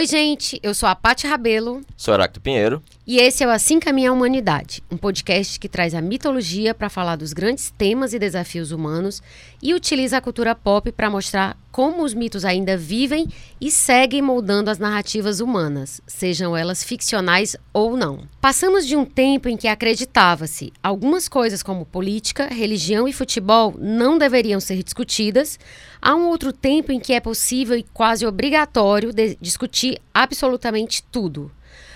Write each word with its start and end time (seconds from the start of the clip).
Oi, 0.00 0.06
gente, 0.06 0.58
eu 0.62 0.72
sou 0.72 0.88
a 0.88 0.96
Paty 0.96 1.26
Rabelo. 1.26 1.82
Sou 1.94 2.14
Heracto 2.14 2.40
Pinheiro. 2.40 2.82
E 3.12 3.18
esse 3.18 3.42
é 3.42 3.46
o 3.48 3.50
Assim 3.50 3.80
Caminha 3.80 4.10
a 4.10 4.12
Humanidade, 4.12 4.84
um 4.88 4.96
podcast 4.96 5.58
que 5.58 5.68
traz 5.68 5.96
a 5.96 6.00
mitologia 6.00 6.72
para 6.72 6.88
falar 6.88 7.16
dos 7.16 7.32
grandes 7.32 7.68
temas 7.76 8.14
e 8.14 8.20
desafios 8.20 8.70
humanos 8.70 9.20
e 9.60 9.74
utiliza 9.74 10.16
a 10.16 10.20
cultura 10.20 10.54
pop 10.54 10.92
para 10.92 11.10
mostrar 11.10 11.58
como 11.72 12.04
os 12.04 12.14
mitos 12.14 12.44
ainda 12.44 12.76
vivem 12.76 13.26
e 13.60 13.68
seguem 13.68 14.22
moldando 14.22 14.70
as 14.70 14.78
narrativas 14.78 15.40
humanas, 15.40 16.00
sejam 16.06 16.56
elas 16.56 16.84
ficcionais 16.84 17.56
ou 17.72 17.96
não. 17.96 18.28
Passamos 18.40 18.86
de 18.86 18.94
um 18.94 19.04
tempo 19.04 19.48
em 19.48 19.56
que 19.56 19.66
acreditava-se 19.66 20.72
algumas 20.80 21.28
coisas 21.28 21.64
como 21.64 21.84
política, 21.84 22.46
religião 22.46 23.08
e 23.08 23.12
futebol 23.12 23.74
não 23.76 24.18
deveriam 24.18 24.60
ser 24.60 24.84
discutidas, 24.84 25.58
a 26.00 26.14
um 26.14 26.28
outro 26.28 26.52
tempo 26.52 26.92
em 26.92 27.00
que 27.00 27.12
é 27.12 27.18
possível 27.18 27.76
e 27.76 27.82
quase 27.92 28.24
obrigatório 28.24 29.10
discutir 29.40 29.98
absolutamente 30.14 31.02
tudo. 31.10 31.50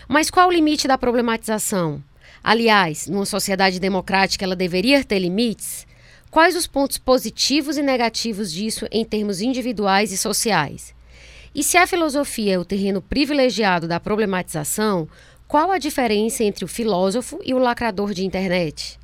Mas 0.08 0.30
qual 0.30 0.48
o 0.48 0.52
limite 0.52 0.86
da 0.86 0.98
problematização? 0.98 2.02
Aliás, 2.42 3.06
numa 3.06 3.24
sociedade 3.24 3.80
democrática 3.80 4.45
ela 4.45 4.56
deveria 4.56 5.02
ter 5.02 5.18
limites? 5.18 5.86
Quais 6.30 6.56
os 6.56 6.66
pontos 6.66 6.98
positivos 6.98 7.76
e 7.76 7.82
negativos 7.82 8.52
disso 8.52 8.86
em 8.90 9.04
termos 9.04 9.40
individuais 9.40 10.12
e 10.12 10.16
sociais? 10.16 10.95
E 11.54 11.62
se 11.62 11.76
a 11.79 11.87
filosofia 11.87 12.54
é 12.54 12.59
o 12.59 12.64
terreno 12.64 13.01
privilegiado 13.01 13.87
da 13.87 14.01
problematização, 14.01 15.09
qual 15.46 15.70
a 15.70 15.79
diferença 15.79 16.42
entre 16.42 16.64
o 16.64 16.68
filósofo 16.68 17.38
e 17.45 17.54
o 17.54 17.59
lacrador 17.59 18.12
de 18.12 18.26
internet? 18.26 18.98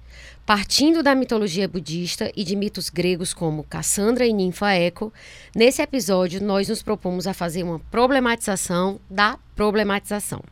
Partindo 0.45 1.03
da 1.03 1.15
mitologia 1.15 1.69
budista 1.69 2.33
e 2.35 2.43
de 2.43 2.57
mitos 2.57 2.91
gregos 2.91 3.33
como 3.33 3.63
Cassandra 3.63 4.27
e 4.27 4.33
Ninfa 4.33 4.73
Eco, 4.73 5.13
nesse 5.55 5.81
episódio 5.81 6.43
nós 6.43 6.69
nos 6.69 6.83
propomos 6.83 7.29
a 7.29 7.33
fazer 7.33 7.63
uma 7.63 7.79
problematização 7.79 9.01
da 9.09 9.39
problematização. 9.55 10.43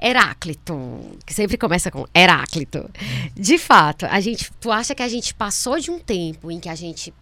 Heráclito, 0.00 0.76
que 1.24 1.32
sempre 1.32 1.56
começa 1.56 1.90
com 1.90 2.06
Heráclito. 2.14 2.90
De 3.34 3.56
fato, 3.56 4.06
a 4.06 4.20
gente, 4.20 4.50
tu 4.60 4.72
acha 4.72 4.94
que 4.94 5.02
a 5.02 5.08
gente 5.08 5.32
passou 5.32 5.78
de 5.78 5.90
um 5.90 5.98
tempo 5.98 6.50
em 6.50 6.58
que 6.58 6.68
a 6.68 6.74
gente 6.74 7.14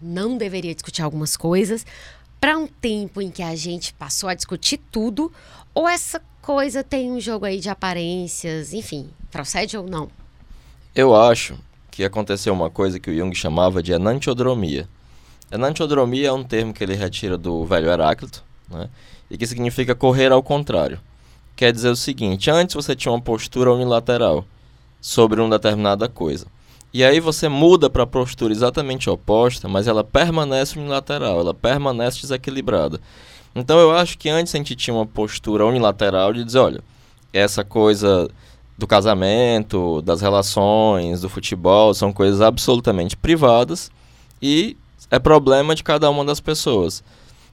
não 0.00 0.36
deveria 0.36 0.74
discutir 0.74 1.02
algumas 1.02 1.36
coisas 1.36 1.86
para 2.40 2.58
um 2.58 2.66
tempo 2.66 3.22
em 3.22 3.30
que 3.30 3.42
a 3.42 3.54
gente 3.54 3.94
passou 3.94 4.28
a 4.28 4.34
discutir 4.34 4.78
tudo 4.90 5.32
ou 5.72 5.88
essa 5.88 6.20
coisa 6.42 6.84
tem 6.84 7.10
um 7.10 7.20
jogo 7.20 7.46
aí 7.46 7.58
de 7.58 7.70
aparências, 7.70 8.74
enfim, 8.74 9.08
procede 9.30 9.78
ou 9.78 9.86
não? 9.86 10.10
Eu 10.94 11.14
acho 11.16 11.56
que 11.90 12.04
aconteceu 12.04 12.52
uma 12.52 12.68
coisa 12.68 12.98
que 12.98 13.10
o 13.10 13.16
Jung 13.16 13.34
chamava 13.34 13.82
de 13.82 13.92
enantiodromia. 13.92 14.88
Enantiodromia 15.50 16.28
é 16.28 16.32
um 16.32 16.44
termo 16.44 16.74
que 16.74 16.82
ele 16.82 16.94
retira 16.94 17.38
do 17.38 17.64
velho 17.64 17.88
Heráclito, 17.88 18.44
né? 18.68 18.90
E 19.30 19.38
que 19.38 19.46
significa 19.46 19.94
correr 19.94 20.32
ao 20.32 20.42
contrário 20.42 21.00
quer 21.56 21.72
dizer 21.72 21.90
o 21.90 21.96
seguinte: 21.96 22.50
antes 22.50 22.74
você 22.74 22.94
tinha 22.94 23.12
uma 23.12 23.20
postura 23.20 23.72
unilateral 23.72 24.44
sobre 25.00 25.40
uma 25.40 25.50
determinada 25.50 26.08
coisa. 26.08 26.46
E 26.92 27.02
aí 27.02 27.18
você 27.18 27.48
muda 27.48 27.90
para 27.90 28.04
a 28.04 28.06
postura 28.06 28.52
exatamente 28.52 29.10
oposta, 29.10 29.68
mas 29.68 29.88
ela 29.88 30.04
permanece 30.04 30.78
unilateral, 30.78 31.40
ela 31.40 31.52
permanece 31.52 32.20
desequilibrada. 32.20 33.00
Então 33.54 33.78
eu 33.78 33.90
acho 33.90 34.16
que 34.16 34.28
antes 34.28 34.54
a 34.54 34.58
gente 34.58 34.76
tinha 34.76 34.94
uma 34.94 35.06
postura 35.06 35.66
unilateral 35.66 36.32
de 36.32 36.44
dizer, 36.44 36.58
olha, 36.58 36.80
essa 37.32 37.64
coisa 37.64 38.30
do 38.78 38.86
casamento, 38.86 40.02
das 40.02 40.20
relações, 40.20 41.20
do 41.20 41.28
futebol, 41.28 41.92
são 41.94 42.12
coisas 42.12 42.40
absolutamente 42.40 43.16
privadas 43.16 43.90
e 44.40 44.76
é 45.10 45.18
problema 45.18 45.74
de 45.74 45.82
cada 45.82 46.08
uma 46.10 46.24
das 46.24 46.40
pessoas. 46.40 47.02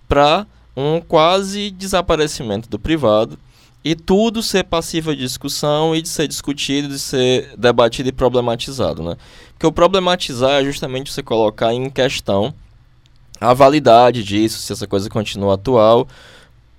Para 0.07 0.45
um 0.75 1.01
quase 1.01 1.72
desaparecimento 1.72 2.69
do 2.69 2.79
privado 2.79 3.38
e 3.84 3.96
tudo 3.96 4.44
ser 4.44 4.64
passível 4.64 5.14
de 5.16 5.22
discussão 5.22 5.96
e 5.96 6.02
de 6.02 6.09
ser 6.09 6.28
discutido, 6.28 6.88
de 6.88 7.00
ser 7.00 7.53
debatido 7.58 8.09
e 8.09 8.12
problematizado, 8.12 9.02
né? 9.02 9.18
Porque 9.53 9.66
o 9.66 9.72
problematizar 9.72 10.62
é 10.62 10.64
justamente 10.64 11.12
você 11.12 11.24
colocar 11.24 11.74
em 11.74 11.90
questão 11.90 12.53
a 13.40 13.53
validade 13.53 14.24
disso, 14.24 14.59
se 14.59 14.72
essa 14.72 14.86
coisa 14.86 15.09
continua 15.09 15.56
atual, 15.56 16.08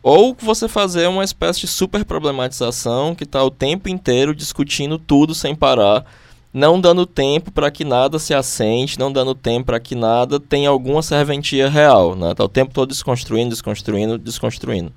ou 0.03 0.37
você 0.41 0.69
fazer 0.69 1.09
uma 1.09 1.25
espécie 1.25 1.63
de 1.63 1.69
super 1.69 2.05
problematização 2.05 3.15
que 3.15 3.25
está 3.25 3.43
o 3.43 3.51
tempo 3.51 3.89
inteiro 3.89 4.35
discutindo 4.35 4.99
tudo 4.99 5.35
sem 5.35 5.55
parar, 5.55 6.05
não 6.53 6.81
dando 6.81 7.07
tempo 7.07 7.51
para 7.51 7.71
que 7.71 7.85
nada 7.85 8.19
se 8.19 8.35
assente, 8.35 8.99
não 8.99 9.11
dando 9.11 9.35
tempo 9.35 9.67
para 9.67 9.81
que 9.81 9.95
nada 9.95 10.39
tenha 10.39 10.69
alguma 10.69 11.03
serventia 11.03 11.69
real, 11.69 12.15
né? 12.15 12.35
Tá 12.35 12.45
o 12.45 12.49
tempo 12.49 12.75
todo 12.75 12.91
desconstruindo, 12.91 13.51
desconstruindo, 13.51 14.19
desconstruindo. 14.19 14.93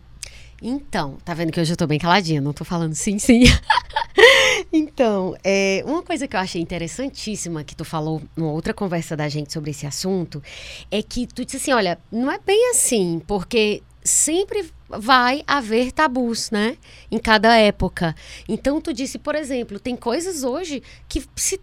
Então, 0.61 1.17
tá 1.23 1.33
vendo 1.33 1.51
que 1.51 1.59
hoje 1.59 1.73
eu 1.73 1.77
tô 1.77 1.85
bem 1.85 1.99
caladinha, 1.99 2.39
não 2.39 2.53
tô 2.53 2.63
falando 2.63 2.95
sim, 2.95 3.19
sim. 3.19 3.43
então, 4.71 5.35
é, 5.43 5.83
uma 5.85 6.01
coisa 6.01 6.27
que 6.27 6.35
eu 6.35 6.39
achei 6.39 6.61
interessantíssima 6.61 7.63
que 7.63 7.75
tu 7.75 7.83
falou 7.83 8.21
numa 8.35 8.51
outra 8.51 8.73
conversa 8.73 9.15
da 9.15 9.27
gente 9.27 9.51
sobre 9.51 9.71
esse 9.71 9.85
assunto 9.85 10.41
é 10.89 11.03
que 11.03 11.27
tu 11.27 11.43
disse 11.43 11.57
assim: 11.57 11.73
olha, 11.73 11.99
não 12.11 12.31
é 12.31 12.39
bem 12.39 12.71
assim, 12.71 13.21
porque 13.27 13.83
sempre 14.03 14.71
vai 14.87 15.43
haver 15.47 15.91
tabus, 15.91 16.51
né? 16.51 16.77
Em 17.11 17.17
cada 17.17 17.57
época. 17.57 18.15
Então, 18.47 18.79
tu 18.79 18.93
disse, 18.93 19.17
por 19.17 19.35
exemplo, 19.35 19.79
tem 19.79 19.95
coisas 19.95 20.43
hoje 20.43 20.81
que 21.09 21.23
se 21.35 21.59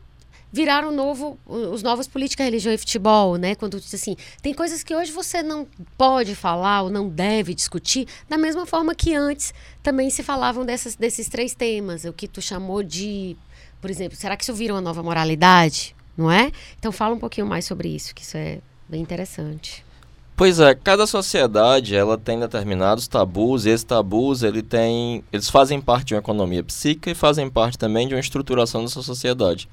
viraram 0.52 0.92
novo, 0.92 1.38
os 1.46 1.82
novos 1.82 2.06
política, 2.06 2.44
religião 2.44 2.72
e 2.72 2.78
futebol, 2.78 3.36
né? 3.36 3.54
Quando 3.54 3.80
diz 3.80 3.94
assim, 3.94 4.16
tem 4.42 4.52
coisas 4.52 4.82
que 4.82 4.94
hoje 4.94 5.10
você 5.10 5.42
não 5.42 5.66
pode 5.96 6.34
falar 6.34 6.82
ou 6.82 6.90
não 6.90 7.08
deve 7.08 7.54
discutir, 7.54 8.06
da 8.28 8.36
mesma 8.36 8.66
forma 8.66 8.94
que 8.94 9.14
antes 9.14 9.54
também 9.82 10.10
se 10.10 10.22
falavam 10.22 10.64
dessas, 10.64 10.94
desses 10.94 11.28
três 11.28 11.54
temas, 11.54 12.04
o 12.04 12.12
que 12.12 12.28
tu 12.28 12.42
chamou 12.42 12.82
de, 12.82 13.36
por 13.80 13.90
exemplo, 13.90 14.16
será 14.16 14.36
que 14.36 14.44
isso 14.44 14.54
vira 14.54 14.74
uma 14.74 14.80
nova 14.80 15.02
moralidade, 15.02 15.96
não 16.16 16.30
é? 16.30 16.52
Então 16.78 16.92
fala 16.92 17.14
um 17.14 17.18
pouquinho 17.18 17.46
mais 17.46 17.64
sobre 17.64 17.88
isso, 17.88 18.14
que 18.14 18.22
isso 18.22 18.36
é 18.36 18.58
bem 18.88 19.00
interessante. 19.00 19.82
Pois 20.34 20.58
é, 20.58 20.74
cada 20.74 21.06
sociedade 21.06 21.94
ela 21.94 22.18
tem 22.18 22.40
determinados 22.40 23.06
tabus 23.06 23.64
e 23.64 23.70
esses 23.70 23.84
tabus 23.84 24.42
ele 24.42 24.62
tem, 24.62 25.22
eles 25.32 25.48
fazem 25.48 25.80
parte 25.80 26.08
de 26.08 26.14
uma 26.14 26.20
economia 26.20 26.64
psíquica 26.64 27.10
e 27.10 27.14
fazem 27.14 27.48
parte 27.48 27.78
também 27.78 28.08
de 28.08 28.14
uma 28.14 28.20
estruturação 28.20 28.82
dessa 28.82 29.02
sociedade. 29.02 29.68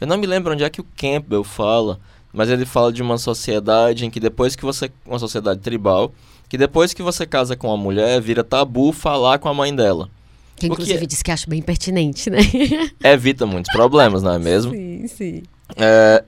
Eu 0.00 0.06
não 0.06 0.16
me 0.16 0.26
lembro 0.26 0.52
onde 0.52 0.64
é 0.64 0.70
que 0.70 0.80
o 0.80 0.86
Campbell 0.96 1.44
fala, 1.44 2.00
mas 2.32 2.48
ele 2.48 2.64
fala 2.64 2.92
de 2.92 3.02
uma 3.02 3.18
sociedade 3.18 4.06
em 4.06 4.10
que 4.10 4.20
depois 4.20 4.56
que 4.56 4.64
você. 4.64 4.90
Uma 5.04 5.18
sociedade 5.18 5.60
tribal, 5.60 6.12
que 6.48 6.56
depois 6.56 6.94
que 6.94 7.02
você 7.02 7.26
casa 7.26 7.56
com 7.56 7.68
uma 7.68 7.76
mulher, 7.76 8.20
vira 8.20 8.42
tabu 8.42 8.92
falar 8.92 9.38
com 9.38 9.48
a 9.48 9.54
mãe 9.54 9.74
dela. 9.74 10.08
Que 10.56 10.66
inclusive 10.66 11.06
diz 11.06 11.22
que 11.22 11.30
acho 11.30 11.48
bem 11.48 11.62
pertinente, 11.62 12.28
né? 12.28 12.38
Evita 13.02 13.46
muitos 13.46 13.72
problemas, 13.72 14.22
não 14.22 14.32
é 14.32 14.38
mesmo? 14.38 14.72
Sim, 14.72 15.06
sim. 15.06 15.42
É, 15.76 16.22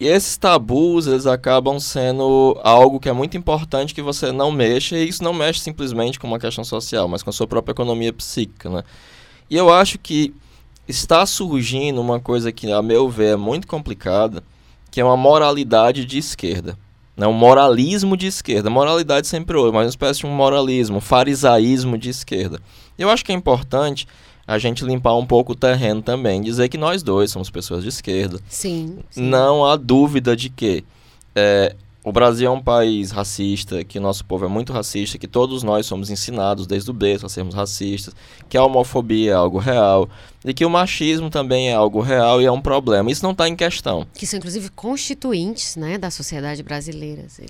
e 0.00 0.06
esses 0.06 0.36
tabus, 0.36 1.06
eles 1.06 1.26
acabam 1.26 1.78
sendo 1.78 2.58
algo 2.62 2.98
que 2.98 3.08
é 3.08 3.12
muito 3.12 3.36
importante 3.36 3.94
que 3.94 4.00
você 4.00 4.32
não 4.32 4.50
mexa, 4.50 4.96
e 4.96 5.08
isso 5.08 5.22
não 5.22 5.34
mexe 5.34 5.60
simplesmente 5.60 6.18
com 6.18 6.26
uma 6.26 6.38
questão 6.38 6.64
social, 6.64 7.08
mas 7.08 7.22
com 7.22 7.30
a 7.30 7.32
sua 7.32 7.46
própria 7.46 7.72
economia 7.72 8.12
psíquica, 8.12 8.70
né? 8.70 8.84
E 9.50 9.56
eu 9.56 9.72
acho 9.72 9.98
que 9.98 10.34
está 10.88 11.24
surgindo 11.26 12.00
uma 12.00 12.20
coisa 12.20 12.52
que, 12.52 12.70
a 12.70 12.82
meu 12.82 13.08
ver, 13.08 13.34
é 13.34 13.36
muito 13.36 13.66
complicada, 13.66 14.42
que 14.90 15.00
é 15.00 15.04
uma 15.04 15.16
moralidade 15.16 16.04
de 16.04 16.18
esquerda. 16.18 16.78
Né? 17.16 17.26
Um 17.26 17.32
moralismo 17.32 18.16
de 18.16 18.26
esquerda. 18.26 18.68
Moralidade 18.70 19.26
sempre 19.26 19.56
houve, 19.56 19.72
mas 19.72 19.84
uma 19.84 19.90
espécie 19.90 20.20
de 20.20 20.26
um 20.26 20.30
moralismo, 20.30 20.98
um 20.98 21.00
farisaísmo 21.00 21.96
de 21.96 22.10
esquerda. 22.10 22.60
Eu 22.98 23.10
acho 23.10 23.24
que 23.24 23.32
é 23.32 23.34
importante 23.34 24.06
a 24.46 24.58
gente 24.58 24.84
limpar 24.84 25.16
um 25.16 25.26
pouco 25.26 25.52
o 25.52 25.56
terreno 25.56 26.00
também, 26.00 26.40
dizer 26.40 26.68
que 26.68 26.78
nós 26.78 27.02
dois 27.02 27.30
somos 27.30 27.50
pessoas 27.50 27.82
de 27.82 27.88
esquerda. 27.88 28.38
Sim. 28.48 28.98
sim. 29.10 29.22
Não 29.22 29.64
há 29.64 29.76
dúvida 29.76 30.36
de 30.36 30.48
que 30.48 30.84
é, 31.34 31.74
o 32.06 32.12
Brasil 32.12 32.46
é 32.46 32.50
um 32.52 32.62
país 32.62 33.10
racista, 33.10 33.82
que 33.82 33.98
o 33.98 34.00
nosso 34.00 34.24
povo 34.24 34.44
é 34.44 34.48
muito 34.48 34.72
racista, 34.72 35.18
que 35.18 35.26
todos 35.26 35.64
nós 35.64 35.86
somos 35.86 36.08
ensinados 36.08 36.64
desde 36.64 36.88
o 36.88 36.94
berço 36.94 37.26
a 37.26 37.28
sermos 37.28 37.52
racistas, 37.52 38.14
que 38.48 38.56
a 38.56 38.62
homofobia 38.62 39.32
é 39.32 39.34
algo 39.34 39.58
real 39.58 40.08
e 40.44 40.54
que 40.54 40.64
o 40.64 40.70
machismo 40.70 41.28
também 41.28 41.68
é 41.68 41.74
algo 41.74 42.00
real 42.00 42.40
e 42.40 42.44
é 42.44 42.52
um 42.52 42.60
problema. 42.60 43.10
Isso 43.10 43.24
não 43.24 43.32
está 43.32 43.48
em 43.48 43.56
questão. 43.56 44.06
Que 44.14 44.24
são 44.24 44.38
inclusive 44.38 44.68
constituintes, 44.68 45.74
né, 45.74 45.98
da 45.98 46.08
sociedade 46.08 46.62
brasileira. 46.62 47.24
Assim. 47.26 47.46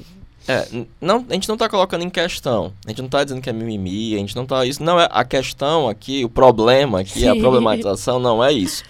É, 0.48 0.66
não, 1.02 1.26
a 1.28 1.34
gente 1.34 1.48
não 1.48 1.56
está 1.56 1.68
colocando 1.68 2.04
em 2.04 2.08
questão. 2.08 2.72
A 2.86 2.88
gente 2.88 3.02
não 3.02 3.06
está 3.08 3.22
dizendo 3.22 3.42
que 3.42 3.50
é 3.50 3.52
mimimi, 3.52 4.14
a 4.14 4.18
gente 4.18 4.34
não 4.34 4.44
está 4.44 4.64
isso. 4.64 4.82
Não 4.82 4.98
é 4.98 5.06
a 5.10 5.22
questão 5.22 5.86
aqui, 5.86 6.24
o 6.24 6.30
problema 6.30 7.00
aqui, 7.00 7.20
Sim. 7.20 7.28
a 7.28 7.36
problematização 7.36 8.18
não 8.18 8.42
é 8.42 8.54
isso. 8.54 8.82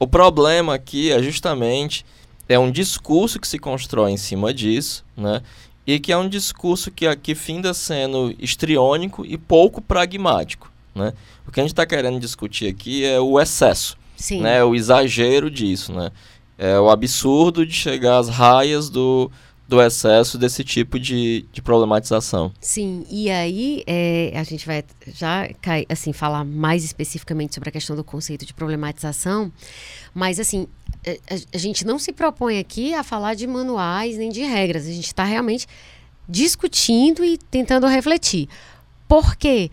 O 0.00 0.06
problema 0.08 0.74
aqui 0.74 1.12
é 1.12 1.22
justamente 1.22 2.04
é 2.50 2.58
um 2.58 2.68
discurso 2.68 3.38
que 3.38 3.46
se 3.46 3.60
constrói 3.60 4.10
em 4.10 4.16
cima 4.16 4.52
disso, 4.52 5.04
né? 5.16 5.40
E 5.86 6.00
que 6.00 6.10
é 6.12 6.16
um 6.16 6.28
discurso 6.28 6.90
que 6.90 7.06
aqui 7.06 7.32
finda 7.32 7.72
sendo 7.72 8.34
estriônico 8.40 9.24
e 9.24 9.38
pouco 9.38 9.80
pragmático, 9.80 10.70
né? 10.92 11.12
O 11.46 11.52
que 11.52 11.60
a 11.60 11.62
gente 11.62 11.72
está 11.72 11.86
querendo 11.86 12.18
discutir 12.18 12.66
aqui 12.66 13.04
é 13.04 13.20
o 13.20 13.40
excesso, 13.40 13.96
Sim. 14.16 14.40
né? 14.40 14.64
O 14.64 14.74
exagero 14.74 15.48
disso, 15.48 15.92
né? 15.92 16.10
É 16.58 16.78
o 16.78 16.90
absurdo 16.90 17.64
de 17.64 17.72
chegar 17.72 18.18
às 18.18 18.28
raias 18.28 18.90
do, 18.90 19.30
do 19.68 19.80
excesso 19.80 20.36
desse 20.36 20.64
tipo 20.64 20.98
de, 20.98 21.46
de 21.52 21.62
problematização. 21.62 22.52
Sim, 22.60 23.06
e 23.08 23.30
aí 23.30 23.84
é, 23.86 24.32
a 24.34 24.42
gente 24.42 24.66
vai 24.66 24.84
já 25.06 25.48
assim 25.88 26.12
falar 26.12 26.44
mais 26.44 26.82
especificamente 26.82 27.54
sobre 27.54 27.68
a 27.68 27.72
questão 27.72 27.94
do 27.94 28.02
conceito 28.02 28.44
de 28.44 28.52
problematização, 28.52 29.52
mas 30.12 30.40
assim 30.40 30.66
é, 30.66 30.79
a, 31.06 31.56
a 31.56 31.58
gente 31.58 31.86
não 31.86 31.98
se 31.98 32.12
propõe 32.12 32.58
aqui 32.58 32.94
a 32.94 33.02
falar 33.02 33.34
de 33.34 33.46
manuais 33.46 34.16
nem 34.16 34.30
de 34.30 34.42
regras, 34.42 34.86
a 34.86 34.92
gente 34.92 35.06
está 35.06 35.24
realmente 35.24 35.66
discutindo 36.28 37.24
e 37.24 37.36
tentando 37.36 37.86
refletir. 37.86 38.48
Por 39.08 39.34
quê? 39.36 39.70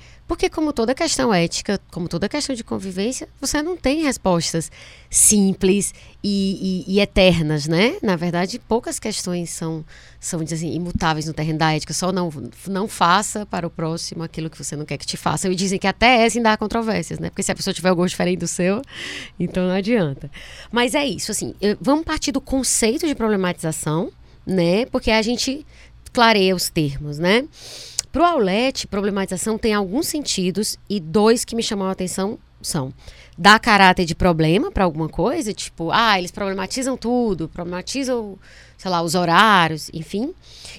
Como 0.51 0.73
toda 0.73 0.93
questão 0.93 1.33
ética, 1.33 1.79
como 1.89 2.09
toda 2.09 2.27
questão 2.27 2.53
de 2.53 2.63
convivência, 2.63 3.29
você 3.39 3.61
não 3.61 3.77
tem 3.77 4.03
respostas 4.03 4.69
simples 5.09 5.93
e, 6.21 6.83
e, 6.87 6.95
e 6.95 6.99
eternas, 6.99 7.65
né? 7.65 7.97
Na 8.01 8.17
verdade, 8.17 8.59
poucas 8.59 8.99
questões 8.99 9.49
são, 9.49 9.85
são 10.19 10.41
assim, 10.41 10.73
imutáveis 10.73 11.25
no 11.25 11.33
terreno 11.33 11.57
da 11.57 11.73
ética. 11.73 11.93
Só 11.93 12.11
não, 12.11 12.29
não 12.67 12.87
faça 12.87 13.45
para 13.45 13.65
o 13.65 13.69
próximo 13.69 14.21
aquilo 14.21 14.49
que 14.49 14.57
você 14.61 14.75
não 14.75 14.85
quer 14.85 14.97
que 14.97 15.05
te 15.05 15.15
faça. 15.15 15.49
E 15.49 15.55
dizem 15.55 15.79
que 15.79 15.87
até 15.87 16.25
essa 16.25 16.37
ainda 16.37 16.51
há 16.51 16.57
controvérsias, 16.57 17.19
né? 17.19 17.29
Porque 17.29 17.43
se 17.43 17.51
a 17.51 17.55
pessoa 17.55 17.73
tiver 17.73 17.91
um 17.91 17.95
gosto 17.95 18.09
diferente 18.09 18.39
do 18.39 18.47
seu, 18.47 18.81
então 19.39 19.65
não 19.65 19.75
adianta. 19.75 20.29
Mas 20.71 20.93
é 20.93 21.05
isso, 21.05 21.31
assim, 21.31 21.55
vamos 21.79 22.03
partir 22.03 22.33
do 22.33 22.41
conceito 22.41 23.07
de 23.07 23.15
problematização, 23.15 24.11
né? 24.45 24.85
Porque 24.87 25.09
a 25.09 25.21
gente 25.21 25.65
clareia 26.11 26.55
os 26.55 26.69
termos, 26.69 27.17
né? 27.17 27.45
Para 28.17 28.23
o 28.23 28.25
Aulete, 28.25 28.87
problematização 28.87 29.59
tem 29.59 29.75
alguns 29.75 30.07
sentidos 30.07 30.75
e 30.89 30.99
dois 30.99 31.45
que 31.45 31.55
me 31.55 31.61
chamam 31.61 31.87
a 31.87 31.91
atenção 31.91 32.39
são 32.59 32.91
dar 33.37 33.59
caráter 33.59 34.05
de 34.05 34.15
problema 34.15 34.71
para 34.71 34.85
alguma 34.85 35.07
coisa, 35.07 35.53
tipo, 35.53 35.91
ah, 35.91 36.17
eles 36.17 36.31
problematizam 36.31 36.97
tudo, 36.97 37.47
problematizam, 37.47 38.35
sei 38.75 38.89
lá, 38.89 39.03
os 39.03 39.13
horários, 39.13 39.91
enfim. 39.93 40.33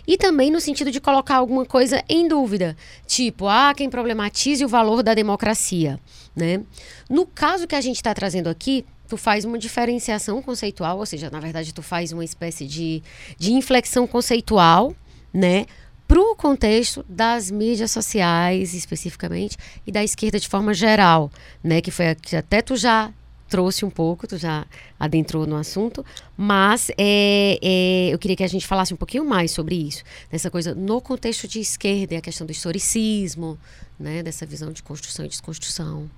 E 0.05 0.19
também 0.19 0.51
no 0.51 0.61
sentido 0.61 0.91
de 0.91 1.01
colocar 1.01 1.37
alguma 1.37 1.65
coisa 1.65 2.03
em 2.09 2.27
dúvida, 2.27 2.77
tipo, 3.07 3.47
ah, 3.47 3.73
quem 3.73 3.89
problematize 3.89 4.65
o 4.65 4.69
valor 4.69 5.05
da 5.05 5.15
democracia, 5.15 6.01
né? 6.35 6.63
No 7.09 7.25
caso 7.25 7.69
que 7.69 7.77
a 7.77 7.81
gente 7.81 7.99
está 7.99 8.13
trazendo 8.13 8.49
aqui, 8.49 8.85
tu 9.07 9.17
faz 9.17 9.45
uma 9.45 9.61
diferenciação 9.61 10.43
conceitual, 10.43 10.99
ou 10.99 11.07
seja, 11.07 11.31
na 11.31 11.39
verdade 11.39 11.73
tu 11.73 11.83
faz 11.83 12.11
uma 12.11 12.25
espécie 12.25 12.67
de, 12.67 13.01
de 13.39 13.53
inflexão 13.53 14.09
conceitual, 14.09 14.93
né? 15.33 15.67
Para 16.09 16.19
o 16.19 16.35
contexto 16.35 17.05
das 17.07 17.51
mídias 17.51 17.91
sociais, 17.91 18.73
especificamente, 18.73 19.59
e 19.87 19.93
da 19.93 20.03
esquerda 20.03 20.41
de 20.41 20.49
forma 20.49 20.73
geral, 20.73 21.31
né? 21.63 21.83
Que 21.83 21.91
foi 21.91 22.09
a, 22.09 22.15
que 22.15 22.35
até 22.35 22.63
tu 22.63 22.77
já 22.77 23.13
trouxe 23.47 23.85
um 23.85 23.91
pouco, 23.91 24.27
tu 24.27 24.39
já 24.39 24.67
adentrou 24.99 25.47
no 25.47 25.57
assunto, 25.57 26.05
mas 26.37 26.91
é, 26.97 27.59
é, 27.63 28.09
eu 28.13 28.19
queria 28.19 28.37
que 28.37 28.43
a 28.43 28.49
gente 28.49 28.67
falasse 28.67 28.93
um 28.93 28.97
pouquinho 28.97 29.25
mais 29.25 29.51
sobre 29.51 29.75
isso, 29.75 30.03
dessa 30.31 30.51
coisa 30.51 30.75
no 30.75 31.01
contexto 31.01 31.47
de 31.47 31.61
esquerda, 31.61 32.17
a 32.17 32.21
questão 32.23 32.47
do 32.47 32.53
historicismo, 32.53 33.59
né? 34.01 34.23
Dessa 34.23 34.47
visão 34.47 34.73
de 34.73 34.83
construção 34.83 35.27
e 35.27 35.29
desconstrução. 35.29 36.11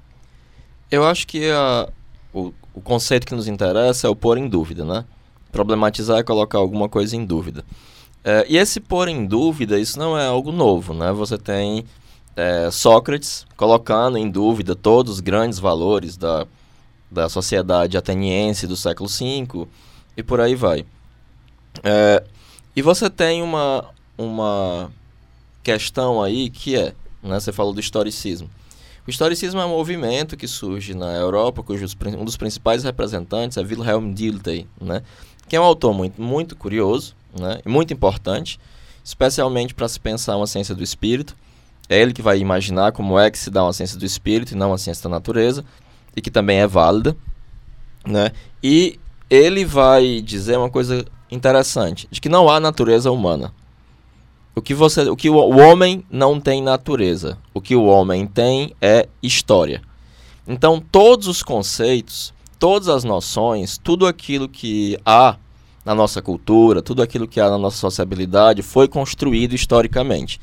Eu 0.89 1.05
acho 1.05 1.27
que 1.27 1.51
a, 1.51 1.89
o, 2.33 2.53
o 2.73 2.81
conceito 2.81 3.27
que 3.27 3.35
nos 3.35 3.49
interessa 3.49 4.07
é 4.07 4.11
o 4.11 4.15
pôr 4.15 4.39
em 4.39 4.49
dúvida, 4.49 4.85
né? 4.85 5.05
Problematizar 5.51 6.19
é 6.19 6.23
colocar 6.23 6.59
alguma 6.59 6.89
coisa 6.89 7.17
em 7.17 7.25
dúvida. 7.25 7.65
É, 8.23 8.45
e 8.49 8.57
esse 8.57 8.81
pôr 8.81 9.09
em 9.09 9.25
dúvida, 9.25 9.79
isso 9.79 9.99
não 9.99 10.19
é 10.19 10.27
algo 10.27 10.53
novo, 10.53 10.93
né? 10.93 11.11
Você 11.13 11.39
tem 11.39 11.85
é, 12.37 12.71
Sócrates 12.71 13.47
colocando 13.57 14.19
em 14.19 14.31
dúvida 14.31 14.75
todos 14.75 15.15
os 15.15 15.21
grandes 15.21 15.59
valores 15.59 16.17
da, 16.17 16.47
da 17.11 17.29
sociedade 17.29 17.97
ateniense 17.97 18.67
do 18.67 18.77
século 18.77 19.09
V 19.09 19.67
e 20.17 20.23
por 20.23 20.41
aí 20.41 20.55
vai. 20.55 20.85
É, 21.83 22.23
e 22.75 22.83
você 22.83 23.09
tem 23.09 23.43
uma, 23.43 23.87
uma 24.17 24.91
questão 25.63 26.23
aí 26.23 26.51
que 26.51 26.77
é, 26.77 26.95
né, 27.23 27.41
você 27.41 27.53
falou 27.53 27.73
do 27.73 27.81
historicismo. 27.81 28.51
O 29.07 29.11
historicismo 29.11 29.61
é 29.61 29.65
um 29.65 29.71
movimento 29.71 30.37
que 30.37 30.47
surge 30.47 30.95
na 30.95 31.15
Europa, 31.17 31.63
cujo 31.63 31.87
um 32.19 32.25
dos 32.25 32.37
principais 32.37 32.85
representantes 32.85 33.57
é 33.57 33.63
Wilhelm 33.63 34.13
Dilthey, 34.13 34.69
né, 34.81 35.03
que 35.49 35.57
é 35.57 35.61
um 35.61 35.65
autor 35.65 35.95
muito, 35.95 36.21
muito 36.21 36.55
curioso, 36.55 37.15
né? 37.39 37.61
muito 37.67 37.93
importante, 37.93 38.59
especialmente 39.05 39.75
para 39.75 39.89
se 39.89 39.99
pensar 39.99 40.37
uma 40.37 40.47
ciência 40.47 40.75
do 40.75 40.83
espírito. 40.83 41.37
É 41.89 42.01
ele 42.01 42.13
que 42.13 42.23
vai 42.23 42.39
imaginar 42.39 42.93
como 42.93 43.19
é 43.19 43.31
que 43.31 43.39
se 43.39 43.51
dá 43.51 43.65
uma 43.65 43.73
ciência 43.73 43.99
do 43.99 44.05
espírito 44.05 44.53
e 44.53 44.57
não 44.57 44.69
uma 44.69 44.79
ciência 44.79 45.05
da 45.05 45.11
natureza, 45.11 45.65
e 46.15 46.21
que 46.21 46.31
também 46.31 46.59
é 46.59 46.67
válida. 46.67 47.17
Né? 48.07 48.33
E 48.63 48.99
ele 49.29 49.65
vai 49.65 50.21
dizer 50.21 50.57
uma 50.57 50.71
coisa 50.71 51.05
interessante, 51.31 52.09
de 52.11 52.21
que 52.21 52.29
não 52.29 52.49
há 52.49 52.59
natureza 52.61 53.11
humana. 53.11 53.53
O 54.55 54.61
que, 54.61 54.75
você, 54.75 55.09
o, 55.09 55.17
que 55.17 55.31
o, 55.31 55.37
o 55.37 55.59
homem 55.59 56.05
não 56.11 56.41
tem 56.41 56.63
natureza. 56.63 57.39
O 57.55 57.61
que 57.61 57.77
o 57.77 57.85
homem 57.85 58.27
tem 58.27 58.75
é 58.81 59.09
história. 59.23 59.81
Então, 60.47 60.81
todos 60.81 61.29
os 61.29 61.43
conceitos, 61.43 62.35
todas 62.59 62.89
as 62.89 63.05
noções, 63.05 63.79
tudo 63.79 64.07
aquilo 64.07 64.49
que 64.49 64.99
há 65.07 65.37
na 65.91 65.95
nossa 65.95 66.23
cultura, 66.23 66.81
tudo 66.81 67.03
aquilo 67.03 67.27
que 67.27 67.41
há 67.41 67.51
na 67.51 67.59
nossa 67.59 67.77
sociabilidade 67.77 68.63
foi 68.63 68.87
construído 68.87 69.57
historicamente. 69.57 70.41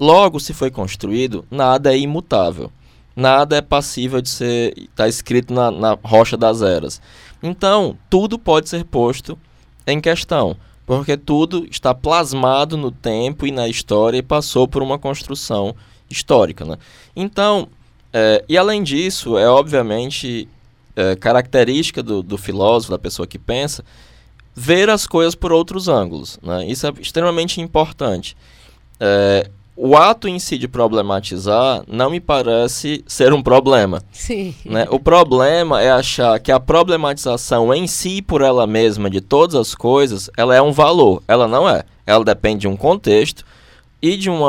Logo, 0.00 0.40
se 0.40 0.52
foi 0.52 0.72
construído, 0.72 1.44
nada 1.48 1.94
é 1.94 1.98
imutável. 1.98 2.72
Nada 3.14 3.56
é 3.56 3.62
passível 3.62 4.20
de 4.20 4.28
ser 4.28 4.88
tá 4.96 5.06
escrito 5.06 5.54
na, 5.54 5.70
na 5.70 5.98
rocha 6.02 6.36
das 6.36 6.62
eras. 6.62 7.00
Então, 7.40 7.96
tudo 8.10 8.40
pode 8.40 8.68
ser 8.68 8.84
posto 8.84 9.38
em 9.86 10.00
questão, 10.00 10.56
porque 10.84 11.16
tudo 11.16 11.64
está 11.70 11.94
plasmado 11.94 12.76
no 12.76 12.90
tempo 12.90 13.46
e 13.46 13.52
na 13.52 13.68
história 13.68 14.18
e 14.18 14.22
passou 14.22 14.66
por 14.66 14.82
uma 14.82 14.98
construção 14.98 15.76
histórica. 16.10 16.64
Né? 16.64 16.76
Então, 17.14 17.68
é, 18.12 18.44
e 18.48 18.58
além 18.58 18.82
disso, 18.82 19.38
é 19.38 19.48
obviamente 19.48 20.48
é, 20.96 21.14
característica 21.14 22.02
do, 22.02 22.20
do 22.20 22.36
filósofo, 22.36 22.90
da 22.90 22.98
pessoa 22.98 23.28
que 23.28 23.38
pensa, 23.38 23.84
ver 24.58 24.90
as 24.90 25.06
coisas 25.06 25.36
por 25.36 25.52
outros 25.52 25.86
ângulos. 25.86 26.36
Né? 26.42 26.66
Isso 26.66 26.84
é 26.84 26.92
extremamente 27.00 27.60
importante. 27.60 28.36
É, 28.98 29.48
o 29.76 29.96
ato 29.96 30.26
em 30.26 30.40
si 30.40 30.58
de 30.58 30.66
problematizar 30.66 31.84
não 31.86 32.10
me 32.10 32.18
parece 32.18 33.04
ser 33.06 33.32
um 33.32 33.40
problema. 33.40 34.02
Sim. 34.10 34.52
Né? 34.64 34.88
O 34.90 34.98
problema 34.98 35.80
é 35.80 35.92
achar 35.92 36.40
que 36.40 36.50
a 36.50 36.58
problematização 36.58 37.72
em 37.72 37.86
si, 37.86 38.20
por 38.20 38.42
ela 38.42 38.66
mesma, 38.66 39.08
de 39.08 39.20
todas 39.20 39.54
as 39.54 39.76
coisas, 39.76 40.28
ela 40.36 40.56
é 40.56 40.60
um 40.60 40.72
valor. 40.72 41.22
Ela 41.28 41.46
não 41.46 41.68
é. 41.68 41.84
Ela 42.04 42.24
depende 42.24 42.62
de 42.62 42.68
um 42.68 42.76
contexto 42.76 43.44
e 44.02 44.16
de 44.16 44.28
um 44.28 44.40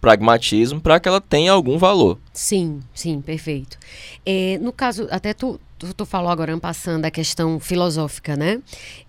pragmatismo 0.00 0.80
para 0.80 0.98
que 0.98 1.06
ela 1.06 1.20
tenha 1.20 1.52
algum 1.52 1.76
valor. 1.76 2.16
Sim, 2.32 2.80
sim, 2.94 3.20
perfeito. 3.20 3.76
É, 4.24 4.58
no 4.58 4.72
caso, 4.72 5.06
até 5.10 5.34
tu, 5.34 5.60
tu, 5.80 5.94
tu 5.94 6.06
falou 6.06 6.30
agora, 6.30 6.56
passando 6.58 7.06
a 7.06 7.10
questão 7.10 7.58
filosófica, 7.58 8.36
né? 8.36 8.60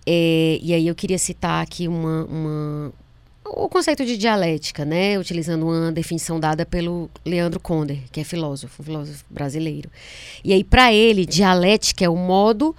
É, 0.06 0.58
e 0.60 0.72
aí 0.72 0.88
eu 0.88 0.94
queria 0.94 1.18
citar 1.18 1.62
aqui 1.62 1.86
uma, 1.86 2.24
uma, 2.24 2.92
o 3.44 3.68
conceito 3.68 4.04
de 4.06 4.16
dialética, 4.16 4.84
né? 4.84 5.18
Utilizando 5.18 5.66
uma 5.66 5.92
definição 5.92 6.40
dada 6.40 6.64
pelo 6.64 7.10
Leandro 7.24 7.60
Conder, 7.60 7.98
que 8.10 8.20
é 8.20 8.24
filósofo, 8.24 8.82
filósofo 8.82 9.22
brasileiro. 9.28 9.90
E 10.42 10.52
aí, 10.52 10.64
para 10.64 10.92
ele, 10.92 11.26
dialética 11.26 12.06
é 12.06 12.08
o 12.08 12.16
modo 12.16 12.74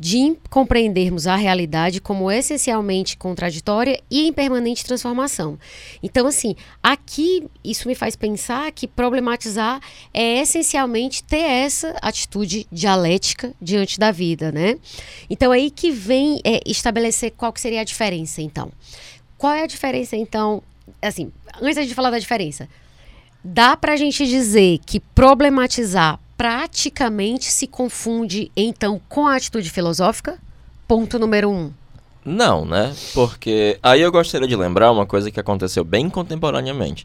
de 0.00 0.36
compreendermos 0.48 1.26
a 1.26 1.34
realidade 1.34 2.00
como 2.00 2.30
essencialmente 2.30 3.16
contraditória 3.16 4.00
e 4.08 4.28
em 4.28 4.32
permanente 4.32 4.84
transformação. 4.84 5.58
Então, 6.00 6.28
assim, 6.28 6.54
aqui 6.80 7.44
isso 7.64 7.88
me 7.88 7.96
faz 7.96 8.14
pensar 8.14 8.70
que 8.70 8.86
problematizar 8.86 9.80
é 10.14 10.40
essencialmente 10.40 11.24
ter 11.24 11.42
essa 11.42 11.96
atitude 12.00 12.64
dialética 12.70 13.52
diante 13.60 13.98
da 13.98 14.12
vida, 14.12 14.52
né? 14.52 14.78
Então, 15.28 15.50
aí 15.50 15.68
que 15.68 15.90
vem 15.90 16.40
é, 16.44 16.60
estabelecer 16.64 17.32
qual 17.36 17.52
que 17.52 17.60
seria 17.60 17.80
a 17.80 17.84
diferença, 17.84 18.40
então. 18.40 18.70
Qual 19.36 19.52
é 19.52 19.64
a 19.64 19.66
diferença, 19.66 20.16
então? 20.16 20.62
Assim, 21.02 21.32
antes 21.60 21.88
de 21.88 21.94
falar 21.94 22.10
da 22.10 22.18
diferença, 22.20 22.68
dá 23.42 23.76
para 23.76 23.94
a 23.94 23.96
gente 23.96 24.24
dizer 24.26 24.78
que 24.86 25.00
problematizar 25.00 26.20
praticamente 26.38 27.46
se 27.46 27.66
confunde, 27.66 28.52
então, 28.56 29.00
com 29.08 29.26
a 29.26 29.34
atitude 29.34 29.68
filosófica? 29.68 30.38
Ponto 30.86 31.18
número 31.18 31.50
um. 31.50 31.72
Não, 32.24 32.64
né? 32.64 32.94
Porque 33.12 33.76
aí 33.82 34.00
eu 34.00 34.12
gostaria 34.12 34.46
de 34.46 34.54
lembrar 34.54 34.92
uma 34.92 35.04
coisa 35.04 35.32
que 35.32 35.40
aconteceu 35.40 35.82
bem 35.82 36.08
contemporaneamente. 36.08 37.04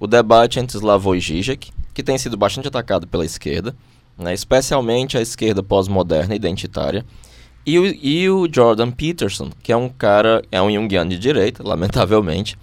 O 0.00 0.08
debate 0.08 0.58
entre 0.58 0.76
Slavoj 0.76 1.20
Žižek, 1.20 1.70
que 1.94 2.02
tem 2.02 2.18
sido 2.18 2.36
bastante 2.36 2.66
atacado 2.66 3.06
pela 3.06 3.24
esquerda, 3.24 3.76
né? 4.18 4.34
especialmente 4.34 5.16
a 5.16 5.20
esquerda 5.20 5.62
pós-moderna 5.62 6.34
identitária, 6.34 7.06
e 7.64 7.78
o, 7.78 7.86
e 7.86 8.28
o 8.28 8.48
Jordan 8.52 8.90
Peterson, 8.90 9.50
que 9.62 9.70
é 9.70 9.76
um 9.76 9.88
cara, 9.88 10.42
é 10.50 10.60
um 10.60 10.68
Jungiano 10.68 11.10
de 11.10 11.18
direita, 11.18 11.62
lamentavelmente, 11.66 12.58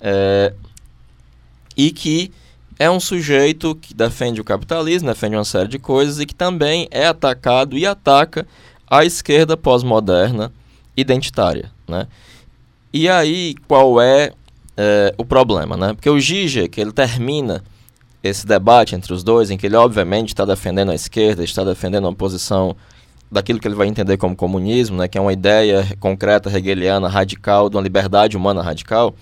é, 0.00 0.54
e 1.76 1.90
que 1.90 2.32
é 2.78 2.90
um 2.90 3.00
sujeito 3.00 3.74
que 3.74 3.92
defende 3.92 4.40
o 4.40 4.44
capitalismo, 4.44 5.08
defende 5.08 5.36
uma 5.36 5.44
série 5.44 5.68
de 5.68 5.78
coisas 5.78 6.20
e 6.20 6.26
que 6.26 6.34
também 6.34 6.86
é 6.90 7.06
atacado 7.06 7.76
e 7.76 7.84
ataca 7.84 8.46
a 8.86 9.04
esquerda 9.04 9.56
pós-moderna 9.56 10.52
identitária, 10.96 11.70
né? 11.86 12.06
E 12.92 13.08
aí, 13.08 13.54
qual 13.66 14.00
é, 14.00 14.32
é 14.76 15.14
o 15.18 15.24
problema, 15.24 15.76
né? 15.76 15.92
Porque 15.92 16.08
o 16.08 16.18
Zizek, 16.18 16.80
ele 16.80 16.92
termina 16.92 17.62
esse 18.22 18.46
debate 18.46 18.94
entre 18.94 19.12
os 19.12 19.22
dois, 19.22 19.50
em 19.50 19.56
que 19.56 19.66
ele 19.66 19.76
obviamente 19.76 20.28
está 20.28 20.44
defendendo 20.44 20.90
a 20.90 20.94
esquerda, 20.94 21.44
está 21.44 21.64
defendendo 21.64 22.04
uma 22.04 22.14
posição 22.14 22.74
daquilo 23.30 23.60
que 23.60 23.68
ele 23.68 23.74
vai 23.74 23.86
entender 23.86 24.16
como 24.16 24.34
comunismo, 24.34 24.96
né, 24.96 25.06
que 25.06 25.18
é 25.18 25.20
uma 25.20 25.32
ideia 25.32 25.86
concreta 26.00 26.50
hegeliana 26.50 27.08
radical 27.08 27.68
de 27.68 27.76
uma 27.76 27.82
liberdade 27.82 28.36
humana 28.36 28.62
radical, 28.62 29.14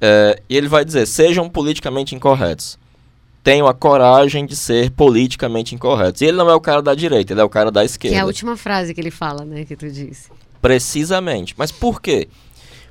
é, 0.00 0.40
e 0.48 0.56
ele 0.56 0.68
vai 0.68 0.84
dizer: 0.84 1.06
sejam 1.06 1.48
politicamente 1.48 2.14
incorretos. 2.14 2.78
Tenham 3.42 3.66
a 3.66 3.74
coragem 3.74 4.44
de 4.44 4.54
ser 4.54 4.90
politicamente 4.90 5.74
incorretos. 5.74 6.20
E 6.20 6.26
ele 6.26 6.36
não 6.36 6.50
é 6.50 6.54
o 6.54 6.60
cara 6.60 6.82
da 6.82 6.94
direita, 6.94 7.32
ele 7.32 7.40
é 7.40 7.44
o 7.44 7.48
cara 7.48 7.70
da 7.70 7.84
esquerda. 7.84 8.14
Que 8.14 8.18
é 8.18 8.22
a 8.22 8.26
última 8.26 8.56
frase 8.56 8.92
que 8.92 9.00
ele 9.00 9.10
fala, 9.10 9.44
né, 9.44 9.64
que 9.64 9.74
tu 9.74 9.88
disse. 9.90 10.28
Precisamente. 10.60 11.54
Mas 11.56 11.72
por 11.72 12.02
quê? 12.02 12.28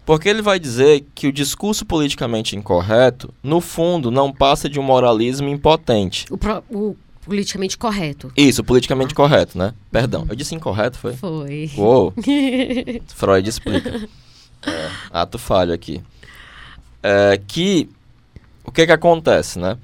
Porque 0.05 0.29
ele 0.29 0.41
vai 0.41 0.57
dizer 0.57 1.05
que 1.13 1.27
o 1.27 1.33
discurso 1.33 1.85
politicamente 1.85 2.55
incorreto, 2.55 3.31
no 3.43 3.59
fundo, 3.59 4.09
não 4.09 4.31
passa 4.31 4.69
de 4.69 4.79
um 4.79 4.83
moralismo 4.83 5.49
impotente. 5.49 6.25
O, 6.31 6.37
pro, 6.37 6.63
o 6.71 6.95
politicamente 7.25 7.77
correto. 7.77 8.31
Isso, 8.35 8.63
politicamente 8.63 9.11
ah. 9.11 9.15
correto, 9.15 9.57
né? 9.57 9.73
Perdão, 9.91 10.25
eu 10.29 10.35
disse 10.35 10.55
incorreto, 10.55 10.97
foi? 10.97 11.13
Foi. 11.13 11.69
Uou! 11.77 12.13
Freud 13.13 13.47
explica. 13.47 14.07
É, 14.65 14.89
ato 15.11 15.37
falho 15.37 15.71
aqui. 15.71 16.01
É, 17.09 17.37
que, 17.47 17.89
o 18.65 18.71
que 18.71 18.85
que 18.85 18.91
acontece, 18.91 19.57
né? 19.57 19.77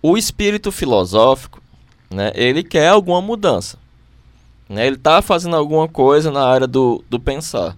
O 0.00 0.16
espírito 0.16 0.70
filosófico, 0.70 1.60
né, 2.08 2.30
ele 2.36 2.62
quer 2.62 2.86
alguma 2.86 3.20
mudança. 3.20 3.76
Né? 4.68 4.86
Ele 4.86 4.94
está 4.94 5.20
fazendo 5.20 5.56
alguma 5.56 5.88
coisa 5.88 6.30
na 6.30 6.46
área 6.46 6.68
do, 6.68 7.04
do 7.10 7.18
pensar. 7.18 7.76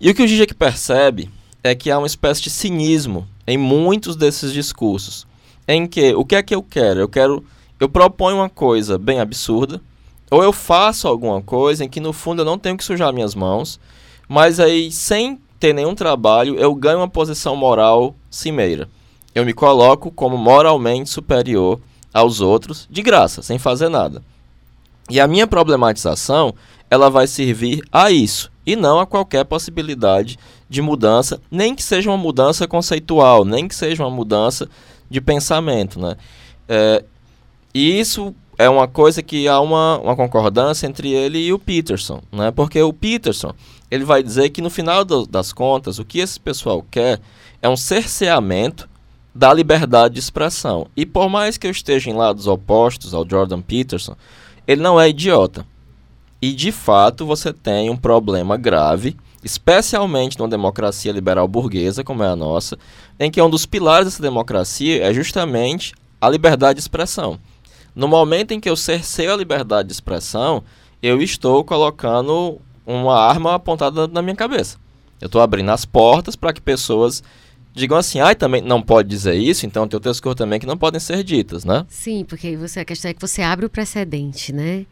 E 0.00 0.10
o 0.10 0.14
que 0.16 0.22
o 0.24 0.26
Zizek 0.26 0.52
percebe 0.52 1.30
é 1.62 1.76
que 1.76 1.88
há 1.88 1.98
uma 1.98 2.08
espécie 2.08 2.42
de 2.42 2.50
cinismo 2.50 3.24
em 3.46 3.56
muitos 3.56 4.16
desses 4.16 4.52
discursos, 4.52 5.24
em 5.68 5.86
que 5.86 6.12
o 6.12 6.24
que 6.24 6.34
é 6.34 6.42
que 6.42 6.54
eu 6.54 6.64
quero? 6.64 6.98
Eu 6.98 7.08
quero 7.08 7.44
eu 7.78 7.88
proponho 7.88 8.38
uma 8.38 8.48
coisa 8.48 8.98
bem 8.98 9.20
absurda, 9.20 9.80
ou 10.28 10.42
eu 10.42 10.52
faço 10.52 11.06
alguma 11.06 11.40
coisa 11.40 11.84
em 11.84 11.88
que 11.88 12.00
no 12.00 12.12
fundo 12.12 12.42
eu 12.42 12.46
não 12.46 12.58
tenho 12.58 12.76
que 12.76 12.82
sujar 12.82 13.12
minhas 13.12 13.34
mãos, 13.34 13.78
mas 14.28 14.58
aí 14.58 14.90
sem 14.90 15.38
ter 15.58 15.72
nenhum 15.72 15.94
trabalho 15.94 16.56
eu 16.58 16.74
ganho 16.74 16.98
uma 16.98 17.08
posição 17.08 17.56
moral 17.56 18.14
cimeira. 18.30 18.88
Eu 19.34 19.44
me 19.44 19.52
coloco 19.52 20.10
como 20.10 20.36
moralmente 20.36 21.10
superior 21.10 21.80
aos 22.12 22.40
outros 22.40 22.88
de 22.90 23.02
graça, 23.02 23.42
sem 23.42 23.58
fazer 23.58 23.88
nada. 23.88 24.22
E 25.10 25.20
a 25.20 25.26
minha 25.26 25.46
problematização, 25.46 26.54
ela 26.90 27.10
vai 27.10 27.26
servir 27.26 27.82
a 27.92 28.10
isso 28.10 28.50
e 28.64 28.74
não 28.74 28.98
a 28.98 29.06
qualquer 29.06 29.44
possibilidade 29.44 30.38
de 30.68 30.82
mudança, 30.82 31.40
nem 31.50 31.74
que 31.74 31.82
seja 31.82 32.10
uma 32.10 32.16
mudança 32.16 32.66
conceitual, 32.66 33.44
nem 33.44 33.68
que 33.68 33.74
seja 33.74 34.02
uma 34.02 34.10
mudança 34.10 34.68
de 35.08 35.20
pensamento, 35.20 36.00
né? 36.00 36.16
É, 36.68 37.04
e 37.72 38.00
isso 38.00 38.34
é 38.58 38.68
uma 38.68 38.88
coisa 38.88 39.22
que 39.22 39.46
há 39.46 39.60
uma, 39.60 39.98
uma 39.98 40.16
concordância 40.16 40.86
entre 40.86 41.12
ele 41.12 41.38
e 41.38 41.52
o 41.52 41.58
Peterson, 41.58 42.20
né? 42.32 42.50
Porque 42.50 42.82
o 42.82 42.92
Peterson 42.92 43.52
ele 43.90 44.04
vai 44.04 44.22
dizer 44.22 44.50
que 44.50 44.62
no 44.62 44.70
final 44.70 45.04
do, 45.04 45.26
das 45.26 45.52
contas 45.52 45.98
o 45.98 46.04
que 46.04 46.18
esse 46.18 46.38
pessoal 46.38 46.84
quer 46.90 47.20
é 47.62 47.68
um 47.68 47.76
cerceamento 47.76 48.88
da 49.34 49.52
liberdade 49.52 50.14
de 50.14 50.20
expressão. 50.20 50.86
E 50.96 51.04
por 51.04 51.28
mais 51.28 51.58
que 51.58 51.66
eu 51.66 51.70
esteja 51.70 52.10
em 52.10 52.14
lados 52.14 52.46
opostos 52.46 53.12
ao 53.12 53.28
Jordan 53.28 53.60
Peterson, 53.60 54.16
ele 54.66 54.80
não 54.80 55.00
é 55.00 55.08
idiota. 55.08 55.66
E 56.40 56.52
de 56.52 56.72
fato 56.72 57.26
você 57.26 57.52
tem 57.52 57.90
um 57.90 57.96
problema 57.96 58.56
grave, 58.56 59.16
especialmente 59.44 60.38
numa 60.38 60.48
democracia 60.48 61.12
liberal 61.12 61.46
burguesa 61.46 62.02
como 62.02 62.22
é 62.22 62.28
a 62.28 62.36
nossa, 62.36 62.78
em 63.20 63.30
que 63.30 63.40
um 63.40 63.50
dos 63.50 63.66
pilares 63.66 64.06
dessa 64.06 64.22
democracia 64.22 65.04
é 65.04 65.12
justamente 65.12 65.94
a 66.20 66.28
liberdade 66.28 66.76
de 66.76 66.80
expressão. 66.80 67.38
No 67.94 68.08
momento 68.08 68.52
em 68.52 68.60
que 68.60 68.68
eu 68.68 68.76
cerceio 68.76 69.32
a 69.32 69.36
liberdade 69.36 69.88
de 69.88 69.94
expressão, 69.94 70.62
eu 71.02 71.22
estou 71.22 71.64
colocando 71.64 72.60
uma 72.86 73.18
arma 73.18 73.54
apontada 73.54 74.06
na 74.06 74.22
minha 74.22 74.36
cabeça. 74.36 74.78
Eu 75.20 75.26
estou 75.26 75.40
abrindo 75.40 75.70
as 75.70 75.84
portas 75.84 76.36
para 76.36 76.52
que 76.52 76.60
pessoas 76.60 77.22
digam 77.74 77.98
assim, 77.98 78.20
ai, 78.20 78.32
ah, 78.32 78.34
também 78.34 78.62
não 78.62 78.80
pode 78.80 79.06
dizer 79.06 79.34
isso, 79.34 79.66
então 79.66 79.86
tem 79.86 79.96
outras 79.96 80.18
coisas 80.18 80.38
também 80.38 80.58
que 80.58 80.64
não 80.64 80.78
podem 80.78 80.98
ser 80.98 81.22
ditas, 81.22 81.62
né? 81.62 81.84
Sim, 81.90 82.24
porque 82.24 82.56
você, 82.56 82.80
a 82.80 82.84
questão 82.86 83.10
é 83.10 83.14
que 83.14 83.20
você 83.20 83.42
abre 83.42 83.66
o 83.66 83.70
precedente, 83.70 84.50
né? 84.50 84.86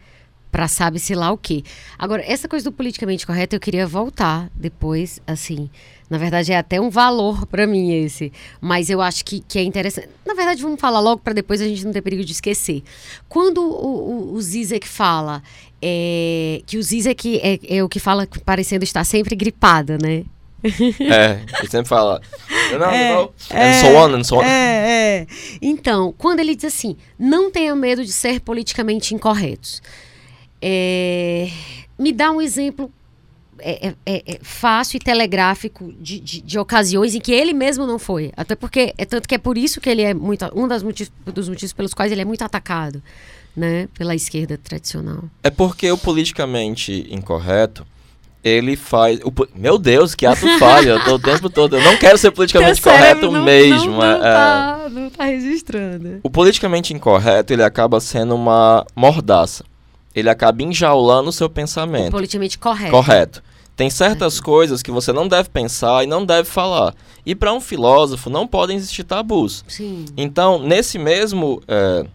Para 0.54 0.68
sabe-se 0.68 1.16
lá 1.16 1.32
o 1.32 1.36
quê. 1.36 1.64
Agora, 1.98 2.22
essa 2.24 2.46
coisa 2.46 2.70
do 2.70 2.70
politicamente 2.70 3.26
correto 3.26 3.56
eu 3.56 3.60
queria 3.60 3.88
voltar 3.88 4.48
depois, 4.54 5.20
assim. 5.26 5.68
Na 6.08 6.16
verdade, 6.16 6.52
é 6.52 6.56
até 6.56 6.80
um 6.80 6.90
valor 6.90 7.44
para 7.50 7.66
mim 7.66 7.92
esse. 7.92 8.32
Mas 8.60 8.88
eu 8.88 9.02
acho 9.02 9.24
que, 9.24 9.40
que 9.40 9.58
é 9.58 9.64
interessante. 9.64 10.10
Na 10.24 10.32
verdade, 10.32 10.62
vamos 10.62 10.80
falar 10.80 11.00
logo 11.00 11.20
para 11.20 11.32
depois 11.32 11.60
a 11.60 11.64
gente 11.66 11.84
não 11.84 11.92
ter 11.92 12.02
perigo 12.02 12.24
de 12.24 12.30
esquecer. 12.30 12.84
Quando 13.28 13.58
o, 13.62 14.30
o, 14.30 14.34
o 14.34 14.40
Zizek 14.40 14.86
fala 14.86 15.42
é, 15.82 16.62
que 16.64 16.78
o 16.78 16.82
Zizek 16.84 17.40
é, 17.42 17.78
é 17.78 17.82
o 17.82 17.88
que 17.88 17.98
fala 17.98 18.28
parecendo 18.44 18.84
estar 18.84 19.02
sempre 19.02 19.34
gripada, 19.34 19.98
né? 20.00 20.22
É, 21.00 21.40
ele 21.58 21.68
sempre 21.68 21.88
fala. 21.88 22.22
Não, 22.78 22.90
é, 22.90 23.12
não, 23.12 23.32
é, 23.50 23.70
and 23.70 23.80
so 23.80 23.86
on, 23.88 24.14
and 24.14 24.24
so 24.24 24.36
on. 24.36 24.42
É, 24.44 25.18
é. 25.18 25.26
Então, 25.60 26.14
quando 26.16 26.38
ele 26.38 26.54
diz 26.54 26.66
assim, 26.66 26.96
não 27.18 27.50
tenha 27.50 27.74
medo 27.74 28.04
de 28.04 28.12
ser 28.12 28.38
politicamente 28.40 29.16
incorretos. 29.16 29.82
É, 30.66 31.50
me 31.98 32.10
dá 32.10 32.30
um 32.30 32.40
exemplo 32.40 32.90
é, 33.58 33.88
é, 33.88 33.94
é, 34.06 34.22
é, 34.34 34.38
fácil 34.42 34.96
e 34.96 35.00
telegráfico 35.00 35.92
de, 36.00 36.18
de, 36.18 36.40
de, 36.40 36.58
ocasiões 36.58 37.14
em 37.14 37.20
que 37.20 37.32
ele 37.32 37.52
mesmo 37.52 37.86
não 37.86 37.98
foi. 37.98 38.32
Até 38.34 38.56
porque 38.56 38.94
é 38.96 39.04
tanto 39.04 39.28
que 39.28 39.34
é 39.34 39.38
por 39.38 39.58
isso 39.58 39.78
que 39.78 39.90
ele 39.90 40.00
é 40.00 40.14
muito. 40.14 40.50
Um 40.54 40.66
das 40.66 40.82
motivos, 40.82 41.12
dos 41.26 41.50
motivos 41.50 41.74
pelos 41.74 41.92
quais 41.92 42.10
ele 42.10 42.22
é 42.22 42.24
muito 42.24 42.42
atacado, 42.42 43.02
né? 43.54 43.88
Pela 43.96 44.14
esquerda 44.14 44.56
tradicional. 44.56 45.24
É 45.42 45.50
porque 45.50 45.90
o 45.92 45.98
politicamente 45.98 47.06
incorreto. 47.10 47.86
Ele 48.42 48.76
faz. 48.76 49.20
O, 49.24 49.32
meu 49.54 49.78
Deus, 49.78 50.14
que 50.14 50.26
ato 50.26 50.46
falho. 50.58 50.90
Eu 50.90 51.04
tô 51.04 51.14
o 51.14 51.18
tempo 51.18 51.48
todo. 51.48 51.76
Eu 51.76 51.82
não 51.82 51.96
quero 51.96 52.18
ser 52.18 52.30
politicamente 52.30 52.80
correto 52.82 53.30
não, 53.30 53.42
mesmo. 53.42 53.92
Não, 53.92 54.12
não, 54.12 54.20
tá, 54.20 54.88
não 54.90 55.10
tá 55.10 55.24
registrando. 55.24 56.20
O 56.22 56.28
politicamente 56.28 56.92
incorreto 56.92 57.54
ele 57.54 57.62
acaba 57.62 58.00
sendo 58.00 58.34
uma 58.34 58.84
mordaça 58.94 59.64
ele 60.14 60.30
acaba 60.30 60.62
enjaulando 60.62 61.30
o 61.30 61.32
seu 61.32 61.50
pensamento. 61.50 62.08
O 62.08 62.12
politicamente 62.12 62.58
correto. 62.58 62.90
Correto. 62.90 63.42
Tem 63.76 63.90
certas 63.90 64.38
coisas 64.38 64.82
que 64.82 64.90
você 64.92 65.12
não 65.12 65.26
deve 65.26 65.48
pensar 65.48 66.04
e 66.04 66.06
não 66.06 66.24
deve 66.24 66.48
falar. 66.48 66.94
E 67.26 67.34
para 67.34 67.52
um 67.52 67.60
filósofo 67.60 68.30
não 68.30 68.46
podem 68.46 68.76
existir 68.76 69.02
tabus. 69.02 69.64
Sim. 69.66 70.04
Então, 70.16 70.60
nesse 70.60 70.96
mesmo, 70.96 71.60
é, 71.66 72.06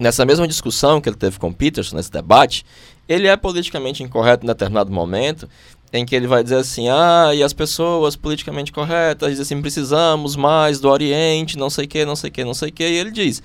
nessa 0.00 0.24
mesma 0.24 0.48
discussão 0.48 1.00
que 1.00 1.08
ele 1.08 1.16
teve 1.16 1.38
com 1.38 1.52
Peterson, 1.52 1.94
nesse 1.94 2.10
debate, 2.10 2.66
ele 3.08 3.28
é 3.28 3.36
politicamente 3.36 4.02
incorreto 4.02 4.44
em 4.44 4.48
determinado 4.48 4.90
momento, 4.90 5.48
em 5.92 6.04
que 6.04 6.16
ele 6.16 6.26
vai 6.26 6.42
dizer 6.42 6.56
assim, 6.56 6.88
ah, 6.88 7.30
e 7.32 7.40
as 7.40 7.52
pessoas 7.52 8.16
politicamente 8.16 8.72
corretas 8.72 9.30
dizem 9.30 9.42
assim, 9.42 9.62
precisamos 9.62 10.34
mais 10.34 10.80
do 10.80 10.88
Oriente, 10.90 11.56
não 11.56 11.70
sei 11.70 11.84
o 11.84 11.88
que, 11.88 12.04
não 12.04 12.16
sei 12.16 12.30
o 12.30 12.32
que, 12.32 12.44
não 12.44 12.54
sei 12.54 12.70
o 12.70 12.72
que, 12.72 12.82
e 12.82 12.96
ele 12.96 13.12
diz, 13.12 13.40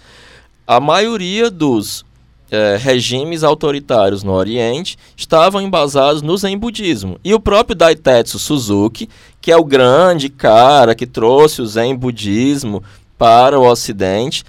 a 0.65 0.79
maioria 0.79 1.51
dos 1.51 2.03
é, 2.51 2.77
regimes 2.77 3.43
autoritários 3.43 4.23
no 4.23 4.31
Oriente 4.31 4.97
estavam 5.15 5.61
embasados 5.61 6.21
no 6.21 6.37
Zen 6.37 6.57
budismo. 6.57 7.19
E 7.23 7.33
o 7.33 7.39
próprio 7.39 7.75
Daitetsu 7.75 8.39
Suzuki, 8.39 9.09
que 9.41 9.51
é 9.51 9.57
o 9.57 9.63
grande 9.63 10.29
cara 10.29 10.95
que 10.95 11.05
trouxe 11.05 11.61
o 11.61 11.65
Zen 11.65 11.95
budismo 11.95 12.83
para 13.17 13.59
o 13.59 13.69
Ocidente, 13.69 14.43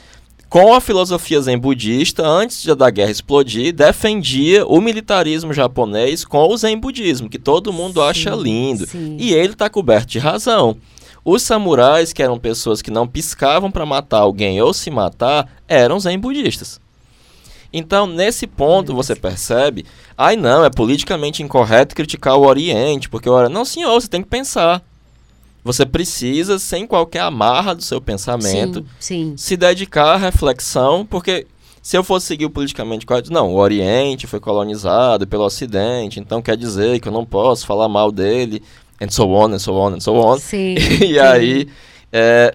com 0.50 0.75
a 0.75 0.80
filosofia 0.80 1.40
zen 1.40 1.57
budista, 1.57 2.26
antes 2.26 2.66
da 2.75 2.90
guerra 2.90 3.12
explodir, 3.12 3.73
defendia 3.73 4.66
o 4.66 4.80
militarismo 4.80 5.52
japonês 5.52 6.25
com 6.25 6.49
o 6.49 6.57
zen 6.57 6.76
budismo, 6.76 7.30
que 7.30 7.38
todo 7.38 7.73
mundo 7.73 8.00
sim, 8.00 8.09
acha 8.09 8.30
lindo. 8.30 8.85
Sim. 8.85 9.16
E 9.16 9.33
ele 9.33 9.52
está 9.52 9.71
coberto 9.71 10.09
de 10.09 10.19
razão. 10.19 10.76
Os 11.25 11.42
samurais, 11.42 12.12
que 12.12 12.21
eram 12.21 12.37
pessoas 12.37 12.83
que 12.83 12.90
não 12.90 13.07
piscavam 13.07 13.71
para 13.71 13.87
matar 13.87 14.19
alguém 14.19 14.61
ou 14.61 14.75
se 14.75 14.90
matar, 14.90 15.49
eram 15.69 16.00
zen 16.00 16.19
budistas. 16.19 16.80
Então, 17.73 18.07
nesse 18.07 18.47
ponto, 18.47 18.95
você 18.95 19.15
percebe, 19.15 19.87
ai 20.19 20.37
não, 20.37 20.65
é 20.65 20.71
politicamente 20.71 21.43
incorreto 21.43 21.95
criticar 21.95 22.37
o 22.37 22.47
Oriente, 22.47 23.09
porque 23.09 23.29
o 23.29 23.33
Oriente... 23.33 23.55
Não, 23.55 23.65
senhor, 23.65 24.00
você 24.00 24.09
tem 24.09 24.23
que 24.23 24.29
pensar. 24.29 24.83
Você 25.62 25.85
precisa, 25.85 26.59
sem 26.59 26.87
qualquer 26.87 27.21
amarra 27.21 27.75
do 27.75 27.83
seu 27.83 28.00
pensamento, 28.00 28.85
sim, 28.99 29.31
sim. 29.31 29.35
se 29.37 29.57
dedicar 29.57 30.15
à 30.15 30.17
reflexão, 30.17 31.05
porque 31.05 31.47
se 31.83 31.97
eu 31.97 32.03
fosse 32.03 32.27
seguir 32.27 32.47
o 32.47 32.50
politicamente 32.50 33.05
correto, 33.05 33.33
não, 33.33 33.53
o 33.53 33.57
Oriente 33.57 34.27
foi 34.27 34.41
colonizado 34.41 35.27
pelo 35.27 35.45
Ocidente, 35.45 36.19
então 36.19 36.41
quer 36.41 36.57
dizer 36.57 36.99
que 36.99 37.09
eu 37.09 37.12
não 37.12 37.27
posso 37.27 37.67
falar 37.67 37.89
mal 37.89 38.11
dele, 38.11 38.62
and 39.00 39.11
so 39.11 39.29
on, 39.31 39.53
and 39.53 39.59
so 39.59 39.75
on, 39.75 39.95
and 39.95 40.00
so 40.00 40.15
on. 40.15 40.39
Sim, 40.39 40.77
e 41.07 41.21
aí, 41.21 41.69
é, 42.11 42.55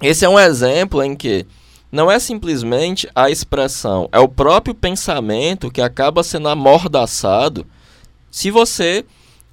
esse 0.00 0.24
é 0.24 0.28
um 0.28 0.38
exemplo 0.38 1.02
em 1.02 1.16
que 1.16 1.44
não 1.90 2.10
é 2.10 2.18
simplesmente 2.18 3.08
a 3.14 3.30
expressão, 3.30 4.08
é 4.12 4.18
o 4.18 4.28
próprio 4.28 4.74
pensamento 4.74 5.70
que 5.70 5.80
acaba 5.80 6.22
sendo 6.22 6.48
amordaçado 6.48 7.66
se 8.30 8.50
você 8.50 9.04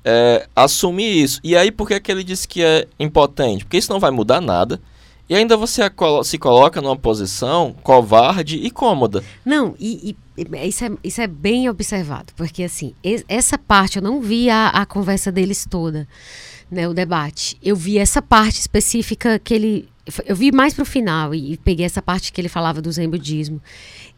é, 0.06 0.48
assumir 0.56 1.24
isso. 1.24 1.40
E 1.44 1.56
aí, 1.56 1.72
por 1.72 1.88
que, 1.88 2.00
que 2.00 2.12
ele 2.12 2.24
disse 2.24 2.48
que 2.48 2.64
é 2.64 2.88
impotente? 3.00 3.66
Porque 3.66 3.78
isso 3.78 3.92
não 3.92 4.00
vai 4.00 4.12
mudar 4.12 4.40
nada. 4.40 4.80
E 5.30 5.36
ainda 5.36 5.58
você 5.58 5.82
se 6.24 6.38
coloca 6.38 6.82
numa 6.82 6.96
posição 6.96 7.76
covarde 7.84 8.56
e 8.58 8.72
cômoda. 8.72 9.22
Não, 9.44 9.76
e, 9.78 10.16
e 10.38 10.68
isso, 10.68 10.86
é, 10.86 10.92
isso 11.04 11.20
é 11.20 11.28
bem 11.28 11.68
observado, 11.68 12.32
porque 12.38 12.64
assim, 12.64 12.94
essa 13.28 13.58
parte 13.58 13.98
eu 13.98 14.02
não 14.02 14.22
vi 14.22 14.50
a, 14.50 14.70
a 14.70 14.86
conversa 14.86 15.30
deles 15.30 15.66
toda, 15.70 16.08
né, 16.72 16.88
o 16.88 16.94
debate. 16.94 17.58
Eu 17.62 17.76
vi 17.76 17.98
essa 17.98 18.22
parte 18.22 18.60
específica 18.60 19.38
que 19.38 19.54
ele. 19.54 19.90
Eu 20.26 20.36
vi 20.36 20.52
mais 20.52 20.74
pro 20.74 20.86
final 20.86 21.36
e, 21.36 21.54
e 21.54 21.58
peguei 21.58 21.86
essa 21.86 22.02
parte 22.02 22.32
que 22.32 22.40
ele 22.40 22.50
falava 22.50 22.82
do 22.82 22.92
zen 22.92 23.10
budismo. 23.10 23.62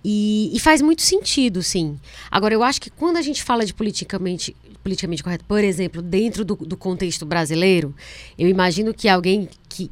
E, 0.04 0.52
e, 0.54 0.60
faz 0.60 0.82
muito 0.82 1.02
sentido, 1.02 1.62
sim. 1.62 1.98
Agora, 2.32 2.54
eu 2.54 2.64
acho 2.64 2.80
que 2.80 2.90
quando 2.90 3.18
a 3.18 3.22
gente 3.22 3.44
fala 3.44 3.66
de 3.66 3.74
politicamente, 3.74 4.56
politicamente 4.82 5.24
correto, 5.24 5.44
por 5.46 5.64
exemplo, 5.64 6.02
dentro 6.02 6.46
do, 6.46 6.56
do 6.56 6.78
contexto 6.78 7.26
brasileiro, 7.26 7.94
eu 8.38 8.48
imagino 8.48 8.94
que 8.94 9.10
alguém 9.10 9.50
que 9.68 9.92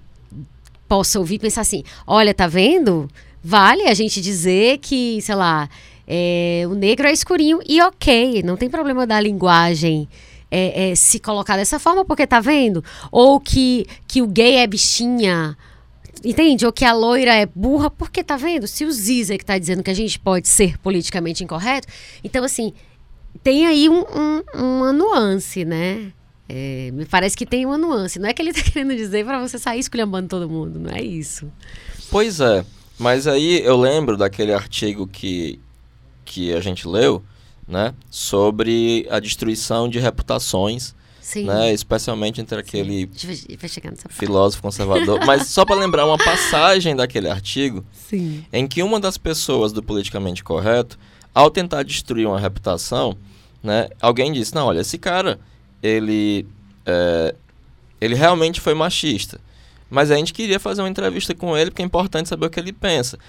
possa 0.88 1.20
ouvir 1.20 1.40
pensar 1.40 1.62
assim: 1.62 1.84
olha, 2.06 2.34
tá 2.34 2.48
vendo? 2.48 3.10
Vale 3.44 3.84
a 3.84 3.94
gente 3.94 4.22
dizer 4.22 4.80
que, 4.80 5.22
sei 5.22 5.36
lá, 5.36 5.70
é, 6.08 6.64
o 6.68 6.74
negro 6.74 7.08
é 7.08 7.12
escurinho 7.12 7.60
e 7.68 7.82
ok, 7.82 8.42
não 8.44 8.56
tem 8.56 8.70
problema 8.70 9.06
da 9.06 9.20
linguagem. 9.20 10.08
É, 10.50 10.92
é, 10.92 10.96
se 10.96 11.20
colocar 11.20 11.58
dessa 11.58 11.78
forma, 11.78 12.06
porque 12.06 12.26
tá 12.26 12.40
vendo? 12.40 12.82
Ou 13.12 13.38
que, 13.38 13.86
que 14.08 14.22
o 14.22 14.28
gay 14.28 14.56
é 14.56 14.68
bichinha, 14.68 15.58
entende? 16.24 16.66
Ou 16.66 16.72
que 16.72 16.86
a 16.86 16.94
loira 16.94 17.34
é 17.34 17.46
burra, 17.46 17.90
porque 17.90 18.24
tá 18.24 18.38
vendo? 18.38 18.68
Se 18.68 18.86
o 18.86 18.92
Zizek 18.92 19.44
tá 19.44 19.58
dizendo 19.58 19.84
que 19.84 19.92
a 19.92 19.96
gente 19.96 20.20
pode 20.20 20.48
ser 20.48 20.78
politicamente 20.80 21.44
incorreto, 21.44 21.88
então 22.24 22.44
assim, 22.44 22.74
tem 23.44 23.66
aí 23.66 23.90
um, 23.90 24.02
um, 24.02 24.44
uma 24.54 24.94
nuance, 24.94 25.64
né? 25.66 26.12
É, 26.50 26.92
me 26.94 27.06
parece 27.06 27.36
que 27.36 27.46
tem 27.46 27.66
uma 27.66 27.78
nuance. 27.78 28.20
Não 28.20 28.30
é 28.30 28.34
que 28.34 28.42
ele 28.42 28.52
está 28.52 28.64
querendo 28.72 28.96
dizer 28.96 29.26
para 29.26 29.40
você 29.40 29.58
sair 29.60 29.80
esculhambando 29.80 30.30
todo 30.30 30.50
mundo, 30.50 30.80
não 30.80 30.92
é 30.92 31.02
isso. 31.02 31.52
Pois 32.10 32.40
é. 32.40 32.66
Mas 32.98 33.28
aí 33.28 33.62
eu 33.64 33.78
lembro 33.78 34.18
daquele 34.18 34.54
artigo 34.54 35.06
que, 35.06 35.60
que 36.26 36.54
a 36.54 36.62
gente 36.62 36.88
leu, 36.88 37.24
né? 37.68 37.94
Sobre 38.10 39.06
a 39.10 39.20
destruição 39.20 39.88
de 39.88 40.00
reputações. 40.00 40.96
Sim. 41.28 41.44
Né, 41.44 41.74
especialmente 41.74 42.40
entre 42.40 42.58
aquele 42.58 43.06
filósofo 44.08 44.62
conservador. 44.62 45.26
Mas 45.26 45.48
só 45.48 45.66
para 45.66 45.76
lembrar 45.76 46.06
uma 46.06 46.16
passagem 46.24 46.96
daquele 46.96 47.30
artigo, 47.30 47.84
Sim. 47.92 48.46
em 48.54 48.66
que 48.66 48.82
uma 48.82 48.98
das 48.98 49.18
pessoas 49.18 49.74
do 49.74 49.84
politicamente 49.84 50.42
correto, 50.42 50.98
ao 51.36 51.52
tentar 51.52 51.84
destruir 51.84 52.26
uma 52.26 52.40
reputação, 52.40 53.18
né, 53.62 53.90
alguém 54.02 54.32
disse: 54.32 54.56
não, 54.56 54.68
olha, 54.68 54.80
esse 54.80 54.98
cara 54.98 55.38
ele, 55.84 56.48
é, 56.86 57.36
ele 58.00 58.16
realmente 58.16 58.62
foi 58.62 58.74
machista. 58.74 59.38
Mas 59.90 60.12
a 60.12 60.16
gente 60.16 60.32
queria 60.32 60.62
fazer 60.62 60.82
uma 60.82 60.90
entrevista 60.90 61.36
com 61.36 61.58
ele 61.58 61.72
porque 61.72 61.82
é 61.82 61.86
importante 61.86 62.30
saber 62.30 62.46
o 62.46 62.50
que 62.50 62.58
ele 62.58 62.72
pensa. 62.72 63.20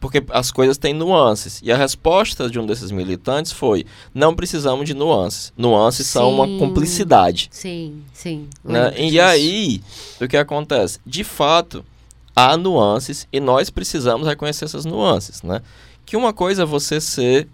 Porque 0.00 0.24
as 0.30 0.50
coisas 0.50 0.78
têm 0.78 0.94
nuances. 0.94 1.60
E 1.62 1.70
a 1.70 1.76
resposta 1.76 2.48
de 2.48 2.58
um 2.58 2.64
desses 2.64 2.90
militantes 2.90 3.52
foi: 3.52 3.84
não 4.14 4.34
precisamos 4.34 4.86
de 4.86 4.94
nuances. 4.94 5.52
Nuances 5.56 6.06
sim, 6.06 6.14
são 6.14 6.30
uma 6.30 6.46
cumplicidade. 6.58 7.48
Sim, 7.52 8.02
sim. 8.12 8.48
Né? 8.64 8.94
E 8.98 9.20
aí, 9.20 9.82
o 10.18 10.26
que 10.26 10.38
acontece? 10.38 10.98
De 11.06 11.22
fato, 11.22 11.84
há 12.34 12.56
nuances 12.56 13.28
e 13.30 13.38
nós 13.38 13.68
precisamos 13.68 14.26
reconhecer 14.26 14.64
essas 14.64 14.86
nuances. 14.86 15.42
Né? 15.42 15.60
Que 16.06 16.16
uma 16.16 16.32
coisa 16.32 16.62
é 16.62 16.66
você 16.66 16.98
ser 16.98 17.46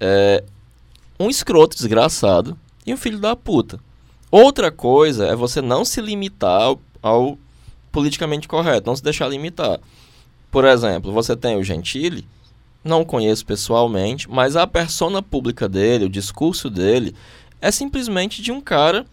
é, 0.00 0.42
um 1.20 1.28
escroto 1.28 1.76
desgraçado 1.76 2.58
e 2.86 2.94
um 2.94 2.96
filho 2.96 3.18
da 3.18 3.36
puta. 3.36 3.78
Outra 4.30 4.72
coisa 4.72 5.26
é 5.26 5.36
você 5.36 5.60
não 5.60 5.84
se 5.84 6.00
limitar 6.00 6.62
ao, 6.62 6.80
ao 7.02 7.38
politicamente 7.92 8.48
correto, 8.48 8.86
não 8.86 8.96
se 8.96 9.02
deixar 9.02 9.28
limitar. 9.28 9.78
Por 10.52 10.66
exemplo, 10.66 11.10
você 11.10 11.34
tem 11.34 11.56
o 11.56 11.64
Gentili, 11.64 12.26
não 12.84 13.06
conheço 13.06 13.44
pessoalmente, 13.46 14.30
mas 14.30 14.54
a 14.54 14.66
persona 14.66 15.22
pública 15.22 15.66
dele, 15.66 16.04
o 16.04 16.10
discurso 16.10 16.68
dele, 16.68 17.14
é 17.58 17.70
simplesmente 17.70 18.42
de 18.42 18.52
um 18.52 18.60
cara 18.60 19.06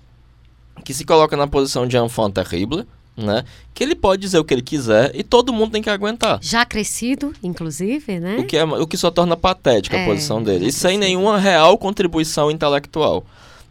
que 0.84 0.94
se 0.94 1.06
coloca 1.06 1.38
na 1.38 1.48
posição 1.48 1.88
de 1.88 1.98
enfant 1.98 2.34
terrible, 2.34 2.86
né? 3.16 3.46
Que 3.74 3.84
ele 3.84 3.96
pode 3.96 4.22
dizer 4.22 4.38
o 4.38 4.44
que 4.44 4.54
ele 4.54 4.62
quiser 4.62 5.12
e 5.16 5.24
todo 5.24 5.54
mundo 5.54 5.72
tem 5.72 5.82
que 5.82 5.90
aguentar. 5.90 6.40
Já 6.42 6.66
crescido, 6.66 7.34
inclusive, 7.42 8.20
né? 8.20 8.36
O 8.38 8.46
que, 8.46 8.58
é, 8.58 8.64
o 8.66 8.86
que 8.86 8.98
só 8.98 9.10
torna 9.10 9.38
patética 9.38 9.96
é, 9.96 10.04
a 10.04 10.08
posição 10.08 10.44
dele. 10.44 10.68
E 10.68 10.72
sem 10.74 10.98
nenhuma 10.98 11.38
real 11.38 11.78
contribuição 11.78 12.52
intelectual. 12.52 13.26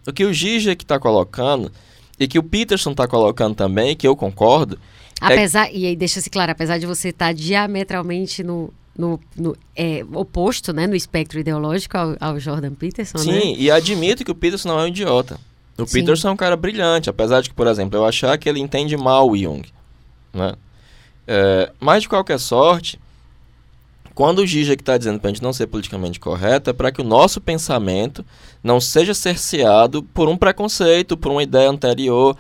O 0.07 0.13
que 0.13 0.25
o 0.25 0.33
Zizek 0.33 0.85
está 0.85 0.99
colocando, 0.99 1.71
e 2.19 2.27
que 2.27 2.39
o 2.39 2.43
Peterson 2.43 2.93
está 2.93 3.07
colocando 3.07 3.55
também, 3.55 3.95
que 3.95 4.09
eu 4.09 4.17
concordo. 4.17 4.79
É 5.21 5.27
apesar, 5.27 5.69
é... 5.69 5.73
e 5.75 5.87
aí 5.87 5.97
deixa-se 5.97 6.31
claro, 6.31 6.53
apesar 6.53 6.79
de 6.79 6.87
você 6.87 7.09
estar 7.09 7.27
tá 7.27 7.33
diametralmente 7.33 8.43
no, 8.43 8.73
no, 8.97 9.21
no 9.37 9.57
é, 9.77 10.05
oposto, 10.13 10.73
né, 10.73 10.87
no 10.87 10.97
espectro 10.97 11.39
ideológico 11.39 11.97
ao, 11.97 12.17
ao 12.21 12.41
Jordan 12.41 12.75
Peterson, 12.75 13.19
Sim, 13.19 13.33
né? 13.33 13.55
e 13.57 13.71
admito 13.71 14.25
que 14.25 14.31
o 14.31 14.35
Peterson 14.35 14.69
não 14.69 14.81
é 14.81 14.85
um 14.85 14.89
idiota. 14.89 15.39
O 15.79 15.87
Sim. 15.87 16.01
Peterson 16.01 16.29
é 16.29 16.33
um 16.33 16.37
cara 16.37 16.57
brilhante, 16.57 17.09
apesar 17.09 17.41
de 17.41 17.51
que, 17.51 17.55
por 17.55 17.69
exemplo, 17.69 17.99
eu 17.99 18.05
achar 18.05 18.37
que 18.37 18.49
ele 18.49 18.59
entende 18.59 18.97
mal 18.97 19.29
o 19.31 19.37
Jung. 19.37 19.65
Né? 20.35 20.55
É, 21.27 21.71
mas, 21.79 22.03
de 22.03 22.09
qualquer 22.09 22.41
sorte, 22.41 22.99
quando 24.19 24.41
o 24.41 24.47
Zizek 24.47 24.83
está 24.83 24.99
dizendo 24.99 25.21
para 25.21 25.31
a 25.31 25.33
gente 25.33 25.43
não 25.43 25.53
ser 25.53 25.69
politicamente 25.69 26.19
correto, 26.19 26.71
é 26.71 26.73
para 26.73 26.91
que 26.91 27.01
o 27.01 27.05
nosso 27.05 27.41
pensamento 27.41 28.25
não 28.65 28.81
seja 28.81 29.15
cerceado 29.15 30.03
por 30.03 30.29
um 30.29 30.37
preconceito, 30.37 31.17
por 31.17 31.31
uma 31.31 31.45
ideia 31.45 31.71
anterior, 31.71 32.37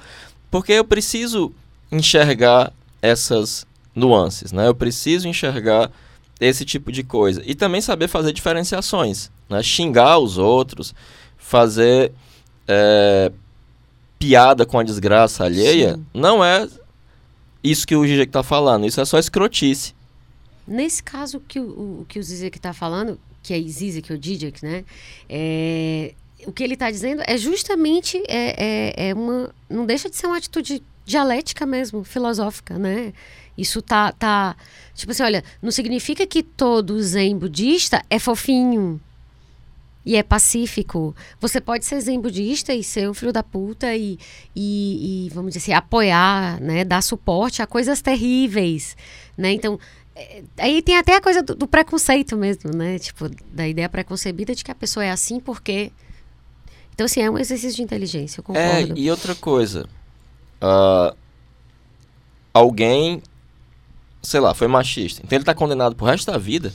porque 0.50 0.72
eu 0.72 0.84
preciso 0.84 1.52
enxergar 1.90 2.72
essas 3.00 3.66
nuances, 3.94 4.52
né? 4.52 4.66
Eu 4.66 4.74
preciso 4.74 5.28
enxergar 5.28 5.90
esse 6.40 6.64
tipo 6.64 6.92
de 6.92 7.02
coisa 7.02 7.42
e 7.44 7.54
também 7.54 7.80
saber 7.80 8.08
fazer 8.08 8.32
diferenciações, 8.32 9.30
né? 9.48 9.62
Xingar 9.62 10.18
os 10.18 10.38
outros, 10.38 10.94
fazer 11.36 12.12
é, 12.66 13.32
piada 14.18 14.66
com 14.66 14.78
a 14.78 14.82
desgraça 14.82 15.44
alheia, 15.44 15.94
Sim. 15.94 16.06
não 16.14 16.44
é 16.44 16.68
isso 17.62 17.86
que 17.86 17.96
o 17.96 18.06
Zizek 18.06 18.28
está 18.28 18.42
falando. 18.42 18.86
Isso 18.86 19.00
é 19.00 19.04
só 19.04 19.18
escrotice. 19.18 19.94
Nesse 20.66 21.02
caso 21.02 21.40
que 21.40 21.58
o, 21.58 22.00
o 22.00 22.06
que 22.08 22.18
o 22.18 22.22
Zizek 22.22 22.58
está 22.58 22.72
falando, 22.72 23.18
que 23.42 23.54
é 23.54 23.60
Zizek 23.60 24.12
ou 24.12 24.22
Zizek, 24.22 24.64
né? 24.64 24.84
É, 25.28 26.14
o 26.46 26.52
que 26.52 26.62
ele 26.62 26.74
está 26.74 26.90
dizendo 26.90 27.22
é 27.26 27.36
justamente 27.36 28.22
é, 28.28 28.54
é, 28.98 29.08
é, 29.08 29.14
uma, 29.14 29.52
não 29.68 29.86
deixa 29.86 30.08
de 30.08 30.16
ser 30.16 30.26
uma 30.26 30.36
atitude 30.36 30.82
dialética 31.08 31.64
mesmo, 31.64 32.04
filosófica, 32.04 32.78
né? 32.78 33.12
Isso 33.56 33.82
tá, 33.82 34.12
tá, 34.12 34.54
tipo 34.94 35.10
assim, 35.10 35.22
olha, 35.22 35.42
não 35.60 35.72
significa 35.72 36.26
que 36.26 36.42
todo 36.42 37.00
zen 37.02 37.36
budista 37.36 38.04
é 38.08 38.18
fofinho 38.18 39.00
e 40.04 40.14
é 40.14 40.22
pacífico. 40.22 41.16
Você 41.40 41.60
pode 41.60 41.84
ser 41.84 42.00
zen 42.00 42.20
budista 42.20 42.72
e 42.72 42.84
ser 42.84 43.10
um 43.10 43.14
filho 43.14 43.32
da 43.32 43.42
puta 43.42 43.96
e, 43.96 44.18
e, 44.54 45.26
e 45.26 45.30
vamos 45.30 45.52
dizer 45.52 45.64
assim, 45.64 45.72
apoiar, 45.72 46.60
né, 46.60 46.84
dar 46.84 47.02
suporte 47.02 47.60
a 47.60 47.66
coisas 47.66 48.00
terríveis, 48.00 48.96
né? 49.36 49.50
Então, 49.52 49.80
é, 50.14 50.42
aí 50.58 50.82
tem 50.82 50.96
até 50.96 51.16
a 51.16 51.20
coisa 51.20 51.42
do, 51.42 51.54
do, 51.54 51.66
preconceito 51.66 52.36
mesmo, 52.36 52.70
né? 52.74 52.98
Tipo, 52.98 53.28
da 53.50 53.66
ideia 53.66 53.88
preconcebida 53.88 54.54
de 54.54 54.62
que 54.62 54.70
a 54.70 54.74
pessoa 54.74 55.04
é 55.04 55.10
assim 55.10 55.40
porque. 55.40 55.90
Então, 56.94 57.06
assim, 57.06 57.20
é 57.20 57.30
um 57.30 57.38
exercício 57.38 57.76
de 57.76 57.82
inteligência, 57.82 58.40
eu 58.40 58.54
é, 58.54 58.68
concordo. 58.68 58.94
É, 58.94 58.98
e 59.00 59.10
outra 59.10 59.34
coisa. 59.34 59.88
Uh, 60.62 61.16
alguém, 62.52 63.22
sei 64.22 64.40
lá, 64.40 64.54
foi 64.54 64.68
machista. 64.68 65.22
Então 65.24 65.36
ele 65.36 65.44
tá 65.44 65.54
condenado 65.54 65.94
pro 65.94 66.06
resto 66.06 66.30
da 66.30 66.38
vida. 66.38 66.72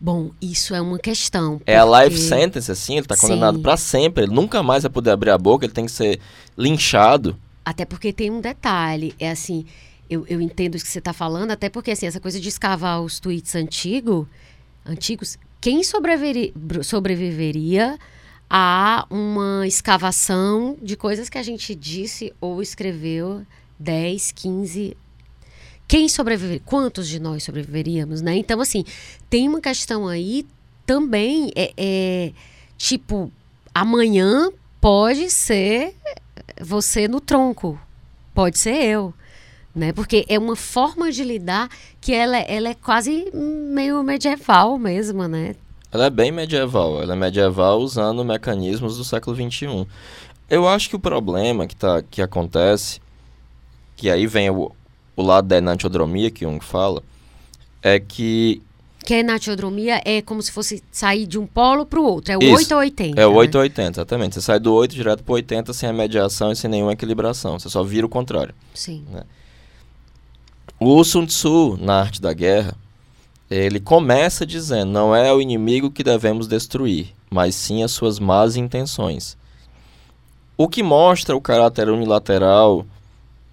Bom, 0.00 0.30
isso 0.40 0.74
é 0.74 0.80
uma 0.80 0.98
questão. 0.98 1.58
Porque... 1.58 1.70
É 1.70 1.78
a 1.78 1.84
life 1.84 2.18
sentence, 2.18 2.72
assim, 2.72 2.96
ele 2.96 3.06
tá 3.06 3.16
condenado 3.16 3.60
para 3.60 3.76
sempre. 3.76 4.24
Ele 4.24 4.32
nunca 4.32 4.62
mais 4.62 4.82
vai 4.82 4.90
poder 4.90 5.10
abrir 5.10 5.30
a 5.30 5.36
boca, 5.36 5.66
ele 5.66 5.74
tem 5.74 5.84
que 5.84 5.92
ser 5.92 6.18
linchado. 6.56 7.38
Até 7.64 7.84
porque 7.84 8.12
tem 8.12 8.30
um 8.30 8.40
detalhe, 8.40 9.14
é 9.18 9.30
assim, 9.30 9.66
eu, 10.08 10.24
eu 10.26 10.40
entendo 10.40 10.74
o 10.74 10.78
que 10.78 10.88
você 10.88 10.98
está 10.98 11.12
falando, 11.12 11.50
até 11.50 11.68
porque 11.68 11.90
assim, 11.90 12.06
essa 12.06 12.18
coisa 12.18 12.40
de 12.40 12.48
escavar 12.48 13.02
os 13.02 13.20
tweets 13.20 13.54
antigo, 13.54 14.26
antigos, 14.84 15.38
quem 15.60 15.82
sobreviveria, 15.84 17.98
a 18.50 19.06
uma 19.08 19.64
escavação 19.64 20.76
de 20.82 20.96
coisas 20.96 21.28
que 21.28 21.38
a 21.38 21.42
gente 21.42 21.72
disse 21.72 22.34
ou 22.40 22.60
escreveu 22.60 23.46
10, 23.78 24.32
15 24.32 24.96
quem 25.86 26.08
sobreviver, 26.08 26.60
quantos 26.64 27.08
de 27.08 27.18
nós 27.18 27.42
sobreviveríamos, 27.42 28.22
né? 28.22 28.36
Então, 28.36 28.60
assim, 28.60 28.84
tem 29.28 29.48
uma 29.48 29.60
questão 29.60 30.06
aí 30.06 30.46
também, 30.86 31.50
é, 31.56 31.72
é, 31.76 32.32
tipo, 32.78 33.32
amanhã 33.74 34.52
pode 34.80 35.28
ser 35.30 35.96
você 36.60 37.08
no 37.08 37.20
tronco, 37.20 37.76
pode 38.32 38.56
ser 38.56 38.76
eu, 38.84 39.12
né? 39.74 39.92
Porque 39.92 40.24
é 40.28 40.38
uma 40.38 40.54
forma 40.54 41.10
de 41.10 41.24
lidar 41.24 41.68
que 42.00 42.14
ela, 42.14 42.38
ela 42.38 42.68
é 42.68 42.74
quase 42.74 43.28
meio 43.34 44.00
medieval 44.04 44.78
mesmo, 44.78 45.26
né? 45.26 45.56
Ela 45.92 46.06
é 46.06 46.10
bem 46.10 46.30
medieval. 46.30 47.02
Ela 47.02 47.14
é 47.14 47.16
medieval 47.16 47.80
usando 47.80 48.24
mecanismos 48.24 48.96
do 48.96 49.04
século 49.04 49.36
XXI. 49.36 49.86
Eu 50.48 50.68
acho 50.68 50.88
que 50.88 50.96
o 50.96 51.00
problema 51.00 51.66
que, 51.66 51.76
tá, 51.76 52.02
que 52.02 52.22
acontece, 52.22 53.00
que 53.96 54.10
aí 54.10 54.26
vem 54.26 54.50
o, 54.50 54.72
o 55.16 55.22
lado 55.22 55.48
da 55.48 55.58
enantiodromia 55.58 56.30
que 56.30 56.44
Jung 56.44 56.60
fala, 56.60 57.02
é 57.82 57.98
que 57.98 58.62
que 59.04 59.14
a 59.14 59.18
enantiodromia 59.18 60.00
é 60.04 60.20
como 60.20 60.42
se 60.42 60.52
fosse 60.52 60.82
sair 60.92 61.26
de 61.26 61.38
um 61.38 61.46
polo 61.46 61.86
para 61.86 61.98
o 61.98 62.04
outro. 62.04 62.32
É 62.32 62.36
o 62.36 62.42
Isso. 62.42 62.54
8 62.54 62.74
ou 62.74 62.80
80. 62.80 63.20
É 63.20 63.26
o 63.26 63.30
né? 63.30 63.36
8 63.38 63.54
ou 63.54 63.62
80, 63.62 63.92
exatamente. 63.96 64.34
Você 64.34 64.40
sai 64.42 64.60
do 64.60 64.72
8 64.74 64.94
direto 64.94 65.24
pro 65.24 65.34
80 65.34 65.72
sem 65.72 65.88
a 65.88 65.92
mediação 65.92 66.52
e 66.52 66.56
sem 66.56 66.70
nenhuma 66.70 66.92
equilibração. 66.92 67.58
Você 67.58 67.70
só 67.70 67.82
vira 67.82 68.04
o 68.04 68.10
contrário. 68.10 68.54
Sim. 68.74 69.04
O 70.78 71.02
Sun 71.02 71.24
Tzu, 71.26 71.78
na 71.80 72.00
arte 72.00 72.20
da 72.20 72.32
guerra, 72.32 72.76
ele 73.50 73.80
começa 73.80 74.46
dizendo: 74.46 74.92
não 74.92 75.14
é 75.14 75.32
o 75.32 75.40
inimigo 75.40 75.90
que 75.90 76.04
devemos 76.04 76.46
destruir, 76.46 77.08
mas 77.28 77.54
sim 77.54 77.82
as 77.82 77.90
suas 77.90 78.18
más 78.18 78.56
intenções. 78.56 79.36
O 80.56 80.68
que 80.68 80.82
mostra 80.82 81.34
o 81.34 81.40
caráter 81.40 81.88
unilateral 81.88 82.86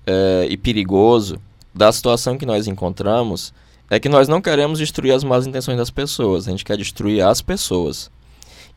eh, 0.05 0.47
e 0.49 0.57
perigoso 0.57 1.39
da 1.73 1.91
situação 1.91 2.37
que 2.37 2.45
nós 2.45 2.67
encontramos 2.67 3.53
é 3.89 3.99
que 3.99 4.09
nós 4.09 4.27
não 4.27 4.41
queremos 4.41 4.79
destruir 4.79 5.13
as 5.13 5.23
más 5.23 5.47
intenções 5.47 5.77
das 5.77 5.89
pessoas, 5.89 6.47
a 6.47 6.51
gente 6.51 6.65
quer 6.65 6.77
destruir 6.77 7.21
as 7.21 7.41
pessoas. 7.41 8.11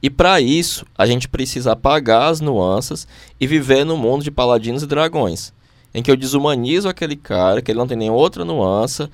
E 0.02 0.08
para 0.08 0.40
isso, 0.40 0.86
a 0.96 1.04
gente 1.06 1.28
precisa 1.28 1.72
apagar 1.72 2.30
as 2.30 2.40
nuances 2.40 3.06
e 3.38 3.46
viver 3.46 3.84
no 3.84 3.96
mundo 3.96 4.22
de 4.22 4.30
paladinos 4.30 4.82
e 4.82 4.86
dragões, 4.86 5.52
em 5.92 6.02
que 6.02 6.10
eu 6.10 6.16
desumanizo 6.16 6.88
aquele 6.88 7.16
cara, 7.16 7.60
que 7.60 7.70
ele 7.70 7.78
não 7.78 7.86
tem 7.86 7.96
nenhuma 7.96 8.18
outra 8.18 8.44
nuance, 8.44 9.08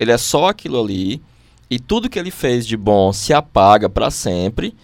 ele 0.00 0.10
é 0.10 0.18
só 0.18 0.48
aquilo 0.48 0.82
ali, 0.82 1.22
e 1.72 1.78
tudo 1.78 2.10
que 2.10 2.18
ele 2.18 2.30
fez 2.30 2.66
de 2.66 2.76
bom 2.76 3.14
se 3.14 3.32
apaga 3.32 3.88
para 3.88 4.10
sempre, 4.10 4.74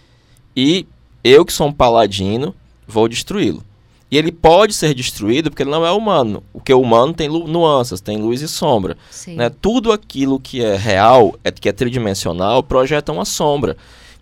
e 0.57 0.87
eu 1.23 1.45
que 1.45 1.53
sou 1.53 1.67
um 1.67 1.73
paladino, 1.73 2.55
vou 2.87 3.07
destruí-lo. 3.07 3.63
E 4.11 4.17
ele 4.17 4.33
pode 4.33 4.73
ser 4.73 4.95
destruído 4.95 5.51
porque 5.51 5.63
ele 5.63 5.71
não 5.71 5.85
é 5.85 5.91
humano. 5.91 6.43
O 6.51 6.63
que 6.63 6.73
é 6.73 6.75
humano 6.75 7.13
tem 7.13 7.29
nuances, 7.29 8.01
tem 8.01 8.17
luz 8.17 8.41
e 8.41 8.49
sombra. 8.49 8.97
Né? 9.37 9.51
Tudo 9.51 9.93
aquilo 9.93 10.41
que 10.41 10.65
é 10.65 10.77
real, 10.77 11.39
é, 11.45 11.51
que 11.51 11.69
é 11.69 11.73
tridimensional, 11.73 12.63
projeta 12.63 13.13
uma 13.13 13.27
sombra. 13.27 13.77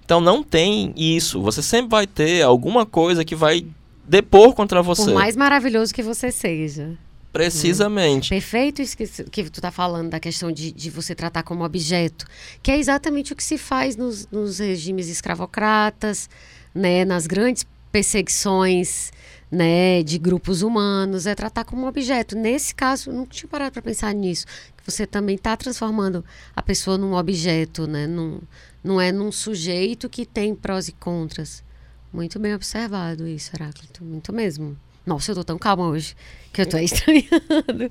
Então 0.04 0.20
não 0.20 0.42
tem 0.42 0.92
isso. 0.96 1.40
Você 1.42 1.62
sempre 1.62 1.90
vai 1.90 2.04
ter 2.04 2.42
alguma 2.42 2.84
coisa 2.84 3.24
que 3.24 3.36
vai 3.36 3.64
depor 4.04 4.54
contra 4.54 4.82
você. 4.82 5.04
Por 5.04 5.14
mais 5.14 5.36
maravilhoso 5.36 5.94
que 5.94 6.02
você 6.02 6.32
seja. 6.32 6.98
Precisamente. 7.44 8.30
Perfeito 8.30 8.82
isso 8.82 8.96
que, 8.96 9.06
que 9.06 9.50
tu 9.50 9.60
tá 9.60 9.70
falando 9.70 10.10
da 10.10 10.20
questão 10.20 10.50
de, 10.50 10.72
de 10.72 10.90
você 10.90 11.14
tratar 11.14 11.42
como 11.42 11.64
objeto, 11.64 12.26
que 12.62 12.70
é 12.70 12.78
exatamente 12.78 13.32
o 13.32 13.36
que 13.36 13.44
se 13.44 13.58
faz 13.58 13.96
nos, 13.96 14.26
nos 14.28 14.58
regimes 14.58 15.08
escravocratas, 15.08 16.28
né, 16.74 17.04
nas 17.04 17.26
grandes 17.26 17.64
perseguições, 17.90 19.10
né, 19.50 20.02
de 20.02 20.18
grupos 20.18 20.62
humanos, 20.62 21.26
é 21.26 21.34
tratar 21.34 21.64
como 21.64 21.86
objeto. 21.86 22.36
Nesse 22.36 22.74
caso, 22.74 23.12
não 23.12 23.26
tinha 23.26 23.48
parado 23.48 23.72
para 23.72 23.82
pensar 23.82 24.12
nisso, 24.12 24.46
que 24.76 24.90
você 24.90 25.06
também 25.06 25.36
está 25.36 25.56
transformando 25.56 26.24
a 26.54 26.62
pessoa 26.62 26.98
num 26.98 27.14
objeto, 27.14 27.86
né, 27.86 28.06
num, 28.06 28.40
não 28.82 29.00
é 29.00 29.12
num 29.12 29.32
sujeito 29.32 30.08
que 30.08 30.26
tem 30.26 30.54
prós 30.54 30.88
e 30.88 30.92
contras. 30.92 31.64
Muito 32.12 32.38
bem 32.38 32.54
observado 32.54 33.26
isso, 33.26 33.50
Heráclito, 33.54 34.04
muito 34.04 34.32
mesmo. 34.32 34.76
Nossa, 35.06 35.30
eu 35.30 35.36
tô 35.36 35.44
tão 35.44 35.56
calma 35.56 35.86
hoje 35.86 36.16
que 36.52 36.62
eu 36.62 36.66
tô 36.66 36.78
estranhando. 36.78 37.90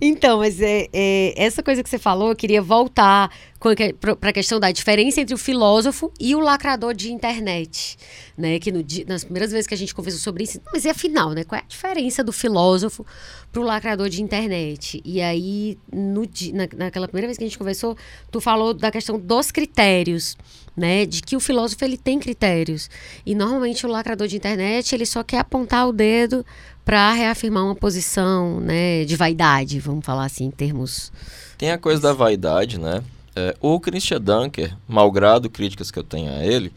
Então, 0.00 0.38
mas 0.38 0.60
é, 0.60 0.88
é, 0.92 1.34
essa 1.36 1.62
coisa 1.62 1.84
que 1.84 1.88
você 1.88 1.98
falou, 1.98 2.30
eu 2.30 2.36
queria 2.36 2.60
voltar 2.60 3.30
para 4.18 4.30
a 4.30 4.32
questão 4.32 4.58
da 4.58 4.72
diferença 4.72 5.20
entre 5.20 5.34
o 5.34 5.38
filósofo 5.38 6.12
e 6.18 6.34
o 6.34 6.40
lacrador 6.40 6.94
de 6.94 7.12
internet. 7.12 7.96
Né? 8.36 8.58
Que 8.58 8.72
no 8.72 8.84
nas 9.06 9.24
primeiras 9.24 9.52
vezes 9.52 9.66
que 9.66 9.74
a 9.74 9.76
gente 9.76 9.94
conversou 9.94 10.20
sobre 10.20 10.44
isso, 10.44 10.60
mas 10.72 10.84
e 10.84 10.88
afinal, 10.88 11.30
né? 11.30 11.44
Qual 11.44 11.58
é 11.58 11.62
a 11.62 11.66
diferença 11.66 12.24
do 12.24 12.32
filósofo 12.32 13.06
para 13.52 13.60
o 13.60 13.64
lacrador 13.64 14.08
de 14.08 14.22
internet? 14.22 15.00
E 15.04 15.20
aí, 15.20 15.78
no, 15.92 16.22
na, 16.52 16.68
naquela 16.76 17.06
primeira 17.06 17.28
vez 17.28 17.38
que 17.38 17.44
a 17.44 17.46
gente 17.46 17.58
conversou, 17.58 17.96
tu 18.30 18.40
falou 18.40 18.74
da 18.74 18.90
questão 18.90 19.18
dos 19.18 19.50
critérios. 19.50 20.36
Né, 20.76 21.06
de 21.06 21.22
que 21.22 21.34
o 21.34 21.40
filósofo 21.40 21.82
ele 21.86 21.96
tem 21.96 22.18
critérios 22.18 22.90
e 23.24 23.34
normalmente 23.34 23.86
o 23.86 23.88
lacrador 23.88 24.28
de 24.28 24.36
internet 24.36 24.94
ele 24.94 25.06
só 25.06 25.22
quer 25.22 25.38
apontar 25.38 25.88
o 25.88 25.92
dedo 25.92 26.44
para 26.84 27.12
reafirmar 27.14 27.64
uma 27.64 27.74
posição 27.74 28.60
né, 28.60 29.04
de 29.06 29.16
vaidade, 29.16 29.80
vamos 29.80 30.04
falar 30.04 30.26
assim 30.26 30.44
em 30.44 30.50
termos. 30.50 31.10
Tem 31.56 31.70
a 31.70 31.78
coisa 31.78 32.02
da 32.02 32.12
vaidade, 32.12 32.78
né? 32.78 33.02
É, 33.34 33.54
o 33.60 33.80
Christian 33.80 34.20
Dunker, 34.20 34.74
malgrado 34.88 35.50
críticas 35.50 35.90
que 35.90 35.98
eu 35.98 36.04
tenho 36.04 36.30
a 36.30 36.44
ele, 36.44 36.72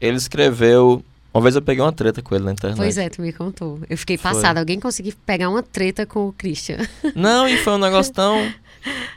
ele 0.00 0.16
escreveu. 0.16 1.02
Uma 1.32 1.42
vez 1.42 1.56
eu 1.56 1.62
peguei 1.62 1.82
uma 1.82 1.92
treta 1.92 2.22
com 2.22 2.34
ele 2.34 2.44
na 2.44 2.52
internet. 2.52 2.76
Pois 2.76 2.96
é, 2.96 3.08
tu 3.08 3.20
me 3.22 3.32
contou. 3.32 3.80
Eu 3.88 3.98
fiquei 3.98 4.16
Foi. 4.16 4.32
passada. 4.32 4.60
Alguém 4.60 4.78
conseguiu 4.78 5.14
pegar 5.24 5.50
uma 5.50 5.62
treta 5.62 6.06
com 6.06 6.28
o 6.28 6.32
Christian. 6.32 6.78
Não, 7.14 7.48
e 7.48 7.56
foi 7.58 7.72
um 7.74 7.78
negócio 7.78 8.12
tão 8.12 8.36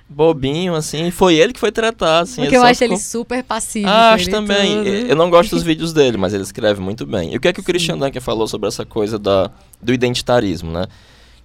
bobinho, 0.08 0.76
assim. 0.76 1.12
Foi 1.12 1.36
ele 1.36 1.54
que 1.54 1.60
foi 1.60 1.72
tratar, 1.72 2.20
assim. 2.22 2.42
Porque 2.42 2.56
eu 2.58 2.64
acho 2.64 2.84
ele 2.84 2.96
ficou- 2.98 3.10
super 3.24 3.44
passivo. 3.44 3.88
Ah, 3.88 4.14
acho 4.14 4.26
ele 4.26 4.32
também. 4.32 4.78
tudo. 4.78 4.88
Eu 4.90 5.16
não 5.16 5.30
gosto 5.30 5.52
dos 5.52 5.64
vídeos 5.64 5.94
dele, 5.94 6.18
mas 6.18 6.34
ele 6.34 6.44
escreve 6.44 6.80
muito 6.82 7.06
bem. 7.06 7.34
E 7.34 7.38
o 7.38 7.40
que 7.40 7.48
é 7.48 7.54
que 7.54 7.60
o 7.60 7.64
Christian 7.64 7.98
Dunker 7.98 8.22
falou 8.22 8.48
sobre 8.48 8.68
essa 8.68 8.86
coisa 8.86 9.18
da, 9.20 9.52
do 9.82 9.94
identitarismo, 9.94 10.72
né? 10.72 10.86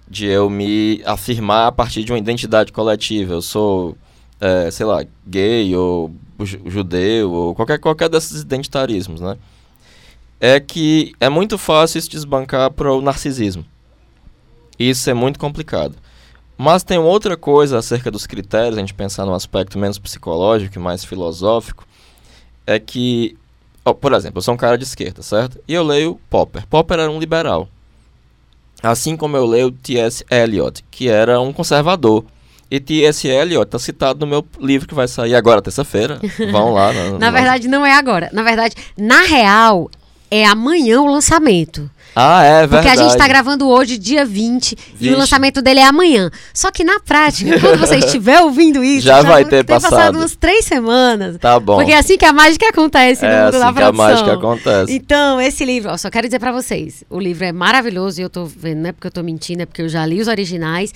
De 0.07 0.25
eu 0.27 0.49
me 0.49 1.01
afirmar 1.05 1.67
a 1.67 1.71
partir 1.71 2.03
de 2.03 2.11
uma 2.11 2.17
identidade 2.19 2.71
coletiva. 2.71 3.33
Eu 3.33 3.41
sou, 3.41 3.97
é, 4.39 4.69
sei 4.71 4.85
lá, 4.85 5.03
gay 5.25 5.75
ou 5.75 6.11
ju- 6.43 6.61
judeu 6.67 7.31
ou 7.31 7.55
qualquer, 7.55 7.79
qualquer 7.79 8.09
desses 8.09 8.41
identitarismos, 8.41 9.21
né? 9.21 9.37
É 10.39 10.59
que 10.59 11.13
é 11.19 11.29
muito 11.29 11.57
fácil 11.57 11.97
isso 11.97 12.09
desbancar 12.09 12.69
para 12.71 12.91
o 12.93 13.01
narcisismo. 13.01 13.65
Isso 14.77 15.09
é 15.09 15.13
muito 15.13 15.39
complicado. 15.39 15.95
Mas 16.57 16.83
tem 16.83 16.97
outra 16.97 17.35
coisa 17.35 17.77
acerca 17.79 18.09
dos 18.09 18.25
critérios, 18.25 18.77
a 18.77 18.79
gente 18.79 18.93
pensar 18.93 19.25
num 19.25 19.33
aspecto 19.33 19.77
menos 19.77 19.97
psicológico 19.99 20.77
e 20.77 20.81
mais 20.81 21.03
filosófico, 21.03 21.85
é 22.65 22.79
que, 22.79 23.37
ó, 23.83 23.93
por 23.93 24.13
exemplo, 24.13 24.37
eu 24.37 24.41
sou 24.41 24.53
um 24.53 24.57
cara 24.57 24.77
de 24.77 24.83
esquerda, 24.85 25.21
certo? 25.21 25.59
E 25.67 25.73
eu 25.73 25.83
leio 25.83 26.19
Popper. 26.29 26.65
Popper 26.67 26.99
era 26.99 27.11
um 27.11 27.19
liberal. 27.19 27.67
Assim 28.81 29.17
como 29.17 29.35
eu 29.35 29.45
leio 29.45 29.71
T.S. 29.71 30.23
Eliot, 30.29 30.83
que 30.91 31.09
era 31.09 31.39
um 31.41 31.51
conservador. 31.51 32.23
E 32.69 32.79
T.S. 32.79 33.27
Eliot 33.27 33.63
está 33.65 33.77
citado 33.79 34.19
no 34.19 34.27
meu 34.27 34.45
livro 34.59 34.87
que 34.87 34.93
vai 34.95 35.07
sair 35.07 35.35
agora, 35.35 35.61
terça-feira. 35.61 36.19
Vão 36.51 36.73
lá. 36.73 36.91
Na 36.93 37.11
no- 37.11 37.31
verdade, 37.31 37.67
não 37.67 37.85
é 37.85 37.93
agora. 37.93 38.29
Na 38.33 38.43
verdade, 38.43 38.75
na 38.97 39.21
real, 39.23 39.89
é 40.31 40.45
amanhã 40.45 41.01
o 41.01 41.07
lançamento. 41.11 41.89
Ah, 42.15 42.43
é 42.43 42.61
Porque 42.67 42.75
verdade. 42.81 43.01
a 43.01 43.03
gente 43.09 43.17
tá 43.17 43.27
gravando 43.27 43.67
hoje, 43.67 43.97
dia 43.97 44.23
20, 44.25 44.71
e 44.71 44.77
Vixe. 44.95 45.13
o 45.13 45.17
lançamento 45.17 45.61
dele 45.61 45.81
é 45.81 45.85
amanhã. 45.85 46.31
Só 46.53 46.71
que 46.71 46.83
na 46.83 46.99
prática, 46.99 47.59
quando 47.59 47.77
você 47.77 47.97
estiver 47.97 48.39
ouvindo 48.41 48.81
isso, 48.83 49.05
Já 49.05 49.21
vai 49.21 49.41
vão 49.43 49.49
ter 49.49 49.65
passado. 49.65 50.17
umas 50.17 50.35
três 50.35 50.63
semanas. 50.65 51.37
Tá 51.37 51.59
bom. 51.59 51.75
Porque 51.75 51.91
é 51.91 51.97
assim 51.97 52.17
que 52.17 52.23
a 52.25 52.31
mágica 52.31 52.69
acontece 52.69 53.21
no 53.25 53.27
é 53.31 53.43
mundo 53.45 53.59
da 53.59 53.65
assim 53.65 53.75
que 53.75 53.81
a 53.83 53.91
produção. 53.91 53.93
mágica 54.07 54.33
acontece. 54.33 54.93
Então, 54.93 55.41
esse 55.41 55.65
livro, 55.65 55.91
ó, 55.91 55.97
só 55.97 56.09
quero 56.09 56.27
dizer 56.27 56.39
pra 56.39 56.51
vocês, 56.53 57.03
o 57.09 57.19
livro 57.19 57.43
é 57.43 57.51
maravilhoso 57.51 58.21
e 58.21 58.23
eu 58.23 58.29
tô 58.29 58.45
vendo, 58.45 58.79
não 58.81 58.89
é 58.89 58.91
porque 58.93 59.07
eu 59.07 59.11
tô 59.11 59.21
mentindo, 59.21 59.63
é 59.63 59.65
porque 59.65 59.81
eu 59.81 59.89
já 59.89 60.05
li 60.05 60.21
os 60.21 60.27
originais. 60.29 60.93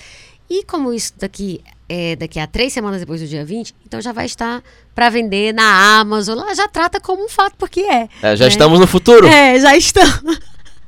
E 0.49 0.63
como 0.63 0.91
isso 0.93 1.13
daqui 1.19 1.61
é 1.87 2.15
daqui 2.15 2.39
a 2.39 2.47
três 2.47 2.71
semanas 2.73 2.99
depois 3.01 3.19
do 3.21 3.27
dia 3.27 3.43
20, 3.45 3.75
então 3.85 3.99
já 4.01 4.11
vai 4.11 4.25
estar 4.25 4.63
pra 4.95 5.09
vender 5.09 5.53
na 5.53 5.99
Amazon. 5.99 6.37
Lá 6.39 6.53
já 6.55 6.67
trata 6.67 6.99
como 6.99 7.23
um 7.25 7.29
fato, 7.29 7.53
porque 7.57 7.81
é. 7.81 8.07
É, 8.23 8.35
já 8.35 8.45
né? 8.45 8.49
estamos 8.51 8.79
no 8.79 8.87
futuro. 8.87 9.27
É, 9.27 9.59
já 9.59 9.75
está. 9.77 10.01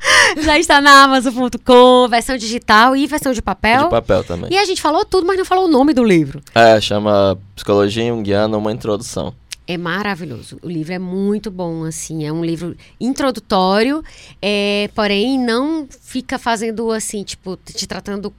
já 0.42 0.58
está 0.58 0.82
na 0.82 1.04
Amazon.com, 1.04 2.08
versão 2.10 2.38
digital 2.38 2.96
e 2.96 3.06
versão 3.08 3.34
de 3.34 3.42
papel. 3.42 3.86
De 3.86 3.90
papel 3.90 4.24
também. 4.24 4.52
E 4.52 4.58
a 4.58 4.66
gente 4.66 4.82
falou 4.82 5.06
tudo, 5.06 5.26
mas 5.26 5.38
não 5.38 5.46
falou 5.46 5.66
o 5.66 5.68
nome 5.68 5.94
do 5.94 6.04
livro. 6.04 6.42
É, 6.54 6.80
chama 6.80 7.38
Psicologia 7.56 8.08
Junguiana, 8.08 8.58
uma 8.58 8.72
introdução. 8.72 9.34
É 9.68 9.78
maravilhoso. 9.78 10.58
O 10.62 10.68
livro 10.68 10.94
é 10.94 11.00
muito 11.00 11.50
bom, 11.50 11.86
assim. 11.86 12.26
É 12.26 12.34
um 12.34 12.44
livro 12.44 12.76
introdutório, 13.00 14.04
é, 14.42 14.90
porém 14.94 15.40
não 15.40 15.88
fica 15.90 16.38
fazendo 16.38 16.92
assim, 16.92 17.24
tipo, 17.24 17.58
te 17.64 17.88
tratando 17.88 18.34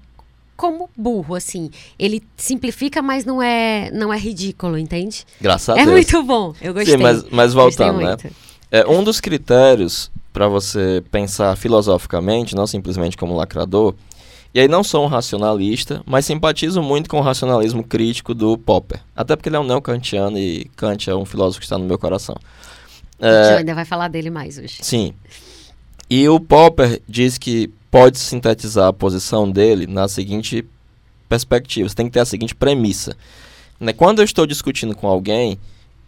como 0.57 0.91
burro, 0.97 1.35
assim. 1.35 1.71
Ele 1.99 2.23
simplifica, 2.37 3.01
mas 3.01 3.25
não 3.25 3.43
é, 3.43 3.91
não 3.93 4.13
é 4.13 4.19
ridículo, 4.19 4.77
entende? 4.77 5.25
Graças 5.41 5.71
a 5.71 5.81
é 5.81 5.85
Deus. 5.87 5.91
muito 5.91 6.23
bom. 6.23 6.55
Eu 6.61 6.75
gostei. 6.75 6.97
Sim, 6.97 7.03
mas, 7.03 7.25
mas 7.31 7.55
voltando, 7.55 7.99
né? 7.99 8.17
É, 8.71 8.87
um 8.87 9.03
dos 9.03 9.19
critérios 9.21 10.12
para 10.33 10.49
você 10.49 11.03
pensar 11.11 11.55
filosoficamente, 11.57 12.55
não 12.55 12.67
simplesmente 12.67 13.17
como 13.17 13.37
lacrador, 13.37 13.95
e 14.55 14.61
aí 14.61 14.69
não 14.69 14.85
sou 14.85 15.05
um 15.05 15.09
racionalista, 15.09 16.03
mas 16.07 16.27
simpatizo 16.27 16.83
muito 16.83 17.09
com 17.09 17.19
o 17.19 17.23
racionalismo 17.23 17.83
crítico 17.83 18.35
do 18.35 18.57
Popper. 18.59 19.01
Até 19.17 19.35
porque 19.35 19.49
ele 19.49 19.57
é 19.57 19.61
um 19.61 19.65
neo-kantiano 19.67 20.39
e 20.39 20.71
Kant 20.77 21.09
é 21.09 21.15
um 21.15 21.25
filósofo 21.25 21.61
que 21.61 21.65
está 21.67 21.79
no 21.79 21.85
meu 21.87 21.99
coração. 21.99 22.37
A 23.21 23.27
gente 23.27 23.53
É, 23.53 23.59
ainda 23.59 23.75
vai 23.75 23.85
falar 23.85 24.09
dele 24.09 24.31
mais 24.31 24.59
hoje. 24.59 24.79
sim. 24.83 25.15
E 26.11 26.29
o 26.29 26.39
Popper 26.39 27.01
diz 27.09 27.39
que 27.39 27.71
pode 27.91 28.19
sintetizar 28.19 28.89
a 28.89 28.93
posição 28.93 29.51
dele 29.51 29.87
na 29.87 30.07
seguinte 30.09 30.67
perspectiva. 31.29 31.89
Você 31.89 31.95
tem 31.95 32.07
que 32.07 32.13
ter 32.13 32.21
a 32.21 32.25
seguinte 32.27 32.55
premissa. 32.55 33.17
Né? 33.81 33.95
Quando 33.95 34.19
eu 34.19 34.25
estou 34.25 34.47
discutindo 34.47 34.95
com 34.95 35.07
alguém, 35.09 35.59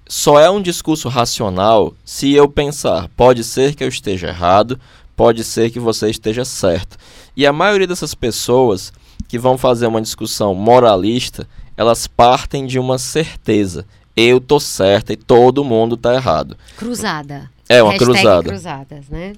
só 0.06 0.38
é 0.38 0.50
um 0.50 0.60
discurso 0.60 1.08
racional 1.08 1.94
se 2.04 2.32
eu 2.32 2.48
pensar, 2.48 3.08
pode 3.16 3.42
ser 3.42 3.74
que 3.74 3.82
eu 3.82 3.88
esteja 3.88 4.28
errado, 4.28 4.78
pode 5.16 5.42
ser 5.44 5.70
que 5.70 5.80
você 5.80 6.10
esteja 6.10 6.44
certo. 6.44 6.96
E 7.36 7.46
a 7.46 7.52
maioria 7.52 7.86
dessas 7.86 8.14
pessoas 8.14 8.92
que 9.28 9.38
vão 9.38 9.56
fazer 9.56 9.86
uma 9.86 10.02
discussão 10.02 10.54
moralista, 10.54 11.48
elas 11.76 12.06
partem 12.06 12.66
de 12.66 12.78
uma 12.78 12.98
certeza. 12.98 13.86
Eu 14.16 14.40
tô 14.40 14.60
certa 14.60 15.12
e 15.12 15.16
todo 15.16 15.64
mundo 15.64 15.96
tá 15.96 16.14
errado. 16.14 16.56
Cruzada. 16.76 17.50
É 17.68 17.82
uma 17.82 17.92
Hashtag 17.92 18.12
cruzada. 18.12 18.48
cruzadas, 18.48 19.08
né? 19.08 19.32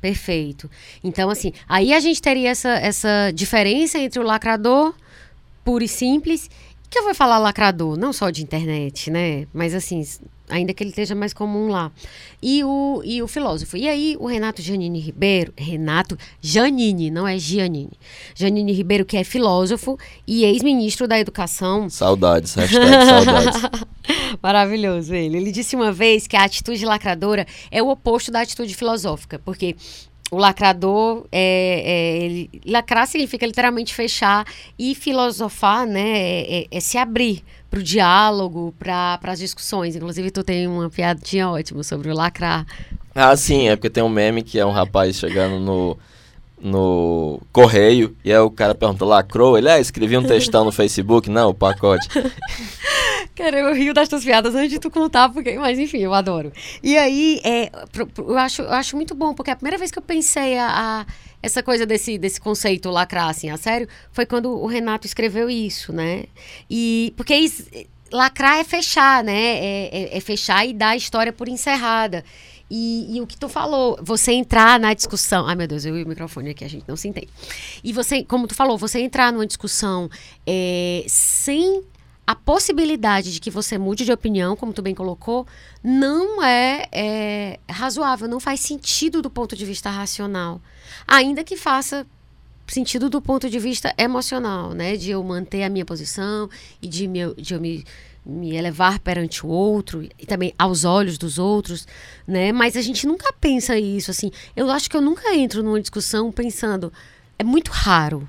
Perfeito. 0.00 0.70
Então, 1.02 1.30
assim, 1.30 1.52
aí 1.66 1.94
a 1.94 2.00
gente 2.00 2.20
teria 2.20 2.50
essa, 2.50 2.70
essa 2.70 3.30
diferença 3.32 3.98
entre 3.98 4.20
o 4.20 4.22
lacrador 4.22 4.92
puro 5.64 5.82
e 5.82 5.88
simples, 5.88 6.50
que 6.94 6.98
eu 7.00 7.04
vou 7.04 7.14
falar 7.14 7.38
lacrador, 7.38 7.96
não 7.96 8.12
só 8.12 8.30
de 8.30 8.40
internet, 8.40 9.10
né? 9.10 9.48
Mas 9.52 9.74
assim, 9.74 10.00
ainda 10.48 10.72
que 10.72 10.80
ele 10.80 10.90
esteja 10.90 11.12
mais 11.12 11.34
comum 11.34 11.68
lá. 11.68 11.90
E 12.40 12.62
o, 12.62 13.02
e 13.04 13.20
o 13.20 13.26
filósofo. 13.26 13.76
E 13.76 13.88
aí, 13.88 14.16
o 14.20 14.26
Renato 14.26 14.62
Janine 14.62 15.00
Ribeiro, 15.00 15.52
Renato 15.56 16.16
Janine, 16.40 17.10
não 17.10 17.26
é 17.26 17.36
Giannini. 17.36 17.98
Janine 18.32 18.72
Ribeiro, 18.72 19.04
que 19.04 19.16
é 19.16 19.24
filósofo 19.24 19.98
e 20.24 20.44
ex-ministro 20.44 21.08
da 21.08 21.18
Educação. 21.18 21.90
Saudades, 21.90 22.54
hashtag 22.54 22.86
saudades. 23.04 23.62
Maravilhoso 24.40 25.12
ele. 25.12 25.38
Ele 25.38 25.50
disse 25.50 25.74
uma 25.74 25.90
vez 25.90 26.28
que 26.28 26.36
a 26.36 26.44
atitude 26.44 26.84
lacradora 26.84 27.44
é 27.72 27.82
o 27.82 27.88
oposto 27.88 28.30
da 28.30 28.40
atitude 28.40 28.72
filosófica, 28.72 29.40
porque 29.44 29.74
o 30.30 30.36
lacrador 30.36 31.26
é, 31.30 31.82
é 31.84 32.24
ele, 32.24 32.50
lacrar 32.66 33.06
significa 33.06 33.46
literalmente 33.46 33.94
fechar 33.94 34.46
e 34.78 34.94
filosofar, 34.94 35.86
né, 35.86 36.18
é, 36.18 36.60
é, 36.62 36.66
é 36.70 36.80
se 36.80 36.98
abrir 36.98 37.44
para 37.70 37.80
o 37.80 37.82
diálogo, 37.82 38.74
para 38.78 39.18
as 39.24 39.38
discussões. 39.38 39.96
Inclusive, 39.96 40.30
tu 40.30 40.42
tem 40.42 40.66
uma 40.66 40.88
piadinha 40.88 41.48
ótima 41.48 41.82
sobre 41.82 42.10
o 42.10 42.14
lacrar. 42.14 42.64
Ah, 43.14 43.36
sim, 43.36 43.68
é 43.68 43.76
porque 43.76 43.90
tem 43.90 44.02
um 44.02 44.08
meme 44.08 44.42
que 44.42 44.58
é 44.58 44.66
um 44.66 44.70
rapaz 44.72 45.16
chegando 45.16 45.58
no 45.60 45.96
no 46.64 47.42
correio 47.52 48.16
e 48.24 48.32
aí 48.32 48.38
o 48.38 48.50
cara 48.50 48.74
pergunta, 48.74 49.04
lacrou? 49.04 49.58
Ele, 49.58 49.68
ah, 49.68 49.78
escrevi 49.78 50.16
um 50.16 50.22
textão 50.22 50.64
no 50.64 50.72
Facebook. 50.72 51.28
Não, 51.28 51.50
o 51.50 51.54
pacote. 51.54 52.08
Cara, 53.34 53.58
eu 53.58 53.74
rio 53.74 53.94
das 53.94 54.08
tuas 54.08 54.24
piadas 54.24 54.54
antes 54.54 54.70
de 54.70 54.78
tu 54.78 54.90
contar, 54.90 55.28
porque, 55.28 55.56
mas 55.58 55.78
enfim, 55.78 55.98
eu 55.98 56.14
adoro. 56.14 56.52
E 56.82 56.96
aí, 56.96 57.40
é, 57.44 57.70
eu, 58.18 58.38
acho, 58.38 58.62
eu 58.62 58.72
acho 58.72 58.96
muito 58.96 59.14
bom, 59.14 59.34
porque 59.34 59.50
a 59.50 59.56
primeira 59.56 59.78
vez 59.78 59.90
que 59.90 59.98
eu 59.98 60.02
pensei 60.02 60.58
a, 60.58 60.68
a 60.68 61.06
essa 61.42 61.62
coisa 61.62 61.84
desse, 61.84 62.16
desse 62.16 62.40
conceito 62.40 62.90
lacrar, 62.90 63.28
assim, 63.28 63.50
a 63.50 63.56
sério, 63.56 63.88
foi 64.12 64.24
quando 64.24 64.50
o 64.50 64.66
Renato 64.66 65.06
escreveu 65.06 65.50
isso, 65.50 65.92
né? 65.92 66.24
E, 66.70 67.12
porque 67.16 67.34
isso, 67.34 67.64
lacrar 68.10 68.58
é 68.58 68.64
fechar, 68.64 69.22
né? 69.22 69.58
É, 69.58 69.90
é, 69.92 70.16
é 70.16 70.20
fechar 70.20 70.66
e 70.66 70.72
dar 70.72 70.90
a 70.90 70.96
história 70.96 71.32
por 71.32 71.48
encerrada. 71.48 72.24
E, 72.70 73.16
e, 73.16 73.20
o 73.20 73.26
que 73.26 73.36
tu 73.36 73.48
falou, 73.48 73.98
você 74.02 74.32
entrar 74.32 74.80
na 74.80 74.94
discussão. 74.94 75.46
Ai, 75.46 75.54
meu 75.54 75.66
Deus, 75.66 75.84
eu 75.84 75.98
e 75.98 76.02
o 76.02 76.08
microfone 76.08 76.50
aqui, 76.50 76.64
a 76.64 76.68
gente 76.68 76.84
não 76.88 76.96
se 76.96 77.06
entende. 77.06 77.28
E 77.84 77.92
você, 77.92 78.24
como 78.24 78.46
tu 78.46 78.54
falou, 78.54 78.78
você 78.78 79.00
entrar 79.00 79.32
numa 79.32 79.46
discussão 79.46 80.08
é, 80.46 81.04
sem 81.06 81.82
a 82.26 82.34
possibilidade 82.34 83.32
de 83.32 83.40
que 83.40 83.50
você 83.50 83.76
mude 83.76 84.04
de 84.04 84.12
opinião, 84.12 84.56
como 84.56 84.72
tu 84.72 84.80
bem 84.80 84.94
colocou, 84.94 85.46
não 85.82 86.42
é, 86.42 86.88
é 86.90 87.60
razoável, 87.70 88.26
não 88.26 88.40
faz 88.40 88.60
sentido 88.60 89.20
do 89.20 89.28
ponto 89.28 89.54
de 89.54 89.64
vista 89.64 89.90
racional. 89.90 90.60
Ainda 91.06 91.44
que 91.44 91.56
faça 91.56 92.06
sentido 92.66 93.10
do 93.10 93.20
ponto 93.20 93.50
de 93.50 93.58
vista 93.58 93.94
emocional, 93.98 94.72
né? 94.72 94.96
De 94.96 95.10
eu 95.10 95.22
manter 95.22 95.64
a 95.64 95.68
minha 95.68 95.84
posição 95.84 96.48
e 96.80 96.88
de, 96.88 97.06
me, 97.06 97.34
de 97.34 97.54
eu 97.54 97.60
me 97.60 97.84
me 98.26 98.56
elevar 98.56 98.98
perante 99.00 99.44
o 99.44 99.48
outro 99.50 100.02
e 100.18 100.24
também 100.26 100.54
aos 100.58 100.84
olhos 100.84 101.18
dos 101.18 101.38
outros, 101.38 101.86
né? 102.26 102.52
Mas 102.52 102.76
a 102.76 102.80
gente 102.80 103.06
nunca 103.06 103.32
pensa 103.34 103.78
isso 103.78 104.10
assim. 104.10 104.30
Eu 104.56 104.70
acho 104.70 104.88
que 104.88 104.96
eu 104.96 105.02
nunca 105.02 105.34
entro 105.34 105.62
numa 105.62 105.80
discussão 105.80 106.32
pensando 106.32 106.92
é 107.38 107.44
muito 107.44 107.70
raro. 107.70 108.26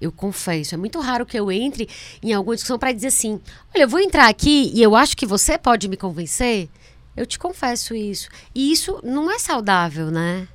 Eu 0.00 0.12
confesso, 0.12 0.74
é 0.74 0.78
muito 0.78 1.00
raro 1.00 1.26
que 1.26 1.38
eu 1.38 1.50
entre 1.50 1.88
em 2.22 2.32
alguma 2.32 2.54
discussão 2.54 2.78
para 2.78 2.92
dizer 2.92 3.08
assim: 3.08 3.40
"Olha, 3.74 3.82
eu 3.82 3.88
vou 3.88 4.00
entrar 4.00 4.28
aqui 4.28 4.70
e 4.74 4.82
eu 4.82 4.94
acho 4.94 5.16
que 5.16 5.26
você 5.26 5.58
pode 5.58 5.88
me 5.88 5.96
convencer". 5.96 6.68
Eu 7.16 7.26
te 7.26 7.36
confesso 7.36 7.96
isso. 7.96 8.28
E 8.54 8.70
isso 8.70 9.00
não 9.02 9.28
é 9.28 9.40
saudável, 9.40 10.08
né? 10.08 10.46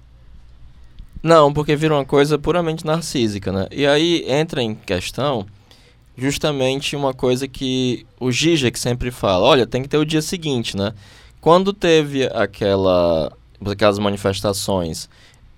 Não, 1.21 1.53
porque 1.53 1.75
vira 1.75 1.93
uma 1.93 2.05
coisa 2.05 2.39
puramente 2.39 2.85
narcísica, 2.85 3.51
né? 3.51 3.67
E 3.69 3.85
aí 3.85 4.23
entra 4.27 4.61
em 4.61 4.73
questão 4.73 5.45
justamente 6.17 6.95
uma 6.95 7.13
coisa 7.13 7.47
que 7.47 8.05
o 8.19 8.31
Zizek 8.31 8.77
sempre 8.79 9.11
fala, 9.11 9.45
olha, 9.45 9.67
tem 9.67 9.81
que 9.81 9.89
ter 9.89 9.97
o 9.97 10.05
dia 10.05 10.21
seguinte, 10.21 10.77
né? 10.77 10.93
Quando 11.41 11.73
teve 11.73 12.25
aquela, 12.27 13.31
aquelas 13.65 13.99
manifestações 13.99 15.09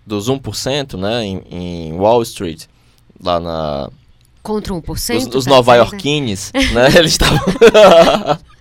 dos 0.05 0.29
1%, 0.29 0.97
né, 0.97 1.23
em, 1.23 1.43
em 1.49 1.93
Wall 1.93 2.21
Street, 2.23 2.65
lá 3.23 3.39
na... 3.39 3.89
Contra 4.43 4.73
1%? 4.73 5.17
Os, 5.17 5.35
os 5.35 5.45
nova-iorquines, 5.45 6.51
né, 6.53 6.87
eles 6.97 7.11
estavam... 7.11 7.39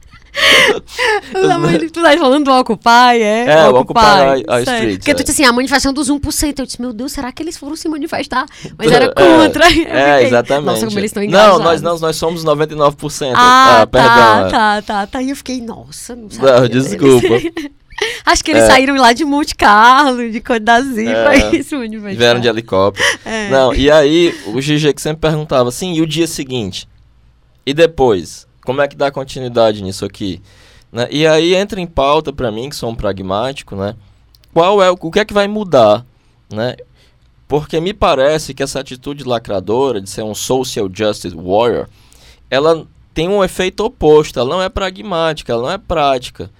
tu 1.92 2.02
tá 2.02 2.16
falando 2.18 2.44
do 2.44 2.52
Occupy, 2.52 3.20
é? 3.20 3.46
É, 3.48 3.68
o 3.68 3.76
Occupy, 3.76 4.00
Occupy 4.00 4.44
a, 4.48 4.54
a 4.54 4.60
Street. 4.60 4.98
Porque 4.98 5.14
tu 5.14 5.22
disse 5.22 5.42
assim, 5.42 5.48
a 5.48 5.52
manifestação 5.52 5.92
dos 5.92 6.10
1%. 6.10 6.58
Eu 6.58 6.66
disse, 6.66 6.80
meu 6.80 6.92
Deus, 6.92 7.12
será 7.12 7.30
que 7.30 7.42
eles 7.42 7.56
foram 7.56 7.76
se 7.76 7.88
manifestar? 7.88 8.46
Mas 8.76 8.90
era 8.90 9.12
contra. 9.14 9.66
É, 9.66 10.22
é 10.22 10.26
exatamente. 10.26 10.66
Nossa, 10.66 10.86
como 10.86 10.98
eles 10.98 11.10
estão 11.10 11.22
engajados. 11.22 11.58
Não, 11.58 11.64
nós 11.64 11.82
não, 11.82 11.98
nós 11.98 12.16
somos 12.16 12.44
99%. 12.44 13.32
Ah, 13.36 13.82
ah 13.82 13.86
perdão. 13.86 14.10
Tá, 14.10 14.50
tá, 14.50 14.82
tá, 14.82 15.06
tá. 15.06 15.22
E 15.22 15.30
eu 15.30 15.36
fiquei, 15.36 15.60
nossa, 15.60 16.16
não 16.16 16.30
sabia. 16.30 16.60
Não, 16.60 16.68
desculpa. 16.68 17.28
Acho 18.24 18.44
que 18.44 18.50
eles 18.50 18.64
é. 18.64 18.66
saíram 18.66 18.96
lá 18.96 19.12
de 19.12 19.24
Monte 19.24 19.54
Carlo, 19.54 20.30
de 20.30 20.40
d'Azur, 20.60 20.98
é. 20.98 21.56
isso 21.56 21.76
manifestar. 21.76 22.14
Vieram 22.16 22.40
de 22.40 22.48
helicóptero. 22.48 23.06
É. 23.24 23.48
Não, 23.50 23.74
e 23.74 23.90
aí 23.90 24.34
o 24.46 24.58
GG 24.58 24.94
que 24.94 25.02
sempre 25.02 25.20
perguntava 25.20 25.68
assim, 25.68 25.94
e 25.94 26.00
o 26.00 26.06
dia 26.06 26.26
seguinte? 26.26 26.88
E 27.66 27.72
depois? 27.72 28.46
Como 28.64 28.80
é 28.80 28.88
que 28.88 28.96
dá 28.96 29.10
continuidade 29.10 29.82
nisso 29.82 30.04
aqui? 30.04 30.40
Né? 30.90 31.08
E 31.10 31.26
aí 31.26 31.54
entra 31.54 31.80
em 31.80 31.86
pauta 31.86 32.32
para 32.32 32.50
mim, 32.50 32.68
que 32.68 32.76
sou 32.76 32.90
um 32.90 32.94
pragmático, 32.94 33.76
né? 33.76 33.94
Qual 34.52 34.82
é 34.82 34.90
o, 34.90 34.96
o 35.00 35.10
que 35.10 35.18
é 35.18 35.24
que 35.24 35.34
vai 35.34 35.48
mudar, 35.48 36.04
né? 36.52 36.76
Porque 37.46 37.80
me 37.80 37.92
parece 37.92 38.54
que 38.54 38.62
essa 38.62 38.80
atitude 38.80 39.24
lacradora 39.24 40.00
de 40.00 40.08
ser 40.08 40.22
um 40.22 40.34
social 40.34 40.88
justice 40.92 41.36
warrior, 41.36 41.88
ela 42.50 42.86
tem 43.12 43.28
um 43.28 43.44
efeito 43.44 43.84
oposto, 43.84 44.38
ela 44.40 44.48
não 44.48 44.62
é 44.62 44.68
pragmática, 44.68 45.52
ela 45.52 45.62
não 45.62 45.70
é 45.70 45.78
prática. 45.78 46.50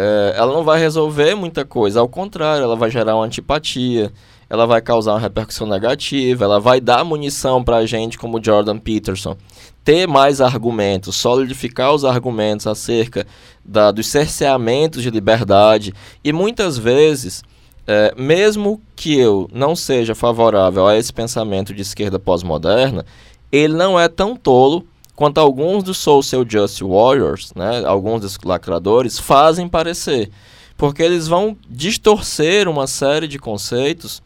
É, 0.00 0.34
ela 0.36 0.52
não 0.52 0.62
vai 0.62 0.78
resolver 0.78 1.34
muita 1.34 1.64
coisa, 1.64 1.98
ao 1.98 2.08
contrário, 2.08 2.62
ela 2.62 2.76
vai 2.76 2.88
gerar 2.88 3.16
uma 3.16 3.24
antipatia, 3.24 4.12
ela 4.48 4.64
vai 4.64 4.80
causar 4.80 5.14
uma 5.14 5.18
repercussão 5.18 5.66
negativa, 5.66 6.44
ela 6.44 6.60
vai 6.60 6.80
dar 6.80 7.02
munição 7.02 7.64
para 7.64 7.78
a 7.78 7.84
gente 7.84 8.16
como 8.16 8.40
Jordan 8.40 8.78
Peterson. 8.78 9.36
Ter 9.82 10.06
mais 10.06 10.40
argumentos, 10.40 11.16
solidificar 11.16 11.92
os 11.92 12.04
argumentos 12.04 12.68
acerca 12.68 13.26
da, 13.64 13.90
dos 13.90 14.06
cerceamentos 14.06 15.02
de 15.02 15.10
liberdade. 15.10 15.92
E 16.22 16.32
muitas 16.32 16.78
vezes, 16.78 17.42
é, 17.84 18.14
mesmo 18.16 18.80
que 18.94 19.18
eu 19.18 19.50
não 19.52 19.74
seja 19.74 20.14
favorável 20.14 20.86
a 20.86 20.96
esse 20.96 21.12
pensamento 21.12 21.74
de 21.74 21.82
esquerda 21.82 22.20
pós-moderna, 22.20 23.04
ele 23.50 23.74
não 23.74 23.98
é 23.98 24.06
tão 24.06 24.36
tolo 24.36 24.86
quanto 25.18 25.38
alguns 25.38 25.82
dos 25.82 25.98
social 25.98 26.44
justice 26.48 26.84
warriors, 26.84 27.52
né, 27.52 27.82
alguns 27.84 28.20
dos 28.20 28.38
lacradores, 28.44 29.18
fazem 29.18 29.68
parecer. 29.68 30.30
Porque 30.76 31.02
eles 31.02 31.26
vão 31.26 31.56
distorcer 31.68 32.68
uma 32.68 32.86
série 32.86 33.26
de 33.26 33.36
conceitos 33.36 34.22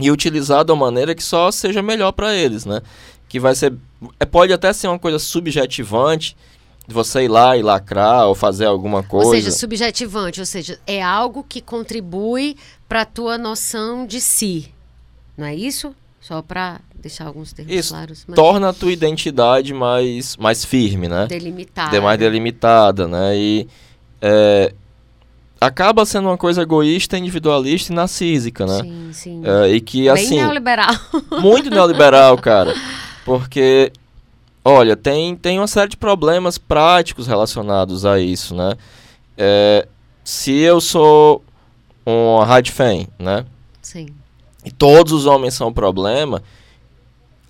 e 0.00 0.10
utilizar 0.10 0.64
de 0.64 0.72
uma 0.72 0.86
maneira 0.86 1.14
que 1.14 1.22
só 1.22 1.50
seja 1.50 1.82
melhor 1.82 2.12
para 2.12 2.34
eles, 2.34 2.64
né? 2.64 2.80
Que 3.28 3.38
vai 3.38 3.54
ser 3.54 3.74
é, 4.18 4.24
pode 4.24 4.54
até 4.54 4.72
ser 4.72 4.88
uma 4.88 4.98
coisa 4.98 5.18
subjetivante 5.18 6.34
de 6.88 6.94
você 6.94 7.24
ir 7.24 7.28
lá 7.28 7.54
e 7.54 7.60
lacrar 7.60 8.26
ou 8.26 8.34
fazer 8.34 8.64
alguma 8.64 9.02
coisa. 9.02 9.26
Ou 9.26 9.34
seja, 9.34 9.50
subjetivante, 9.50 10.40
ou 10.40 10.46
seja, 10.46 10.80
é 10.86 11.02
algo 11.02 11.44
que 11.46 11.60
contribui 11.60 12.56
para 12.88 13.02
a 13.02 13.04
tua 13.04 13.36
noção 13.36 14.06
de 14.06 14.22
si. 14.22 14.72
Não 15.36 15.44
é 15.44 15.54
isso? 15.54 15.94
Só 16.22 16.40
para 16.40 16.80
deixar 17.00 17.26
alguns 17.26 17.52
termos 17.52 17.74
isso 17.74 17.94
claros. 17.94 18.24
Mas... 18.26 18.34
Torna 18.36 18.68
a 18.70 18.72
tua 18.72 18.92
identidade 18.92 19.72
mais, 19.72 20.36
mais 20.36 20.64
firme, 20.64 21.08
né? 21.08 21.26
Delimitada. 21.26 22.00
mais 22.00 22.18
delimitada, 22.18 23.06
né? 23.08 23.36
E 23.36 23.68
é, 24.20 24.72
acaba 25.60 26.04
sendo 26.04 26.28
uma 26.28 26.36
coisa 26.36 26.62
egoísta, 26.62 27.18
individualista 27.18 27.92
e 27.92 27.96
narcísica, 27.96 28.66
né? 28.66 28.82
Sim, 28.82 29.10
sim. 29.12 29.42
É, 29.44 29.68
e 29.68 29.80
que, 29.80 30.02
Bem 30.02 30.10
assim... 30.10 30.36
neoliberal. 30.36 30.94
Muito 31.40 31.70
neoliberal, 31.70 32.36
cara. 32.38 32.74
Porque, 33.24 33.92
olha, 34.64 34.96
tem, 34.96 35.34
tem 35.36 35.58
uma 35.58 35.66
série 35.66 35.90
de 35.90 35.96
problemas 35.96 36.58
práticos 36.58 37.26
relacionados 37.26 38.04
a 38.04 38.20
isso, 38.20 38.54
né? 38.54 38.74
É, 39.36 39.86
se 40.22 40.52
eu 40.52 40.80
sou 40.80 41.42
um 42.06 42.38
hard 42.38 42.70
fan, 42.70 43.06
né? 43.18 43.44
Sim. 43.82 44.08
E 44.64 44.70
todos 44.70 45.12
os 45.12 45.26
homens 45.26 45.54
são 45.54 45.68
um 45.68 45.72
problema, 45.72 46.42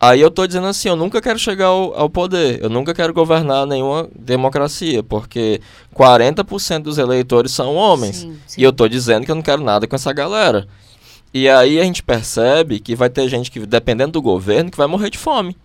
aí 0.00 0.20
eu 0.20 0.30
tô 0.30 0.46
dizendo 0.46 0.66
assim, 0.66 0.88
eu 0.88 0.96
nunca 0.96 1.20
quero 1.20 1.38
chegar 1.38 1.66
ao, 1.66 1.98
ao 1.98 2.11
poder, 2.11 2.62
eu 2.62 2.68
nunca 2.68 2.94
quero 2.94 3.12
governar 3.12 3.66
nenhuma 3.66 4.09
democracia, 4.14 5.02
porque 5.02 5.61
40% 5.94 6.82
dos 6.82 6.98
eleitores 6.98 7.52
são 7.52 7.74
homens. 7.74 8.16
Sim, 8.16 8.38
sim. 8.46 8.61
E 8.61 8.64
eu 8.64 8.72
tô 8.72 8.88
dizendo 8.88 9.24
que 9.24 9.30
eu 9.30 9.35
não 9.35 9.42
quero 9.42 9.62
nada 9.62 9.87
com 9.87 9.96
essa 9.96 10.12
galera. 10.12 10.66
E 11.32 11.48
aí 11.48 11.78
a 11.78 11.85
gente 11.85 12.02
percebe 12.02 12.80
que 12.80 12.94
vai 12.94 13.11
ter 13.11 13.28
gente 13.28 13.50
que, 13.50 13.61
dependendo 13.66 14.12
do 14.12 14.22
governo, 14.22 14.70
que 14.70 14.76
vai 14.78 14.87
morrer 14.87 15.11
de 15.11 15.18
fome, 15.18 15.56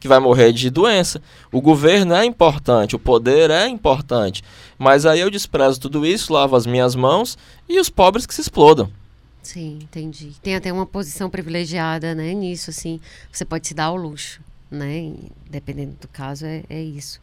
que 0.00 0.08
vai 0.08 0.18
morrer 0.18 0.52
de 0.52 0.70
doença. 0.70 1.20
O 1.52 1.60
governo 1.60 2.14
é 2.14 2.24
importante, 2.24 2.96
o 2.96 2.98
poder 2.98 3.50
é 3.50 3.68
importante. 3.68 4.42
Mas 4.78 5.04
aí 5.04 5.20
eu 5.20 5.30
desprezo 5.30 5.80
tudo 5.80 6.06
isso, 6.06 6.32
lavo 6.32 6.56
as 6.56 6.66
minhas 6.66 6.94
mãos 6.94 7.36
e 7.68 7.78
os 7.78 7.90
pobres 7.90 8.26
que 8.26 8.34
se 8.34 8.40
explodam. 8.40 8.90
Sim, 9.42 9.78
entendi. 9.82 10.32
Tem 10.42 10.54
até 10.54 10.72
uma 10.72 10.86
posição 10.86 11.30
privilegiada, 11.30 12.14
né, 12.14 12.34
nisso, 12.34 12.70
assim. 12.70 13.00
Você 13.32 13.44
pode 13.44 13.66
se 13.66 13.74
dar 13.74 13.84
ao 13.84 13.96
luxo 13.96 14.40
né? 14.70 15.14
Dependendo 15.48 15.96
do 15.98 16.08
caso, 16.08 16.44
é, 16.44 16.62
é 16.68 16.82
isso. 16.82 17.18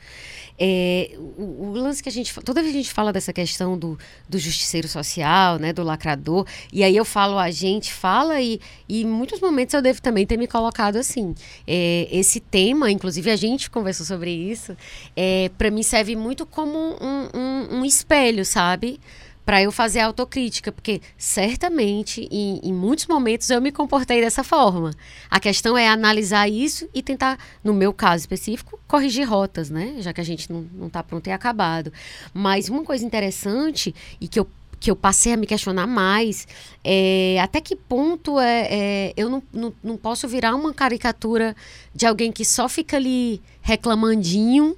É, 0.57 1.11
o, 1.37 1.67
o, 1.67 1.71
lance 1.73 2.01
que 2.01 2.09
a 2.09 2.11
gente. 2.11 2.33
Toda 2.41 2.61
vez 2.61 2.73
que 2.73 2.79
a 2.79 2.81
gente 2.81 2.93
fala 2.93 3.13
dessa 3.13 3.31
questão 3.31 3.77
do, 3.77 3.97
do 4.27 4.39
justiceiro 4.39 4.87
social, 4.87 5.59
né? 5.59 5.71
Do 5.71 5.83
lacrador, 5.83 6.47
e 6.73 6.83
aí 6.83 6.95
eu 6.95 7.05
falo, 7.05 7.37
a 7.37 7.51
gente 7.51 7.93
fala, 7.93 8.41
e, 8.41 8.59
e 8.89 9.03
em 9.03 9.05
muitos 9.05 9.39
momentos 9.39 9.75
eu 9.75 9.81
devo 9.81 10.01
também 10.01 10.25
ter 10.25 10.37
me 10.37 10.47
colocado 10.47 10.95
assim. 10.95 11.35
É, 11.67 12.07
esse 12.11 12.39
tema, 12.39 12.89
inclusive 12.89 13.29
a 13.29 13.35
gente 13.35 13.69
conversou 13.69 14.05
sobre 14.05 14.31
isso, 14.31 14.75
é, 15.15 15.51
para 15.55 15.69
mim 15.69 15.83
serve 15.83 16.15
muito 16.15 16.45
como 16.47 16.77
um, 16.77 17.29
um, 17.33 17.79
um 17.79 17.85
espelho, 17.85 18.43
sabe? 18.43 18.99
Para 19.45 19.61
eu 19.61 19.71
fazer 19.71 19.99
autocrítica, 19.99 20.71
porque 20.71 21.01
certamente 21.17 22.27
em, 22.31 22.59
em, 22.63 22.73
muitos 22.73 23.05
momentos 23.05 23.49
eu 23.49 23.61
me 23.61 23.71
comportei 23.71 24.19
dessa 24.19 24.43
forma. 24.43 24.91
A 25.29 25.39
questão 25.39 25.77
é 25.77 25.87
analisar 25.87 26.49
isso 26.49 26.89
e 26.93 27.03
tentar, 27.03 27.37
no 27.63 27.73
meu 27.73 27.93
caso 27.93 28.21
específico, 28.21 28.79
corrigir 28.87 29.29
rotas, 29.29 29.69
né? 29.69 29.97
Já 29.99 30.11
que 30.11 30.19
a 30.19 30.23
gente 30.23 30.51
não 30.51 30.87
está 30.87 31.03
pronto 31.03 31.27
e 31.27 31.31
acabado. 31.31 31.93
Mas 32.33 32.69
uma 32.69 32.83
coisa 32.83 33.05
interessante 33.05 33.93
e 34.19 34.27
que 34.27 34.39
eu 34.39 34.47
que 34.77 34.91
eu 34.91 34.95
passei 34.95 35.31
a 35.33 35.37
me 35.37 35.47
questionar 35.47 35.87
mais 35.87 36.47
é 36.83 37.39
até 37.41 37.61
que 37.61 37.75
ponto 37.75 38.39
é, 38.39 38.67
é 38.69 39.13
eu 39.15 39.29
não, 39.29 39.41
não, 39.51 39.73
não 39.81 39.97
posso 39.97 40.27
virar 40.27 40.53
uma 40.53 40.73
caricatura 40.73 41.55
de 41.93 42.05
alguém 42.05 42.31
que 42.31 42.43
só 42.43 42.67
fica 42.67 42.97
ali 42.97 43.41
reclamandinho, 43.61 44.77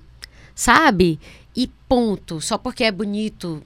sabe? 0.55 1.19
E 1.55 1.69
ponto. 1.89 2.39
Só 2.39 2.57
porque 2.57 2.83
é 2.83 2.91
bonito 2.91 3.61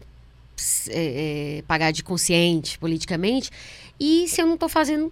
é, 0.89 1.58
é, 1.58 1.62
pagar 1.63 1.91
de 1.91 2.04
consciente 2.04 2.78
politicamente 2.78 3.50
e 4.00 4.28
se 4.28 4.41
eu 4.41 4.47
não 4.47 4.56
estou 4.56 4.69
fazendo 4.69 5.12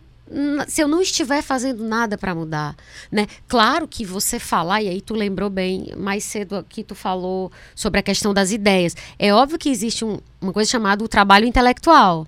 se 0.67 0.81
eu 0.81 0.87
não 0.87 1.01
estiver 1.01 1.41
fazendo 1.41 1.83
nada 1.83 2.17
para 2.17 2.35
mudar, 2.35 2.75
né? 3.11 3.25
Claro 3.47 3.87
que 3.87 4.05
você 4.05 4.37
falar, 4.37 4.81
e 4.81 4.87
aí 4.87 5.01
tu 5.01 5.15
lembrou 5.15 5.49
bem, 5.49 5.87
mais 5.97 6.23
cedo 6.23 6.55
aqui 6.55 6.83
tu 6.83 6.93
falou 6.93 7.51
sobre 7.75 7.99
a 7.99 8.03
questão 8.03 8.31
das 8.31 8.51
ideias. 8.51 8.95
É 9.17 9.33
óbvio 9.33 9.57
que 9.57 9.69
existe 9.69 10.05
um, 10.05 10.19
uma 10.39 10.53
coisa 10.53 10.69
chamada 10.69 11.03
o 11.03 11.07
trabalho 11.07 11.47
intelectual. 11.47 12.27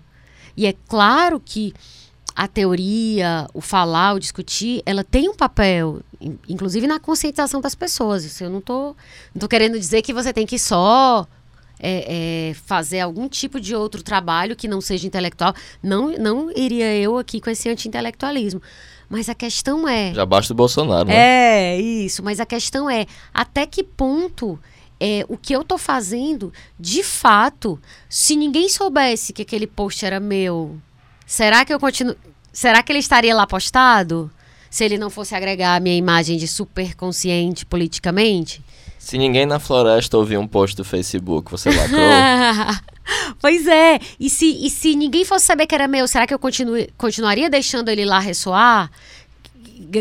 E 0.57 0.65
é 0.65 0.73
claro 0.87 1.39
que 1.39 1.73
a 2.35 2.47
teoria, 2.47 3.47
o 3.53 3.61
falar, 3.61 4.13
o 4.13 4.19
discutir, 4.19 4.81
ela 4.85 5.03
tem 5.03 5.29
um 5.29 5.35
papel, 5.35 6.01
inclusive 6.49 6.87
na 6.87 6.99
conscientização 6.99 7.61
das 7.61 7.75
pessoas. 7.75 8.23
Isso 8.23 8.43
eu 8.43 8.49
não 8.49 8.61
tô, 8.61 8.95
não 9.33 9.39
tô 9.39 9.47
querendo 9.47 9.77
dizer 9.77 10.01
que 10.01 10.13
você 10.13 10.33
tem 10.33 10.45
que 10.45 10.57
só 10.57 11.27
é, 11.81 12.49
é, 12.49 12.53
fazer 12.53 12.99
algum 12.99 13.27
tipo 13.27 13.59
de 13.59 13.75
outro 13.75 14.03
trabalho 14.03 14.55
que 14.55 14.67
não 14.67 14.79
seja 14.79 15.07
intelectual, 15.07 15.53
não, 15.81 16.11
não 16.17 16.51
iria 16.55 16.95
eu 16.95 17.17
aqui 17.17 17.41
com 17.41 17.49
esse 17.49 17.67
anti-intelectualismo. 17.67 18.61
Mas 19.09 19.27
a 19.27 19.35
questão 19.35 19.87
é. 19.89 20.13
Já 20.13 20.25
basta 20.25 20.53
o 20.53 20.55
Bolsonaro, 20.55 21.09
né? 21.09 21.15
É, 21.15 21.81
isso. 21.81 22.23
Mas 22.23 22.39
a 22.39 22.45
questão 22.45 22.89
é 22.89 23.05
até 23.33 23.65
que 23.65 23.83
ponto 23.83 24.57
é, 25.01 25.25
o 25.27 25.35
que 25.35 25.51
eu 25.51 25.63
tô 25.63 25.77
fazendo, 25.77 26.53
de 26.79 27.01
fato, 27.03 27.77
se 28.07 28.35
ninguém 28.35 28.69
soubesse 28.69 29.33
que 29.33 29.41
aquele 29.41 29.65
post 29.65 30.05
era 30.05 30.19
meu, 30.19 30.79
será 31.25 31.65
que 31.65 31.73
eu 31.73 31.79
continuo. 31.79 32.15
Será 32.53 32.83
que 32.83 32.91
ele 32.91 32.99
estaria 32.99 33.35
lá 33.35 33.47
postado? 33.47 34.29
Se 34.69 34.85
ele 34.85 34.97
não 34.97 35.09
fosse 35.09 35.33
agregar 35.33 35.75
a 35.75 35.79
minha 35.79 35.95
imagem 35.95 36.37
de 36.37 36.47
super 36.47 36.95
consciente 36.95 37.65
politicamente? 37.65 38.63
Se 39.01 39.17
ninguém 39.17 39.47
na 39.47 39.57
floresta 39.57 40.15
ouvir 40.15 40.37
um 40.37 40.47
post 40.47 40.77
do 40.77 40.85
Facebook, 40.85 41.49
você 41.49 41.71
lacrou? 41.71 41.99
pois 43.41 43.65
é. 43.65 43.99
E 44.19 44.29
se, 44.29 44.45
e 44.45 44.69
se 44.69 44.95
ninguém 44.95 45.25
fosse 45.25 45.43
saber 45.43 45.65
que 45.65 45.73
era 45.73 45.87
meu, 45.87 46.07
será 46.07 46.27
que 46.27 46.33
eu 46.33 46.37
continue, 46.37 46.87
continuaria 46.99 47.49
deixando 47.49 47.89
ele 47.89 48.05
lá 48.05 48.19
ressoar? 48.19 48.91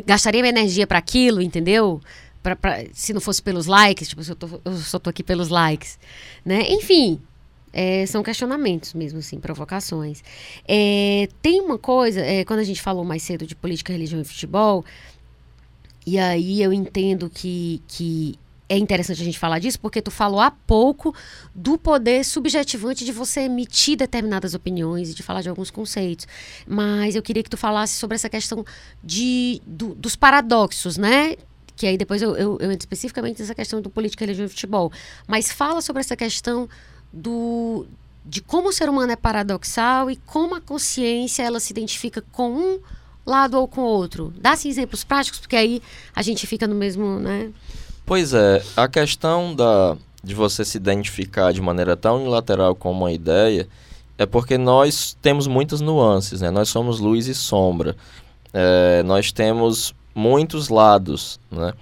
Gastaria 0.06 0.42
minha 0.42 0.50
energia 0.50 0.86
para 0.86 0.98
aquilo, 0.98 1.40
entendeu? 1.40 1.98
Pra, 2.42 2.54
pra, 2.54 2.84
se 2.92 3.14
não 3.14 3.22
fosse 3.22 3.42
pelos 3.42 3.64
likes, 3.64 4.06
tipo, 4.06 4.20
eu, 4.20 4.36
tô, 4.36 4.60
eu 4.66 4.76
só 4.76 4.98
tô 4.98 5.08
aqui 5.08 5.22
pelos 5.22 5.48
likes, 5.48 5.98
né? 6.44 6.66
Enfim, 6.68 7.18
é, 7.72 8.04
são 8.04 8.22
questionamentos 8.22 8.92
mesmo, 8.92 9.20
assim, 9.20 9.40
provocações. 9.40 10.22
É, 10.68 11.26
tem 11.40 11.62
uma 11.62 11.78
coisa, 11.78 12.20
é, 12.20 12.44
quando 12.44 12.60
a 12.60 12.64
gente 12.64 12.82
falou 12.82 13.02
mais 13.02 13.22
cedo 13.22 13.46
de 13.46 13.56
política, 13.56 13.94
religião 13.94 14.20
e 14.20 14.24
futebol, 14.24 14.84
e 16.06 16.18
aí 16.18 16.62
eu 16.62 16.70
entendo 16.70 17.30
que, 17.30 17.82
que 17.88 18.38
é 18.70 18.78
interessante 18.78 19.20
a 19.20 19.24
gente 19.24 19.38
falar 19.38 19.58
disso 19.58 19.80
porque 19.80 20.00
tu 20.00 20.12
falou 20.12 20.38
há 20.40 20.52
pouco 20.52 21.12
do 21.52 21.76
poder 21.76 22.24
subjetivante 22.24 23.04
de 23.04 23.10
você 23.10 23.40
emitir 23.40 23.96
determinadas 23.96 24.54
opiniões 24.54 25.10
e 25.10 25.14
de 25.14 25.24
falar 25.24 25.42
de 25.42 25.48
alguns 25.48 25.72
conceitos. 25.72 26.28
Mas 26.68 27.16
eu 27.16 27.22
queria 27.22 27.42
que 27.42 27.50
tu 27.50 27.56
falasse 27.56 27.94
sobre 27.94 28.14
essa 28.14 28.28
questão 28.28 28.64
de, 29.02 29.60
do, 29.66 29.92
dos 29.96 30.14
paradoxos, 30.14 30.96
né? 30.96 31.34
Que 31.74 31.88
aí 31.88 31.98
depois 31.98 32.22
eu, 32.22 32.36
eu, 32.36 32.58
eu 32.60 32.70
entro 32.70 32.84
especificamente 32.84 33.40
nessa 33.40 33.56
questão 33.56 33.82
do 33.82 33.90
política, 33.90 34.24
religião 34.24 34.46
e 34.46 34.48
futebol. 34.48 34.92
Mas 35.26 35.50
fala 35.50 35.82
sobre 35.82 36.00
essa 36.00 36.14
questão 36.14 36.68
do, 37.12 37.88
de 38.24 38.40
como 38.40 38.68
o 38.68 38.72
ser 38.72 38.88
humano 38.88 39.10
é 39.10 39.16
paradoxal 39.16 40.08
e 40.08 40.14
como 40.14 40.54
a 40.54 40.60
consciência 40.60 41.42
ela 41.42 41.58
se 41.58 41.72
identifica 41.72 42.22
com 42.30 42.52
um 42.52 42.80
lado 43.26 43.58
ou 43.58 43.66
com 43.66 43.80
o 43.80 43.84
outro. 43.84 44.32
Dá 44.40 44.52
assim, 44.52 44.68
exemplos 44.68 45.02
práticos, 45.02 45.40
porque 45.40 45.56
aí 45.56 45.82
a 46.14 46.22
gente 46.22 46.46
fica 46.46 46.68
no 46.68 46.76
mesmo, 46.76 47.18
né? 47.18 47.50
Pois 48.10 48.34
é, 48.34 48.60
a 48.76 48.88
questão 48.88 49.54
da, 49.54 49.96
de 50.20 50.34
você 50.34 50.64
se 50.64 50.76
identificar 50.76 51.52
de 51.52 51.60
maneira 51.60 51.96
tão 51.96 52.16
unilateral 52.16 52.74
com 52.74 52.90
uma 52.90 53.12
ideia 53.12 53.68
é 54.18 54.26
porque 54.26 54.58
nós 54.58 55.16
temos 55.22 55.46
muitas 55.46 55.80
nuances, 55.80 56.40
né? 56.40 56.50
Nós 56.50 56.68
somos 56.68 56.98
luz 56.98 57.28
e 57.28 57.34
sombra. 57.36 57.94
É, 58.52 59.04
nós 59.04 59.30
temos 59.30 59.94
muitos 60.12 60.70
lados, 60.70 61.38
né? 61.52 61.72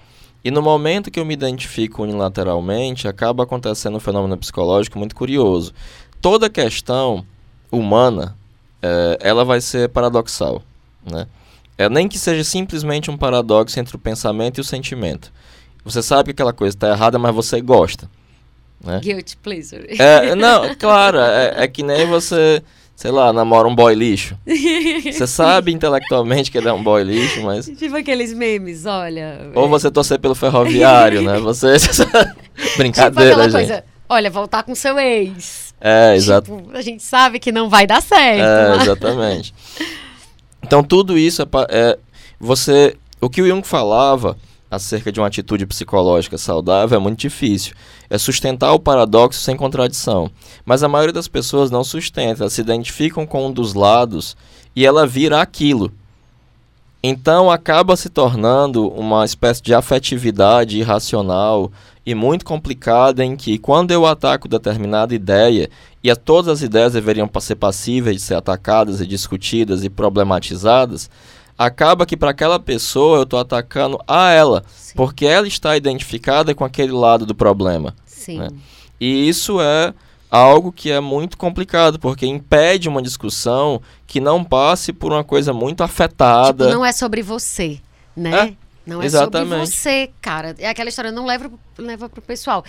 E 0.44 0.50
no 0.50 0.60
momento 0.60 1.10
que 1.10 1.18
eu 1.18 1.24
me 1.24 1.32
identifico 1.32 2.02
unilateralmente, 2.02 3.08
acaba 3.08 3.44
acontecendo 3.44 3.96
um 3.96 4.00
fenômeno 4.00 4.36
psicológico 4.36 4.98
muito 4.98 5.16
curioso. 5.16 5.72
Toda 6.20 6.50
questão 6.50 7.24
humana, 7.72 8.36
é, 8.82 9.18
ela 9.22 9.46
vai 9.46 9.62
ser 9.62 9.88
paradoxal, 9.88 10.62
né? 11.10 11.26
É, 11.78 11.88
nem 11.88 12.06
que 12.06 12.18
seja 12.18 12.44
simplesmente 12.44 13.10
um 13.10 13.16
paradoxo 13.16 13.80
entre 13.80 13.96
o 13.96 13.98
pensamento 13.98 14.58
e 14.58 14.60
o 14.60 14.64
sentimento. 14.64 15.32
Você 15.90 16.02
sabe 16.02 16.26
que 16.26 16.30
aquela 16.32 16.52
coisa 16.52 16.76
está 16.76 16.90
errada, 16.90 17.18
mas 17.18 17.34
você 17.34 17.60
gosta. 17.60 18.08
Né? 18.84 19.00
Guilty 19.02 19.36
pleasure. 19.38 19.86
É, 19.98 20.34
não, 20.34 20.74
claro, 20.74 21.18
é, 21.18 21.64
é 21.64 21.68
que 21.68 21.82
nem 21.82 22.06
você, 22.06 22.62
sei 22.94 23.10
lá, 23.10 23.32
namora 23.32 23.66
um 23.66 23.74
boy 23.74 23.94
lixo. 23.94 24.36
Você 24.46 25.26
sabe 25.26 25.72
intelectualmente 25.72 26.50
que 26.50 26.58
ele 26.58 26.68
é 26.68 26.72
um 26.72 26.82
boy 26.82 27.02
lixo, 27.02 27.42
mas. 27.42 27.66
Tipo 27.66 27.96
aqueles 27.96 28.32
memes, 28.34 28.86
olha. 28.86 29.50
Ou 29.54 29.68
você 29.68 29.90
torcer 29.90 30.18
pelo 30.18 30.34
ferroviário, 30.34 31.22
né? 31.22 31.38
Você. 31.40 31.74
Brincadeira, 32.76 33.30
tipo 33.30 33.42
gente. 33.44 33.52
Coisa, 33.52 33.84
olha, 34.08 34.30
voltar 34.30 34.62
com 34.62 34.74
seu 34.74 34.98
ex. 34.98 35.74
É, 35.80 36.14
exato. 36.14 36.54
Tipo, 36.54 36.76
a 36.76 36.82
gente 36.82 37.02
sabe 37.02 37.38
que 37.38 37.50
não 37.50 37.68
vai 37.68 37.86
dar 37.86 38.02
certo. 38.02 38.42
É, 38.42 38.68
mas... 38.70 38.82
exatamente. 38.82 39.54
Então 40.62 40.82
tudo 40.84 41.16
isso 41.16 41.42
é, 41.42 41.46
é. 41.70 41.98
Você. 42.38 42.94
O 43.20 43.28
que 43.28 43.42
o 43.42 43.48
Jung 43.48 43.66
falava 43.66 44.36
acerca 44.70 45.10
de 45.10 45.20
uma 45.20 45.26
atitude 45.26 45.66
psicológica 45.66 46.36
saudável 46.36 46.98
é 46.98 47.00
muito 47.00 47.20
difícil. 47.20 47.74
É 48.10 48.18
sustentar 48.18 48.72
o 48.72 48.78
paradoxo 48.78 49.40
sem 49.40 49.56
contradição. 49.56 50.30
Mas 50.64 50.82
a 50.82 50.88
maioria 50.88 51.12
das 51.12 51.28
pessoas 51.28 51.70
não 51.70 51.82
sustenta, 51.82 52.42
elas 52.42 52.52
se 52.52 52.60
identificam 52.60 53.26
com 53.26 53.46
um 53.46 53.52
dos 53.52 53.74
lados 53.74 54.36
e 54.74 54.84
ela 54.84 55.06
vira 55.06 55.40
aquilo. 55.40 55.92
Então 57.02 57.50
acaba 57.50 57.96
se 57.96 58.08
tornando 58.08 58.88
uma 58.88 59.24
espécie 59.24 59.62
de 59.62 59.72
afetividade 59.72 60.78
irracional 60.78 61.70
e 62.04 62.14
muito 62.14 62.44
complicada 62.44 63.24
em 63.24 63.36
que 63.36 63.56
quando 63.56 63.92
eu 63.92 64.04
ataco 64.04 64.48
determinada 64.48 65.14
ideia, 65.14 65.70
e 66.02 66.10
a 66.10 66.16
todas 66.16 66.48
as 66.48 66.62
ideias 66.62 66.94
deveriam 66.94 67.30
ser 67.40 67.56
passíveis 67.56 68.16
de 68.16 68.22
ser 68.22 68.34
atacadas 68.34 69.00
e 69.00 69.06
discutidas 69.06 69.84
e 69.84 69.90
problematizadas, 69.90 71.10
acaba 71.58 72.06
que 72.06 72.16
para 72.16 72.30
aquela 72.30 72.60
pessoa 72.60 73.18
eu 73.18 73.22
estou 73.24 73.40
atacando 73.40 73.98
a 74.06 74.30
ela, 74.30 74.64
Sim. 74.68 74.94
porque 74.94 75.26
ela 75.26 75.48
está 75.48 75.76
identificada 75.76 76.54
com 76.54 76.64
aquele 76.64 76.92
lado 76.92 77.26
do 77.26 77.34
problema. 77.34 77.94
Sim. 78.06 78.38
Né? 78.38 78.48
E 79.00 79.28
isso 79.28 79.60
é 79.60 79.92
algo 80.30 80.70
que 80.70 80.90
é 80.90 81.00
muito 81.00 81.36
complicado, 81.36 81.98
porque 81.98 82.26
impede 82.26 82.88
uma 82.88 83.02
discussão 83.02 83.82
que 84.06 84.20
não 84.20 84.44
passe 84.44 84.92
por 84.92 85.12
uma 85.12 85.24
coisa 85.24 85.52
muito 85.52 85.82
afetada. 85.82 86.66
Tipo, 86.66 86.76
não 86.76 86.84
é 86.84 86.92
sobre 86.92 87.22
você, 87.22 87.80
né? 88.16 88.48
É, 88.48 88.54
não 88.86 89.02
é 89.02 89.06
exatamente. 89.06 89.48
sobre 89.50 89.66
você, 89.66 90.10
cara. 90.20 90.54
É 90.58 90.68
aquela 90.68 90.88
história, 90.88 91.10
não 91.10 91.26
leva, 91.26 91.50
leva 91.76 92.08
pro 92.08 92.22
pessoal. 92.22 92.64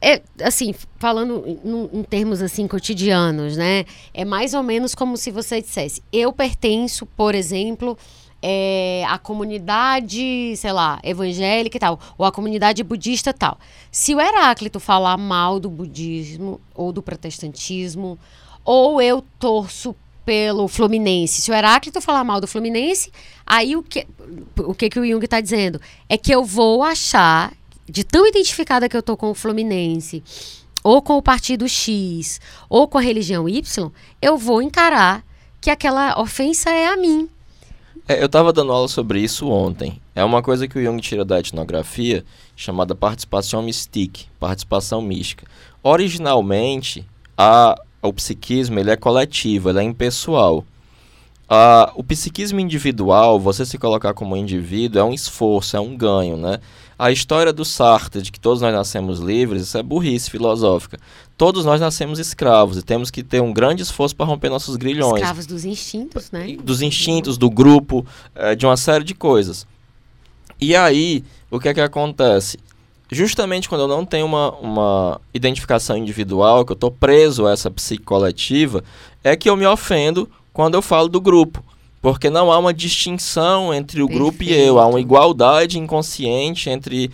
É, 0.00 0.22
assim, 0.42 0.74
falando 0.98 1.44
em, 1.46 1.98
em, 1.98 2.02
termos 2.02 2.40
assim 2.40 2.66
cotidianos, 2.66 3.56
né? 3.56 3.84
É 4.14 4.24
mais 4.24 4.54
ou 4.54 4.62
menos 4.62 4.94
como 4.94 5.16
se 5.16 5.30
você 5.30 5.60
dissesse: 5.60 6.02
eu 6.10 6.32
pertenço, 6.32 7.04
por 7.04 7.34
exemplo, 7.34 7.98
é, 8.42 9.04
à 9.06 9.18
comunidade, 9.18 10.56
sei 10.56 10.72
lá, 10.72 10.98
evangélica 11.02 11.76
e 11.76 11.80
tal, 11.80 12.00
ou 12.16 12.24
à 12.24 12.32
comunidade 12.32 12.82
budista 12.82 13.32
tal. 13.32 13.58
Se 13.90 14.14
o 14.14 14.20
Heráclito 14.20 14.80
falar 14.80 15.18
mal 15.18 15.60
do 15.60 15.68
budismo 15.68 16.60
ou 16.74 16.92
do 16.92 17.02
protestantismo, 17.02 18.18
ou 18.64 19.02
eu 19.02 19.22
torço 19.38 19.94
pelo 20.24 20.68
Fluminense. 20.68 21.42
Se 21.42 21.50
o 21.50 21.54
Heráclito 21.54 22.00
falar 22.00 22.24
mal 22.24 22.40
do 22.40 22.46
Fluminense, 22.46 23.12
aí 23.46 23.76
o 23.76 23.82
que 23.82 24.06
o 24.56 24.74
que, 24.74 24.88
que 24.88 25.00
o 25.00 25.06
Jung 25.06 25.24
está 25.24 25.40
dizendo? 25.40 25.80
É 26.08 26.16
que 26.16 26.32
eu 26.32 26.44
vou 26.44 26.82
achar 26.82 27.52
de 27.90 28.04
tão 28.04 28.26
identificada 28.26 28.88
que 28.88 28.96
eu 28.96 29.02
tô 29.02 29.16
com 29.16 29.30
o 29.30 29.34
Fluminense, 29.34 30.22
ou 30.82 31.02
com 31.02 31.16
o 31.16 31.22
partido 31.22 31.68
X, 31.68 32.40
ou 32.68 32.88
com 32.88 32.98
a 32.98 33.02
religião 33.02 33.48
Y, 33.48 33.90
eu 34.22 34.38
vou 34.38 34.62
encarar 34.62 35.24
que 35.60 35.70
aquela 35.70 36.18
ofensa 36.20 36.70
é 36.70 36.88
a 36.88 36.96
mim. 36.96 37.28
É, 38.08 38.20
eu 38.20 38.26
estava 38.26 38.52
dando 38.52 38.72
aula 38.72 38.88
sobre 38.88 39.20
isso 39.20 39.48
ontem. 39.48 40.00
É 40.14 40.24
uma 40.24 40.42
coisa 40.42 40.66
que 40.66 40.78
o 40.78 40.82
Jung 40.82 41.00
tira 41.00 41.24
da 41.24 41.38
etnografia, 41.38 42.24
chamada 42.56 42.94
participação 42.94 43.62
mystique, 43.62 44.26
participação 44.38 45.02
mística. 45.02 45.46
Originalmente, 45.82 47.06
a, 47.36 47.80
o 48.02 48.12
psiquismo 48.12 48.78
ele 48.78 48.90
é 48.90 48.96
coletivo, 48.96 49.70
ele 49.70 49.80
é 49.80 49.82
impessoal. 49.82 50.64
Uh, 51.50 51.90
o 51.94 52.04
psiquismo 52.04 52.60
individual, 52.60 53.38
você 53.40 53.66
se 53.66 53.76
colocar 53.76 54.14
como 54.14 54.36
indivíduo, 54.36 55.00
é 55.00 55.04
um 55.04 55.12
esforço, 55.12 55.76
é 55.76 55.80
um 55.80 55.96
ganho, 55.96 56.36
né? 56.36 56.60
A 57.00 57.10
história 57.10 57.50
do 57.50 57.64
Sartre, 57.64 58.20
de 58.20 58.30
que 58.30 58.38
todos 58.38 58.60
nós 58.60 58.74
nascemos 58.74 59.20
livres, 59.20 59.62
isso 59.62 59.78
é 59.78 59.82
burrice 59.82 60.30
filosófica. 60.30 60.98
Todos 61.34 61.64
nós 61.64 61.80
nascemos 61.80 62.18
escravos 62.18 62.76
e 62.76 62.82
temos 62.82 63.10
que 63.10 63.22
ter 63.22 63.40
um 63.40 63.54
grande 63.54 63.82
esforço 63.82 64.14
para 64.14 64.26
romper 64.26 64.50
nossos 64.50 64.76
grilhões. 64.76 65.14
Escravos 65.14 65.46
dos 65.46 65.64
instintos, 65.64 66.30
né? 66.30 66.58
Dos 66.62 66.82
instintos, 66.82 67.38
do 67.38 67.48
grupo, 67.48 68.04
é, 68.34 68.54
de 68.54 68.66
uma 68.66 68.76
série 68.76 69.02
de 69.02 69.14
coisas. 69.14 69.66
E 70.60 70.76
aí, 70.76 71.24
o 71.50 71.58
que 71.58 71.70
é 71.70 71.72
que 71.72 71.80
acontece? 71.80 72.58
Justamente 73.10 73.66
quando 73.66 73.80
eu 73.80 73.88
não 73.88 74.04
tenho 74.04 74.26
uma, 74.26 74.50
uma 74.56 75.20
identificação 75.32 75.96
individual, 75.96 76.66
que 76.66 76.72
eu 76.72 76.74
estou 76.74 76.90
preso 76.90 77.46
a 77.46 77.52
essa 77.52 77.70
psique 77.70 78.04
coletiva, 78.04 78.84
é 79.24 79.34
que 79.34 79.48
eu 79.48 79.56
me 79.56 79.66
ofendo 79.66 80.28
quando 80.52 80.74
eu 80.74 80.82
falo 80.82 81.08
do 81.08 81.18
grupo. 81.18 81.64
Porque 82.00 82.30
não 82.30 82.50
há 82.50 82.58
uma 82.58 82.72
distinção 82.72 83.74
entre 83.74 84.02
o 84.02 84.06
Perfeito. 84.06 84.24
grupo 84.24 84.42
e 84.42 84.52
eu, 84.52 84.78
há 84.78 84.86
uma 84.86 85.00
igualdade 85.00 85.78
inconsciente 85.78 86.70
entre 86.70 87.10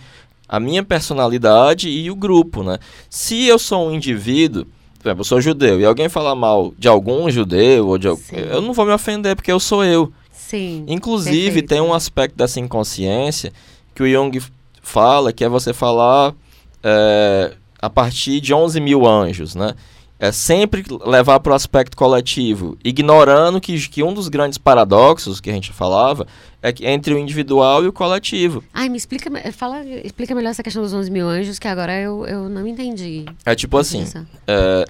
a 0.47 0.59
minha 0.59 0.81
personalidade 0.81 1.89
e 1.89 2.09
o 2.09 2.15
grupo, 2.15 2.63
né? 2.63 2.79
Se 3.09 3.45
eu 3.45 3.59
sou 3.59 3.89
um 3.89 3.93
indivíduo, 3.93 4.65
por 4.99 5.09
exemplo, 5.09 5.21
eu 5.21 5.25
sou 5.25 5.41
judeu, 5.41 5.79
e 5.79 5.85
alguém 5.85 6.07
falar 6.07 6.35
mal 6.35 6.73
de 6.77 6.87
algum 6.87 7.29
judeu, 7.29 7.87
ou 7.87 7.97
de, 7.97 8.07
eu 8.07 8.61
não 8.61 8.73
vou 8.73 8.85
me 8.85 8.93
ofender, 8.93 9.35
porque 9.35 9.51
eu 9.51 9.59
sou 9.59 9.83
eu. 9.83 10.11
Sim. 10.31 10.85
Inclusive, 10.87 11.45
perfeito. 11.45 11.67
tem 11.67 11.81
um 11.81 11.93
aspecto 11.93 12.37
dessa 12.37 12.59
inconsciência 12.59 13.51
que 13.93 14.01
o 14.01 14.09
Jung 14.09 14.41
fala, 14.81 15.33
que 15.33 15.43
é 15.43 15.49
você 15.49 15.73
falar 15.73 16.33
é, 16.81 17.53
a 17.81 17.89
partir 17.89 18.39
de 18.39 18.53
11 18.53 18.79
mil 18.79 19.05
anjos, 19.05 19.55
né? 19.55 19.75
É 20.19 20.31
sempre 20.31 20.83
levar 21.05 21.39
para 21.39 21.51
o 21.51 21.55
aspecto 21.55 21.95
coletivo, 21.95 22.77
ignorando 22.83 23.61
que, 23.61 23.87
que 23.87 24.01
um 24.01 24.13
dos 24.13 24.27
grandes 24.27 24.57
paradoxos 24.57 25.39
que 25.39 25.49
a 25.49 25.53
gente 25.53 25.71
falava 25.71 26.25
é 26.61 26.73
que 26.73 26.85
entre 26.85 27.13
o 27.13 27.19
individual 27.19 27.83
e 27.83 27.87
o 27.87 27.93
coletivo. 27.93 28.63
Ai, 28.73 28.89
me 28.89 28.97
explica, 28.97 29.29
fala, 29.51 29.83
explica 30.03 30.33
melhor 30.33 30.49
essa 30.49 30.63
questão 30.63 30.81
dos 30.81 30.93
11 30.93 31.11
mil 31.11 31.27
anjos, 31.27 31.59
que 31.59 31.67
agora 31.67 31.99
eu, 31.99 32.25
eu 32.25 32.49
não 32.49 32.65
entendi. 32.65 33.25
É 33.45 33.53
tipo 33.53 33.77
assim, 33.77 34.05
é, 34.47 34.85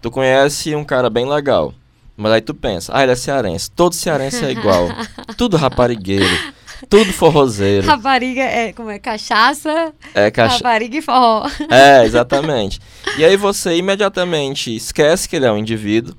tu 0.00 0.10
conhece 0.10 0.74
um 0.74 0.84
cara 0.84 1.10
bem 1.10 1.28
legal, 1.28 1.74
mas 2.16 2.32
aí 2.32 2.40
tu 2.40 2.54
pensa, 2.54 2.92
ah, 2.94 3.02
ele 3.02 3.12
é 3.12 3.16
cearense, 3.16 3.70
todo 3.70 3.94
cearense 3.94 4.44
é 4.44 4.50
igual, 4.50 4.88
tudo 5.36 5.58
raparigueiro. 5.58 6.59
Tudo 6.88 7.12
forrozeiro. 7.12 7.86
Rapariga 7.86 8.42
é 8.42 8.72
como 8.72 8.90
é? 8.90 8.98
Cachaça, 8.98 9.92
é 10.14 10.30
cacha... 10.30 10.56
rapariga 10.56 10.96
e 10.96 11.02
forró. 11.02 11.46
É, 11.70 12.04
exatamente. 12.04 12.80
E 13.18 13.24
aí 13.24 13.36
você 13.36 13.76
imediatamente 13.76 14.74
esquece 14.74 15.28
que 15.28 15.36
ele 15.36 15.46
é 15.46 15.52
um 15.52 15.58
indivíduo 15.58 16.14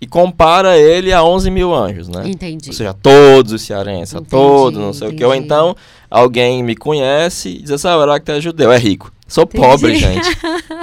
e 0.00 0.06
compara 0.06 0.76
ele 0.76 1.12
a 1.12 1.22
11 1.24 1.50
mil 1.50 1.74
anjos, 1.74 2.08
né? 2.08 2.22
Entendi. 2.26 2.68
Ou 2.68 2.74
seja, 2.74 2.94
todos 2.94 3.52
os 3.52 3.62
cearenses, 3.62 4.14
entendi, 4.14 4.30
todos, 4.30 4.78
não 4.78 4.92
sei 4.92 5.08
entendi. 5.08 5.16
o 5.16 5.18
que. 5.18 5.24
Ou 5.24 5.34
então, 5.34 5.76
alguém 6.10 6.62
me 6.62 6.76
conhece 6.76 7.48
e 7.48 7.62
diz 7.62 7.70
assim, 7.70 7.88
ah, 7.88 7.96
o 7.96 8.02
Heráclito 8.02 8.32
é 8.32 8.40
judeu, 8.40 8.70
é 8.70 8.78
rico. 8.78 9.12
Sou 9.26 9.44
entendi. 9.44 9.66
pobre, 9.66 9.96
gente. 9.96 10.28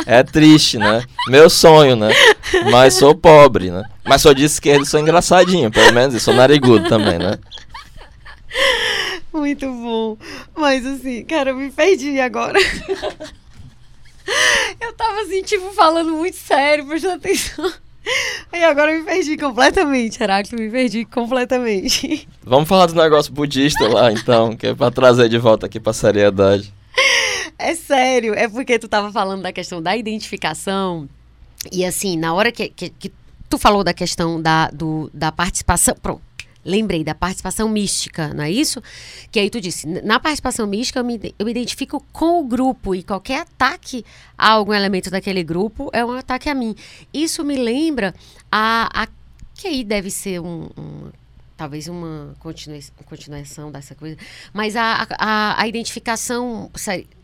É 0.05 0.23
triste, 0.23 0.79
né? 0.79 1.03
Meu 1.27 1.49
sonho, 1.49 1.95
né? 1.95 2.09
Mas 2.71 2.95
sou 2.95 3.13
pobre, 3.13 3.69
né? 3.69 3.84
Mas 4.03 4.21
sou 4.21 4.34
de 4.34 4.43
esquerda 4.43 4.84
e 4.84 4.88
sou 4.88 4.99
engraçadinho, 4.99 5.69
pelo 5.69 5.93
menos, 5.93 6.15
e 6.15 6.19
sou 6.19 6.34
narigudo 6.34 6.89
também, 6.89 7.19
né? 7.19 7.38
Muito 9.39 9.65
bom. 9.65 10.17
Mas 10.55 10.86
assim, 10.86 11.23
cara, 11.23 11.51
eu 11.51 11.55
me 11.55 11.71
perdi 11.71 12.19
agora. 12.19 12.59
eu 14.79 14.93
tava 14.93 15.21
assim, 15.21 15.41
tipo, 15.41 15.71
falando 15.71 16.11
muito 16.11 16.36
sério, 16.38 16.86
prestando 16.86 17.15
atenção. 17.15 17.71
E 18.51 18.63
agora 18.63 18.91
eu 18.91 18.99
me 18.99 19.05
perdi 19.05 19.38
completamente, 19.38 20.21
Heráclito, 20.21 20.61
me 20.61 20.69
perdi 20.69 21.05
completamente. 21.05 22.27
Vamos 22.43 22.67
falar 22.67 22.88
do 22.88 22.95
negócio 22.95 23.32
budista 23.32 23.88
lá, 23.88 24.11
então, 24.11 24.55
que 24.55 24.67
é 24.67 24.75
pra 24.75 24.91
trazer 24.91 25.29
de 25.29 25.38
volta 25.38 25.67
aqui 25.67 25.79
pra 25.79 25.93
seriedade. 25.93 26.73
É 27.57 27.75
sério, 27.75 28.34
é 28.34 28.49
porque 28.49 28.79
tu 28.79 28.88
tava 28.88 29.11
falando 29.11 29.43
da 29.43 29.53
questão 29.53 29.82
da 29.82 29.95
identificação. 29.95 31.07
E 31.71 31.86
assim, 31.86 32.17
na 32.17 32.34
hora 32.34 32.51
que, 32.51 32.69
que, 32.69 32.89
que 32.89 33.13
tu 33.47 33.57
falou 33.59 33.84
da 33.84 33.93
questão 33.93 34.41
da, 34.41 34.67
do, 34.69 35.11
da 35.13 35.32
participação. 35.32 35.95
Pronto 36.01 36.30
lembrei 36.64 37.03
da 37.03 37.16
participação 37.16 37.68
mística, 37.68 38.34
não 38.34 38.43
é 38.43 38.51
isso? 38.51 38.82
Que 39.32 39.39
aí 39.39 39.49
tu 39.49 39.59
disse, 39.59 39.88
na 39.88 40.20
participação 40.20 40.68
mística 40.68 40.99
eu 40.99 41.03
me, 41.03 41.34
eu 41.38 41.45
me 41.45 41.51
identifico 41.51 42.05
com 42.12 42.41
o 42.41 42.43
grupo 42.43 42.93
e 42.95 43.03
qualquer 43.03 43.41
ataque 43.41 44.05
a 44.38 44.51
algum 44.51 44.74
elemento 44.74 45.09
daquele 45.09 45.43
grupo 45.43 45.89
é 45.93 46.03
um 46.05 46.12
ataque 46.12 46.49
a 46.49 46.55
mim. 46.55 46.76
Isso 47.14 47.43
me 47.43 47.55
lembra 47.55 48.14
a, 48.51 49.03
a 49.03 49.07
que 49.55 49.68
aí 49.68 49.84
deve 49.84 50.09
ser 50.09 50.39
um, 50.39 50.70
um 50.78 51.12
talvez 51.55 51.88
uma 51.88 52.36
continuação, 52.39 52.93
continuação 53.05 53.72
dessa 53.72 53.93
coisa, 53.93 54.18
mas 54.51 54.76
a, 54.76 55.07
a, 55.20 55.62
a 55.62 55.68
identificação 55.68 56.72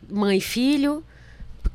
mãe 0.09 0.39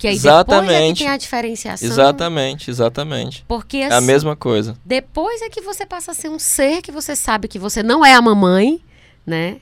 porque 0.02 0.08
aí 0.08 0.14
exatamente. 0.16 0.66
depois 0.66 0.90
é 0.90 0.92
que 0.92 0.98
tem 0.98 1.08
a 1.08 1.16
diferenciação. 1.16 1.88
Exatamente, 1.88 2.70
exatamente. 2.70 3.44
Porque 3.46 3.76
assim, 3.76 3.92
é 3.92 3.94
a 3.94 3.98
assim, 3.98 4.06
mesma 4.08 4.34
coisa. 4.34 4.76
Depois 4.84 5.40
é 5.42 5.48
que 5.48 5.60
você 5.60 5.86
passa 5.86 6.10
a 6.10 6.14
ser 6.14 6.28
um 6.28 6.40
ser 6.40 6.82
que 6.82 6.90
você 6.90 7.14
sabe 7.14 7.46
que 7.46 7.58
você 7.58 7.84
não 7.84 8.04
é 8.04 8.12
a 8.12 8.20
mamãe, 8.20 8.82
né? 9.24 9.60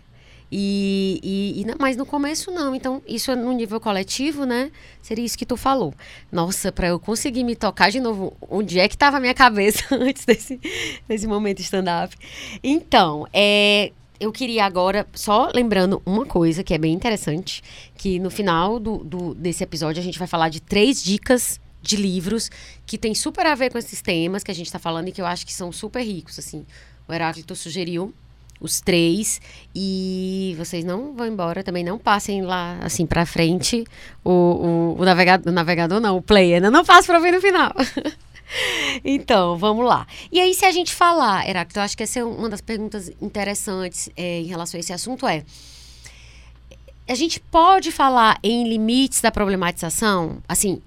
E, 0.50 1.20
e, 1.22 1.60
e, 1.60 1.66
mas 1.78 1.94
no 1.94 2.06
começo 2.06 2.50
não. 2.50 2.74
Então, 2.74 3.02
isso 3.06 3.30
é 3.30 3.36
no 3.36 3.52
nível 3.52 3.78
coletivo, 3.78 4.46
né? 4.46 4.70
Seria 5.02 5.24
isso 5.24 5.36
que 5.36 5.44
tu 5.44 5.58
falou. 5.58 5.92
Nossa, 6.32 6.72
para 6.72 6.88
eu 6.88 6.98
conseguir 6.98 7.44
me 7.44 7.54
tocar 7.54 7.90
de 7.90 8.00
novo, 8.00 8.34
onde 8.48 8.80
é 8.80 8.88
que 8.88 8.94
estava 8.94 9.18
a 9.18 9.20
minha 9.20 9.34
cabeça 9.34 9.84
antes 9.94 10.24
desse, 10.24 10.58
desse 11.06 11.26
momento 11.26 11.60
stand-up? 11.60 12.16
Então, 12.64 13.28
é, 13.30 13.92
eu 14.20 14.30
queria 14.30 14.66
agora, 14.66 15.06
só 15.14 15.50
lembrando 15.54 16.02
uma 16.04 16.26
coisa 16.26 16.62
que 16.62 16.74
é 16.74 16.78
bem 16.78 16.92
interessante, 16.92 17.62
que 17.96 18.18
no 18.18 18.30
final 18.30 18.78
do, 18.78 18.98
do, 18.98 19.34
desse 19.34 19.64
episódio 19.64 20.00
a 20.00 20.04
gente 20.04 20.18
vai 20.18 20.28
falar 20.28 20.50
de 20.50 20.60
três 20.60 21.02
dicas 21.02 21.58
de 21.80 21.96
livros 21.96 22.50
que 22.84 22.98
tem 22.98 23.14
super 23.14 23.46
a 23.46 23.54
ver 23.54 23.72
com 23.72 23.78
esses 23.78 24.02
temas 24.02 24.44
que 24.44 24.50
a 24.50 24.54
gente 24.54 24.66
está 24.66 24.78
falando 24.78 25.08
e 25.08 25.12
que 25.12 25.22
eu 25.22 25.26
acho 25.26 25.46
que 25.46 25.54
são 25.54 25.72
super 25.72 26.02
ricos, 26.02 26.38
assim. 26.38 26.66
O 27.08 27.12
Heráclito 27.12 27.56
sugeriu 27.56 28.12
os 28.60 28.82
três 28.82 29.40
e 29.74 30.54
vocês 30.58 30.84
não 30.84 31.14
vão 31.14 31.26
embora, 31.26 31.64
também 31.64 31.82
não 31.82 31.98
passem 31.98 32.42
lá, 32.42 32.78
assim, 32.82 33.06
para 33.06 33.24
frente 33.24 33.84
o, 34.22 34.30
o, 34.30 34.96
o, 35.00 35.04
navegador, 35.04 35.50
o 35.50 35.54
navegador 35.54 35.98
não, 35.98 36.18
o 36.18 36.22
player, 36.22 36.60
né? 36.60 36.68
não 36.68 36.84
passe 36.84 37.06
para 37.06 37.18
ver 37.18 37.32
no 37.32 37.40
final. 37.40 37.72
Então, 39.04 39.56
vamos 39.56 39.84
lá. 39.84 40.06
E 40.30 40.40
aí, 40.40 40.52
se 40.54 40.64
a 40.64 40.72
gente 40.72 40.94
falar, 40.94 41.48
Heráclito, 41.48 41.78
eu 41.78 41.82
acho 41.84 41.96
que 41.96 42.02
essa 42.02 42.18
é 42.18 42.24
uma 42.24 42.48
das 42.48 42.60
perguntas 42.60 43.10
interessantes 43.20 44.10
é, 44.16 44.40
em 44.40 44.46
relação 44.46 44.78
a 44.78 44.80
esse 44.80 44.92
assunto 44.92 45.26
é 45.26 45.44
a 47.10 47.14
gente 47.14 47.40
pode 47.40 47.90
falar 47.90 48.38
em 48.40 48.68
limites 48.68 49.20
da 49.20 49.32
problematização? 49.32 50.38
Assim, 50.48 50.80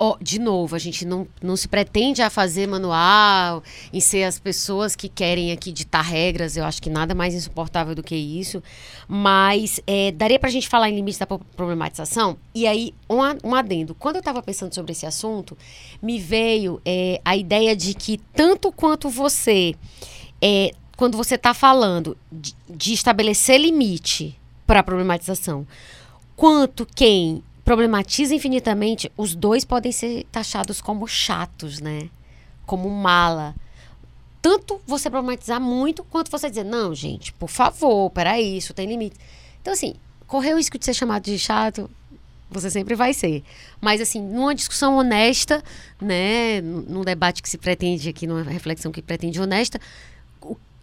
Oh, 0.00 0.16
de 0.20 0.38
novo, 0.38 0.76
a 0.76 0.78
gente 0.78 1.04
não, 1.04 1.26
não 1.42 1.56
se 1.56 1.66
pretende 1.66 2.22
a 2.22 2.30
fazer 2.30 2.68
manual, 2.68 3.64
em 3.92 3.98
ser 3.98 4.22
as 4.22 4.38
pessoas 4.38 4.94
que 4.94 5.08
querem 5.08 5.50
aqui 5.50 5.72
ditar 5.72 6.02
regras, 6.02 6.56
eu 6.56 6.64
acho 6.64 6.80
que 6.80 6.88
nada 6.88 7.16
mais 7.16 7.34
insuportável 7.34 7.96
do 7.96 8.02
que 8.02 8.14
isso. 8.14 8.62
Mas 9.08 9.80
é, 9.88 10.12
daria 10.12 10.38
para 10.38 10.50
a 10.50 10.52
gente 10.52 10.68
falar 10.68 10.88
em 10.88 10.94
limites 10.94 11.18
da 11.18 11.26
problematização? 11.26 12.38
E 12.54 12.64
aí, 12.64 12.94
um, 13.10 13.18
um 13.42 13.54
adendo. 13.56 13.92
Quando 13.92 14.16
eu 14.16 14.20
estava 14.20 14.40
pensando 14.40 14.72
sobre 14.72 14.92
esse 14.92 15.04
assunto, 15.04 15.58
me 16.00 16.20
veio 16.20 16.80
é, 16.84 17.20
a 17.24 17.36
ideia 17.36 17.74
de 17.74 17.92
que 17.92 18.18
tanto 18.32 18.70
quanto 18.70 19.10
você, 19.10 19.74
é, 20.40 20.70
quando 20.96 21.16
você 21.16 21.34
está 21.34 21.52
falando 21.52 22.16
de, 22.30 22.54
de 22.70 22.92
estabelecer 22.92 23.60
limite 23.60 24.38
para 24.64 24.78
a 24.78 24.84
problematização, 24.84 25.66
quanto 26.36 26.86
quem 26.86 27.42
problematiza 27.68 28.34
infinitamente, 28.34 29.12
os 29.14 29.34
dois 29.34 29.62
podem 29.62 29.92
ser 29.92 30.24
taxados 30.32 30.80
como 30.80 31.06
chatos, 31.06 31.80
né? 31.80 32.08
Como 32.64 32.88
mala. 32.88 33.54
Tanto 34.40 34.80
você 34.86 35.10
problematizar 35.10 35.60
muito, 35.60 36.02
quanto 36.02 36.30
você 36.30 36.48
dizer, 36.48 36.64
não, 36.64 36.94
gente, 36.94 37.30
por 37.34 37.50
favor, 37.50 38.08
peraí, 38.08 38.56
isso 38.56 38.72
tem 38.72 38.88
limite. 38.88 39.16
Então, 39.60 39.74
assim, 39.74 39.96
correr 40.26 40.54
o 40.54 40.56
risco 40.56 40.78
de 40.78 40.84
ser 40.86 40.94
chamado 40.94 41.24
de 41.24 41.38
chato, 41.38 41.90
você 42.50 42.70
sempre 42.70 42.94
vai 42.94 43.12
ser. 43.12 43.44
Mas, 43.82 44.00
assim, 44.00 44.22
numa 44.22 44.54
discussão 44.54 44.96
honesta, 44.96 45.62
né, 46.00 46.62
num 46.62 47.02
debate 47.02 47.42
que 47.42 47.50
se 47.50 47.58
pretende 47.58 48.08
aqui, 48.08 48.26
numa 48.26 48.44
reflexão 48.44 48.90
que 48.90 49.02
pretende 49.02 49.38
honesta, 49.38 49.78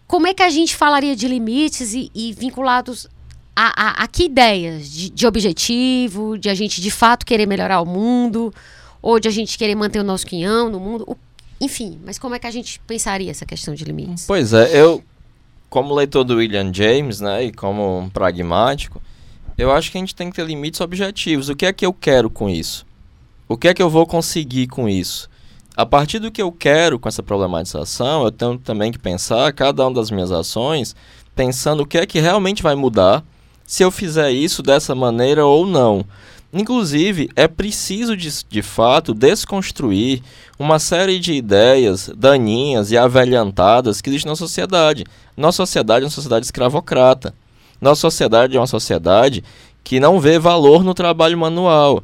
como 0.05 0.27
é 0.27 0.35
que 0.35 0.43
a 0.43 0.51
gente 0.51 0.75
falaria 0.75 1.15
de 1.15 1.27
limites 1.27 1.95
e, 1.95 2.11
e 2.13 2.31
vinculados 2.31 3.07
a, 3.55 4.01
a, 4.01 4.03
a, 4.03 4.07
que 4.07 4.25
ideias? 4.25 4.89
De, 4.89 5.09
de, 5.09 5.25
objetivo, 5.25 6.37
de 6.37 6.49
a 6.49 6.53
gente 6.53 6.81
de 6.81 6.91
fato 6.91 7.25
querer 7.25 7.45
melhorar 7.45 7.79
o 7.81 7.85
mundo, 7.85 8.53
ou 9.01 9.19
de 9.19 9.27
a 9.27 9.31
gente 9.31 9.57
querer 9.57 9.75
manter 9.75 9.99
o 9.99 10.03
nosso 10.03 10.25
quinhão 10.25 10.69
no 10.69 10.79
mundo? 10.79 11.05
O, 11.07 11.17
enfim, 11.59 11.99
mas 12.05 12.19
como 12.19 12.35
é 12.35 12.39
que 12.39 12.47
a 12.47 12.51
gente 12.51 12.79
pensaria 12.85 13.31
essa 13.31 13.45
questão 13.45 13.73
de 13.73 13.85
limites? 13.85 14.25
Pois 14.27 14.51
é, 14.51 14.77
eu, 14.79 15.01
como 15.69 15.93
leitor 15.93 16.23
do 16.23 16.35
William 16.35 16.73
James, 16.73 17.21
né, 17.21 17.45
e 17.45 17.51
como 17.51 17.99
um 17.99 18.09
pragmático, 18.09 19.01
eu 19.57 19.71
acho 19.71 19.89
que 19.89 19.97
a 19.97 20.01
gente 20.01 20.13
tem 20.13 20.29
que 20.29 20.35
ter 20.35 20.45
limites 20.45 20.81
objetivos. 20.81 21.47
O 21.47 21.55
que 21.55 21.65
é 21.65 21.71
que 21.71 21.85
eu 21.85 21.93
quero 21.93 22.29
com 22.29 22.49
isso? 22.49 22.85
O 23.47 23.55
que 23.55 23.69
é 23.69 23.73
que 23.73 23.81
eu 23.81 23.89
vou 23.89 24.05
conseguir 24.05 24.67
com 24.67 24.89
isso? 24.89 25.29
A 25.77 25.85
partir 25.85 26.19
do 26.19 26.31
que 26.31 26.41
eu 26.41 26.51
quero 26.51 26.99
com 26.99 27.07
essa 27.07 27.23
problematização, 27.23 28.23
eu 28.25 28.31
tenho 28.31 28.57
também 28.57 28.91
que 28.91 28.99
pensar 28.99 29.51
cada 29.53 29.83
uma 29.83 29.93
das 29.93 30.09
minhas 30.09 30.31
ações, 30.31 30.95
pensando 31.35 31.83
o 31.83 31.85
que 31.85 31.97
é 31.97 32.05
que 32.05 32.19
realmente 32.19 32.63
vai 32.63 32.75
mudar 32.75 33.23
se 33.65 33.83
eu 33.83 33.91
fizer 33.91 34.31
isso 34.31 34.61
dessa 34.61 34.93
maneira 34.93 35.45
ou 35.45 35.65
não. 35.65 36.05
Inclusive, 36.53 37.29
é 37.35 37.47
preciso 37.47 38.15
de, 38.15 38.29
de 38.47 38.61
fato 38.61 39.13
desconstruir 39.13 40.21
uma 40.57 40.79
série 40.79 41.19
de 41.19 41.33
ideias 41.33 42.09
daninhas 42.15 42.91
e 42.91 42.97
avelhantadas 42.97 43.99
que 43.99 44.09
existem 44.09 44.29
na 44.29 44.37
sociedade. 44.37 45.03
Nossa 45.35 45.57
sociedade 45.57 46.03
é 46.03 46.05
uma 46.05 46.11
sociedade 46.11 46.45
escravocrata. 46.45 47.33
Nossa 47.81 48.01
sociedade 48.01 48.55
é 48.55 48.59
uma 48.59 48.67
sociedade 48.67 49.43
que 49.83 49.99
não 49.99 50.19
vê 50.19 50.39
valor 50.39 50.83
no 50.83 50.93
trabalho 50.93 51.37
manual. 51.37 52.01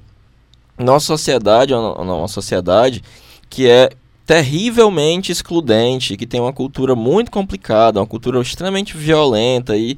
Nossa 0.78 1.06
sociedade 1.06 1.72
é 1.72 1.78
uma 1.78 2.28
sociedade 2.28 3.02
que 3.50 3.68
é 3.70 3.90
terrivelmente 4.26 5.32
excludente, 5.32 6.16
que 6.16 6.28
tem 6.28 6.40
uma 6.40 6.54
cultura 6.54 6.96
muito 6.96 7.32
complicada, 7.32 8.00
uma 8.00 8.08
cultura 8.08 8.40
extremamente 8.42 8.96
violenta 8.96 9.76
e 9.76 9.98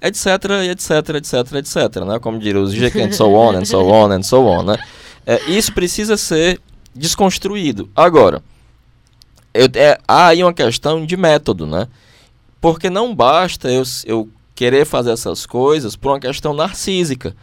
etc, 0.00 0.26
etc, 0.70 1.16
etc, 1.16 1.52
etc, 1.54 2.04
né? 2.04 2.18
Como 2.18 2.38
diria 2.38 2.60
os 2.60 2.72
GK 2.72 3.02
and 3.02 3.12
so 3.12 3.32
on, 3.32 3.56
and 3.56 3.64
so 3.64 3.86
on, 3.86 4.12
and 4.12 4.22
so 4.22 4.44
on, 4.44 4.62
né? 4.62 4.76
É, 5.26 5.42
isso 5.50 5.72
precisa 5.72 6.16
ser 6.16 6.60
desconstruído. 6.94 7.88
Agora, 7.94 8.42
eu, 9.52 9.68
é, 9.74 9.98
há 10.06 10.28
aí 10.28 10.42
uma 10.42 10.54
questão 10.54 11.04
de 11.04 11.16
método, 11.16 11.66
né? 11.66 11.88
Porque 12.60 12.88
não 12.88 13.14
basta 13.14 13.70
eu, 13.70 13.82
eu 14.04 14.28
querer 14.54 14.84
fazer 14.84 15.12
essas 15.12 15.46
coisas 15.46 15.96
por 15.96 16.10
uma 16.10 16.20
questão 16.20 16.52
narcísica 16.52 17.34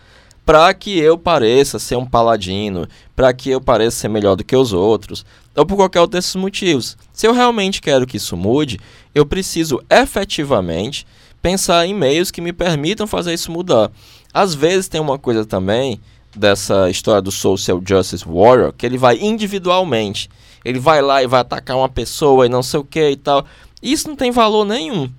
para 0.45 0.71
que 0.73 0.99
eu 0.99 1.17
pareça 1.17 1.79
ser 1.79 1.95
um 1.95 2.05
paladino, 2.05 2.87
para 3.15 3.33
que 3.33 3.49
eu 3.49 3.59
pareça 3.59 3.97
ser 3.97 4.09
melhor 4.09 4.35
do 4.35 4.43
que 4.43 4.55
os 4.55 4.73
outros, 4.73 5.25
ou 5.55 5.65
por 5.65 5.75
qualquer 5.75 6.01
outro 6.01 6.17
desses 6.17 6.35
motivos. 6.35 6.97
Se 7.13 7.27
eu 7.27 7.33
realmente 7.33 7.81
quero 7.81 8.05
que 8.05 8.17
isso 8.17 8.35
mude, 8.35 8.79
eu 9.13 9.25
preciso 9.25 9.81
efetivamente 9.89 11.07
pensar 11.41 11.85
em 11.85 11.93
meios 11.93 12.31
que 12.31 12.41
me 12.41 12.51
permitam 12.51 13.07
fazer 13.07 13.33
isso 13.33 13.51
mudar. 13.51 13.91
Às 14.33 14.53
vezes 14.53 14.87
tem 14.87 14.99
uma 14.99 15.17
coisa 15.17 15.45
também 15.45 15.99
dessa 16.35 16.89
história 16.89 17.21
do 17.21 17.31
Social 17.31 17.81
Justice 17.85 18.25
Warrior, 18.27 18.73
que 18.73 18.85
ele 18.85 18.97
vai 18.97 19.17
individualmente. 19.17 20.29
Ele 20.65 20.79
vai 20.79 21.01
lá 21.01 21.23
e 21.23 21.27
vai 21.27 21.41
atacar 21.41 21.77
uma 21.77 21.87
pessoa 21.87 22.45
e 22.45 22.49
não 22.49 22.63
sei 22.63 22.79
o 22.79 22.83
que 22.83 23.11
e 23.11 23.15
tal. 23.15 23.45
Isso 23.81 24.09
não 24.09 24.15
tem 24.15 24.31
valor 24.31 24.65
nenhum. 24.65 25.09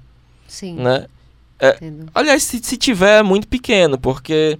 Sim. 0.47 0.74
Né? 0.74 1.07
É, 1.59 1.78
aliás, 2.14 2.43
se, 2.43 2.61
se 2.62 2.76
tiver, 2.76 3.20
é 3.20 3.22
muito 3.22 3.49
pequeno, 3.49 3.97
porque 3.97 4.59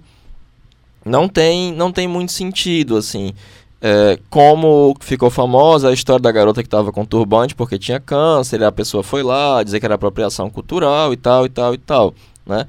não 1.05 1.27
tem, 1.27 1.71
não 1.73 1.91
tem 1.91 2.07
muito 2.07 2.31
sentido, 2.31 2.97
assim. 2.97 3.33
É, 3.79 4.17
como 4.29 4.95
ficou 4.99 5.29
famosa 5.29 5.89
a 5.89 5.93
história 5.93 6.21
da 6.21 6.31
garota 6.31 6.63
que 6.63 6.67
estava 6.67 6.91
com 6.91 7.05
turbante 7.05 7.53
porque 7.53 7.77
tinha 7.77 7.99
câncer, 7.99 8.63
a 8.63 8.71
pessoa 8.71 9.03
foi 9.03 9.21
lá 9.21 9.61
dizer 9.61 9.79
que 9.79 9.85
era 9.85 9.93
apropriação 9.93 10.49
cultural 10.49 11.13
e 11.13 11.17
tal, 11.17 11.45
e 11.45 11.49
tal, 11.49 11.73
e 11.75 11.77
tal, 11.77 12.13
né? 12.45 12.65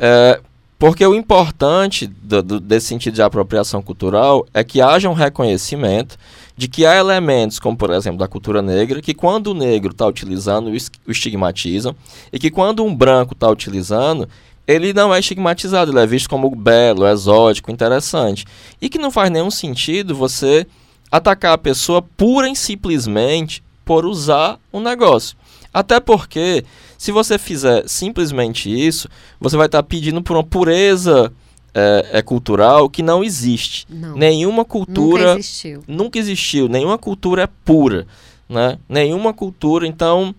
É, 0.00 0.40
porque 0.78 1.04
o 1.04 1.14
importante 1.14 2.06
do, 2.06 2.42
do, 2.42 2.60
desse 2.60 2.86
sentido 2.86 3.14
de 3.14 3.22
apropriação 3.22 3.82
cultural 3.82 4.46
é 4.54 4.62
que 4.62 4.80
haja 4.80 5.10
um 5.10 5.12
reconhecimento 5.12 6.16
de 6.56 6.68
que 6.68 6.86
há 6.86 6.96
elementos, 6.96 7.58
como 7.58 7.76
por 7.76 7.90
exemplo 7.90 8.18
da 8.18 8.28
cultura 8.28 8.62
negra, 8.62 9.02
que 9.02 9.12
quando 9.12 9.48
o 9.48 9.54
negro 9.54 9.90
está 9.90 10.06
utilizando, 10.06 10.70
o 11.06 11.10
estigmatizam, 11.10 11.94
e 12.32 12.38
que 12.38 12.50
quando 12.50 12.84
um 12.84 12.94
branco 12.94 13.34
está 13.34 13.48
utilizando, 13.48 14.28
ele 14.68 14.92
não 14.92 15.14
é 15.14 15.18
estigmatizado, 15.18 15.90
ele 15.90 16.00
é 16.00 16.06
visto 16.06 16.28
como 16.28 16.54
belo, 16.54 17.08
exótico, 17.08 17.70
interessante. 17.70 18.44
E 18.78 18.90
que 18.90 18.98
não 18.98 19.10
faz 19.10 19.30
nenhum 19.30 19.50
sentido 19.50 20.14
você 20.14 20.66
atacar 21.10 21.54
a 21.54 21.58
pessoa 21.58 22.02
pura 22.02 22.46
e 22.50 22.54
simplesmente 22.54 23.62
por 23.82 24.04
usar 24.04 24.60
um 24.70 24.78
negócio. 24.78 25.34
Até 25.72 25.98
porque, 25.98 26.64
se 26.98 27.10
você 27.10 27.38
fizer 27.38 27.88
simplesmente 27.88 28.68
isso, 28.68 29.08
você 29.40 29.56
vai 29.56 29.66
estar 29.66 29.82
tá 29.82 29.88
pedindo 29.88 30.22
por 30.22 30.36
uma 30.36 30.44
pureza 30.44 31.32
é, 31.74 32.10
é, 32.12 32.22
cultural 32.22 32.90
que 32.90 33.02
não 33.02 33.24
existe. 33.24 33.86
Não. 33.88 34.16
Nenhuma 34.16 34.66
cultura. 34.66 35.28
Nunca 35.28 35.40
existiu. 35.40 35.84
Nunca 35.88 36.18
existiu. 36.18 36.68
Nenhuma 36.68 36.98
cultura 36.98 37.44
é 37.44 37.48
pura. 37.64 38.06
Né? 38.46 38.78
Nenhuma 38.86 39.32
cultura, 39.32 39.86
então 39.86 40.34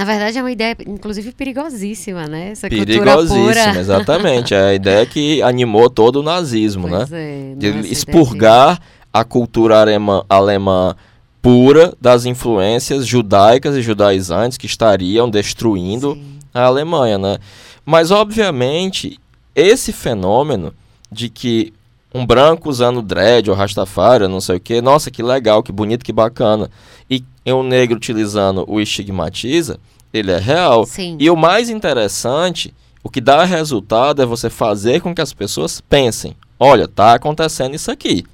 na 0.00 0.06
verdade, 0.06 0.38
é 0.38 0.40
uma 0.40 0.50
ideia, 0.50 0.74
inclusive, 0.86 1.30
perigosíssima, 1.32 2.26
né? 2.26 2.52
Essa 2.52 2.70
perigosíssima, 2.70 3.76
exatamente. 3.78 4.54
É 4.54 4.68
a 4.68 4.74
ideia 4.74 5.04
que 5.04 5.42
animou 5.42 5.90
todo 5.90 6.20
o 6.20 6.22
nazismo, 6.22 6.88
pois 6.88 7.10
né? 7.10 7.52
É, 7.52 7.54
de 7.54 7.92
expurgar 7.92 8.80
a 9.12 9.24
cultura 9.24 9.78
alemã, 9.78 10.24
alemã 10.26 10.96
pura 11.42 11.92
das 12.00 12.24
influências 12.24 13.06
judaicas 13.06 13.76
e 13.76 13.82
judaizantes 13.82 14.56
que 14.56 14.64
estariam 14.64 15.28
destruindo 15.28 16.14
Sim. 16.14 16.38
a 16.54 16.62
Alemanha, 16.62 17.18
né? 17.18 17.36
Mas, 17.84 18.10
obviamente, 18.10 19.20
esse 19.54 19.92
fenômeno 19.92 20.72
de 21.12 21.28
que 21.28 21.74
um 22.12 22.26
branco 22.26 22.68
usando 22.68 23.02
dread 23.02 23.50
ou 23.50 23.56
rastafari, 23.56 24.26
não 24.26 24.40
sei 24.40 24.56
o 24.56 24.60
que, 24.60 24.80
nossa, 24.80 25.10
que 25.10 25.22
legal, 25.22 25.62
que 25.62 25.72
bonito, 25.72 26.04
que 26.04 26.12
bacana. 26.12 26.70
E 27.08 27.24
um 27.52 27.62
negro 27.62 27.96
utilizando 27.96 28.64
o 28.68 28.80
estigmatiza, 28.80 29.78
ele 30.12 30.30
é 30.30 30.38
real. 30.38 30.86
Sim. 30.86 31.16
E 31.18 31.30
o 31.30 31.36
mais 31.36 31.68
interessante, 31.68 32.72
o 33.02 33.10
que 33.10 33.20
dá 33.20 33.44
resultado 33.44 34.22
é 34.22 34.26
você 34.26 34.50
fazer 34.50 35.00
com 35.00 35.14
que 35.14 35.22
as 35.22 35.32
pessoas 35.32 35.80
pensem, 35.80 36.36
olha, 36.58 36.86
tá 36.86 37.14
acontecendo 37.14 37.74
isso 37.74 37.90
aqui. 37.90 38.24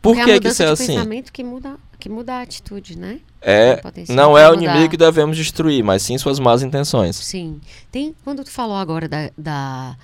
Por 0.00 0.16
Porque 0.16 0.34
que, 0.34 0.40
que 0.40 0.48
isso 0.48 0.62
é 0.62 0.66
assim? 0.66 0.88
pensamento 0.88 1.32
que 1.32 1.42
muda, 1.42 1.76
que 1.98 2.08
muda 2.08 2.34
a 2.34 2.42
atitude, 2.42 2.98
né? 2.98 3.20
É, 3.40 3.80
não 4.08 4.36
é 4.36 4.50
o 4.50 4.54
inimigo 4.54 4.90
que 4.90 4.96
devemos 4.96 5.36
destruir, 5.36 5.82
mas 5.82 6.02
sim 6.02 6.16
suas 6.16 6.38
más 6.38 6.62
intenções. 6.62 7.16
Sim. 7.16 7.60
Tem, 7.90 8.14
quando 8.24 8.42
tu 8.42 8.50
falou 8.50 8.76
agora 8.76 9.08
da, 9.08 9.30
da 9.36 9.96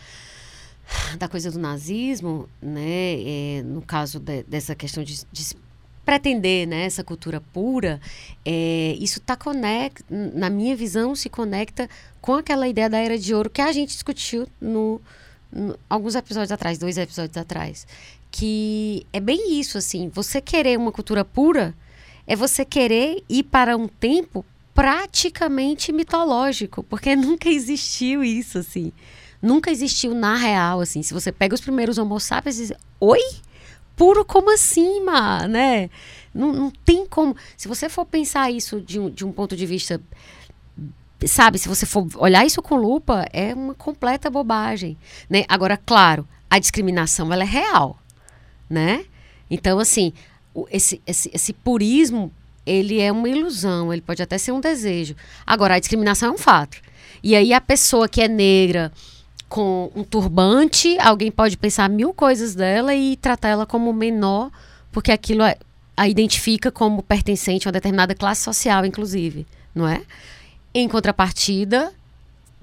da 1.19 1.29
coisa 1.29 1.51
do 1.51 1.59
nazismo, 1.59 2.49
né, 2.61 3.59
é, 3.59 3.63
no 3.65 3.83
caso 3.83 4.19
de, 4.19 4.43
dessa 4.45 4.75
questão 4.75 5.03
de, 5.03 5.21
de, 5.31 5.57
pretender 6.05 6.67
né, 6.67 6.85
essa 6.85 7.05
cultura 7.05 7.41
pura, 7.41 8.01
é, 8.45 8.97
isso 8.99 9.21
tá 9.21 9.37
conecta, 9.37 10.05
na 10.11 10.51
minha 10.51 10.75
visão, 10.75 11.15
se 11.15 11.29
conecta 11.29 11.89
com 12.21 12.35
aquela 12.35 12.67
ideia 12.67 12.89
da 12.89 12.99
era 12.99 13.19
de 13.19 13.35
ouro 13.35 13.51
que 13.51 13.61
a 13.61 13.71
gente 13.71 13.91
discutiu 13.91 14.49
no, 14.61 15.01
no 15.53 15.79
alguns 15.89 16.15
episódios 16.15 16.51
atrás, 16.51 16.79
dois 16.79 16.97
episódios 16.97 17.37
atrás, 17.37 17.87
que 18.31 19.07
é 19.13 19.21
bem 19.21 19.59
isso, 19.61 19.79
assim, 19.79 20.09
você 20.09 20.41
querer 20.41 20.79
uma 20.79 20.93
cultura 20.93 21.25
pura 21.25 21.75
é 22.27 22.35
você 22.35 22.65
querer 22.65 23.23
ir 23.29 23.45
para 23.45 23.77
um 23.77 23.89
tempo 23.89 24.45
praticamente 24.75 25.93
mitológico, 25.93 26.83
porque 26.85 27.15
nunca 27.17 27.49
existiu 27.49 28.25
isso, 28.25 28.59
assim 28.59 28.93
nunca 29.41 29.71
existiu 29.71 30.15
na 30.15 30.37
real, 30.37 30.81
assim. 30.81 31.03
Se 31.03 31.15
você 31.15 31.33
pega 31.33 31.55
os 31.55 31.61
primeiros 31.61 31.99
homo 31.99 32.19
sapiens 32.21 32.57
diz, 32.57 32.73
oi? 33.01 33.21
Puro 33.97 34.25
como 34.25 34.53
assim, 34.55 35.03
ma, 35.05 35.47
né? 35.47 35.91
Não, 36.35 36.53
não 36.53 36.71
tem 36.71 37.07
como... 37.07 37.37
Se 37.57 37.69
você 37.69 37.89
for 37.89 38.07
pensar 38.07 38.51
isso 38.51 38.81
de 38.81 38.99
um, 38.99 39.11
de 39.11 39.25
um 39.25 39.33
ponto 39.33 39.57
de 39.57 39.67
vista... 39.67 40.01
Sabe, 41.27 41.59
se 41.59 41.69
você 41.69 41.85
for 41.85 42.09
olhar 42.17 42.47
isso 42.47 42.63
com 42.63 42.77
lupa, 42.77 43.27
é 43.31 43.53
uma 43.53 43.75
completa 43.75 44.31
bobagem, 44.31 44.97
né? 45.29 45.45
Agora, 45.49 45.77
claro, 45.77 46.27
a 46.49 46.59
discriminação, 46.59 47.31
ela 47.31 47.43
é 47.43 47.47
real, 47.47 47.99
né? 48.71 49.05
Então, 49.51 49.79
assim, 49.79 50.15
esse, 50.71 51.03
esse, 51.07 51.31
esse 51.35 51.53
purismo, 51.53 52.33
ele 52.65 53.01
é 53.01 53.13
uma 53.13 53.29
ilusão, 53.29 53.93
ele 53.93 54.01
pode 54.01 54.23
até 54.23 54.39
ser 54.39 54.53
um 54.53 54.61
desejo. 54.61 55.15
Agora, 55.47 55.75
a 55.75 55.79
discriminação 55.79 56.31
é 56.31 56.33
um 56.33 56.39
fato. 56.39 56.79
E 57.23 57.37
aí 57.37 57.53
a 57.53 57.61
pessoa 57.61 58.09
que 58.09 58.23
é 58.23 58.29
negra, 58.29 58.91
com 59.51 59.91
um 59.97 60.05
turbante, 60.05 60.97
alguém 61.01 61.31
pode 61.31 61.57
pensar 61.57 61.91
mil 61.91 62.15
coisas 62.15 62.55
dela 62.55 62.95
e 62.95 63.17
tratar 63.17 63.49
ela 63.49 63.67
como 63.67 63.93
menor, 63.93 64.49
porque 64.93 65.11
aquilo 65.11 65.43
é, 65.43 65.57
a 65.97 66.09
identifica 66.09 66.71
como 66.71 67.03
pertencente 67.03 67.67
a 67.67 67.69
uma 67.69 67.73
determinada 67.73 68.15
classe 68.15 68.43
social, 68.45 68.87
inclusive, 68.87 69.45
não 69.75 69.89
é? 69.89 70.03
Em 70.73 70.89
contrapartida, 70.89 71.93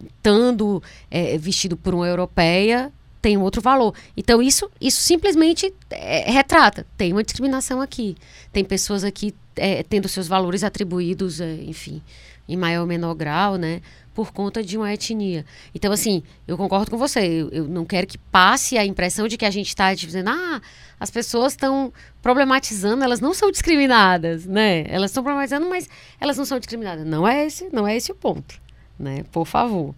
estando 0.02 0.82
é, 1.12 1.38
vestido 1.38 1.76
por 1.76 1.94
uma 1.94 2.08
europeia, 2.08 2.90
tem 3.22 3.36
um 3.36 3.42
outro 3.42 3.62
valor. 3.62 3.94
Então, 4.16 4.42
isso, 4.42 4.72
isso 4.80 5.02
simplesmente 5.02 5.74
é, 5.92 6.32
retrata. 6.32 6.88
Tem 6.96 7.12
uma 7.12 7.22
discriminação 7.22 7.82
aqui. 7.82 8.16
Tem 8.54 8.64
pessoas 8.64 9.04
aqui 9.04 9.36
é, 9.58 9.84
tendo 9.84 10.08
seus 10.08 10.28
valores 10.28 10.64
atribuídos, 10.64 11.42
é, 11.42 11.54
enfim, 11.64 12.02
em 12.48 12.56
maior 12.56 12.82
ou 12.82 12.88
menor 12.88 13.14
grau, 13.14 13.56
né? 13.58 13.82
Por 14.14 14.32
conta 14.32 14.64
de 14.64 14.78
uma 14.78 14.92
etnia. 14.92 15.46
Então, 15.76 15.92
assim, 15.92 16.24
eu 16.48 16.58
concordo 16.58 16.90
com 16.90 16.98
você. 16.98 17.20
Eu, 17.20 17.50
eu 17.50 17.68
não 17.68 17.86
quero 17.86 18.08
que 18.08 18.18
passe 18.18 18.78
a 18.78 18.86
impressão 18.86 19.28
de 19.28 19.38
que 19.38 19.46
a 19.46 19.52
gente 19.52 19.68
está 19.68 19.94
dizendo, 19.94 20.30
ah, 20.30 20.62
as 21.00 21.12
pessoas 21.12 21.54
estão 21.54 21.94
problematizando, 22.22 23.04
elas 23.04 23.20
não 23.20 23.34
são 23.34 23.52
discriminadas, 23.52 24.46
né? 24.46 24.86
Elas 24.88 25.12
estão 25.12 25.24
problematizando, 25.24 25.70
mas 25.70 25.88
elas 26.20 26.38
não 26.38 26.46
são 26.46 26.58
discriminadas. 26.58 27.06
Não 27.06 27.28
é 27.28 27.46
esse, 27.46 27.70
não 27.72 27.88
é 27.88 27.96
esse 27.96 28.12
o 28.12 28.16
ponto, 28.16 28.60
né? 28.98 29.24
Por 29.32 29.46
favor. 29.46 29.94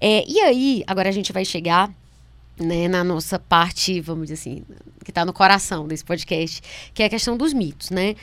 É, 0.00 0.24
e 0.28 0.40
aí, 0.40 0.84
agora 0.86 1.08
a 1.08 1.12
gente 1.12 1.32
vai 1.32 1.44
chegar 1.44 1.90
né, 2.58 2.86
na 2.86 3.02
nossa 3.02 3.38
parte, 3.38 4.00
vamos 4.00 4.28
dizer 4.28 4.34
assim, 4.34 4.64
que 5.02 5.10
está 5.10 5.24
no 5.24 5.32
coração 5.32 5.88
desse 5.88 6.04
podcast, 6.04 6.62
que 6.92 7.02
é 7.02 7.06
a 7.06 7.10
questão 7.10 7.36
dos 7.36 7.52
mitos, 7.52 7.90
né? 7.90 8.14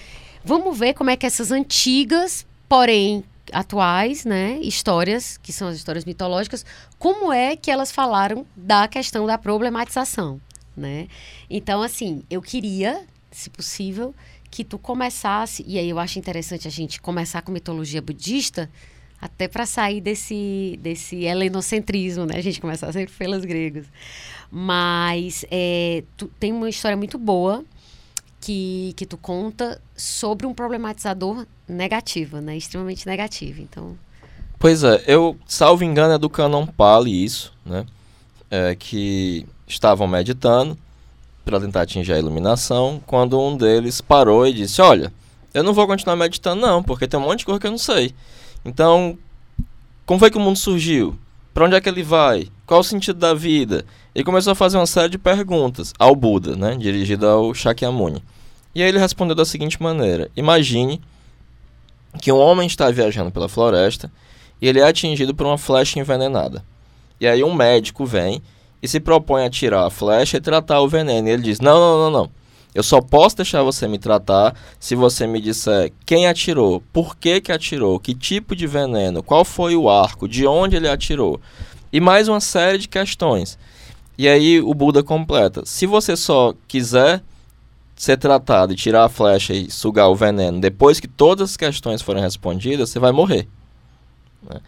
Vamos 0.44 0.78
ver 0.78 0.94
como 0.94 1.10
é 1.10 1.16
que 1.16 1.26
essas 1.26 1.52
antigas, 1.52 2.46
porém 2.68 3.24
atuais, 3.52 4.26
né, 4.26 4.60
histórias, 4.62 5.38
que 5.38 5.52
são 5.52 5.68
as 5.68 5.76
histórias 5.76 6.06
mitológicas, 6.06 6.66
como 6.98 7.32
é 7.32 7.56
que 7.56 7.70
elas 7.70 7.92
falaram 7.92 8.46
da 8.56 8.88
questão 8.88 9.26
da 9.26 9.38
problematização, 9.38 10.40
né? 10.76 11.08
Então, 11.50 11.82
assim, 11.82 12.24
eu 12.30 12.42
queria, 12.42 13.06
se 13.32 13.50
possível, 13.50 14.14
que 14.50 14.64
tu 14.64 14.78
começasse, 14.78 15.64
e 15.68 15.80
aí 15.80 15.90
eu 15.90 16.00
acho 16.00 16.20
interessante 16.20 16.68
a 16.68 16.72
gente 16.72 17.00
começar 17.00 17.42
com 17.42 17.52
mitologia 17.52 18.02
budista, 18.02 18.70
até 19.22 19.48
para 19.48 19.68
sair 19.68 20.02
desse, 20.02 20.80
desse 20.82 21.24
helenocentrismo, 21.24 22.26
né? 22.26 22.38
A 22.38 22.42
gente 22.42 22.60
começar 22.60 22.92
sempre 22.92 23.14
pelos 23.14 23.46
gregos. 23.46 23.86
Mas 24.50 25.46
é, 25.52 26.04
tu, 26.18 26.28
tem 26.40 26.52
uma 26.52 26.68
história 26.68 26.98
muito 26.98 27.20
boa 27.20 27.64
que, 28.42 28.94
que 28.98 29.06
tu 29.06 29.18
conta 29.18 29.80
sobre 29.96 30.48
um 30.48 30.54
problematizador 30.54 31.46
negativo, 31.68 32.42
né? 32.42 32.58
Extremamente 32.58 33.08
negativo. 33.08 33.62
Então. 33.62 33.96
Pois 34.60 34.84
é, 34.84 35.04
eu, 35.08 35.38
salvo 35.48 35.84
engano, 35.84 36.16
é 36.16 36.18
do 36.18 36.30
Canon 36.30 36.66
Pali 36.66 37.24
isso, 37.24 37.54
né? 37.66 37.86
É, 38.50 38.76
que 38.76 39.46
estavam 39.68 40.08
meditando 40.08 40.78
para 41.46 41.60
tentar 41.60 41.84
atingir 41.84 42.14
a 42.14 42.20
iluminação, 42.20 43.02
quando 43.06 43.40
um 43.40 43.56
deles 43.56 44.02
parou 44.02 44.46
e 44.46 44.54
disse: 44.54 44.82
Olha, 44.82 45.14
eu 45.54 45.64
não 45.64 45.74
vou 45.74 45.88
continuar 45.88 46.16
meditando, 46.16 46.62
não, 46.62 46.84
porque 46.84 47.08
tem 47.08 47.20
um 47.20 47.24
monte 47.24 47.40
de 47.40 47.46
coisa 47.46 47.60
que 47.60 47.68
eu 47.68 47.72
não 47.72 47.78
sei. 47.78 48.14
Então, 48.66 49.18
como 50.06 50.20
foi 50.20 50.32
que 50.32 50.38
o 50.38 50.42
mundo 50.42 50.58
surgiu? 50.58 51.18
Para 51.54 51.66
onde 51.66 51.76
é 51.76 51.82
que 51.82 51.90
ele 51.90 52.04
vai? 52.04 52.48
Qual 52.66 52.80
o 52.80 52.84
sentido 52.84 53.20
da 53.20 53.34
vida? 53.34 53.86
E 54.16 54.24
começou 54.24 54.52
a 54.52 54.56
fazer 54.56 54.78
uma 54.78 54.86
série 54.86 55.10
de 55.10 55.18
perguntas 55.18 55.94
ao 56.00 56.16
Buda, 56.16 56.56
né, 56.56 56.76
dirigida 56.78 57.30
ao 57.30 57.54
Shakyamuni. 57.54 58.24
E 58.74 58.82
aí 58.82 58.88
ele 58.88 58.98
respondeu 58.98 59.36
da 59.36 59.46
seguinte 59.46 59.82
maneira: 59.82 60.30
Imagine 60.36 61.02
que 62.22 62.32
um 62.32 62.38
homem 62.38 62.68
está 62.68 62.90
viajando 62.90 63.32
pela 63.32 63.50
floresta 63.50 64.12
e 64.62 64.68
ele 64.68 64.80
é 64.80 64.84
atingido 64.84 65.34
por 65.36 65.46
uma 65.46 65.58
flecha 65.58 66.00
envenenada. 66.00 66.64
E 67.20 67.28
aí 67.28 67.44
um 67.44 67.54
médico 67.54 68.06
vem 68.06 68.42
e 68.82 68.88
se 68.88 69.00
propõe 69.00 69.46
a 69.46 69.50
tirar 69.50 69.86
a 69.86 69.90
flecha 69.90 70.38
e 70.38 70.42
tratar 70.42 70.82
o 70.82 70.88
veneno. 70.88 71.28
E 71.28 71.32
ele 71.32 71.44
diz: 71.44 71.60
Não, 71.60 71.80
não, 71.80 71.98
não, 71.98 72.20
não. 72.20 72.41
Eu 72.74 72.84
só 72.84 73.02
posso 73.02 73.38
deixar 73.38 73.64
você 73.64 73.88
me 73.88 74.00
tratar 74.00 74.56
se 74.80 74.96
você 74.96 75.28
me 75.28 75.42
disser 75.42 75.92
quem 76.06 76.26
atirou, 76.26 76.82
por 76.94 77.18
que, 77.18 77.42
que 77.42 77.52
atirou, 77.52 78.00
que 78.00 78.14
tipo 78.14 78.56
de 78.56 78.66
veneno, 78.66 79.22
qual 79.22 79.44
foi 79.44 79.76
o 79.76 79.90
arco, 79.90 80.28
de 80.28 80.48
onde 80.48 80.78
ele 80.78 80.88
atirou. 80.88 81.40
E 81.92 82.00
mais 82.00 82.30
uma 82.30 82.40
série 82.40 82.78
de 82.78 82.88
questões. 82.88 83.60
E 84.18 84.28
aí 84.28 84.62
o 84.62 84.74
Buda 84.74 85.04
completa: 85.04 85.64
se 85.66 85.86
você 85.86 86.16
só 86.16 86.54
quiser 86.68 87.22
ser 87.96 88.18
tratado 88.18 88.72
e 88.72 88.76
tirar 88.76 89.06
a 89.06 89.10
flecha 89.10 89.54
e 89.54 89.70
sugar 89.70 90.08
o 90.08 90.16
veneno 90.16 90.60
depois 90.60 91.00
que 91.00 91.08
todas 91.08 91.52
as 91.52 91.58
questões 91.58 92.02
forem 92.02 92.24
respondidas, 92.24 92.90
você 92.90 93.00
vai 93.00 93.12
morrer. 93.12 93.48
Né? 94.50 94.60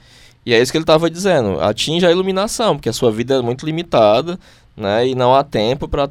E 0.46 0.54
é 0.54 0.62
isso 0.62 0.72
que 0.72 0.78
ele 0.78 0.84
estava 0.84 1.10
dizendo: 1.10 1.62
atinja 1.62 2.10
a 2.10 2.12
iluminação, 2.12 2.76
porque 2.76 2.90
a 2.90 2.94
sua 2.94 3.12
vida 3.12 3.36
é 3.36 3.42
muito 3.42 3.66
limitada 3.66 4.38
né, 4.76 5.08
e 5.08 5.16
não 5.16 5.34
há 5.34 5.44
tempo 5.44 5.88
para 5.88 6.10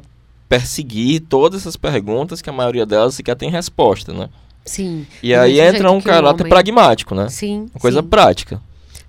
perseguir 0.53 1.21
todas 1.21 1.61
essas 1.61 1.75
perguntas 1.75 2.39
que 2.39 2.47
a 2.47 2.53
maioria 2.53 2.85
delas 2.85 3.15
sequer 3.15 3.35
tem 3.35 3.49
resposta, 3.49 4.13
né? 4.13 4.29
Sim. 4.63 5.07
E 5.23 5.33
aí 5.33 5.59
entra 5.59 5.91
um 5.91 5.99
caráter 5.99 6.43
homem... 6.43 6.49
pragmático, 6.49 7.15
né? 7.15 7.27
Sim. 7.27 7.69
Uma 7.73 7.81
coisa 7.81 8.03
sim. 8.03 8.07
prática. 8.07 8.61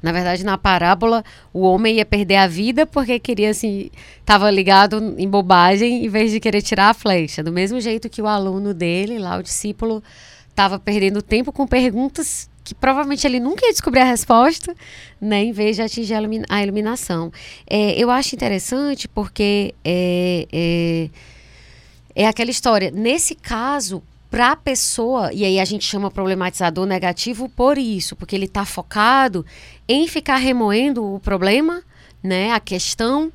Na 0.02 0.10
verdade, 0.10 0.42
na 0.42 0.56
parábola, 0.56 1.22
o 1.52 1.60
homem 1.60 1.96
ia 1.96 2.06
perder 2.06 2.36
a 2.36 2.46
vida 2.46 2.86
porque 2.86 3.18
queria, 3.18 3.50
assim, 3.50 3.90
estava 4.20 4.50
ligado 4.50 5.14
em 5.18 5.28
bobagem 5.28 6.06
em 6.06 6.08
vez 6.08 6.30
de 6.30 6.40
querer 6.40 6.62
tirar 6.62 6.88
a 6.88 6.94
flecha. 6.94 7.42
Do 7.42 7.52
mesmo 7.52 7.78
jeito 7.78 8.08
que 8.08 8.22
o 8.22 8.26
aluno 8.26 8.72
dele, 8.72 9.18
lá, 9.18 9.36
o 9.36 9.42
discípulo, 9.42 10.02
estava 10.48 10.78
perdendo 10.78 11.20
tempo 11.20 11.52
com 11.52 11.66
perguntas 11.66 12.48
que 12.64 12.74
provavelmente 12.74 13.26
ele 13.26 13.38
nunca 13.38 13.66
ia 13.66 13.72
descobrir 13.72 14.00
a 14.00 14.04
resposta, 14.04 14.74
né, 15.20 15.44
em 15.44 15.52
vez 15.52 15.76
de 15.76 15.82
atingir 15.82 16.14
a, 16.48 16.62
iluminação. 16.62 17.30
É, 17.68 17.92
eu 18.02 18.10
acho 18.10 18.34
interessante 18.34 19.06
porque 19.06 19.74
é, 19.84 20.48
é 20.50 21.10
é 22.14 22.26
aquela 22.26 22.50
história. 22.50 22.90
Nesse 22.90 23.34
caso, 23.34 24.02
para 24.30 24.52
a 24.52 24.56
pessoa, 24.56 25.32
e 25.32 25.44
aí 25.44 25.60
a 25.60 25.64
gente 25.64 25.84
chama 25.84 26.10
problematizador 26.10 26.86
negativo 26.86 27.48
por 27.48 27.78
isso, 27.78 28.16
porque 28.16 28.34
ele 28.34 28.46
está 28.46 28.64
focado 28.64 29.46
em 29.88 30.08
ficar 30.08 30.36
remoendo 30.36 31.04
o 31.04 31.20
problema, 31.20 31.82
né, 32.22 32.52
a 32.52 32.58
questão, 32.58 33.32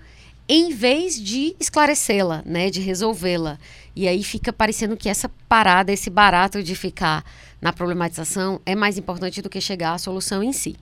em 0.47 0.73
vez 0.73 1.21
de 1.21 1.55
esclarecê-la, 1.59 2.41
né, 2.45 2.69
de 2.69 2.81
resolvê-la. 2.81 3.57
E 3.95 4.07
aí 4.07 4.23
fica 4.23 4.51
parecendo 4.51 4.97
que 4.97 5.07
essa 5.07 5.29
parada, 5.47 5.91
esse 5.91 6.09
barato 6.09 6.61
de 6.63 6.75
ficar 6.75 7.23
na 7.61 7.71
problematização 7.71 8.59
é 8.65 8.75
mais 8.75 8.97
importante 8.97 9.41
do 9.41 9.49
que 9.49 9.61
chegar 9.61 9.93
à 9.93 9.97
solução 9.97 10.41
em 10.41 10.51
si. 10.51 10.75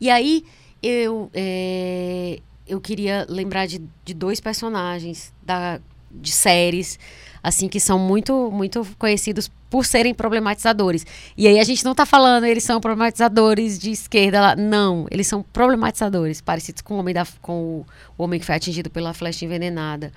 E 0.00 0.10
aí 0.10 0.44
eu, 0.82 1.30
é, 1.34 2.38
eu 2.66 2.80
queria 2.80 3.26
lembrar 3.28 3.66
de, 3.66 3.82
de 4.04 4.14
dois 4.14 4.40
personagens 4.40 5.32
da, 5.42 5.80
de 6.10 6.30
séries 6.30 6.98
assim, 7.42 7.68
que 7.68 7.80
são 7.80 7.98
muito, 7.98 8.50
muito 8.50 8.86
conhecidos 8.98 9.50
por 9.70 9.84
serem 9.84 10.14
problematizadores. 10.14 11.06
E 11.36 11.46
aí 11.46 11.58
a 11.58 11.64
gente 11.64 11.84
não 11.84 11.92
está 11.92 12.06
falando, 12.06 12.44
eles 12.44 12.64
são 12.64 12.80
problematizadores 12.80 13.78
de 13.78 13.90
esquerda 13.90 14.40
lá. 14.40 14.56
Não, 14.56 15.06
eles 15.10 15.26
são 15.26 15.42
problematizadores, 15.42 16.40
parecidos 16.40 16.82
com 16.82 16.94
o 16.94 16.98
homem, 16.98 17.14
da, 17.14 17.26
com 17.42 17.52
o, 17.52 17.86
o 18.16 18.24
homem 18.24 18.40
que 18.40 18.46
foi 18.46 18.54
atingido 18.54 18.90
pela 18.90 19.12
flecha 19.12 19.44
envenenada. 19.44 20.12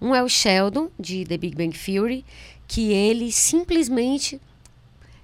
Um 0.00 0.14
é 0.14 0.22
o 0.22 0.28
Sheldon, 0.28 0.90
de 0.98 1.24
The 1.24 1.36
Big 1.36 1.56
Bang 1.56 1.76
Theory, 1.78 2.24
que 2.66 2.92
ele 2.92 3.30
simplesmente 3.30 4.40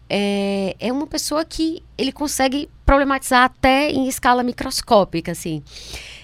é, 0.09 0.77
é 0.79 0.93
uma 0.93 1.07
pessoa 1.07 1.45
que 1.45 1.83
ele 1.97 2.13
consegue 2.13 2.69
problematizar 2.85 3.45
até 3.45 3.91
em 3.91 4.07
escala 4.07 4.43
microscópica, 4.43 5.33
assim. 5.33 5.63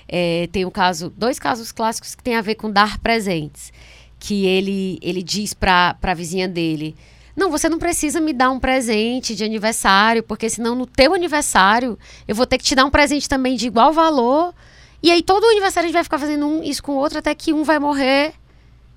É, 0.07 0.49
tem 0.53 0.65
um 0.65 0.71
caso, 0.71 1.13
dois 1.17 1.39
casos 1.39 1.73
clássicos 1.73 2.15
que 2.15 2.23
têm 2.23 2.37
a 2.37 2.41
ver 2.41 2.55
com 2.55 2.71
dar 2.71 2.99
presentes 2.99 3.73
que 4.19 4.47
ele, 4.47 4.99
ele 5.01 5.23
diz 5.23 5.55
para 5.55 5.97
a 6.03 6.15
vizinha 6.15 6.49
dele: 6.49 6.97
Não, 7.37 7.51
você 7.51 7.69
não 7.69 7.79
precisa 7.79 8.21
me 8.21 8.33
dar 8.33 8.51
um 8.51 8.59
presente 8.59 9.35
de 9.35 9.45
aniversário, 9.45 10.23
porque 10.23 10.49
senão 10.51 10.75
no 10.75 10.87
teu 10.87 11.15
aniversário 11.15 11.99
eu 12.27 12.35
vou 12.35 12.47
ter 12.47 12.59
que 12.59 12.65
te 12.65 12.75
dar 12.75 12.85
um 12.85 12.91
presente 12.91 13.29
também 13.29 13.57
de 13.57 13.67
igual 13.67 13.93
valor. 13.93 14.55
E 15.03 15.11
aí 15.11 15.23
todo 15.23 15.45
aniversário 15.45 15.87
a 15.87 15.89
gente 15.89 15.95
vai 15.95 16.05
ficar 16.05 16.19
fazendo 16.19 16.47
um, 16.47 16.63
isso 16.63 16.83
com 16.83 16.93
o 16.93 16.97
outro 16.97 17.19
até 17.19 17.35
que 17.35 17.53
um 17.53 17.63
vai 17.63 17.79
morrer 17.79 18.35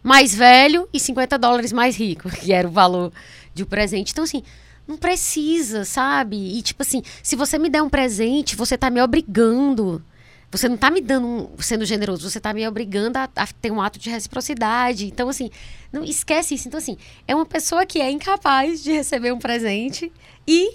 mais 0.03 0.33
velho 0.33 0.89
e 0.91 0.99
50 0.99 1.37
dólares 1.37 1.71
mais 1.71 1.95
rico, 1.95 2.29
que 2.41 2.51
era 2.51 2.67
o 2.67 2.71
valor 2.71 3.11
de 3.53 3.63
um 3.63 3.67
presente. 3.67 4.11
Então, 4.11 4.23
assim, 4.23 4.41
não 4.87 4.97
precisa, 4.97 5.85
sabe? 5.85 6.35
E 6.35 6.61
tipo 6.61 6.81
assim, 6.81 7.03
se 7.21 7.35
você 7.35 7.57
me 7.59 7.69
der 7.69 7.83
um 7.83 7.89
presente, 7.89 8.55
você 8.55 8.77
tá 8.77 8.89
me 8.89 9.01
obrigando 9.01 10.03
você 10.51 10.67
não 10.67 10.75
está 10.75 10.91
me 10.91 10.99
dando 10.99 11.25
um, 11.25 11.49
sendo 11.59 11.85
generoso, 11.85 12.29
você 12.29 12.37
está 12.37 12.53
me 12.53 12.67
obrigando 12.67 13.17
a, 13.17 13.29
a, 13.35 13.47
ter 13.47 13.71
um 13.71 13.81
ato 13.81 13.97
de 13.97 14.09
reciprocidade. 14.09 15.05
Então, 15.05 15.29
assim, 15.29 15.49
não 15.93 16.03
esquece 16.03 16.55
isso. 16.55 16.67
Então, 16.67 16.77
assim, 16.77 16.97
é 17.25 17.33
uma 17.33 17.45
pessoa 17.45 17.85
que 17.85 18.01
é 18.01 18.11
incapaz 18.11 18.83
de 18.83 18.91
receber 18.91 19.31
um 19.31 19.39
presente 19.39 20.11
e 20.45 20.73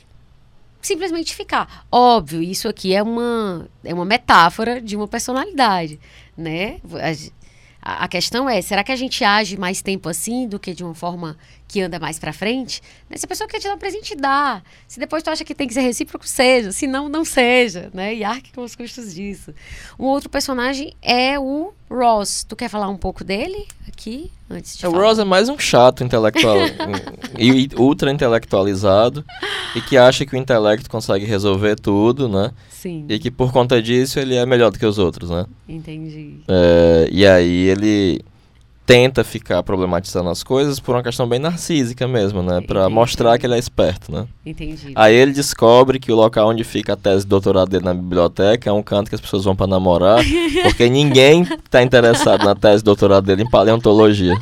simplesmente 0.81 1.35
ficar. 1.35 1.87
Óbvio, 1.93 2.43
isso 2.43 2.68
aqui 2.68 2.95
é 2.95 3.03
uma, 3.03 3.68
é 3.85 3.93
uma 3.93 4.05
metáfora 4.05 4.81
de 4.81 4.97
uma 4.97 5.07
personalidade, 5.07 6.01
né? 6.37 6.81
a, 7.83 8.05
a, 8.05 8.09
questão 8.09 8.49
é, 8.49 8.62
será 8.62 8.83
que 8.83 8.93
a 8.93 8.97
gente 8.97 9.22
age 9.22 9.57
mais 9.57 9.83
tempo 9.83 10.09
assim 10.09 10.49
do 10.49 10.59
que 10.59 10.74
de 10.74 10.83
uma 10.83 10.95
forma 10.95 11.37
que 11.68 11.80
anda 11.80 11.98
mais 11.98 12.18
para 12.18 12.32
frente? 12.32 12.80
Né? 13.10 13.16
Se 13.16 13.24
a 13.24 13.28
pessoa 13.28 13.48
quer 13.48 13.58
te 13.58 13.66
dar 13.66 13.74
um 13.74 13.78
presente, 13.78 14.14
dá. 14.14 14.62
Se 14.86 15.00
depois 15.00 15.22
tu 15.22 15.30
acha 15.30 15.44
que 15.44 15.54
tem 15.54 15.66
que 15.66 15.74
ser 15.74 15.80
recíproco, 15.80 16.26
seja. 16.26 16.72
Se 16.72 16.86
não, 16.86 17.08
não 17.08 17.24
seja, 17.24 17.90
né? 17.92 18.14
E 18.14 18.24
arque 18.24 18.52
com 18.52 18.62
os 18.62 18.76
custos 18.76 19.14
disso. 19.14 19.52
Um 19.98 20.04
outro 20.04 20.30
personagem 20.30 20.94
é 21.02 21.38
o 21.38 21.72
Ross. 21.90 22.44
Tu 22.44 22.54
quer 22.54 22.68
falar 22.68 22.88
um 22.88 22.96
pouco 22.96 23.24
dele 23.24 23.66
aqui? 23.88 24.30
Antes 24.48 24.76
de 24.76 24.86
o 24.86 24.90
falar? 24.90 25.04
Ross 25.04 25.18
é 25.18 25.24
mais 25.24 25.48
um 25.48 25.58
chato 25.58 26.04
intelectual 26.04 26.56
e 27.38 27.68
ultra 27.76 28.12
intelectualizado 28.12 29.24
e 29.74 29.80
que 29.80 29.96
acha 29.96 30.24
que 30.24 30.34
o 30.34 30.38
intelecto 30.38 30.88
consegue 30.88 31.24
resolver 31.24 31.76
tudo, 31.76 32.28
né? 32.28 32.52
Sim. 32.70 33.06
E 33.08 33.18
que 33.18 33.30
por 33.30 33.52
conta 33.52 33.82
disso 33.82 34.20
ele 34.20 34.36
é 34.36 34.46
melhor 34.46 34.70
do 34.70 34.78
que 34.78 34.86
os 34.86 34.98
outros, 34.98 35.30
né? 35.30 35.46
Entendi. 35.68 36.40
É, 36.46 37.08
e 37.10 37.26
aí 37.26 37.68
ele 37.68 38.24
tenta 38.87 39.24
ficar 39.24 39.64
problematizando 39.64 40.30
as 40.30 40.45
coisas 40.45 40.78
por 40.78 40.95
uma 40.95 41.03
questão 41.03 41.28
bem 41.28 41.41
narcísica 41.41 42.07
mesmo, 42.07 42.41
né? 42.41 42.61
Para 42.61 42.89
mostrar 42.89 43.37
que 43.37 43.45
ele 43.45 43.57
é 43.57 43.59
esperto, 43.59 44.12
né? 44.12 44.28
Entendi. 44.47 44.93
Aí 44.95 45.12
ele 45.12 45.32
descobre 45.32 45.99
que 45.99 46.12
o 46.12 46.14
local 46.14 46.51
onde 46.51 46.62
fica 46.62 46.93
a 46.93 46.97
tese 46.97 47.24
de 47.24 47.28
doutorado 47.28 47.68
dele 47.68 47.84
na 47.84 47.93
biblioteca 47.93 48.70
é 48.70 48.72
um 48.72 48.84
canto 48.84 49.09
que 49.09 49.16
as 49.16 49.20
pessoas 49.20 49.45
vão 49.45 49.57
para 49.57 49.66
namorar, 49.66 50.24
porque 50.62 50.89
ninguém 50.89 51.45
tá 51.68 51.82
interessado 51.82 52.45
na 52.45 52.55
tese 52.55 52.78
de 52.78 52.84
doutorado 52.84 53.26
dele 53.26 53.43
em 53.43 53.51
paleontologia. 53.51 54.34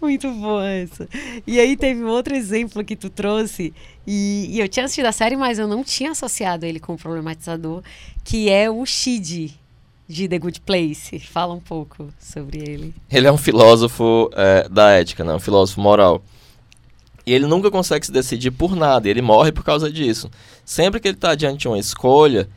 Muito 0.00 0.30
boa 0.32 0.66
essa. 0.66 1.08
E 1.46 1.58
aí 1.58 1.78
teve 1.78 2.04
um 2.04 2.08
outro 2.08 2.34
exemplo 2.34 2.84
que 2.84 2.94
tu 2.94 3.08
trouxe, 3.08 3.72
e, 4.06 4.50
e, 4.50 4.60
eu 4.60 4.68
tinha 4.68 4.84
assistido 4.84 5.06
a 5.06 5.12
série, 5.12 5.34
mas 5.34 5.58
eu 5.58 5.66
não 5.66 5.82
tinha 5.82 6.10
associado 6.10 6.66
ele 6.66 6.78
com 6.78 6.92
o 6.92 6.98
problematizador, 6.98 7.82
que 8.22 8.50
é 8.50 8.70
o 8.70 8.84
Shid 8.84 9.58
de 10.08 10.28
The 10.28 10.38
Good 10.38 10.60
Place. 10.60 11.18
Fala 11.18 11.54
um 11.54 11.60
pouco 11.60 12.08
sobre 12.18 12.58
ele. 12.58 12.94
Ele 13.10 13.26
é 13.26 13.32
um 13.32 13.38
filósofo 13.38 14.30
é, 14.34 14.68
da 14.68 14.90
ética, 14.90 15.24
né? 15.24 15.34
um 15.34 15.40
filósofo 15.40 15.80
moral. 15.80 16.22
E 17.26 17.32
ele 17.32 17.46
nunca 17.46 17.70
consegue 17.70 18.04
se 18.04 18.12
decidir 18.12 18.50
por 18.50 18.76
nada, 18.76 19.08
ele 19.08 19.22
morre 19.22 19.50
por 19.50 19.64
causa 19.64 19.90
disso. 19.90 20.30
Sempre 20.64 21.00
que 21.00 21.08
ele 21.08 21.16
está 21.16 21.34
diante 21.34 21.60
de 21.60 21.68
uma 21.68 21.78
escolha, 21.78 22.48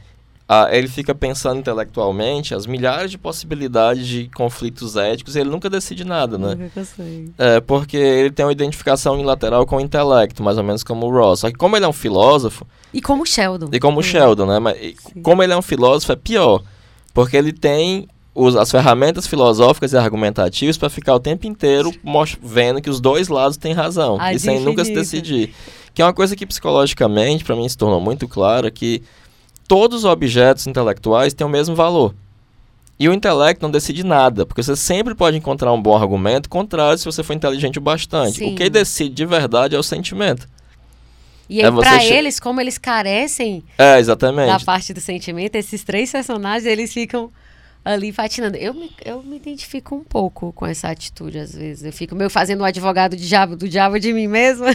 ah, 0.50 0.68
ele 0.72 0.88
fica 0.88 1.16
pensando 1.16 1.60
intelectualmente 1.60 2.54
as 2.54 2.66
milhares 2.66 3.12
de 3.12 3.18
possibilidades 3.18 4.06
de 4.06 4.30
conflitos 4.30 4.96
éticos 4.96 5.36
e 5.36 5.40
ele 5.40 5.50
nunca 5.50 5.70
decide 5.70 6.04
nada, 6.04 6.38
né? 6.38 6.56
Nunca. 6.56 6.88
É, 7.38 7.62
porque 7.62 7.98
ele 7.98 8.32
tem 8.32 8.46
uma 8.46 8.52
identificação 8.52 9.14
unilateral 9.16 9.66
com 9.66 9.78
o 9.78 9.82
intelecto, 9.82 10.44
mais 10.44 10.58
ou 10.58 10.64
menos 10.64 10.84
como 10.84 11.06
o 11.06 11.12
Ross. 11.12 11.42
Só 11.42 11.50
que 11.50 11.56
como 11.56 11.76
ele 11.78 11.86
é 11.86 11.88
um 11.88 11.94
filósofo... 11.94 12.68
E 12.94 13.02
como 13.02 13.24
o 13.24 13.26
Sheldon. 13.26 13.70
E 13.72 13.80
como 13.80 14.00
o 14.00 14.04
Sheldon, 14.04 14.46
né? 14.46 14.60
Mas, 14.60 14.96
como 15.22 15.44
ele 15.44 15.54
é 15.54 15.58
um 15.58 15.62
filósofo, 15.62 16.12
é 16.12 16.16
pior. 16.16 16.62
Porque 17.18 17.36
ele 17.36 17.52
tem 17.52 18.08
os, 18.36 18.56
as 18.56 18.70
ferramentas 18.70 19.26
filosóficas 19.26 19.92
e 19.92 19.98
argumentativas 19.98 20.78
para 20.78 20.88
ficar 20.88 21.16
o 21.16 21.20
tempo 21.20 21.48
inteiro 21.48 21.92
vendo 22.44 22.80
que 22.80 22.92
os 22.92 23.02
dois 23.02 23.28
lados 23.28 23.58
têm 23.58 23.74
razão. 23.74 24.18
Ai, 24.20 24.36
e 24.36 24.40
sem 24.40 24.60
nunca 24.60 24.86
se 24.86 24.94
decidir. 24.94 25.52
Que 25.96 26.04
é 26.04 26.06
uma 26.06 26.14
coisa 26.14 26.36
que 26.36 26.46
psicologicamente, 26.46 27.44
para 27.44 27.56
mim, 27.56 27.68
se 27.68 27.76
tornou 27.76 28.00
muito 28.00 28.28
clara, 28.28 28.70
que 28.70 29.02
todos 29.68 29.98
os 29.98 30.06
objetos 30.06 30.68
intelectuais 30.68 31.34
têm 31.34 31.48
o 31.48 31.50
mesmo 31.50 31.74
valor. 31.74 32.14
E 33.00 33.10
o 33.10 33.14
intelecto 33.14 33.64
não 33.64 33.72
decide 33.72 34.04
nada, 34.04 34.46
porque 34.46 34.62
você 34.62 34.76
sempre 34.76 35.16
pode 35.16 35.38
encontrar 35.38 35.74
um 35.74 35.82
bom 35.82 35.98
argumento, 35.98 36.48
contrário 36.48 37.00
se 37.00 37.06
você 37.06 37.24
for 37.24 37.34
inteligente 37.34 37.80
o 37.80 37.82
bastante. 37.82 38.38
Sim. 38.38 38.54
O 38.54 38.56
que 38.56 38.70
decide 38.70 39.16
de 39.16 39.26
verdade 39.26 39.76
é 39.76 39.80
o 39.80 39.82
sentimento. 39.82 40.48
E 41.50 41.62
aí, 41.62 41.68
é 41.68 41.72
pra 41.72 42.00
che... 42.00 42.14
eles, 42.14 42.40
como 42.40 42.60
eles 42.60 42.78
carecem 42.78 43.64
é, 43.78 44.00
exatamente. 44.00 44.48
da 44.48 44.60
parte 44.60 44.94
do 44.94 45.00
sentimento, 45.00 45.56
esses 45.56 45.84
três 45.84 46.12
personagens, 46.12 46.66
eles 46.66 46.94
ficam 46.94 47.32
ali 47.84 48.12
patinando. 48.12 48.58
Eu 48.58 48.74
me, 48.74 48.92
eu 49.04 49.24
me 49.24 49.38
identifico 49.38 49.96
um 49.96 50.04
pouco 50.04 50.52
com 50.52 50.66
essa 50.66 50.90
atitude, 50.90 51.40
às 51.40 51.56
vezes. 51.56 51.86
Eu 51.86 51.94
fico 51.94 52.16
meio 52.16 52.30
fazendo 52.30 52.62
o 52.62 52.66
advogado 52.66 53.16
de 53.16 53.28
diabo, 53.28 53.56
do 53.56 53.68
diabo 53.68 54.00
de 54.00 54.12
mim 54.12 54.28
mesma. 54.28 54.68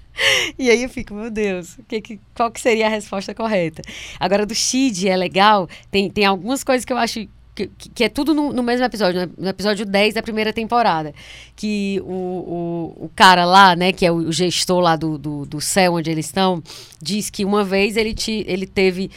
e 0.58 0.70
aí 0.70 0.82
eu 0.82 0.88
fico, 0.88 1.14
meu 1.14 1.30
Deus, 1.30 1.78
que, 1.88 2.00
que, 2.00 2.20
qual 2.34 2.50
que 2.50 2.60
seria 2.60 2.86
a 2.86 2.90
resposta 2.90 3.34
correta? 3.34 3.80
Agora, 4.18 4.44
do 4.44 4.54
Shid 4.54 5.08
é 5.08 5.16
legal, 5.16 5.68
tem, 5.90 6.10
tem 6.10 6.26
algumas 6.26 6.62
coisas 6.62 6.84
que 6.84 6.92
eu 6.92 6.98
acho 6.98 7.26
que, 7.68 7.88
que, 7.90 8.04
é 8.04 8.08
tudo 8.08 8.34
no, 8.34 8.52
no, 8.52 8.62
mesmo 8.62 8.84
episódio, 8.84 9.30
no 9.36 9.48
episódio 9.48 9.84
10 9.84 10.14
da 10.14 10.22
primeira 10.22 10.52
temporada. 10.52 11.12
Que 11.56 12.00
o, 12.04 12.94
o, 12.98 13.04
o 13.04 13.10
cara 13.14 13.44
lá, 13.44 13.74
né, 13.74 13.92
que 13.92 14.06
é 14.06 14.12
o, 14.12 14.30
gestor 14.30 14.80
lá 14.80 14.96
do, 14.96 15.18
do, 15.18 15.46
do, 15.46 15.60
céu 15.60 15.94
onde 15.94 16.10
eles 16.10 16.26
estão, 16.26 16.62
diz 17.00 17.30
que 17.30 17.44
uma 17.44 17.64
vez 17.64 17.96
ele, 17.96 18.14
te, 18.14 18.44
ele 18.46 18.66
teve 18.66 19.10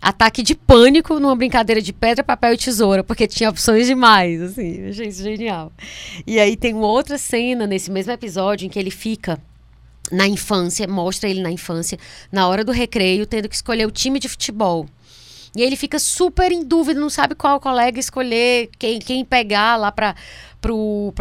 ataque 0.00 0.42
de 0.42 0.54
pânico 0.54 1.20
numa 1.20 1.36
brincadeira 1.36 1.82
de 1.82 1.92
pedra, 1.92 2.24
papel 2.24 2.54
e 2.54 2.56
tesoura, 2.56 3.04
porque 3.04 3.26
tinha 3.26 3.50
opções 3.50 3.86
demais, 3.86 4.40
assim, 4.40 4.88
achei 4.88 5.08
isso 5.08 5.22
genial. 5.22 5.70
E 6.26 6.40
aí 6.40 6.56
tem 6.56 6.72
uma 6.72 6.86
outra 6.86 7.18
cena 7.18 7.66
nesse 7.66 7.90
mesmo 7.90 8.12
episódio 8.12 8.66
em 8.66 8.70
que 8.70 8.78
ele 8.78 8.90
fica 8.90 9.38
na 10.10 10.26
infância, 10.26 10.86
mostra 10.88 11.28
ele 11.28 11.42
na 11.42 11.50
infância, 11.50 11.98
na 12.32 12.48
hora 12.48 12.64
do 12.64 12.72
recreio, 12.72 13.26
tendo 13.26 13.48
que 13.48 13.54
escolher 13.54 13.86
o 13.86 13.90
time 13.90 14.18
de 14.18 14.28
futebol. 14.28 14.86
E 15.56 15.62
ele 15.62 15.76
fica 15.76 15.98
super 15.98 16.52
em 16.52 16.64
dúvida, 16.64 17.00
não 17.00 17.10
sabe 17.10 17.34
qual 17.34 17.60
colega 17.60 17.98
escolher, 17.98 18.70
quem, 18.78 18.98
quem 18.98 19.24
pegar 19.24 19.76
lá 19.76 19.90
para 19.90 20.14
pro, 20.60 21.12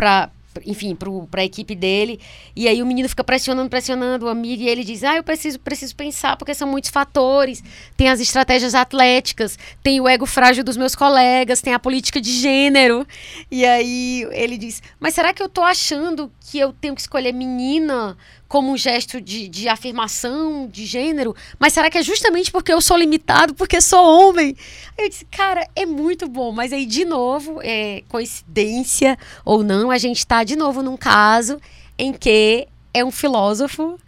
enfim, 0.66 0.96
para 0.96 1.42
a 1.42 1.46
equipe 1.46 1.76
dele. 1.76 2.20
E 2.56 2.68
aí 2.68 2.82
o 2.82 2.86
menino 2.86 3.08
fica 3.08 3.24
pressionando, 3.24 3.70
pressionando 3.70 4.26
o 4.26 4.30
amigo, 4.30 4.62
e 4.62 4.70
ele 4.70 4.84
diz: 4.84 5.04
Ah, 5.04 5.16
eu 5.16 5.24
preciso, 5.24 5.60
preciso 5.60 5.96
pensar, 5.96 6.36
porque 6.38 6.54
são 6.54 6.68
muitos 6.68 6.90
fatores. 6.90 7.64
Tem 7.96 8.10
as 8.10 8.20
estratégias 8.20 8.76
atléticas, 8.76 9.58
tem 9.82 10.02
o 10.02 10.08
ego 10.08 10.26
frágil 10.26 10.64
dos 10.64 10.78
meus 10.78 10.96
colegas, 10.96 11.62
tem 11.62 11.74
a 11.74 11.80
política 11.80 12.20
de 12.20 12.32
gênero. 12.32 13.06
E 13.50 13.66
aí 13.66 14.28
ele 14.32 14.58
diz: 14.58 14.82
Mas 15.00 15.14
será 15.14 15.34
que 15.34 15.42
eu 15.42 15.50
tô 15.50 15.62
achando 15.62 16.32
que 16.40 16.60
eu 16.60 16.74
tenho 16.74 16.96
que 16.96 17.02
escolher 17.02 17.34
menina? 17.34 18.18
Como 18.50 18.72
um 18.72 18.78
gesto 18.78 19.22
de, 19.22 19.48
de 19.48 19.70
afirmação 19.70 20.68
de 20.68 20.84
gênero, 20.84 21.36
mas 21.60 21.72
será 21.72 21.88
que 21.90 22.00
é 22.00 22.04
justamente 22.04 22.52
porque 22.52 22.74
eu 22.74 22.82
sou 22.82 22.98
limitado, 22.98 23.54
porque 23.54 23.80
sou 23.80 24.04
homem? 24.04 24.56
Aí 24.98 25.06
eu 25.06 25.10
disse, 25.10 25.24
cara, 25.26 25.66
é 25.76 25.86
muito 25.86 26.28
bom, 26.28 26.52
mas 26.52 26.74
aí 26.74 26.88
de 26.88 27.06
novo, 27.06 27.62
é 27.62 28.02
coincidência 28.10 29.18
ou 29.46 29.64
não, 29.64 29.92
a 29.92 30.00
gente 30.00 30.18
está 30.18 30.44
de 30.44 30.56
novo 30.56 30.82
num 30.82 30.98
caso 30.98 31.62
em 31.96 32.12
que 32.12 32.68
é 32.92 33.06
um 33.06 33.12
filósofo 33.12 34.00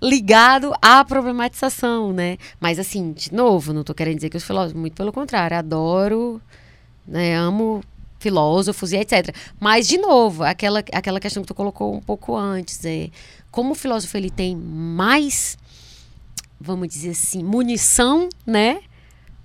ligado 0.00 0.72
à 0.80 1.04
problematização, 1.04 2.12
né? 2.12 2.38
Mas 2.60 2.78
assim, 2.78 3.12
de 3.12 3.34
novo, 3.34 3.72
não 3.72 3.80
estou 3.80 3.94
querendo 3.94 4.14
dizer 4.14 4.30
que 4.30 4.36
os 4.36 4.44
filósofos, 4.44 4.80
muito 4.80 4.94
pelo 4.94 5.12
contrário, 5.12 5.56
adoro, 5.58 6.40
né, 7.06 7.36
amo 7.36 7.82
filósofos 8.20 8.92
e 8.92 8.98
etc. 8.98 9.34
Mas, 9.58 9.88
de 9.88 9.98
novo, 9.98 10.44
aquela, 10.44 10.84
aquela 10.92 11.18
questão 11.18 11.42
que 11.42 11.48
tu 11.48 11.54
colocou 11.54 11.94
um 11.94 12.00
pouco 12.00 12.36
antes, 12.36 12.84
é 12.84 13.10
como 13.50 13.72
o 13.72 13.74
filósofo 13.74 14.16
ele 14.16 14.30
tem 14.30 14.56
mais, 14.56 15.58
vamos 16.60 16.88
dizer 16.88 17.10
assim, 17.10 17.42
munição, 17.42 18.28
né, 18.46 18.80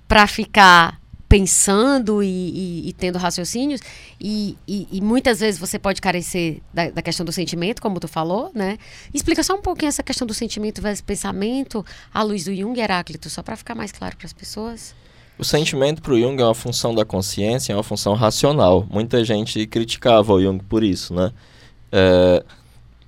para 0.07 0.27
ficar 0.27 0.99
pensando 1.27 2.21
e, 2.21 2.27
e, 2.27 2.89
e, 2.89 2.93
tendo 2.93 3.17
raciocínios 3.17 3.81
e, 4.21 4.55
e, 4.67 5.01
muitas 5.01 5.39
vezes 5.39 5.59
você 5.59 5.79
pode 5.79 5.99
carecer 5.99 6.61
da, 6.73 6.89
da, 6.91 7.01
questão 7.01 7.25
do 7.25 7.31
sentimento, 7.31 7.81
como 7.81 7.99
tu 7.99 8.07
falou, 8.07 8.51
né? 8.53 8.77
Explica 9.13 9.41
só 9.43 9.55
um 9.55 9.61
pouquinho 9.61 9.89
essa 9.89 10.03
questão 10.03 10.25
do 10.25 10.33
sentimento 10.33 10.81
versus 10.81 11.01
pensamento 11.01 11.85
à 12.13 12.21
luz 12.21 12.45
do 12.45 12.55
Jung 12.55 12.79
Heráclito, 12.79 13.29
só 13.29 13.41
para 13.41 13.55
ficar 13.55 13.75
mais 13.75 13.91
claro 13.91 14.15
para 14.15 14.27
as 14.27 14.33
pessoas. 14.33 14.95
O 15.37 15.43
sentimento 15.43 16.01
para 16.01 16.13
o 16.13 16.19
Jung 16.19 16.41
é 16.41 16.45
uma 16.45 16.55
função 16.55 16.95
da 16.95 17.03
consciência, 17.03 17.73
é 17.73 17.75
uma 17.75 17.83
função 17.83 18.13
racional. 18.13 18.87
Muita 18.89 19.23
gente 19.25 19.65
criticava 19.67 20.31
o 20.31 20.41
Jung 20.41 20.63
por 20.63 20.83
isso, 20.83 21.13
né? 21.13 21.33
É, 21.91 22.43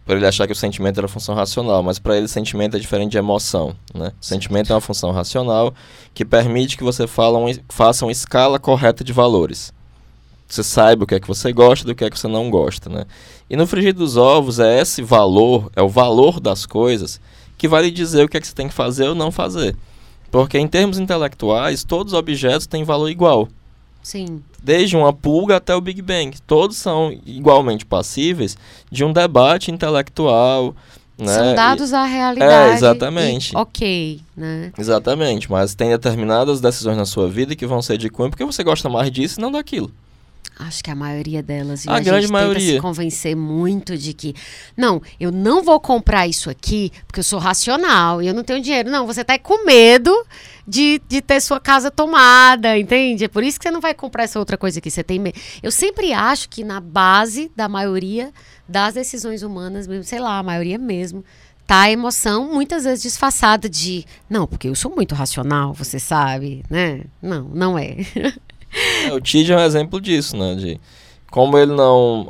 por 0.07 0.15
ele 0.15 0.25
achar 0.25 0.47
que 0.47 0.53
o 0.53 0.55
sentimento 0.55 0.99
era 0.99 1.07
função 1.09 1.35
racional, 1.35 1.83
mas 1.83 1.99
para 1.99 2.17
ele 2.17 2.29
sentimento 2.29 2.77
é 2.77 2.79
diferente 2.79 3.11
de 3.11 3.17
emoção, 3.17 3.75
né? 3.93 4.13
Sentimento 4.21 4.71
é 4.71 4.73
uma 4.73 4.79
função 4.79 5.11
racional 5.11 5.73
que 6.13 6.23
permite 6.23 6.77
que 6.77 6.83
você 6.83 7.03
um, 7.03 7.53
faça 7.67 8.05
uma 8.05 8.11
escala 8.11 8.57
correta 8.57 9.03
de 9.03 9.11
valores. 9.11 9.73
Você 10.47 10.63
saiba 10.63 11.03
o 11.03 11.07
que 11.07 11.15
é 11.15 11.19
que 11.19 11.27
você 11.27 11.51
gosta 11.51 11.85
do 11.85 11.93
que 11.93 12.05
é 12.05 12.09
que 12.09 12.17
você 12.17 12.29
não 12.29 12.49
gosta, 12.49 12.89
né? 12.89 13.03
E 13.49 13.57
no 13.57 13.67
frigir 13.67 13.93
dos 13.93 14.15
ovos 14.15 14.59
é 14.59 14.79
esse 14.79 15.01
valor, 15.01 15.69
é 15.75 15.81
o 15.81 15.89
valor 15.89 16.39
das 16.39 16.65
coisas 16.65 17.19
que 17.57 17.67
vai 17.67 17.83
lhe 17.83 17.91
dizer 17.91 18.23
o 18.23 18.29
que 18.29 18.37
é 18.37 18.39
que 18.39 18.47
você 18.47 18.55
tem 18.55 18.69
que 18.69 18.73
fazer 18.73 19.09
ou 19.09 19.15
não 19.15 19.29
fazer. 19.29 19.75
Porque 20.31 20.57
em 20.57 20.69
termos 20.69 20.97
intelectuais, 20.97 21.83
todos 21.83 22.13
os 22.13 22.19
objetos 22.19 22.65
têm 22.65 22.85
valor 22.85 23.09
igual. 23.09 23.49
Sim. 24.07 24.41
Desde 24.63 24.95
uma 24.95 25.11
pulga 25.11 25.57
até 25.57 25.75
o 25.75 25.81
Big 25.81 26.01
Bang. 26.01 26.33
Todos 26.47 26.77
são 26.77 27.11
igualmente 27.25 27.85
passíveis 27.85 28.57
de 28.89 29.03
um 29.03 29.11
debate 29.11 29.69
intelectual. 29.69 30.73
Né? 31.17 31.33
São 31.33 31.53
dados 31.53 31.91
à 31.91 32.05
realidade. 32.05 32.71
É, 32.71 32.73
exatamente. 32.73 33.53
E, 33.53 33.57
ok, 33.57 34.21
né? 34.37 34.71
Exatamente, 34.77 35.51
mas 35.51 35.75
tem 35.75 35.89
determinadas 35.89 36.61
decisões 36.61 36.95
na 36.95 37.05
sua 37.05 37.27
vida 37.27 37.53
que 37.53 37.67
vão 37.67 37.81
ser 37.81 37.97
de 37.97 38.09
cunho 38.09 38.29
porque 38.29 38.45
você 38.45 38.63
gosta 38.63 38.87
mais 38.87 39.11
disso 39.11 39.41
e 39.41 39.41
não 39.41 39.51
daquilo. 39.51 39.91
Acho 40.57 40.83
que 40.83 40.89
a 40.89 40.95
maioria 40.95 41.43
delas. 41.43 41.85
A, 41.85 41.97
a 41.97 41.99
grande 41.99 42.27
gente 42.27 42.31
maioria. 42.31 42.75
se 42.75 42.79
convencer 42.79 43.35
muito 43.35 43.97
de 43.97 44.13
que, 44.13 44.33
não, 44.75 45.01
eu 45.19 45.31
não 45.31 45.61
vou 45.61 45.79
comprar 45.81 46.27
isso 46.27 46.49
aqui 46.49 46.93
porque 47.05 47.19
eu 47.19 47.23
sou 47.25 47.39
racional 47.39 48.21
e 48.21 48.27
eu 48.27 48.33
não 48.33 48.43
tenho 48.43 48.61
dinheiro. 48.61 48.89
Não, 48.89 49.05
você 49.05 49.21
está 49.21 49.37
com 49.37 49.65
medo 49.65 50.11
de, 50.67 51.01
de 51.07 51.21
ter 51.21 51.39
sua 51.39 51.59
casa 51.59 51.89
tomada, 51.89 52.77
entende? 52.77 53.23
É 53.23 53.27
por 53.27 53.43
isso 53.43 53.57
que 53.57 53.63
você 53.63 53.71
não 53.71 53.79
vai 53.79 53.93
comprar 53.93 54.23
essa 54.23 54.37
outra 54.37 54.57
coisa 54.57 54.81
que 54.81 54.91
você 54.91 55.03
tem. 55.03 55.21
Eu 55.63 55.71
sempre 55.71 56.11
acho 56.11 56.49
que 56.49 56.63
na 56.63 56.81
base 56.81 57.49
da 57.55 57.69
maioria 57.69 58.33
das 58.67 58.95
decisões 58.95 59.43
humanas, 59.43 59.87
mesmo, 59.87 60.03
sei 60.03 60.19
lá, 60.19 60.39
a 60.39 60.43
maioria 60.43 60.77
mesmo, 60.77 61.23
tá 61.65 61.81
a 61.81 61.91
emoção 61.91 62.53
muitas 62.53 62.83
vezes 62.83 63.01
disfarçada 63.01 63.69
de, 63.69 64.05
não, 64.29 64.45
porque 64.45 64.67
eu 64.67 64.75
sou 64.75 64.93
muito 64.93 65.15
racional, 65.15 65.73
você 65.73 65.99
sabe, 65.99 66.63
né? 66.69 67.01
Não, 67.21 67.43
não 67.53 67.79
é. 67.79 67.95
é 69.07 69.13
o 69.13 69.21
Tid 69.21 69.51
é 69.51 69.55
um 69.55 69.61
exemplo 69.61 70.01
disso, 70.01 70.35
né? 70.35 70.55
De 70.55 70.79
como 71.31 71.57
ele 71.57 71.73
não. 71.73 72.27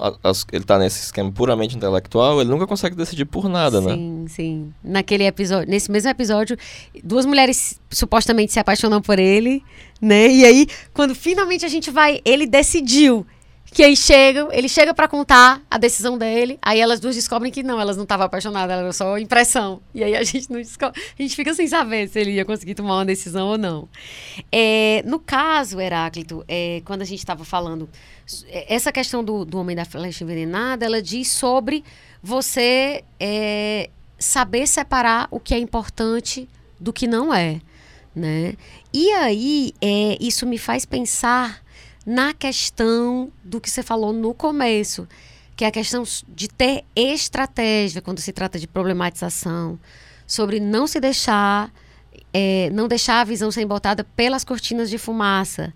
Ele 0.51 0.63
tá 0.63 0.77
nesse 0.79 1.03
esquema 1.03 1.31
puramente 1.31 1.75
intelectual, 1.75 2.41
ele 2.41 2.49
nunca 2.49 2.67
consegue 2.67 2.95
decidir 2.95 3.25
por 3.25 3.47
nada, 3.47 3.79
sim, 3.81 3.87
né? 3.87 3.93
Sim, 3.93 4.25
sim. 4.27 4.73
Naquele 4.83 5.25
episódio, 5.25 5.69
nesse 5.69 5.91
mesmo 5.91 6.09
episódio, 6.09 6.57
duas 7.03 7.25
mulheres 7.25 7.79
supostamente 7.89 8.51
se 8.51 8.59
apaixonam 8.59 9.01
por 9.01 9.19
ele, 9.19 9.63
né? 10.01 10.27
E 10.27 10.45
aí, 10.45 10.67
quando 10.93 11.13
finalmente 11.13 11.65
a 11.65 11.69
gente 11.69 11.91
vai, 11.91 12.19
ele 12.25 12.47
decidiu 12.47 13.25
que 13.71 13.83
aí 13.83 13.95
chega, 13.95 14.47
ele 14.51 14.69
chega 14.69 14.93
para 14.93 15.07
contar 15.07 15.61
a 15.69 15.77
decisão 15.77 16.17
dele, 16.17 16.57
aí 16.61 16.79
elas 16.79 16.99
duas 16.99 17.15
descobrem 17.15 17.51
que 17.51 17.61
não, 17.61 17.79
elas 17.79 17.97
não 17.97 18.03
estavam 18.03 18.25
apaixonadas, 18.25 18.77
era 18.77 18.93
só 18.93 19.17
impressão. 19.17 19.81
E 19.93 20.03
aí 20.03 20.15
a 20.15 20.23
gente 20.23 20.49
não 20.49 20.57
descobre, 20.57 20.99
a 21.17 21.21
gente 21.21 21.35
fica 21.35 21.53
sem 21.53 21.67
saber 21.67 22.07
se 22.07 22.19
ele 22.19 22.31
ia 22.31 22.45
conseguir 22.45 22.75
tomar 22.75 22.95
uma 22.95 23.05
decisão 23.05 23.47
ou 23.47 23.57
não. 23.57 23.87
É, 24.51 25.03
no 25.05 25.19
caso, 25.19 25.79
Heráclito, 25.79 26.43
é, 26.47 26.81
quando 26.85 27.01
a 27.01 27.05
gente 27.05 27.19
estava 27.19 27.43
falando, 27.43 27.89
é, 28.47 28.73
essa 28.73 28.91
questão 28.91 29.23
do, 29.23 29.45
do 29.45 29.59
homem 29.59 29.75
da 29.75 29.85
flecha 29.85 30.23
envenenada, 30.23 30.85
ela 30.85 31.01
diz 31.01 31.29
sobre 31.29 31.83
você 32.23 33.03
é, 33.19 33.89
saber 34.17 34.65
separar 34.67 35.27
o 35.29 35.39
que 35.39 35.53
é 35.53 35.57
importante 35.59 36.49
do 36.79 36.93
que 36.93 37.05
não 37.05 37.33
é, 37.33 37.59
né? 38.15 38.55
E 38.93 39.11
aí, 39.11 39.73
é, 39.81 40.17
isso 40.19 40.45
me 40.45 40.57
faz 40.57 40.85
pensar 40.85 41.61
na 42.07 42.33
questão 42.33 43.29
do 43.43 43.59
que 43.59 43.69
você 43.69 43.83
falou 43.83 44.13
no 44.13 44.33
começo, 44.33 45.05
que 45.57 45.65
é 45.65 45.67
a 45.67 45.71
questão 45.71 46.03
de 46.29 46.47
ter 46.47 46.85
estratégia 46.95 48.01
quando 48.01 48.19
se 48.19 48.31
trata 48.31 48.57
de 48.57 48.65
problematização, 48.65 49.77
sobre 50.25 50.61
não 50.61 50.87
se 50.87 51.01
deixar, 51.01 51.69
é, 52.33 52.69
não 52.69 52.87
deixar 52.87 53.19
a 53.19 53.23
visão 53.25 53.51
ser 53.51 53.63
embotada 53.63 54.05
pelas 54.05 54.45
cortinas 54.45 54.89
de 54.89 54.97
fumaça, 54.97 55.73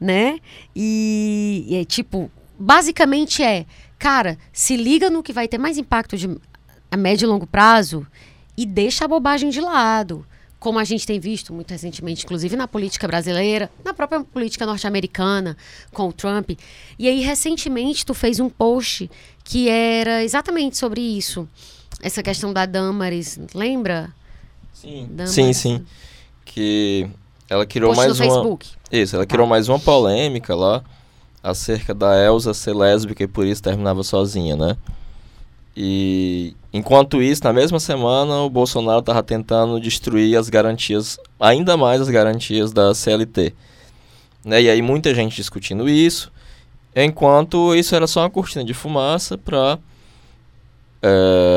né? 0.00 0.38
E, 0.74 1.66
e 1.68 1.76
é, 1.76 1.84
tipo, 1.84 2.30
basicamente 2.58 3.42
é, 3.42 3.66
cara, 3.98 4.38
se 4.54 4.78
liga 4.78 5.10
no 5.10 5.22
que 5.22 5.34
vai 5.34 5.46
ter 5.46 5.58
mais 5.58 5.76
impacto 5.76 6.16
de, 6.16 6.34
a 6.90 6.96
médio 6.96 7.26
e 7.26 7.28
longo 7.28 7.46
prazo 7.46 8.06
e 8.56 8.64
deixa 8.64 9.04
a 9.04 9.08
bobagem 9.08 9.50
de 9.50 9.60
lado 9.60 10.26
como 10.64 10.78
a 10.78 10.84
gente 10.84 11.06
tem 11.06 11.20
visto 11.20 11.52
muito 11.52 11.70
recentemente, 11.70 12.24
inclusive 12.24 12.56
na 12.56 12.66
política 12.66 13.06
brasileira, 13.06 13.70
na 13.84 13.92
própria 13.92 14.24
política 14.24 14.64
norte-americana, 14.64 15.58
com 15.92 16.08
o 16.08 16.12
Trump. 16.12 16.52
E 16.98 17.06
aí, 17.06 17.20
recentemente, 17.20 18.06
tu 18.06 18.14
fez 18.14 18.40
um 18.40 18.48
post 18.48 19.10
que 19.44 19.68
era 19.68 20.24
exatamente 20.24 20.78
sobre 20.78 21.02
isso. 21.02 21.46
Essa 22.00 22.22
questão 22.22 22.50
da 22.50 22.64
Damaris, 22.64 23.38
lembra? 23.54 24.08
Sim, 24.72 25.06
Damaris. 25.10 25.34
sim, 25.34 25.52
sim. 25.52 25.86
Que 26.46 27.10
ela 27.50 27.66
criou 27.66 27.92
post 27.92 28.06
mais 28.06 28.18
no 28.18 28.24
uma... 28.24 28.32
Facebook. 28.32 28.70
Isso, 28.90 29.16
ela 29.16 29.26
criou 29.26 29.44
tá. 29.44 29.50
mais 29.50 29.68
uma 29.68 29.78
polêmica 29.78 30.54
lá 30.54 30.82
acerca 31.42 31.92
da 31.92 32.16
Elsa 32.24 32.54
ser 32.54 32.74
lésbica 32.74 33.22
e 33.22 33.26
por 33.28 33.46
isso 33.46 33.62
terminava 33.62 34.02
sozinha, 34.02 34.56
né? 34.56 34.78
E 35.76 36.54
enquanto 36.72 37.20
isso, 37.20 37.42
na 37.44 37.52
mesma 37.52 37.80
semana, 37.80 38.42
o 38.42 38.50
Bolsonaro 38.50 39.00
estava 39.00 39.22
tentando 39.22 39.80
destruir 39.80 40.36
as 40.36 40.48
garantias, 40.48 41.18
ainda 41.38 41.76
mais 41.76 42.00
as 42.00 42.08
garantias 42.08 42.72
da 42.72 42.94
CLT. 42.94 43.52
Né? 44.44 44.62
E 44.62 44.70
aí 44.70 44.82
muita 44.82 45.14
gente 45.14 45.34
discutindo 45.34 45.88
isso, 45.88 46.30
enquanto 46.94 47.74
isso 47.74 47.94
era 47.94 48.06
só 48.06 48.20
uma 48.20 48.30
cortina 48.30 48.64
de 48.64 48.74
fumaça 48.74 49.36
para 49.36 49.78
é, 51.02 51.08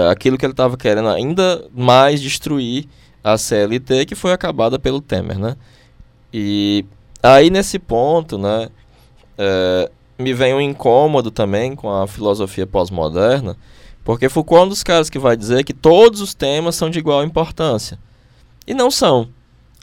eh, 0.06 0.12
aquilo 0.12 0.38
que 0.38 0.46
ele 0.46 0.54
estava 0.54 0.76
querendo 0.78 1.10
ainda 1.10 1.64
mais 1.76 2.22
destruir 2.22 2.88
a 3.24 3.38
CLT, 3.38 4.06
que 4.06 4.16
foi 4.16 4.32
acabada 4.32 4.80
pelo 4.80 5.02
Temer, 5.02 5.38
né? 5.38 5.56
E 6.34 6.86
aí 7.22 7.50
nesse 7.50 7.78
ponto, 7.78 8.38
né, 8.38 8.70
é, 9.38 9.92
me 10.18 10.34
vem 10.34 10.54
um 10.54 10.62
incômodo 10.62 11.30
também 11.30 11.76
com 11.76 11.90
a 11.90 12.08
filosofia 12.08 12.66
pós-moderna, 12.66 13.56
porque 14.08 14.30
Foucault 14.30 14.62
é 14.62 14.66
um 14.66 14.70
dos 14.70 14.84
caras 14.84 15.10
que 15.10 15.20
vai 15.20 15.36
dizer 15.36 15.66
que 15.66 15.74
todos 15.74 16.22
os 16.22 16.34
temas 16.34 16.78
são 16.78 16.90
de 16.90 16.98
igual 16.98 17.26
importância. 17.26 18.00
E 18.66 18.74
não 18.74 18.90
são. 18.90 19.28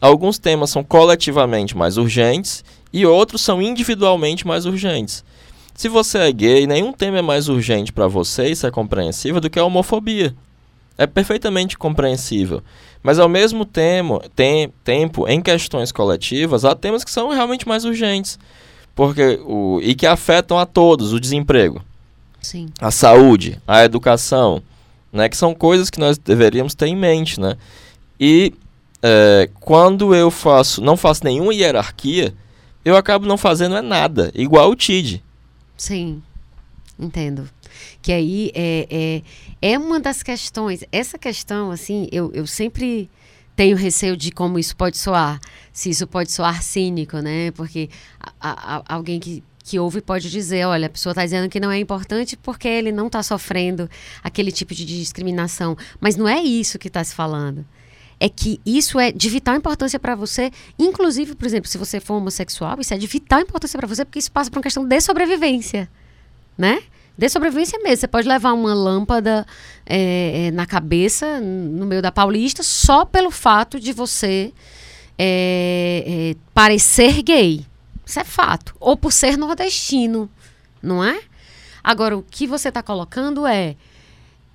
Alguns 0.00 0.38
temas 0.38 0.70
são 0.70 0.82
coletivamente 0.82 1.76
mais 1.76 1.98
urgentes 1.98 2.64
e 2.90 3.04
outros 3.04 3.42
são 3.42 3.60
individualmente 3.60 4.46
mais 4.46 4.64
urgentes. 4.64 5.22
Se 5.74 5.90
você 5.90 6.16
é 6.16 6.32
gay, 6.32 6.66
nenhum 6.66 6.90
tema 6.90 7.18
é 7.18 7.22
mais 7.22 7.50
urgente 7.50 7.92
para 7.92 8.06
você, 8.06 8.48
isso 8.48 8.66
é 8.66 8.70
compreensível, 8.70 9.42
do 9.42 9.50
que 9.50 9.58
a 9.58 9.64
homofobia. 9.64 10.34
É 10.96 11.06
perfeitamente 11.06 11.76
compreensível. 11.76 12.62
Mas 13.02 13.18
ao 13.18 13.28
mesmo 13.28 13.66
tempo, 13.66 14.22
tem, 14.34 14.72
tempo, 14.82 15.28
em 15.28 15.42
questões 15.42 15.92
coletivas, 15.92 16.64
há 16.64 16.74
temas 16.74 17.04
que 17.04 17.10
são 17.10 17.28
realmente 17.28 17.68
mais 17.68 17.84
urgentes. 17.84 18.38
Porque 18.94 19.38
o, 19.44 19.80
e 19.82 19.94
que 19.94 20.06
afetam 20.06 20.58
a 20.58 20.64
todos, 20.64 21.12
o 21.12 21.20
desemprego. 21.20 21.82
Sim. 22.44 22.68
a 22.80 22.90
saúde, 22.90 23.60
a 23.66 23.84
educação, 23.84 24.62
né? 25.12 25.28
Que 25.28 25.36
são 25.36 25.54
coisas 25.54 25.90
que 25.90 25.98
nós 25.98 26.18
deveríamos 26.18 26.74
ter 26.74 26.86
em 26.86 26.96
mente, 26.96 27.40
né? 27.40 27.56
E 28.20 28.52
é, 29.02 29.50
quando 29.60 30.14
eu 30.14 30.30
faço, 30.30 30.80
não 30.80 30.96
faço 30.96 31.24
nenhuma 31.24 31.54
hierarquia, 31.54 32.34
eu 32.84 32.96
acabo 32.96 33.26
não 33.26 33.36
fazendo 33.36 33.76
é 33.76 33.82
nada, 33.82 34.30
igual 34.34 34.70
o 34.70 34.76
TID. 34.76 35.22
Sim, 35.76 36.22
entendo. 36.98 37.48
Que 38.00 38.12
aí 38.12 38.52
é, 38.54 39.22
é, 39.60 39.72
é 39.72 39.78
uma 39.78 39.98
das 39.98 40.22
questões, 40.22 40.84
essa 40.92 41.18
questão, 41.18 41.70
assim, 41.70 42.08
eu, 42.12 42.30
eu 42.32 42.46
sempre 42.46 43.10
tenho 43.56 43.76
receio 43.76 44.16
de 44.16 44.30
como 44.30 44.58
isso 44.58 44.76
pode 44.76 44.96
soar, 44.96 45.40
se 45.72 45.90
isso 45.90 46.06
pode 46.06 46.30
soar 46.30 46.62
cínico, 46.62 47.18
né? 47.18 47.50
Porque 47.52 47.88
a, 48.40 48.76
a, 48.76 48.94
alguém 48.94 49.20
que 49.20 49.42
que 49.64 49.78
ouve 49.78 50.02
pode 50.02 50.30
dizer, 50.30 50.66
olha, 50.66 50.86
a 50.86 50.90
pessoa 50.90 51.12
está 51.12 51.24
dizendo 51.24 51.48
que 51.48 51.58
não 51.58 51.70
é 51.70 51.78
importante 51.78 52.36
porque 52.36 52.68
ele 52.68 52.92
não 52.92 53.06
está 53.06 53.22
sofrendo 53.22 53.88
aquele 54.22 54.52
tipo 54.52 54.74
de 54.74 54.84
discriminação. 54.84 55.74
Mas 55.98 56.16
não 56.16 56.28
é 56.28 56.38
isso 56.42 56.78
que 56.78 56.88
está 56.88 57.02
se 57.02 57.14
falando. 57.14 57.64
É 58.20 58.28
que 58.28 58.60
isso 58.64 59.00
é 59.00 59.10
de 59.10 59.28
vital 59.30 59.56
importância 59.56 59.98
para 59.98 60.14
você, 60.14 60.50
inclusive, 60.78 61.34
por 61.34 61.46
exemplo, 61.46 61.68
se 61.68 61.78
você 61.78 61.98
for 61.98 62.14
homossexual, 62.14 62.78
isso 62.78 62.92
é 62.92 62.98
de 62.98 63.06
vital 63.06 63.40
importância 63.40 63.78
para 63.78 63.88
você 63.88 64.04
porque 64.04 64.18
isso 64.18 64.30
passa 64.30 64.50
por 64.50 64.58
uma 64.58 64.62
questão 64.62 64.86
de 64.86 65.00
sobrevivência, 65.00 65.88
né? 66.56 66.82
De 67.16 67.28
sobrevivência 67.30 67.78
mesmo. 67.78 67.96
Você 67.96 68.08
pode 68.08 68.28
levar 68.28 68.52
uma 68.52 68.74
lâmpada 68.74 69.46
é, 69.86 70.50
na 70.52 70.66
cabeça, 70.66 71.40
no 71.40 71.86
meio 71.86 72.02
da 72.02 72.12
Paulista, 72.12 72.62
só 72.62 73.06
pelo 73.06 73.30
fato 73.30 73.80
de 73.80 73.94
você 73.94 74.52
é, 75.18 76.04
é 76.06 76.36
parecer 76.52 77.22
gay. 77.22 77.64
Isso 78.06 78.20
é 78.20 78.24
fato. 78.24 78.74
Ou 78.78 78.96
por 78.96 79.12
ser 79.12 79.36
nordestino, 79.36 80.30
não 80.82 81.02
é? 81.02 81.20
Agora, 81.82 82.16
o 82.16 82.22
que 82.22 82.46
você 82.46 82.68
está 82.68 82.82
colocando 82.82 83.46
é, 83.46 83.76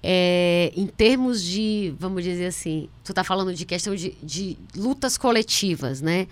é, 0.01 0.71
em 0.75 0.87
termos 0.87 1.43
de, 1.43 1.93
vamos 1.99 2.23
dizer 2.23 2.47
assim, 2.47 2.89
tu 3.03 3.11
está 3.11 3.23
falando 3.23 3.53
de 3.53 3.65
questão 3.65 3.93
de, 3.95 4.15
de, 4.23 4.57
lutas 4.75 5.17
coletivas, 5.17 6.01
né? 6.01 6.27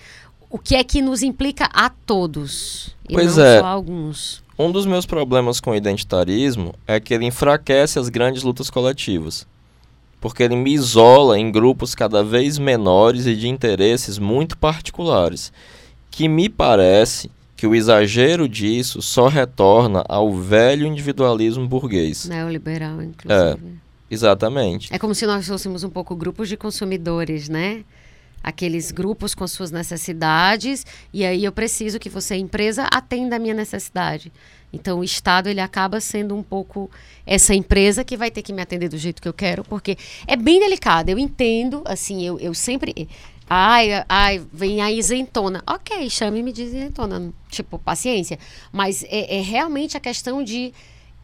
O 0.50 0.58
que 0.58 0.76
é 0.76 0.84
que 0.84 1.02
nos 1.02 1.22
implica 1.22 1.66
a 1.74 1.90
todos 1.90 2.96
e 3.08 3.14
pois 3.14 3.36
não 3.36 3.44
é. 3.44 3.60
só 3.60 3.66
a 3.66 3.70
alguns? 3.70 4.44
Um 4.58 4.72
dos 4.72 4.86
meus 4.86 5.06
problemas 5.06 5.60
com 5.60 5.72
o 5.72 5.76
identitarismo 5.76 6.74
é 6.88 7.00
que 7.00 7.14
ele 7.14 7.26
enfraquece 7.26 8.00
as 8.00 8.10
grandes 8.10 8.44
lutas 8.44 8.70
coletivas. 8.70 9.46
Porque 10.20 10.42
ele 10.42 10.56
me 10.56 10.74
isola 10.74 11.38
em 11.38 11.52
grupos 11.52 11.94
cada 11.94 12.24
vez 12.24 12.58
menores 12.58 13.28
e 13.28 13.36
de 13.36 13.48
interesses 13.48 14.18
muito 14.18 14.58
particulares 14.58 15.52
que 16.18 16.28
me 16.28 16.50
parece 16.50 17.30
que 17.56 17.68
o 17.68 17.76
exagero 17.76 18.50
disso 18.50 19.04
só 19.04 19.28
retorna 19.28 20.04
ao 20.10 20.34
velho 20.34 20.88
individualismo 20.88 21.68
burguês. 21.68 22.26
Neoliberal, 22.26 23.04
inclusive. 23.04 23.32
É, 23.32 23.58
exatamente. 24.10 24.92
É 24.92 24.98
como 24.98 25.14
se 25.14 25.28
nós 25.28 25.48
fôssemos 25.48 25.84
um 25.84 25.92
pouco 25.92 26.16
grupos 26.16 26.50
de 26.50 26.58
consumidores, 26.58 27.48
né? 27.48 27.84
Aqueles 28.44 28.92
grupos 28.92 29.36
com 29.36 29.48
suas 29.48 29.70
necessidades, 29.70 30.88
e 31.14 31.24
aí 31.24 31.46
eu 31.46 31.52
preciso 31.52 32.00
que 32.00 32.10
você, 32.10 32.36
empresa, 32.36 32.88
atenda 32.92 33.36
a 33.36 33.40
minha 33.40 33.54
necessidade. 33.54 34.32
Então, 34.74 35.02
o 35.02 35.04
Estado 35.04 35.50
ele 35.50 35.62
acaba 35.62 36.00
sendo 36.00 36.36
um 36.36 36.42
pouco 36.42 36.90
essa 37.28 37.54
empresa 37.54 38.04
que 38.04 38.18
vai 38.18 38.32
ter 38.32 38.42
que 38.42 38.52
me 38.52 38.62
atender 38.64 38.90
do 38.90 38.98
jeito 38.98 39.22
que 39.22 39.28
eu 39.28 39.34
quero, 39.34 39.64
porque 39.64 39.96
é 40.26 40.36
bem 40.36 40.60
delicado. 40.60 41.10
Eu 41.10 41.20
entendo, 41.20 41.84
assim, 41.86 42.26
eu, 42.26 42.40
eu 42.40 42.56
sempre 42.56 43.08
Ai, 43.50 43.90
ai, 44.10 44.46
vem 44.52 44.82
a 44.82 44.92
isentona. 44.92 45.64
Ok, 45.66 46.10
chame-me 46.10 46.52
de 46.52 46.64
isentona. 46.64 47.34
Tipo, 47.50 47.80
paciência. 47.80 48.38
Mas 48.72 49.04
é, 49.06 49.38
é 49.38 49.42
realmente 49.42 49.96
a 49.96 50.00
questão 50.00 50.44
de. 50.44 50.74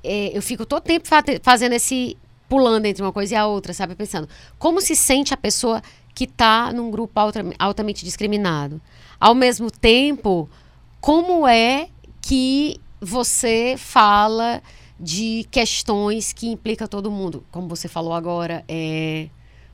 É, 0.03 0.35
eu 0.35 0.41
fico 0.41 0.65
todo 0.65 0.83
tempo 0.83 1.07
fazendo 1.41 1.73
esse. 1.73 2.17
pulando 2.47 2.85
entre 2.85 3.03
uma 3.03 3.11
coisa 3.11 3.33
e 3.33 3.37
a 3.37 3.45
outra, 3.45 3.73
sabe? 3.73 3.95
Pensando. 3.95 4.27
Como 4.57 4.79
se 4.79 4.95
sente 4.95 5.33
a 5.33 5.37
pessoa 5.37 5.81
que 6.15 6.25
está 6.25 6.71
num 6.71 6.89
grupo 6.91 7.19
altamente 7.59 8.05
discriminado. 8.05 8.79
Ao 9.19 9.33
mesmo 9.33 9.69
tempo, 9.71 10.49
como 11.01 11.47
é 11.47 11.89
que 12.21 12.79
você 13.01 13.75
fala 13.77 14.61
de 14.99 15.45
questões 15.51 16.31
que 16.31 16.47
implicam 16.47 16.87
todo 16.87 17.11
mundo? 17.11 17.43
Como 17.51 17.67
você 17.67 17.87
falou 17.87 18.13
agora, 18.13 18.63
é, 18.67 19.27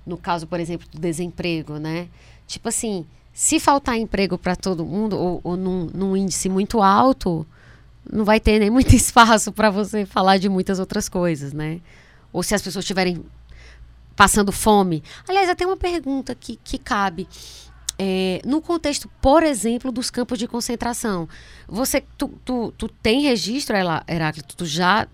no 0.05 0.17
caso, 0.17 0.47
por 0.47 0.59
exemplo, 0.59 0.87
do 0.91 0.99
desemprego, 0.99 1.77
né? 1.77 2.07
Tipo 2.49 2.67
assim, 2.67 3.05
se 3.31 3.59
faltar 3.59 3.95
emprego 3.95 4.35
para 4.35 4.55
todo 4.55 4.83
mundo, 4.83 5.15
ou, 5.15 5.39
ou 5.43 5.55
num, 5.55 5.85
num 5.93 6.17
índice 6.17 6.49
muito 6.49 6.81
alto, 6.81 7.45
não 8.11 8.25
vai 8.25 8.39
ter 8.39 8.57
nem 8.57 8.71
muito 8.71 8.93
espaço 8.97 9.51
para 9.51 9.69
você 9.69 10.03
falar 10.03 10.39
de 10.39 10.49
muitas 10.49 10.79
outras 10.79 11.07
coisas, 11.07 11.53
né? 11.53 11.79
Ou 12.33 12.41
se 12.41 12.55
as 12.55 12.61
pessoas 12.63 12.83
estiverem 12.83 13.23
passando 14.15 14.51
fome. 14.51 15.03
Aliás, 15.27 15.47
até 15.47 15.63
uma 15.63 15.77
pergunta 15.77 16.33
que, 16.33 16.59
que 16.63 16.79
cabe. 16.79 17.27
É, 17.99 18.41
no 18.43 18.61
contexto, 18.61 19.07
por 19.21 19.43
exemplo, 19.43 19.91
dos 19.91 20.09
campos 20.09 20.39
de 20.39 20.47
concentração, 20.47 21.29
você, 21.67 22.01
tu, 22.17 22.29
tu, 22.43 22.73
tu 22.75 22.87
tem 22.87 23.21
registro, 23.21 23.75
Heráclito, 24.07 24.55
tu 24.55 24.65
já, 24.65 25.07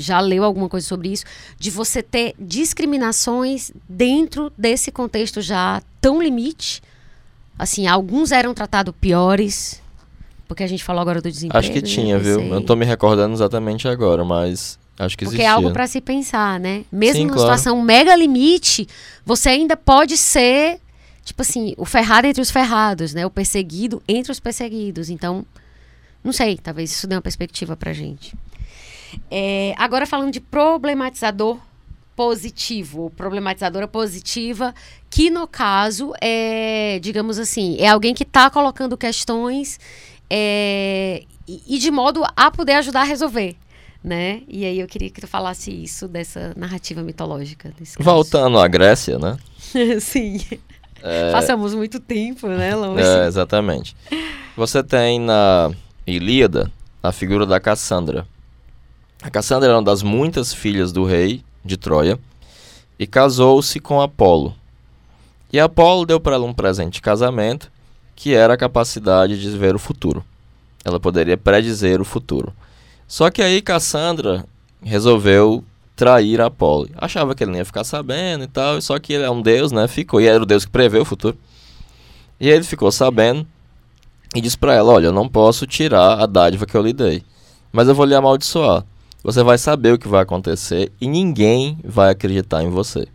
já 0.00 0.20
leu 0.20 0.44
alguma 0.44 0.68
coisa 0.68 0.86
sobre 0.86 1.08
isso, 1.08 1.24
de 1.58 1.70
você 1.70 2.02
ter 2.02 2.34
discriminações 2.38 3.72
dentro 3.88 4.52
desse 4.56 4.90
contexto 4.90 5.40
já 5.40 5.82
tão 6.00 6.22
limite? 6.22 6.82
Assim, 7.58 7.86
alguns 7.86 8.32
eram 8.32 8.52
tratados 8.52 8.94
piores, 9.00 9.80
porque 10.48 10.62
a 10.62 10.66
gente 10.66 10.82
falou 10.82 11.02
agora 11.02 11.20
do 11.20 11.30
desemprego. 11.30 11.58
Acho 11.58 11.72
que 11.72 11.80
né? 11.80 11.86
tinha, 11.86 12.18
viu? 12.18 12.40
Eu 12.40 12.48
não 12.48 12.62
tô 12.62 12.74
me 12.74 12.84
recordando 12.84 13.32
exatamente 13.34 13.86
agora, 13.86 14.24
mas 14.24 14.78
Acho 14.98 15.18
que 15.18 15.24
Porque 15.24 15.42
é 15.42 15.46
algo 15.46 15.72
para 15.72 15.86
se 15.86 16.00
pensar, 16.00 16.60
né? 16.60 16.84
Mesmo 16.90 17.16
Sim, 17.16 17.26
numa 17.26 17.34
claro. 17.34 17.58
situação 17.58 17.82
mega 17.82 18.14
limite, 18.14 18.86
você 19.26 19.48
ainda 19.48 19.76
pode 19.76 20.16
ser, 20.16 20.78
tipo 21.24 21.42
assim, 21.42 21.74
o 21.76 21.84
ferrado 21.84 22.28
entre 22.28 22.40
os 22.40 22.50
ferrados, 22.50 23.12
né? 23.12 23.26
O 23.26 23.30
perseguido 23.30 24.00
entre 24.06 24.30
os 24.30 24.38
perseguidos. 24.38 25.10
Então, 25.10 25.44
não 26.22 26.32
sei, 26.32 26.56
talvez 26.56 26.92
isso 26.92 27.08
dê 27.08 27.16
uma 27.16 27.22
perspectiva 27.22 27.76
pra 27.76 27.92
gente. 27.92 28.34
É, 29.30 29.74
agora 29.76 30.06
falando 30.06 30.32
de 30.32 30.40
problematizador 30.40 31.58
positivo, 32.16 33.12
problematizadora 33.16 33.88
positiva, 33.88 34.74
que 35.10 35.30
no 35.30 35.46
caso 35.46 36.12
é, 36.20 36.98
digamos 37.00 37.38
assim, 37.38 37.76
é 37.78 37.88
alguém 37.88 38.14
que 38.14 38.22
está 38.22 38.48
colocando 38.50 38.96
questões 38.96 39.80
é, 40.30 41.24
e, 41.46 41.76
e 41.76 41.78
de 41.78 41.90
modo 41.90 42.24
a 42.36 42.50
poder 42.50 42.74
ajudar 42.74 43.00
a 43.00 43.04
resolver 43.04 43.56
né? 44.04 44.42
E 44.46 44.66
aí 44.66 44.78
eu 44.78 44.86
queria 44.86 45.08
que 45.08 45.22
tu 45.22 45.26
falasse 45.26 45.70
isso 45.70 46.06
dessa 46.06 46.52
narrativa 46.54 47.02
mitológica. 47.02 47.72
Voltando 47.98 48.58
à 48.58 48.68
Grécia, 48.68 49.18
né? 49.18 49.38
Sim. 49.98 50.38
É... 51.02 51.32
Passamos 51.32 51.74
muito 51.74 51.98
tempo, 51.98 52.46
né, 52.48 52.74
longe. 52.74 53.02
É, 53.02 53.26
exatamente. 53.26 53.96
Você 54.56 54.82
tem 54.82 55.18
na 55.18 55.70
Ilíada 56.06 56.70
a 57.02 57.10
figura 57.12 57.46
da 57.46 57.58
Cassandra. 57.58 58.26
A 59.24 59.30
Cassandra 59.30 59.70
era 59.70 59.78
uma 59.78 59.82
das 59.82 60.02
muitas 60.02 60.52
filhas 60.52 60.92
do 60.92 61.02
rei 61.02 61.42
de 61.64 61.78
Troia 61.78 62.18
e 62.98 63.06
casou-se 63.06 63.80
com 63.80 64.02
Apolo. 64.02 64.54
E 65.50 65.58
Apolo 65.58 66.04
deu 66.04 66.20
para 66.20 66.34
ela 66.34 66.44
um 66.44 66.52
presente 66.52 66.96
de 66.96 67.00
casamento 67.00 67.72
que 68.14 68.34
era 68.34 68.52
a 68.52 68.58
capacidade 68.58 69.40
de 69.40 69.48
ver 69.56 69.74
o 69.74 69.78
futuro. 69.78 70.22
Ela 70.84 71.00
poderia 71.00 71.38
predizer 71.38 72.02
o 72.02 72.04
futuro. 72.04 72.52
Só 73.08 73.30
que 73.30 73.40
aí 73.40 73.62
Cassandra 73.62 74.44
resolveu 74.82 75.64
trair 75.96 76.42
Apolo. 76.42 76.90
Achava 76.94 77.34
que 77.34 77.44
ele 77.44 77.52
não 77.52 77.58
ia 77.58 77.64
ficar 77.64 77.84
sabendo 77.84 78.44
e 78.44 78.48
tal, 78.48 78.78
só 78.82 78.98
que 78.98 79.14
ele 79.14 79.24
é 79.24 79.30
um 79.30 79.40
deus, 79.40 79.72
né? 79.72 79.88
Ficou, 79.88 80.20
e 80.20 80.26
era 80.26 80.42
o 80.42 80.46
deus 80.46 80.66
que 80.66 80.70
prevê 80.70 80.98
o 80.98 81.04
futuro. 81.04 81.38
E 82.38 82.50
ele 82.50 82.62
ficou 82.62 82.92
sabendo 82.92 83.46
e 84.34 84.40
disse 84.42 84.58
para 84.58 84.74
ela: 84.74 84.92
Olha, 84.92 85.06
eu 85.06 85.12
não 85.12 85.26
posso 85.30 85.66
tirar 85.66 86.20
a 86.20 86.26
dádiva 86.26 86.66
que 86.66 86.76
eu 86.76 86.82
lhe 86.82 86.92
dei, 86.92 87.24
mas 87.72 87.88
eu 87.88 87.94
vou 87.94 88.04
lhe 88.04 88.14
amaldiçoar. 88.14 88.84
Você 89.24 89.42
vai 89.42 89.56
saber 89.56 89.94
o 89.94 89.98
que 89.98 90.06
vai 90.06 90.22
acontecer 90.22 90.92
e 91.00 91.08
ninguém 91.08 91.78
vai 91.82 92.10
acreditar 92.10 92.62
em 92.62 92.68
você. 92.68 93.08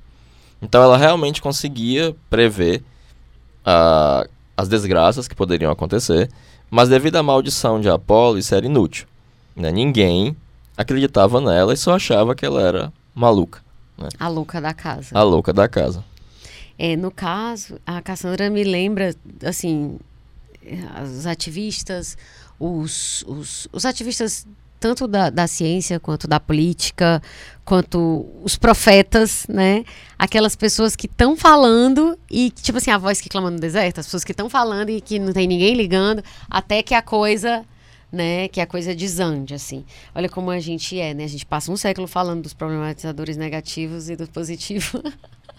Então 0.60 0.82
ela 0.82 0.97
realmente 0.97 1.39
conseguia 1.39 2.16
prever 2.28 2.84
uh, 3.60 4.28
as 4.57 4.68
desgraças 4.68 5.28
que 5.28 5.36
poderiam 5.36 5.72
acontecer, 5.72 6.28
mas 6.68 6.89
devido 6.89 7.18
à 7.18 7.24
maldição 7.24 7.80
de 7.80 7.88
Apolo, 7.88 8.39
isso 8.39 8.55
era 8.55 8.66
inútil. 8.66 9.07
Né? 9.55 9.72
Ninguém 9.72 10.36
acreditava 10.76 11.39
nela 11.39 11.76
e 11.76 11.78
só 11.78 11.95
achava 11.95 12.34
que 12.34 12.43
ela 12.43 12.60
era 12.60 12.91
maluca. 13.14 13.62
Né? 13.95 14.10
A 14.20 14.28
louca 14.28 14.60
da 14.60 14.74
casa. 14.74 15.16
A 15.16 15.22
louca 15.22 15.53
da 15.53 15.68
casa. 15.68 16.03
É, 16.76 16.95
no 16.95 17.12
caso, 17.12 17.80
a 17.86 18.01
Cassandra 18.01 18.49
me 18.49 18.64
lembra, 18.64 19.14
assim, 19.43 19.99
os 21.03 21.28
ativistas, 21.28 22.18
os, 22.60 23.24
os, 23.28 23.68
os 23.72 23.86
ativistas 23.86 24.47
tanto 24.80 25.08
da, 25.08 25.30
da 25.30 25.48
ciência 25.48 26.00
quanto 26.00 26.28
da 26.28 26.40
política, 26.40 27.22
quanto 27.66 28.26
os 28.44 28.56
profetas, 28.56 29.46
né? 29.48 29.84
Aquelas 30.18 30.56
pessoas 30.56 30.96
que 30.96 31.06
estão 31.06 31.36
falando 31.36 32.18
e, 32.30 32.50
tipo 32.50 32.78
assim, 32.78 32.92
a 32.92 32.98
voz 32.98 33.22
que 33.22 33.30
clama 33.30 33.52
no 33.52 33.60
deserto, 33.60 34.00
as 34.00 34.06
pessoas 34.06 34.24
que 34.24 34.32
estão 34.32 34.50
falando 34.50 34.90
e 34.90 35.02
que 35.02 35.20
não 35.20 35.34
tem 35.34 35.48
ninguém 35.48 35.76
ligando, 35.76 36.24
até 36.50 36.82
que 36.82 36.94
a 36.94 37.02
coisa 37.02 37.66
né, 38.12 38.48
que 38.48 38.60
a 38.60 38.66
coisa 38.66 38.96
desande, 38.96 39.54
assim. 39.54 39.86
Olha 40.16 40.28
como 40.28 40.50
a 40.50 40.60
gente 40.60 41.00
é, 41.00 41.14
né? 41.14 41.26
A 41.26 41.28
gente 41.28 41.46
passa 41.46 41.72
um 41.72 41.78
século 41.78 42.08
falando 42.08 42.42
dos 42.42 42.54
problematizadores 42.54 43.38
negativos 43.38 44.10
e 44.10 44.16
do 44.16 44.28
positivo. 44.28 45.04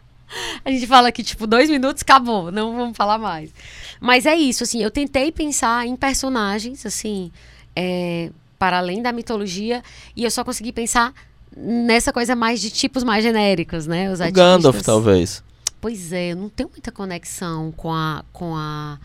a 0.64 0.70
gente 0.70 0.86
fala 0.86 1.12
que, 1.12 1.22
tipo, 1.22 1.46
dois 1.46 1.70
minutos, 1.70 2.02
acabou, 2.02 2.50
não 2.50 2.74
vamos 2.74 2.96
falar 2.96 3.18
mais. 3.18 3.52
Mas 4.00 4.26
é 4.26 4.34
isso, 4.34 4.64
assim, 4.64 4.82
eu 4.82 4.90
tentei 4.90 5.30
pensar 5.30 5.86
em 5.86 5.94
personagens, 5.94 6.84
assim, 6.84 7.30
é, 7.76 8.30
para 8.60 8.76
além 8.76 9.00
da 9.00 9.10
mitologia, 9.10 9.82
e 10.14 10.22
eu 10.22 10.30
só 10.30 10.44
consegui 10.44 10.70
pensar 10.70 11.14
nessa 11.56 12.12
coisa 12.12 12.36
mais 12.36 12.60
de 12.60 12.70
tipos 12.70 13.02
mais 13.02 13.24
genéricos, 13.24 13.86
né? 13.86 14.12
Os 14.12 14.20
o 14.20 14.30
Gandalf, 14.30 14.82
talvez. 14.82 15.42
Pois 15.80 16.12
é, 16.12 16.32
eu 16.32 16.36
não 16.36 16.50
tenho 16.50 16.68
muita 16.68 16.92
conexão 16.92 17.72
com 17.72 17.90
a... 17.90 18.22
Com 18.32 18.54
a 18.54 18.98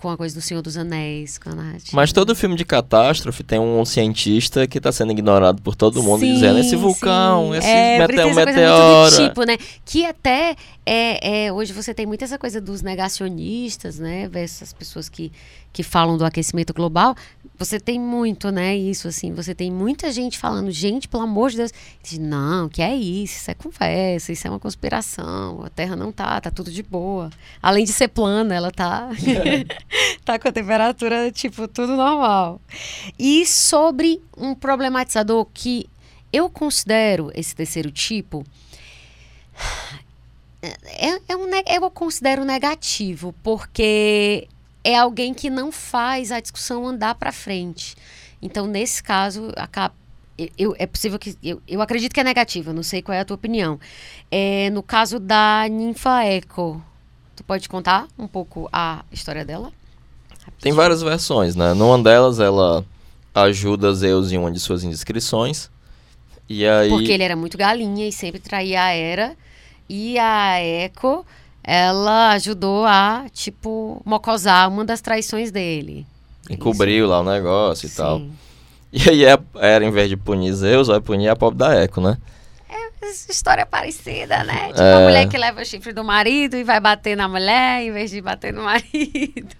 com 0.00 0.08
a 0.08 0.16
coisa 0.16 0.34
do 0.34 0.40
Senhor 0.40 0.62
dos 0.62 0.78
Anéis, 0.78 1.36
com 1.36 1.50
a 1.50 1.54
narrativa. 1.54 1.94
Mas 1.94 2.10
todo 2.10 2.34
filme 2.34 2.56
de 2.56 2.64
catástrofe 2.64 3.44
tem 3.44 3.58
um 3.58 3.84
cientista 3.84 4.66
que 4.66 4.78
está 4.78 4.90
sendo 4.90 5.12
ignorado 5.12 5.60
por 5.60 5.76
todo 5.76 6.02
mundo, 6.02 6.20
sim, 6.20 6.32
dizendo 6.32 6.58
esse 6.58 6.74
vulcão, 6.74 7.52
sim. 7.52 7.58
esse 7.58 7.68
é, 7.68 7.98
meteoro. 7.98 8.34
meteoro. 8.34 9.16
tipo, 9.16 9.44
né? 9.44 9.58
Que 9.84 10.06
até 10.06 10.56
é, 10.86 11.44
é, 11.44 11.52
hoje 11.52 11.72
você 11.74 11.92
tem 11.92 12.06
muito 12.06 12.24
essa 12.24 12.38
coisa 12.38 12.60
dos 12.60 12.80
negacionistas, 12.80 13.98
né? 13.98 14.26
Versus 14.26 14.62
as 14.62 14.72
pessoas 14.72 15.10
que, 15.10 15.30
que 15.70 15.82
falam 15.82 16.16
do 16.16 16.24
aquecimento 16.24 16.72
global. 16.72 17.14
Você 17.58 17.78
tem 17.78 18.00
muito, 18.00 18.50
né? 18.50 18.74
Isso, 18.74 19.06
assim. 19.06 19.34
Você 19.34 19.54
tem 19.54 19.70
muita 19.70 20.10
gente 20.10 20.38
falando, 20.38 20.70
gente, 20.70 21.06
pelo 21.06 21.22
amor 21.24 21.50
de 21.50 21.58
Deus. 21.58 21.72
Diz, 22.02 22.18
não, 22.18 22.70
que 22.70 22.80
é 22.80 22.96
isso? 22.96 23.36
Isso 23.36 23.50
é 23.50 23.54
conversa, 23.54 24.32
isso 24.32 24.46
é 24.46 24.50
uma 24.50 24.58
conspiração. 24.58 25.62
A 25.62 25.68
Terra 25.68 25.94
não 25.94 26.10
tá, 26.10 26.40
tá 26.40 26.50
tudo 26.50 26.70
de 26.70 26.82
boa. 26.82 27.28
Além 27.62 27.84
de 27.84 27.92
ser 27.92 28.08
plana, 28.08 28.54
ela 28.54 28.70
tá, 28.70 29.10
tá 30.24 30.38
com 30.38 30.48
a 30.48 30.52
temperatura, 30.52 31.30
tipo, 31.30 31.66
tudo 31.68 31.96
normal. 31.96 32.60
E 33.18 33.46
sobre 33.46 34.20
um 34.36 34.54
problematizador 34.54 35.46
que 35.52 35.88
eu 36.32 36.48
considero 36.48 37.30
esse 37.34 37.54
terceiro 37.54 37.90
tipo 37.90 38.44
é, 40.62 41.20
é 41.28 41.36
um, 41.36 41.48
eu 41.66 41.90
considero 41.90 42.44
negativo, 42.44 43.34
porque 43.42 44.48
é 44.84 44.96
alguém 44.96 45.34
que 45.34 45.50
não 45.50 45.70
faz 45.70 46.32
a 46.32 46.40
discussão 46.40 46.86
andar 46.86 47.14
para 47.14 47.32
frente. 47.32 47.96
Então, 48.42 48.66
nesse 48.66 49.02
caso, 49.02 49.52
acaba, 49.56 49.94
eu, 50.56 50.74
é 50.78 50.86
possível 50.86 51.18
que. 51.18 51.36
Eu, 51.42 51.60
eu 51.68 51.82
acredito 51.82 52.12
que 52.12 52.20
é 52.20 52.24
negativo, 52.24 52.72
não 52.72 52.82
sei 52.82 53.02
qual 53.02 53.14
é 53.14 53.20
a 53.20 53.24
tua 53.24 53.34
opinião. 53.34 53.78
É, 54.30 54.70
no 54.70 54.82
caso 54.82 55.18
da 55.18 55.66
Ninfa 55.68 56.24
Eco, 56.24 56.82
tu 57.36 57.44
pode 57.44 57.68
contar 57.68 58.08
um 58.18 58.26
pouco 58.26 58.68
a 58.72 59.04
história 59.12 59.44
dela? 59.44 59.72
Tem 60.60 60.72
várias 60.72 61.02
versões, 61.02 61.56
né? 61.56 61.72
Numa 61.72 62.02
delas, 62.02 62.38
ela 62.38 62.84
ajuda 63.34 63.94
Zeus 63.94 64.30
em 64.30 64.38
uma 64.38 64.50
de 64.50 64.60
suas 64.60 64.84
indiscrições. 64.84 65.70
E 66.48 66.66
aí... 66.66 66.88
Porque 66.90 67.12
ele 67.12 67.22
era 67.22 67.36
muito 67.36 67.56
galinha 67.56 68.06
e 68.06 68.12
sempre 68.12 68.40
traía 68.40 68.82
a 68.82 68.90
Era. 68.90 69.36
E 69.88 70.18
a 70.18 70.58
Eco, 70.58 71.24
ela 71.64 72.30
ajudou 72.30 72.84
a, 72.84 73.26
tipo, 73.32 74.02
mocosar 74.04 74.68
uma 74.68 74.84
das 74.84 75.00
traições 75.00 75.50
dele. 75.50 76.06
Encobriu 76.48 77.06
lá 77.06 77.20
o 77.20 77.24
negócio 77.24 77.86
e 77.86 77.88
Sim. 77.88 77.96
tal. 77.96 78.22
E 78.92 79.08
aí 79.08 79.24
é, 79.24 79.38
era, 79.54 79.84
em 79.84 79.90
vez 79.90 80.08
de 80.08 80.16
punir 80.16 80.52
Zeus, 80.52 80.88
vai 80.88 81.00
punir 81.00 81.28
a 81.28 81.36
pobre 81.36 81.58
da 81.58 81.74
Eco, 81.74 82.00
né? 82.00 82.18
É 82.68 83.10
história 83.30 83.64
parecida, 83.64 84.42
né? 84.44 84.68
Tipo 84.68 84.82
é... 84.82 84.94
a 84.94 85.00
mulher 85.00 85.28
que 85.28 85.38
leva 85.38 85.62
o 85.62 85.64
chifre 85.64 85.92
do 85.92 86.04
marido 86.04 86.56
e 86.56 86.64
vai 86.64 86.80
bater 86.80 87.16
na 87.16 87.28
mulher 87.28 87.82
em 87.82 87.92
vez 87.92 88.10
de 88.10 88.20
bater 88.20 88.52
no 88.52 88.62
marido. 88.66 89.56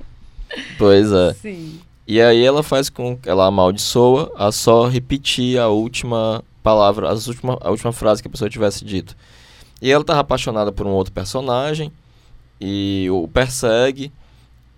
Pois 0.78 1.10
é. 1.12 1.32
Sim. 1.34 1.80
E 2.06 2.20
aí 2.20 2.44
ela 2.44 2.62
faz 2.62 2.88
com 2.90 3.16
que 3.16 3.28
ela 3.28 3.46
amaldiçoa 3.46 4.32
a 4.36 4.50
só 4.50 4.88
repetir 4.88 5.58
a 5.58 5.68
última 5.68 6.42
palavra, 6.62 7.08
as 7.10 7.28
última, 7.28 7.56
a 7.60 7.70
última 7.70 7.92
frase 7.92 8.20
que 8.20 8.28
a 8.28 8.30
pessoa 8.30 8.50
tivesse 8.50 8.84
dito. 8.84 9.16
E 9.80 9.90
ela 9.90 10.02
estava 10.02 10.20
apaixonada 10.20 10.72
por 10.72 10.86
um 10.86 10.90
outro 10.90 11.12
personagem. 11.12 11.92
e 12.60 13.08
o 13.10 13.26
persegue. 13.28 14.12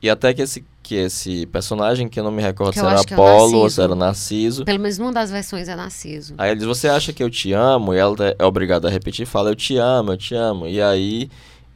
E 0.00 0.10
até 0.10 0.32
que 0.34 0.42
esse, 0.42 0.64
que 0.82 0.94
esse 0.96 1.46
personagem, 1.46 2.08
que 2.08 2.20
eu 2.20 2.24
não 2.24 2.30
me 2.30 2.42
recordo 2.42 2.72
Que 2.72 2.80
se 2.80 2.84
era 2.84 2.96
é 2.96 3.00
Apolo 3.00 3.56
ou 3.56 3.62
Narciso. 3.62 3.70
se 3.70 3.80
era 3.82 3.94
Narciso. 3.94 4.64
Pelo 4.64 4.78
menos 4.80 4.98
numa 4.98 5.12
das 5.12 5.30
versões 5.30 5.68
é 5.68 5.74
Narciso. 5.76 6.34
Aí 6.38 6.50
ele 6.50 6.58
diz, 6.58 6.66
você 6.66 6.88
acha 6.88 7.12
que 7.12 7.22
eu 7.22 7.30
te 7.30 7.52
amo? 7.52 7.94
E 7.94 7.98
ela 7.98 8.16
é 8.38 8.44
obrigada 8.44 8.88
a 8.88 8.90
repetir, 8.90 9.26
fala, 9.26 9.50
eu 9.50 9.56
te 9.56 9.76
amo, 9.76 10.12
eu 10.12 10.16
te 10.16 10.34
amo. 10.34 10.66
E 10.66 10.80
aí 10.82 11.30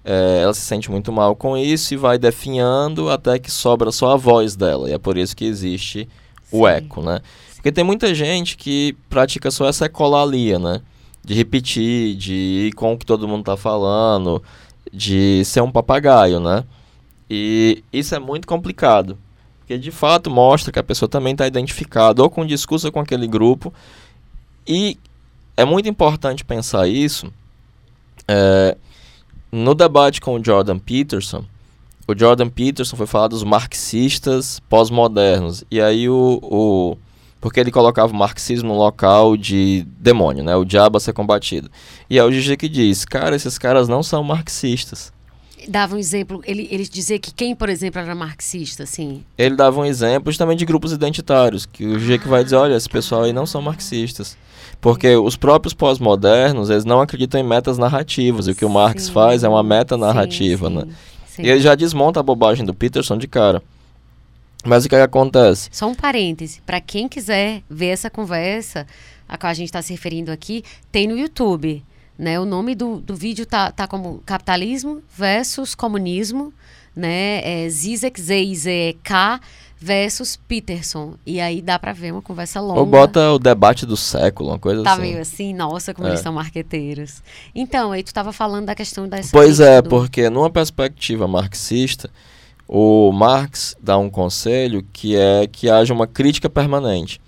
é, 0.08 0.42
ela 0.42 0.54
se 0.54 0.60
sente 0.60 0.88
muito 0.88 1.10
mal 1.10 1.34
com 1.34 1.56
isso 1.56 1.92
e 1.92 1.96
vai 1.96 2.16
definhando 2.16 3.10
até 3.10 3.40
que 3.40 3.50
sobra 3.50 3.90
só 3.90 4.12
a 4.12 4.16
voz 4.16 4.54
dela. 4.54 4.88
E 4.88 4.92
é 4.92 4.98
por 4.98 5.18
isso 5.18 5.34
que 5.34 5.44
existe 5.44 6.08
o 6.52 6.58
Sim. 6.58 6.72
eco, 6.72 7.02
né? 7.02 7.20
Porque 7.56 7.72
tem 7.72 7.82
muita 7.82 8.14
gente 8.14 8.56
que 8.56 8.96
pratica 9.10 9.50
só 9.50 9.68
essa 9.68 9.86
ecolalia, 9.86 10.60
né? 10.60 10.80
De 11.24 11.34
repetir, 11.34 12.14
de 12.14 12.68
ir 12.68 12.72
com 12.74 12.92
o 12.92 12.98
que 12.98 13.04
todo 13.04 13.26
mundo 13.26 13.42
tá 13.42 13.56
falando, 13.56 14.40
de 14.92 15.44
ser 15.44 15.60
um 15.60 15.72
papagaio, 15.72 16.38
né? 16.38 16.62
E 17.28 17.82
isso 17.92 18.14
é 18.14 18.20
muito 18.20 18.46
complicado. 18.46 19.18
Porque 19.58 19.76
de 19.76 19.90
fato 19.90 20.30
mostra 20.30 20.70
que 20.70 20.78
a 20.78 20.84
pessoa 20.84 21.08
também 21.08 21.32
está 21.32 21.48
identificada 21.48 22.22
ou 22.22 22.30
com 22.30 22.42
o 22.42 22.46
discurso 22.46 22.86
ou 22.86 22.92
com 22.92 23.00
aquele 23.00 23.26
grupo. 23.26 23.74
E 24.64 24.96
é 25.56 25.64
muito 25.64 25.88
importante 25.88 26.44
pensar 26.44 26.86
isso. 26.86 27.26
é, 28.28 28.76
no 29.56 29.74
debate 29.74 30.20
com 30.20 30.34
o 30.34 30.44
Jordan 30.44 30.78
Peterson, 30.78 31.44
o 32.06 32.16
Jordan 32.16 32.48
Peterson 32.48 32.96
foi 32.96 33.06
falar 33.06 33.28
dos 33.28 33.42
marxistas 33.42 34.60
pós-modernos. 34.68 35.64
E 35.70 35.80
aí 35.80 36.08
o, 36.08 36.38
o. 36.42 36.96
Porque 37.40 37.58
ele 37.58 37.70
colocava 37.70 38.12
o 38.12 38.16
marxismo 38.16 38.68
no 38.68 38.78
local 38.78 39.36
de 39.36 39.84
demônio, 39.98 40.44
né? 40.44 40.54
O 40.56 40.64
diabo 40.64 40.98
a 40.98 41.00
ser 41.00 41.12
combatido. 41.12 41.70
E 42.08 42.18
é 42.18 42.24
o 42.24 42.30
Gigi 42.30 42.56
que 42.56 42.68
diz: 42.68 43.04
cara, 43.04 43.34
esses 43.34 43.58
caras 43.58 43.88
não 43.88 44.02
são 44.02 44.22
marxistas. 44.22 45.12
Dava 45.68 45.96
um 45.96 45.98
exemplo, 45.98 46.40
ele, 46.44 46.68
ele 46.70 46.86
dizia 46.86 47.18
que 47.18 47.32
quem, 47.34 47.56
por 47.56 47.68
exemplo, 47.68 48.00
era 48.00 48.14
marxista, 48.14 48.84
assim. 48.84 49.24
Ele 49.36 49.56
dava 49.56 49.80
um 49.80 49.84
exemplo 49.84 50.30
justamente 50.30 50.60
de 50.60 50.64
grupos 50.64 50.92
identitários, 50.92 51.66
que 51.66 51.84
o 51.84 51.98
Gigi 51.98 52.20
que 52.20 52.28
vai 52.28 52.44
dizer, 52.44 52.56
olha, 52.56 52.76
esse 52.76 52.88
pessoal 52.88 53.24
aí 53.24 53.32
não 53.32 53.46
são 53.46 53.60
marxistas. 53.60 54.36
Porque 54.80 55.16
os 55.16 55.36
próprios 55.36 55.74
pós-modernos, 55.74 56.70
eles 56.70 56.84
não 56.84 57.00
acreditam 57.00 57.40
em 57.40 57.44
metas 57.44 57.78
narrativas, 57.78 58.46
e 58.46 58.52
o 58.52 58.54
que 58.54 58.64
o 58.64 58.70
Marx 58.70 59.04
Sim, 59.04 59.12
faz 59.12 59.42
é 59.42 59.48
uma 59.48 59.62
meta 59.62 59.96
narrativa, 59.96 60.68
sim, 60.68 60.74
né? 60.74 60.82
sim, 60.84 60.92
sim. 61.26 61.42
E 61.42 61.50
ele 61.50 61.60
já 61.60 61.74
desmonta 61.74 62.20
a 62.20 62.22
bobagem 62.22 62.64
do 62.64 62.74
Peterson 62.74 63.18
de 63.18 63.26
cara. 63.26 63.62
Mas 64.64 64.84
o 64.84 64.88
que, 64.88 64.94
é 64.94 64.98
que 64.98 65.04
acontece? 65.04 65.68
Só 65.72 65.86
um 65.86 65.94
parêntese, 65.94 66.60
para 66.64 66.80
quem 66.80 67.08
quiser 67.08 67.62
ver 67.70 67.88
essa 67.88 68.10
conversa 68.10 68.86
a 69.28 69.36
qual 69.36 69.50
a 69.50 69.54
gente 69.54 69.66
está 69.66 69.82
se 69.82 69.92
referindo 69.92 70.30
aqui, 70.30 70.62
tem 70.90 71.06
no 71.06 71.18
YouTube. 71.18 71.82
Né? 72.18 72.38
O 72.38 72.44
nome 72.44 72.74
do, 72.74 73.00
do 73.00 73.14
vídeo 73.14 73.44
tá, 73.44 73.70
tá 73.70 73.86
como 73.86 74.22
Capitalismo 74.24 75.02
versus 75.16 75.74
Comunismo, 75.74 76.52
né? 76.94 77.64
É 77.64 77.68
Zizek, 77.68 78.20
Z-I-Z-E-K 78.20 79.40
versus 79.80 80.36
Peterson. 80.48 81.14
E 81.26 81.40
aí 81.40 81.60
dá 81.60 81.78
para 81.78 81.92
ver 81.92 82.12
uma 82.12 82.22
conversa 82.22 82.60
longa. 82.60 82.80
Ou 82.80 82.86
bota 82.86 83.32
o 83.32 83.38
debate 83.38 83.84
do 83.84 83.96
século, 83.96 84.50
uma 84.50 84.58
coisa 84.58 84.82
Tá 84.82 84.92
assim. 84.94 85.02
meio 85.02 85.20
assim, 85.20 85.54
nossa, 85.54 85.92
como 85.92 86.06
É. 86.08 86.10
eles 86.12 86.20
são 86.20 86.32
marqueteiros. 86.32 87.22
Então, 87.54 87.92
aí 87.92 88.02
tu 88.02 88.12
tava 88.12 88.32
falando 88.32 88.66
da 88.66 88.74
questão 88.74 89.06
dessa. 89.08 89.30
Pois 89.32 89.60
é, 89.60 89.82
do- 89.82 89.88
porque 89.90 90.30
numa 90.30 90.48
perspectiva 90.50 91.28
marxista, 91.28 92.10
o 92.66 93.12
Marx 93.12 93.76
dá 93.80 93.96
um 93.98 94.10
conselho 94.10 94.84
que 94.92 95.14
é 95.16 95.46
que 95.46 95.68
haja 95.70 95.92
uma 95.94 96.06
crítica 96.06 96.48
permanente. 96.50 97.20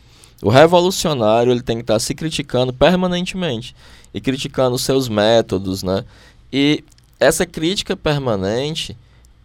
O 0.43 0.49
revolucionário 0.49 1.53
ele 1.53 1.63
tem 1.63 1.77
que 1.77 1.83
estar 1.83 1.99
se 1.99 2.15
criticando 2.15 2.73
permanentemente 2.73 3.75
e 4.15 4.21
criticando 4.21 4.75
os 4.77 4.83
seus 4.83 5.09
métodos, 5.09 5.83
né? 5.83 6.05
E 6.53 6.83
essa 7.21 7.45
crítica 7.45 7.97
permanente, 7.97 8.97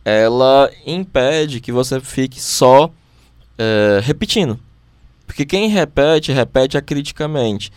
ela 0.04 0.70
impede 0.86 1.60
que 1.60 1.72
você 1.72 2.00
fique 2.00 2.42
só 2.42 2.92
eh, 3.58 4.00
repetindo. 4.04 4.60
Porque 5.26 5.46
quem 5.46 5.70
repete, 5.70 6.32
repete 6.32 6.78
acriticamente. 6.78 7.72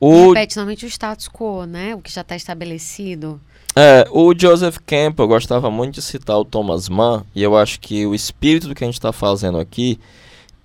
O 0.00 0.28
Repete 0.28 0.56
normalmente 0.56 0.84
o 0.84 0.88
status 0.88 1.28
quo, 1.28 1.64
né? 1.64 1.94
O 1.94 2.00
que 2.00 2.12
já 2.12 2.20
está 2.20 2.36
estabelecido. 2.36 3.40
É, 3.74 4.06
o 4.10 4.32
Joseph 4.36 4.78
Campbell 4.86 5.28
gostava 5.28 5.70
muito 5.70 5.94
de 5.94 6.02
citar 6.02 6.38
o 6.38 6.44
Thomas 6.44 6.88
Mann, 6.88 7.24
e 7.34 7.42
eu 7.42 7.56
acho 7.56 7.78
que 7.78 8.06
o 8.06 8.14
espírito 8.14 8.68
do 8.68 8.74
que 8.74 8.82
a 8.82 8.86
gente 8.86 8.94
está 8.94 9.12
fazendo 9.12 9.58
aqui 9.58 9.98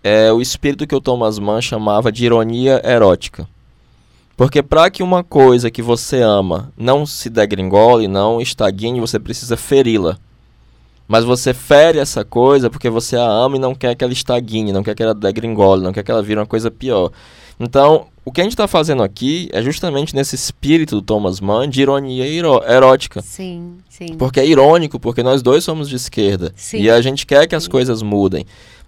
é 0.03 0.32
o 0.32 0.41
espírito 0.41 0.88
que 0.88 0.95
o 0.95 1.01
Thomas 1.01 1.38
Mann 1.38 1.62
chamava 1.62 2.12
de 2.12 2.26
ironia 2.26 2.82
erótica. 2.86 3.47
Porque 4.38 4.64
para 4.64 4.89
que 4.89 5.03
uma 5.03 5.24
coisa 5.24 5.70
que 5.70 5.82
você 5.82 6.22
ama 6.22 6.72
não 6.78 7.05
se 7.05 7.30
degringole, 7.30 8.07
não 8.07 8.41
estagne, 8.41 8.99
você 8.99 9.20
precisa 9.20 9.57
feri-la. 9.57 10.18
Mas 11.12 11.26
você 11.26 11.53
fere 11.53 11.99
essa 11.99 12.24
coisa 12.24 12.70
porque 12.70 12.89
você 12.89 13.18
a 13.18 13.26
ama 13.26 13.57
e 13.57 13.59
não 13.59 13.76
quer 13.76 13.93
que 13.95 14.01
ela 14.01 14.14
estagne, 14.14 14.72
não 14.72 14.82
quer 14.82 14.95
que 14.95 15.03
ela 15.03 15.14
degringole, 15.14 15.84
não 15.84 15.91
quer 15.91 16.03
que 16.03 16.09
ela 16.09 16.24
vire 16.24 16.39
uma 16.39 16.45
coisa 16.45 16.72
pior. 16.72 17.12
Então, 17.59 18.07
o 18.24 18.32
que 18.32 18.39
a 18.39 18.45
gente 18.45 18.53
está 18.53 18.66
fazendo 18.66 19.03
aqui 19.03 19.49
é 19.51 19.62
justamente 19.62 20.16
nesse 20.16 20.36
espírito 20.38 20.95
do 20.95 21.01
Thomas 21.01 21.41
Mann 21.41 21.68
de 21.68 21.82
ironia 21.82 22.26
erótica. 22.66 23.22
Sim, 23.22 23.80
sim. 23.89 24.16
Porque 24.18 24.39
é 24.39 24.47
irônico, 24.47 25.01
porque 25.01 25.22
nós 25.22 25.41
dois 25.41 25.66
somos 25.66 25.89
de 25.89 25.97
esquerda. 25.97 26.53
Sim. 26.55 26.78
E 26.78 26.89
a 26.89 27.01
gente 27.01 27.26
quer 27.26 27.45
que 27.45 27.55
as 27.55 27.68
coisas 27.68 28.01
mudem. 28.01 28.45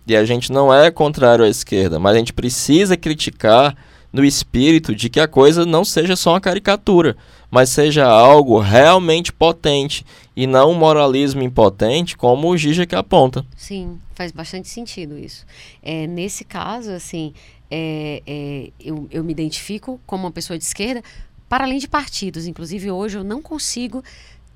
E 0.08 0.16
a 0.16 0.24
gente 0.24 0.50
não 0.50 0.74
é 0.74 0.90
contrário 0.90 1.44
à 1.44 1.50
esquerda, 1.50 2.00
mas 2.00 2.16
a 2.16 2.20
gente 2.20 2.32
precisa 2.32 2.96
criticar 2.96 3.76
no 4.14 4.24
espírito 4.24 4.96
de 4.96 5.10
que 5.10 5.20
a 5.20 5.28
coisa 5.28 5.66
não 5.66 5.84
seja 5.84 6.16
só 6.16 6.34
uma 6.34 6.40
caricatura, 6.40 7.18
mas 7.50 7.70
seja 7.70 8.06
algo 8.06 8.60
realmente 8.60 9.34
potente 9.34 10.06
e 10.36 10.46
não 10.46 10.72
um 10.72 10.76
moralismo 10.76 11.42
impotente 11.42 12.16
como 12.16 12.48
o 12.48 12.58
Gija 12.58 12.86
que 12.86 12.96
aponta. 12.96 13.44
Sim, 13.58 14.00
faz 14.14 14.32
bastante 14.32 14.70
sentido 14.70 15.18
isso. 15.18 15.46
É, 15.82 16.06
nesse 16.06 16.46
caso, 16.46 16.92
assim, 16.92 17.34
é, 17.72 18.22
é, 18.26 18.72
eu, 18.80 19.08
eu 19.10 19.24
me 19.24 19.32
identifico 19.32 20.00
como 20.06 20.26
uma 20.26 20.32
pessoa 20.32 20.60
de 20.60 20.64
esquerda, 20.64 21.04
para 21.50 21.64
além 21.64 21.80
de 21.80 21.88
partidos. 21.88 22.46
Inclusive, 22.46 22.92
hoje 22.92 23.18
eu 23.18 23.24
não 23.24 23.42
consigo 23.42 24.04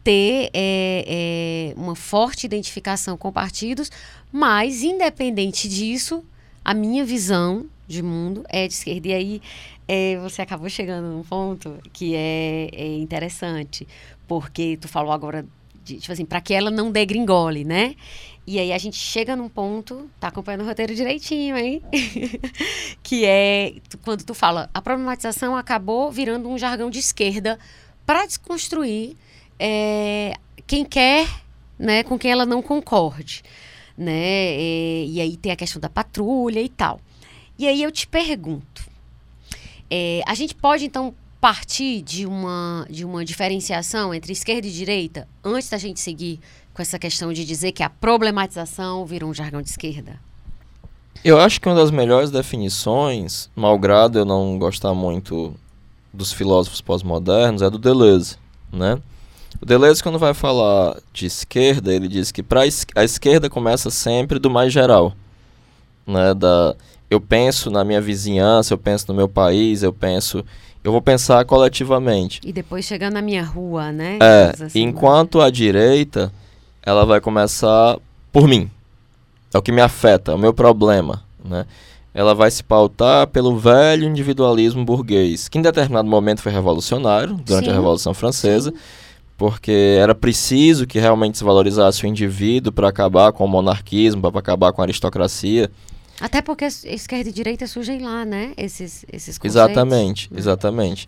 ter 0.04 0.50
é, 0.54 1.74
é, 1.74 1.74
uma 1.76 1.96
forte 1.96 2.46
identificação 2.46 3.18
com 3.18 3.32
partidos, 3.32 3.92
mas, 4.32 4.84
independente 4.84 5.68
disso, 5.68 6.24
a 6.64 6.74
minha 6.74 7.04
visão 7.04 7.66
de 7.88 8.04
mundo 8.04 8.44
é 8.50 8.68
de 8.68 8.74
esquerda. 8.74 9.08
E 9.08 9.14
aí 9.14 9.42
é, 9.88 10.18
você 10.18 10.42
acabou 10.42 10.70
chegando 10.70 11.08
num 11.08 11.24
ponto 11.24 11.78
que 11.94 12.16
é, 12.16 12.70
é 12.74 12.98
interessante, 12.98 13.88
porque 14.28 14.78
tu 14.80 14.88
falou 14.88 15.12
agora 15.12 15.46
de, 15.84 16.00
tipo 16.00 16.12
assim, 16.12 16.26
para 16.26 16.42
que 16.42 16.54
ela 16.54 16.70
não 16.70 16.92
degringole, 16.92 17.64
né? 17.64 17.96
E 18.46 18.60
aí 18.60 18.72
a 18.72 18.78
gente 18.78 18.98
chega 18.98 19.36
num 19.36 19.50
ponto, 19.50 20.10
tá 20.20 20.28
acompanhando 20.30 20.62
o 20.62 20.66
roteiro 20.66 20.94
direitinho, 20.94 21.58
hein? 21.58 21.82
que 23.04 23.26
é 23.26 23.76
quando 24.04 24.24
tu 24.24 24.34
fala, 24.34 24.70
a 24.74 24.82
problematização 24.82 25.56
acabou 25.56 26.12
virando 26.12 26.50
um 26.50 26.58
jargão 26.58 26.90
de 26.90 27.00
esquerda 27.00 27.58
para 28.06 28.26
desconstruir 28.26 29.18
é, 29.60 30.34
quem 30.66 30.86
quer, 30.86 31.28
né, 31.78 32.04
com 32.04 32.18
quem 32.18 32.32
ela 32.32 32.46
não 32.46 32.62
concorde, 32.62 33.44
né? 33.98 34.14
É, 34.14 35.06
e 35.06 35.20
aí 35.20 35.36
tem 35.36 35.52
a 35.52 35.56
questão 35.56 35.82
da 35.82 35.90
patrulha 35.90 36.62
e 36.62 36.70
tal. 36.70 37.02
E 37.58 37.68
aí 37.68 37.82
eu 37.82 37.92
te 37.92 38.08
pergunto, 38.08 38.88
é, 39.90 40.22
a 40.28 40.36
gente 40.36 40.54
pode 40.54 40.86
então 40.86 41.14
partir 41.40 42.02
de 42.02 42.26
uma, 42.26 42.86
de 42.90 43.06
uma 43.06 43.24
diferenciação 43.24 44.14
entre 44.14 44.34
esquerda 44.34 44.68
e 44.68 44.72
direita 44.72 45.28
antes 45.44 45.70
da 45.70 45.78
gente 45.78 46.00
seguir 46.00 46.40
com 46.74 46.82
essa 46.82 47.00
questão 47.00 47.34
de 47.34 47.44
dizer 47.44 47.72
que 47.72 47.82
a 47.82 47.90
problematização 47.90 49.06
virou 49.06 49.30
um 49.30 49.34
jargão 49.34 49.62
de 49.62 49.70
esquerda? 49.70 50.20
Eu 51.24 51.40
acho 51.40 51.60
que 51.60 51.68
uma 51.68 51.76
das 51.76 51.90
melhores 51.90 52.30
definições, 52.30 53.50
malgrado 53.56 54.20
eu 54.20 54.26
não 54.26 54.60
gostar 54.60 54.94
muito 54.94 55.56
dos 56.14 56.32
filósofos 56.32 56.82
pós-modernos, 56.82 57.62
é 57.62 57.70
do 57.70 57.80
Deleuze, 57.80 58.38
né? 58.72 59.02
O 59.60 59.66
Deleuze, 59.66 60.04
quando 60.04 60.20
vai 60.20 60.36
falar 60.36 60.98
de 61.12 61.26
esquerda, 61.26 61.92
ele 61.92 62.08
diz 62.08 62.32
que 62.32 62.44
es 62.68 62.86
a 62.96 63.04
esquerda 63.04 63.50
começa 63.50 63.90
sempre 63.90 64.38
do 64.38 64.50
mais 64.50 64.72
geral, 64.72 65.14
né? 66.06 66.34
Da, 66.36 66.76
eu 67.10 67.22
penso 67.22 67.70
na 67.72 67.84
minha 67.84 68.02
vizinhança, 68.02 68.74
eu 68.74 68.78
penso 68.78 69.06
no 69.10 69.14
meu 69.14 69.28
país, 69.28 69.84
eu 69.84 69.94
penso... 69.94 70.44
Eu 70.84 70.92
vou 70.92 71.02
pensar 71.02 71.44
coletivamente. 71.44 72.40
E 72.46 72.54
depois 72.54 72.86
chegando 72.86 73.16
na 73.16 73.22
minha 73.22 73.44
rua, 73.44 73.92
né? 73.92 74.20
É, 74.22 74.54
assim, 74.64 74.84
enquanto 74.84 75.42
a 75.42 75.50
direita, 75.50 76.32
ela 76.82 77.06
vai 77.06 77.20
começar 77.20 77.98
por 78.32 78.48
mim. 78.48 78.70
É 79.54 79.58
o 79.58 79.62
que 79.62 79.72
me 79.72 79.82
afeta, 79.82 80.32
é 80.32 80.36
o 80.36 80.38
meu 80.38 80.54
problema, 80.54 81.24
né? 81.44 81.66
Ela 82.14 82.34
vai 82.34 82.50
se 82.50 82.64
pautar 82.64 83.28
pelo 83.28 83.58
velho 83.58 84.08
individualismo 84.08 84.86
burguês, 84.86 85.50
que 85.50 85.58
em 85.58 85.62
determinado 85.62 86.08
momento 86.08 86.42
foi 86.42 86.52
revolucionário, 86.52 87.36
durante 87.46 87.66
Sim, 87.66 87.72
a 87.72 87.76
Revolução 87.76 88.14
Francesa, 88.14 88.72
sim. 88.72 88.78
porque 89.38 89.98
era 90.00 90.16
preciso 90.16 90.88
que 90.88 91.00
realmente 91.00 91.38
se 91.38 91.44
valorizasse 91.44 92.06
o 92.06 92.08
indivíduo 92.08 92.72
para 92.72 92.88
acabar 92.88 93.34
com 93.34 93.44
o 93.44 93.48
monarquismo, 93.48 94.22
para 94.22 94.40
acabar 94.40 94.72
com 94.72 94.82
a 94.82 94.86
aristocracia. 94.86 95.70
Até 96.20 96.42
porque 96.42 96.66
es- 96.66 96.84
esquerda 96.84 97.30
e 97.30 97.34
direita 97.34 97.68
surgem 97.68 98.00
lá, 98.02 98.26
né? 98.26 98.54
Esses, 98.58 99.06
esses 99.12 99.38
conceitos. 99.38 99.56
Exatamente, 99.56 100.34
né? 100.34 100.40
exatamente. 100.40 101.08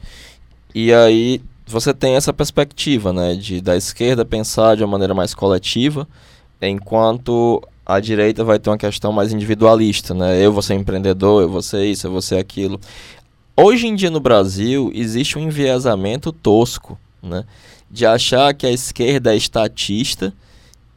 E 0.73 0.93
aí 0.93 1.41
você 1.65 1.93
tem 1.93 2.15
essa 2.15 2.31
perspectiva, 2.33 3.11
né, 3.13 3.35
de 3.35 3.61
da 3.61 3.75
esquerda 3.75 4.23
pensar 4.25 4.75
de 4.75 4.83
uma 4.83 4.91
maneira 4.91 5.13
mais 5.13 5.33
coletiva, 5.33 6.07
enquanto 6.61 7.61
a 7.85 7.99
direita 7.99 8.43
vai 8.43 8.59
ter 8.59 8.69
uma 8.69 8.77
questão 8.77 9.11
mais 9.11 9.33
individualista, 9.33 10.13
né? 10.13 10.43
Eu 10.43 10.51
vou 10.53 10.61
ser 10.61 10.75
empreendedor, 10.75 11.41
eu 11.41 11.49
vou 11.49 11.61
ser 11.61 11.85
isso, 11.85 12.05
eu 12.07 12.11
vou 12.11 12.21
ser 12.21 12.37
aquilo. 12.37 12.79
Hoje 13.57 13.87
em 13.87 13.95
dia 13.95 14.09
no 14.11 14.19
Brasil 14.19 14.91
existe 14.93 15.37
um 15.37 15.41
enviesamento 15.41 16.31
tosco, 16.31 16.97
né, 17.21 17.43
de 17.89 18.05
achar 18.05 18.53
que 18.53 18.65
a 18.67 18.71
esquerda 18.71 19.33
é 19.33 19.37
estatista 19.37 20.33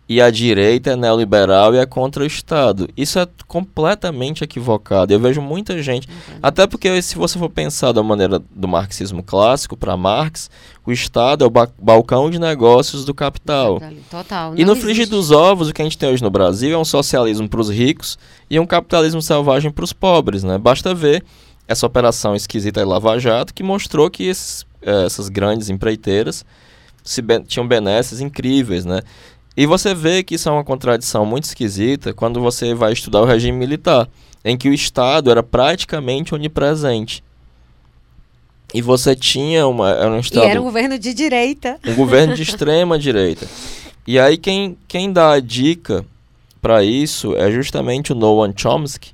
e 0.08 0.20
a 0.20 0.30
direita 0.30 0.90
é 0.90 0.96
neoliberal 0.96 1.74
e 1.74 1.78
é 1.78 1.86
contra 1.86 2.22
o 2.22 2.26
Estado. 2.26 2.88
Isso 2.96 3.18
é 3.18 3.26
completamente 3.46 4.42
equivocado. 4.44 5.12
Eu 5.12 5.20
vejo 5.20 5.40
muita 5.40 5.80
gente, 5.82 6.08
uhum. 6.08 6.38
até 6.42 6.66
porque 6.66 7.00
se 7.00 7.16
você 7.16 7.38
for 7.38 7.48
pensar 7.48 7.92
da 7.92 8.02
maneira 8.02 8.38
do 8.38 8.68
marxismo 8.68 9.22
clássico 9.22 9.76
para 9.76 9.96
Marx, 9.96 10.50
o 10.84 10.92
Estado 10.92 11.44
é 11.44 11.46
o 11.46 11.50
ba 11.50 11.68
balcão 11.80 12.30
de 12.30 12.38
negócios 12.38 13.04
do 13.04 13.14
capital. 13.14 13.80
Total. 14.10 14.54
E 14.56 14.64
no 14.64 14.74
frigir 14.74 15.08
dos 15.08 15.30
ovos, 15.30 15.68
o 15.68 15.72
que 15.72 15.80
a 15.80 15.84
gente 15.84 15.96
tem 15.96 16.10
hoje 16.10 16.22
no 16.22 16.30
Brasil 16.30 16.74
é 16.74 16.78
um 16.78 16.84
socialismo 16.84 17.48
para 17.48 17.60
os 17.60 17.70
ricos 17.70 18.18
e 18.50 18.58
um 18.58 18.66
capitalismo 18.66 19.22
selvagem 19.22 19.70
para 19.70 19.84
os 19.84 19.92
pobres, 19.92 20.42
né? 20.42 20.58
Basta 20.58 20.94
ver 20.94 21.24
essa 21.66 21.86
operação 21.86 22.34
esquisita 22.34 22.80
de 22.80 22.86
Lava 22.86 23.18
Jato 23.18 23.54
que 23.54 23.62
mostrou 23.62 24.10
que 24.10 24.24
esses, 24.24 24.66
eh, 24.82 25.06
essas 25.06 25.28
grandes 25.28 25.70
empreiteiras 25.70 26.44
se 27.02 27.22
tinham 27.46 27.66
benesses 27.66 28.20
incríveis, 28.20 28.84
né? 28.84 29.00
E 29.56 29.66
você 29.66 29.94
vê 29.94 30.22
que 30.22 30.34
isso 30.36 30.48
é 30.48 30.52
uma 30.52 30.64
contradição 30.64 31.26
muito 31.26 31.44
esquisita 31.44 32.14
quando 32.14 32.40
você 32.40 32.74
vai 32.74 32.92
estudar 32.92 33.20
o 33.20 33.26
regime 33.26 33.56
militar, 33.56 34.08
em 34.44 34.56
que 34.56 34.68
o 34.68 34.74
Estado 34.74 35.30
era 35.30 35.42
praticamente 35.42 36.34
onipresente. 36.34 37.22
E 38.74 38.80
você 38.80 39.14
tinha 39.14 39.66
uma. 39.66 39.90
Era 39.90 40.10
um, 40.10 40.18
estado, 40.18 40.46
e 40.46 40.48
era 40.48 40.60
um 40.60 40.64
governo 40.64 40.98
de 40.98 41.12
direita. 41.12 41.78
Um 41.86 41.94
governo 41.94 42.34
de 42.34 42.40
extrema 42.42 42.98
direita. 42.98 43.46
E 44.06 44.18
aí 44.18 44.38
quem, 44.38 44.76
quem 44.88 45.12
dá 45.12 45.32
a 45.32 45.40
dica 45.40 46.04
para 46.60 46.82
isso 46.82 47.36
é 47.36 47.50
justamente 47.50 48.12
o 48.12 48.14
Noam 48.14 48.52
Chomsky, 48.56 49.10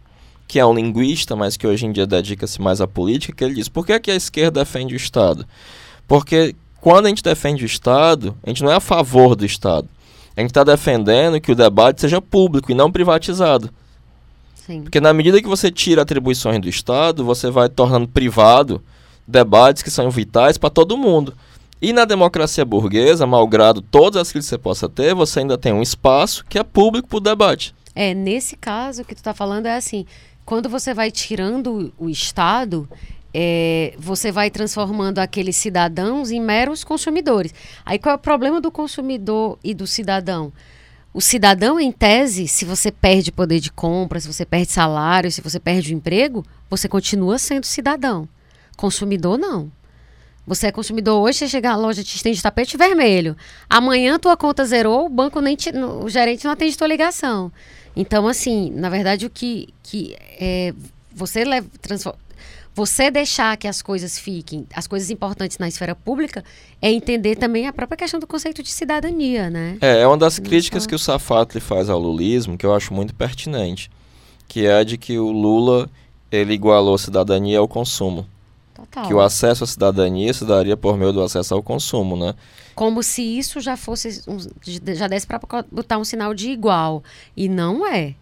que 0.47 0.60
é 0.60 0.65
um 0.65 0.74
linguista, 0.74 1.35
mas 1.35 1.56
que 1.56 1.66
hoje 1.66 1.86
em 1.86 1.93
dia 1.93 2.06
dedica-se 2.06 2.60
mais 2.60 2.81
à 2.81 2.86
política, 2.86 3.35
que 3.35 3.43
ele 3.43 3.55
diz: 3.55 3.69
por 3.69 3.85
que, 3.85 3.98
que 3.98 4.10
a 4.12 4.15
esquerda 4.15 4.60
defende 4.60 4.94
o 4.94 4.97
Estado? 4.97 5.44
Porque 6.06 6.55
quando 6.81 7.06
a 7.06 7.09
gente 7.09 7.23
defende 7.23 7.65
o 7.65 7.66
Estado, 7.66 8.36
a 8.44 8.48
gente 8.48 8.62
não 8.62 8.70
é 8.70 8.77
a 8.77 8.81
favor 8.81 9.35
do 9.35 9.44
Estado. 9.44 9.89
A 10.39 10.40
gente 10.40 10.51
está 10.51 10.62
defendendo 10.62 11.40
que 11.40 11.51
o 11.51 11.55
debate 11.56 12.01
seja 12.01 12.23
público 12.23 12.70
e 12.70 12.74
não 12.74 12.93
privatizado. 12.93 13.70
Sim. 14.55 14.82
Porque 14.82 15.01
na 15.01 15.12
medida 15.12 15.43
que 15.43 15.48
você 15.48 15.69
tira 15.69 16.02
atribuições 16.02 16.60
do 16.60 16.69
Estado, 16.69 17.24
você 17.24 17.51
vai 17.51 17.69
tornando 17.69 18.06
privado 18.06 18.81
debates 19.27 19.82
que 19.82 19.90
são 19.90 20.09
vitais 20.12 20.56
para 20.56 20.70
todo 20.70 20.97
mundo. 20.97 21.35
E 21.82 21.93
na 21.93 22.05
democracia 22.05 22.65
burguesa, 22.65 23.27
malgrado 23.27 23.82
todas 23.82 24.23
as 24.23 24.31
que 24.31 24.40
você 24.40 24.56
possa 24.56 24.89
ter, 24.89 25.12
você 25.12 25.40
ainda 25.40 25.59
tem 25.59 25.73
um 25.73 25.82
espaço 25.82 26.44
que 26.48 26.56
é 26.56 26.62
público 26.62 27.09
para 27.09 27.16
o 27.16 27.20
debate. 27.20 27.74
É, 27.93 28.15
nesse 28.15 28.55
caso 28.55 29.05
que 29.05 29.16
tu 29.16 29.19
está 29.19 29.35
falando 29.35 29.66
é 29.66 29.74
assim, 29.74 30.06
quando 30.44 30.69
você 30.69 30.94
vai 30.94 31.10
tirando 31.10 31.93
o 31.98 32.09
Estado, 32.09 32.89
é, 33.33 33.95
você 33.99 34.33
vai 34.33 34.51
transformando 34.51 35.19
aqueles 35.19 35.57
cidadãos 35.57 36.31
em 36.31 36.41
meros 36.41 36.85
consumidores. 36.85 37.55
Aí 37.85 37.99
qual 37.99 38.15
é 38.15 38.17
o 38.17 38.21
problema 38.21 38.61
do 38.61 38.71
consumidor 38.71 39.59
e 39.63 39.75
do 39.75 39.87
cidadão? 39.87 40.53
O 41.13 41.21
cidadão, 41.21 41.81
em 41.81 41.91
tese, 41.91 42.47
se 42.47 42.65
você 42.65 42.93
perde 42.93 43.33
poder 43.33 43.61
de 43.61 43.73
compra, 43.73 44.21
se 44.21 44.33
você 44.33 44.45
perde 44.45 44.71
salário, 44.71 45.33
se 45.33 45.41
você 45.41 45.59
perde 45.59 45.93
o 45.93 45.97
emprego, 45.97 46.45
você 46.69 46.89
continua 46.89 47.39
sendo 47.39 47.65
cidadão. 47.65 48.29
Consumidor, 48.77 49.39
não. 49.39 49.73
Você 50.47 50.69
é 50.69 50.73
consumidor 50.73 51.21
hoje, 51.21 51.39
você 51.39 51.49
chega 51.49 51.71
na 51.71 51.77
loja, 51.77 52.03
te 52.03 52.17
estende 52.17 52.43
tapete 52.43 52.77
vermelho. 52.77 53.37
Amanhã 53.69 54.19
tua 54.19 54.37
conta 54.37 54.65
zerou, 54.65 55.07
o 55.07 55.09
banco 55.09 55.41
nem 55.41 55.57
te, 55.57 55.71
o 55.71 56.09
gerente 56.09 56.45
não 56.45 56.53
atende 56.53 56.77
tua 56.77 56.87
ligação. 56.87 57.53
Então, 57.95 58.27
assim, 58.29 58.71
na 58.71 58.89
verdade, 58.89 59.27
o 59.27 59.31
que, 59.31 59.69
que 59.83 60.17
é, 60.41 60.73
você 61.13 61.45
leva, 61.45 61.69
transforma, 61.83 62.19
você 62.79 63.11
deixar 63.11 63.57
que 63.57 63.67
as 63.67 63.83
coisas 63.83 64.21
fiquem, 64.21 64.65
as 64.73 64.87
coisas 64.87 65.11
importantes 65.11 65.59
na 65.59 65.67
esfera 65.67 65.97
pública, 65.97 66.45
é 66.81 66.89
entender 66.89 67.35
também 67.35 67.67
a 67.67 67.73
própria 67.73 67.97
questão 67.97 68.21
do 68.21 68.27
conceito 68.27 68.63
de 68.63 68.71
cidadania, 68.71 69.51
né? 69.51 69.77
É, 69.81 70.03
é 70.03 70.07
uma 70.07 70.17
das 70.17 70.39
críticas 70.39 70.87
que 70.87 70.95
o 70.95 70.99
Safatli 70.99 71.61
faz 71.61 71.91
ao 71.91 71.99
lulismo, 71.99 72.57
que 72.57 72.65
eu 72.65 72.73
acho 72.73 72.95
muito 72.95 73.13
pertinente, 73.13 73.91
que 74.47 74.65
é 74.65 74.75
a 74.75 74.85
de 74.85 74.97
que 74.97 75.19
o 75.19 75.33
Lula, 75.33 75.91
ele 76.31 76.55
igualou 76.55 76.97
cidadania 76.97 77.59
ao 77.59 77.67
consumo. 77.67 78.25
Total. 78.73 79.09
Que 79.09 79.13
o 79.13 79.21
acesso 79.21 79.65
à 79.65 79.67
cidadania 79.67 80.33
se 80.33 80.45
daria 80.45 80.77
por 80.77 80.97
meio 80.97 81.13
do 81.13 81.21
acesso 81.21 81.55
ao 81.55 81.63
consumo, 81.65 82.17
né? 82.17 82.33
Como 82.77 83.03
se 83.03 83.23
isso 83.23 83.61
já 83.61 83.77
fosse, 83.77 84.23
já 84.95 85.09
desse 85.09 85.27
para 85.27 85.41
botar 85.69 85.99
um 85.99 86.05
sinal 86.05 86.33
de 86.33 86.49
igual. 86.51 87.03
E 87.37 87.49
não 87.49 87.85
é. 87.85 88.15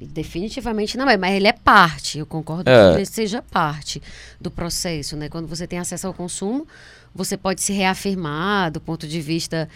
Definitivamente 0.00 0.96
não 0.96 1.08
é, 1.08 1.16
mas 1.16 1.34
ele 1.34 1.48
é 1.48 1.52
parte, 1.52 2.18
eu 2.18 2.26
concordo 2.26 2.70
é. 2.70 2.92
que 2.92 2.98
ele 2.98 3.06
seja 3.06 3.42
parte 3.42 4.00
do 4.40 4.50
processo, 4.50 5.16
né? 5.16 5.28
Quando 5.28 5.48
você 5.48 5.66
tem 5.66 5.78
acesso 5.78 6.06
ao 6.06 6.14
consumo, 6.14 6.66
você 7.12 7.36
pode 7.36 7.60
se 7.62 7.72
reafirmar 7.72 8.70
do 8.70 8.80
ponto 8.80 9.08
de 9.08 9.20
vista, 9.20 9.68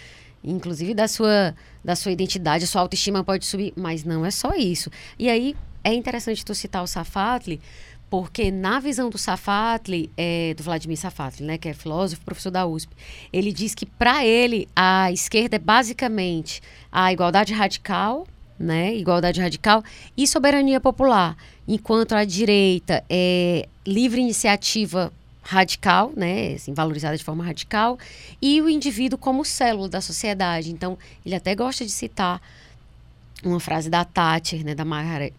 inclusive, 0.45 0.95
da 0.95 1.09
sua, 1.09 1.55
da 1.85 1.97
sua 1.97 2.13
identidade, 2.13 2.63
a 2.63 2.67
sua 2.69 2.83
autoestima 2.83 3.25
pode 3.25 3.45
subir, 3.45 3.73
mas 3.75 4.05
não 4.05 4.25
é 4.25 4.31
só 4.31 4.55
isso. 4.55 4.91
E 5.19 5.29
aí, 5.29 5.57
é 5.83 5.93
interessante 5.93 6.45
tu 6.45 6.55
citar 6.55 6.85
o 6.85 6.87
Safatli, 6.87 7.61
porque 8.09 8.51
na 8.51 8.79
visão 8.79 9.11
do 9.11 9.19
Safatli, 9.19 10.09
é, 10.17 10.55
do 10.55 10.63
Vladimir 10.63 10.99
Safatli, 10.99 11.45
né, 11.45 11.59
que 11.59 11.69
é 11.69 11.73
filósofo, 11.73 12.25
professor 12.25 12.51
da 12.51 12.65
USP, 12.65 12.95
ele 13.33 13.51
diz 13.53 13.75
que 13.75 13.87
para 13.87 14.25
ele 14.25 14.69
a 14.77 15.11
esquerda 15.11 15.57
é 15.57 15.59
basicamente 15.59 16.61
a 16.93 17.13
igualdade 17.13 17.53
radical 17.53 18.27
né, 18.59 18.95
igualdade 18.95 19.41
radical, 19.41 19.83
e 20.17 20.27
soberania 20.27 20.81
popular, 20.81 21.37
enquanto 21.67 22.13
a 22.13 22.25
direita 22.25 23.05
é 23.09 23.69
livre 23.87 24.21
iniciativa 24.21 25.13
radical, 25.43 26.13
né, 26.17 26.55
assim, 26.55 26.73
valorizada 26.73 27.17
de 27.17 27.25
forma 27.25 27.45
radical, 27.45 27.99
e 28.41 28.63
o 28.63 28.69
indivíduo 28.69 29.19
como 29.19 29.45
célula 29.45 29.89
da 29.89 30.01
sociedade. 30.01 30.73
Então, 30.73 30.97
ele 31.27 31.35
até 31.35 31.55
gosta 31.55 31.85
de 31.85 31.91
citar 31.91 32.41
uma 33.45 33.59
frase 33.59 33.91
da 33.91 34.05
Thatcher, 34.05 34.65
né, 34.65 34.75
da 34.75 34.85
Margaret, 34.85 35.33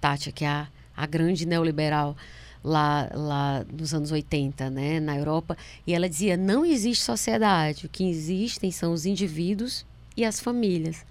Thatcher, 0.00 0.32
que 0.32 0.44
é 0.44 0.48
a, 0.48 0.68
a 0.96 1.06
grande 1.06 1.46
neoliberal 1.46 2.16
lá, 2.62 3.10
lá 3.12 3.64
nos 3.72 3.92
anos 3.92 4.12
80, 4.12 4.70
né, 4.70 5.00
na 5.00 5.16
Europa, 5.16 5.56
e 5.86 5.94
ela 5.94 6.08
dizia: 6.08 6.36
não 6.36 6.64
existe 6.64 7.02
sociedade, 7.02 7.86
o 7.86 7.88
que 7.88 8.08
existem 8.08 8.70
são 8.70 8.92
os 8.92 9.04
indivíduos 9.04 9.84
e 10.16 10.24
as 10.24 10.38
famílias. 10.38 11.04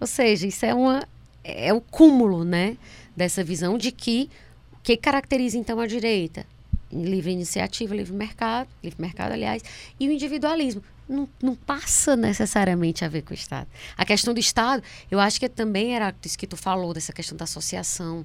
Ou 0.00 0.06
seja, 0.06 0.46
isso 0.46 0.64
é 0.64 0.74
uma 0.74 1.06
é 1.44 1.72
o 1.74 1.80
cúmulo, 1.80 2.42
né, 2.42 2.76
dessa 3.14 3.44
visão 3.44 3.76
de 3.76 3.92
que 3.92 4.30
o 4.72 4.76
que 4.82 4.96
caracteriza 4.96 5.58
então 5.58 5.78
a 5.78 5.86
direita? 5.86 6.46
Livre 6.90 7.32
iniciativa, 7.32 7.94
livre 7.94 8.14
mercado, 8.14 8.68
livre 8.82 9.00
mercado, 9.00 9.32
aliás, 9.32 9.62
e 10.00 10.08
o 10.08 10.12
individualismo. 10.12 10.82
Não, 11.06 11.28
não 11.42 11.54
passa 11.54 12.16
necessariamente 12.16 13.04
a 13.04 13.08
ver 13.08 13.22
com 13.22 13.32
o 13.32 13.34
Estado. 13.34 13.66
A 13.94 14.06
questão 14.06 14.32
do 14.32 14.40
Estado, 14.40 14.82
eu 15.10 15.20
acho 15.20 15.38
que 15.38 15.50
também 15.50 15.94
era 15.94 16.14
isso 16.24 16.38
que 16.38 16.46
tu 16.46 16.56
falou, 16.56 16.94
dessa 16.94 17.12
questão 17.12 17.36
da 17.36 17.44
associação 17.44 18.24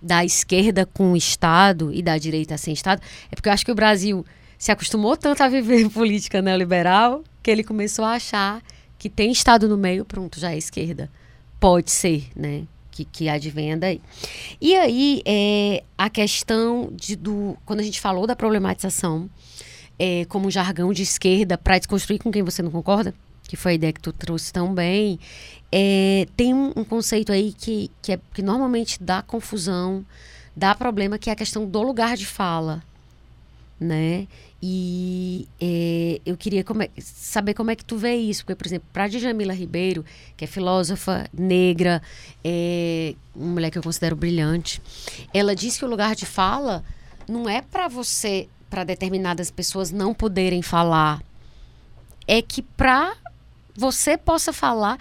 da 0.00 0.24
esquerda 0.24 0.86
com 0.86 1.12
o 1.12 1.16
Estado 1.16 1.92
e 1.92 2.02
da 2.02 2.16
direita 2.16 2.56
sem 2.56 2.72
Estado, 2.72 3.02
é 3.30 3.34
porque 3.34 3.48
eu 3.48 3.52
acho 3.52 3.64
que 3.64 3.72
o 3.72 3.74
Brasil 3.74 4.24
se 4.58 4.70
acostumou 4.70 5.16
tanto 5.16 5.42
a 5.42 5.48
viver 5.48 5.88
política 5.90 6.40
neoliberal 6.40 7.22
que 7.42 7.50
ele 7.50 7.64
começou 7.64 8.04
a 8.04 8.12
achar 8.12 8.62
que 9.04 9.10
tem 9.10 9.30
Estado 9.30 9.68
no 9.68 9.76
meio, 9.76 10.02
pronto, 10.02 10.40
já 10.40 10.52
é 10.52 10.56
esquerda. 10.56 11.10
Pode 11.60 11.90
ser, 11.90 12.26
né? 12.34 12.62
Que, 12.90 13.04
que 13.04 13.28
advenha 13.28 13.76
daí. 13.76 14.00
E 14.58 14.74
aí, 14.74 15.20
é, 15.26 15.84
a 15.98 16.08
questão 16.08 16.88
de, 16.90 17.14
do. 17.14 17.54
Quando 17.66 17.80
a 17.80 17.82
gente 17.82 18.00
falou 18.00 18.26
da 18.26 18.34
problematização 18.34 19.28
é, 19.98 20.24
como 20.24 20.50
jargão 20.50 20.90
de 20.90 21.02
esquerda 21.02 21.58
para 21.58 21.76
desconstruir 21.76 22.18
com 22.18 22.32
quem 22.32 22.42
você 22.42 22.62
não 22.62 22.70
concorda, 22.70 23.12
que 23.42 23.56
foi 23.56 23.72
a 23.72 23.74
ideia 23.74 23.92
que 23.92 24.00
tu 24.00 24.10
trouxe 24.10 24.50
tão 24.50 24.72
bem, 24.72 25.20
é, 25.70 26.26
tem 26.34 26.54
um, 26.54 26.72
um, 26.74 26.82
conceito 26.82 27.30
aí 27.30 27.52
que, 27.52 27.90
que, 28.00 28.12
é, 28.12 28.18
que 28.32 28.40
normalmente 28.40 29.02
dá 29.02 29.20
confusão, 29.20 30.02
dá 30.56 30.74
problema, 30.74 31.18
que 31.18 31.28
é 31.28 31.34
a 31.34 31.36
questão 31.36 31.66
do 31.66 31.82
lugar 31.82 32.16
de 32.16 32.24
fala 32.24 32.82
né? 33.78 34.26
E 34.66 35.46
é, 35.60 36.22
eu 36.24 36.38
queria 36.38 36.64
como 36.64 36.82
é, 36.82 36.88
saber 36.98 37.52
como 37.52 37.70
é 37.70 37.76
que 37.76 37.84
tu 37.84 37.98
vê 37.98 38.14
isso, 38.14 38.46
porque, 38.46 38.54
por 38.54 38.66
exemplo, 38.66 38.88
para 38.94 39.08
Djamila 39.08 39.52
Ribeiro, 39.52 40.02
que 40.38 40.44
é 40.46 40.48
filósofa 40.48 41.28
negra, 41.34 42.00
é 42.42 43.14
uma 43.36 43.52
mulher 43.52 43.70
que 43.70 43.76
eu 43.76 43.82
considero 43.82 44.16
brilhante, 44.16 44.80
ela 45.34 45.54
diz 45.54 45.76
que 45.76 45.84
o 45.84 45.88
lugar 45.88 46.14
de 46.14 46.24
fala 46.24 46.82
não 47.28 47.46
é 47.46 47.60
para 47.60 47.88
você, 47.88 48.48
para 48.70 48.84
determinadas 48.84 49.50
pessoas 49.50 49.90
não 49.90 50.14
poderem 50.14 50.62
falar, 50.62 51.22
é 52.26 52.40
que 52.40 52.62
para 52.62 53.14
você 53.76 54.16
possa 54.16 54.50
falar, 54.50 54.98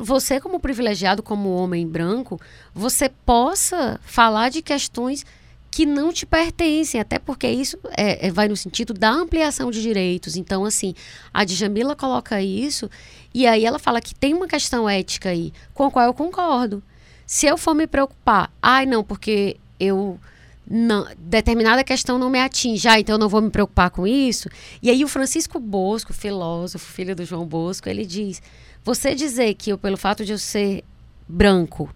você 0.00 0.40
como 0.40 0.58
privilegiado, 0.58 1.22
como 1.22 1.54
homem 1.54 1.86
branco, 1.86 2.40
você 2.72 3.10
possa 3.10 4.00
falar 4.02 4.48
de 4.48 4.62
questões 4.62 5.26
que 5.74 5.84
não 5.84 6.12
te 6.12 6.24
pertencem, 6.24 7.00
até 7.00 7.18
porque 7.18 7.48
isso 7.48 7.76
é, 7.96 8.28
é, 8.28 8.30
vai 8.30 8.46
no 8.46 8.56
sentido 8.56 8.94
da 8.94 9.10
ampliação 9.10 9.72
de 9.72 9.82
direitos. 9.82 10.36
Então, 10.36 10.64
assim, 10.64 10.94
a 11.32 11.44
Djamila 11.44 11.96
coloca 11.96 12.40
isso 12.40 12.88
e 13.34 13.44
aí 13.44 13.64
ela 13.64 13.80
fala 13.80 14.00
que 14.00 14.14
tem 14.14 14.34
uma 14.34 14.46
questão 14.46 14.88
ética 14.88 15.30
aí, 15.30 15.52
com 15.74 15.82
a 15.82 15.90
qual 15.90 16.06
eu 16.06 16.14
concordo. 16.14 16.80
Se 17.26 17.46
eu 17.46 17.58
for 17.58 17.74
me 17.74 17.88
preocupar, 17.88 18.52
ai 18.62 18.86
não, 18.86 19.02
porque 19.02 19.56
eu 19.80 20.16
não, 20.64 21.08
determinada 21.18 21.82
questão 21.82 22.20
não 22.20 22.30
me 22.30 22.38
atinge, 22.38 22.86
ah, 22.86 23.00
então 23.00 23.16
eu 23.16 23.18
não 23.18 23.28
vou 23.28 23.42
me 23.42 23.50
preocupar 23.50 23.90
com 23.90 24.06
isso. 24.06 24.48
E 24.80 24.88
aí 24.90 25.02
o 25.02 25.08
Francisco 25.08 25.58
Bosco, 25.58 26.12
filósofo, 26.12 26.86
filho 26.86 27.16
do 27.16 27.24
João 27.24 27.44
Bosco, 27.44 27.88
ele 27.88 28.06
diz: 28.06 28.40
você 28.84 29.12
dizer 29.12 29.54
que 29.54 29.70
eu, 29.70 29.78
pelo 29.78 29.96
fato 29.96 30.24
de 30.24 30.30
eu 30.30 30.38
ser 30.38 30.84
branco, 31.28 31.92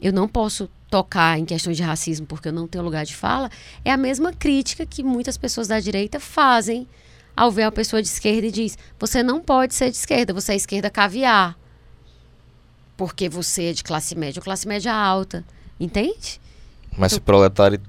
eu 0.00 0.12
não 0.12 0.28
posso 0.28 0.68
tocar 0.90 1.38
em 1.38 1.44
questões 1.44 1.76
de 1.76 1.82
racismo 1.82 2.26
porque 2.26 2.48
eu 2.48 2.52
não 2.52 2.66
tenho 2.66 2.84
lugar 2.84 3.04
de 3.04 3.14
fala, 3.14 3.50
é 3.84 3.90
a 3.90 3.96
mesma 3.96 4.32
crítica 4.32 4.86
que 4.86 5.02
muitas 5.02 5.36
pessoas 5.36 5.68
da 5.68 5.80
direita 5.80 6.18
fazem 6.18 6.86
ao 7.36 7.50
ver 7.50 7.64
a 7.64 7.72
pessoa 7.72 8.02
de 8.02 8.08
esquerda 8.08 8.46
e 8.46 8.50
diz: 8.50 8.76
você 8.98 9.22
não 9.22 9.40
pode 9.40 9.74
ser 9.74 9.90
de 9.90 9.96
esquerda, 9.96 10.32
você 10.32 10.52
é 10.52 10.56
esquerda 10.56 10.90
caviar. 10.90 11.56
Porque 12.96 13.28
você 13.28 13.66
é 13.66 13.72
de 13.72 13.84
classe 13.84 14.16
média 14.16 14.40
ou 14.40 14.44
classe 14.44 14.66
média 14.66 14.92
alta. 14.92 15.44
Entende? 15.78 16.40
Mas 16.96 17.12
então, 17.12 17.18
se 17.18 17.20
proletário 17.20 17.80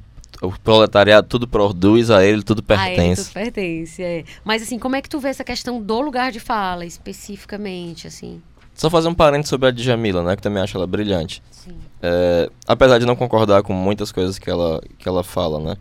o 0.41 0.52
proletariado 0.52 1.27
tudo 1.27 1.48
produz, 1.48 2.10
a 2.10 2.23
ele 2.23 2.41
tudo 2.44 2.64
pertence. 2.64 3.02
A 3.02 3.06
ele 3.06 3.15
tudo 3.15 3.34
pertence, 3.34 4.02
é. 4.02 4.23
Mas 4.44 4.61
assim, 4.61 4.80
como 4.80 4.95
é 4.95 5.02
que 5.02 5.10
tu 5.10 5.19
vê 5.19 5.30
essa 5.30 5.44
questão 5.44 5.81
do 5.81 5.99
lugar 5.99 6.31
de 6.31 6.40
fala, 6.40 6.86
especificamente, 6.86 8.07
assim? 8.07 8.41
Só 8.80 8.89
fazer 8.89 9.10
um 9.10 9.14
parênteses 9.14 9.49
sobre 9.49 9.68
a 9.68 9.72
Djamila, 9.72 10.23
né, 10.23 10.38
que 10.38 10.41
também 10.41 10.64
acho 10.64 10.77
ela 10.77 10.88
brilhante. 10.88 11.43
Sim. 11.51 11.76
É, 12.01 12.49
apesar 12.65 12.97
de 12.97 13.06
não 13.06 13.14
concordar 13.14 13.61
com 13.61 13.73
muitas 13.73 14.10
coisas 14.10 14.39
que 14.39 14.49
ela, 14.49 14.81
que 14.97 15.07
ela 15.07 15.22
fala, 15.22 15.60
né? 15.60 15.76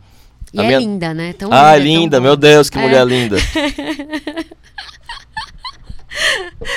E 0.52 0.58
a 0.58 0.64
é 0.64 0.66
minha... 0.66 0.80
linda, 0.80 1.14
né? 1.14 1.32
Tão 1.32 1.52
ah, 1.52 1.76
linda, 1.76 2.00
linda 2.00 2.20
meu 2.20 2.36
Deus, 2.36 2.68
que 2.68 2.76
é. 2.76 2.80
mulher 2.82 3.06
linda. 3.06 3.36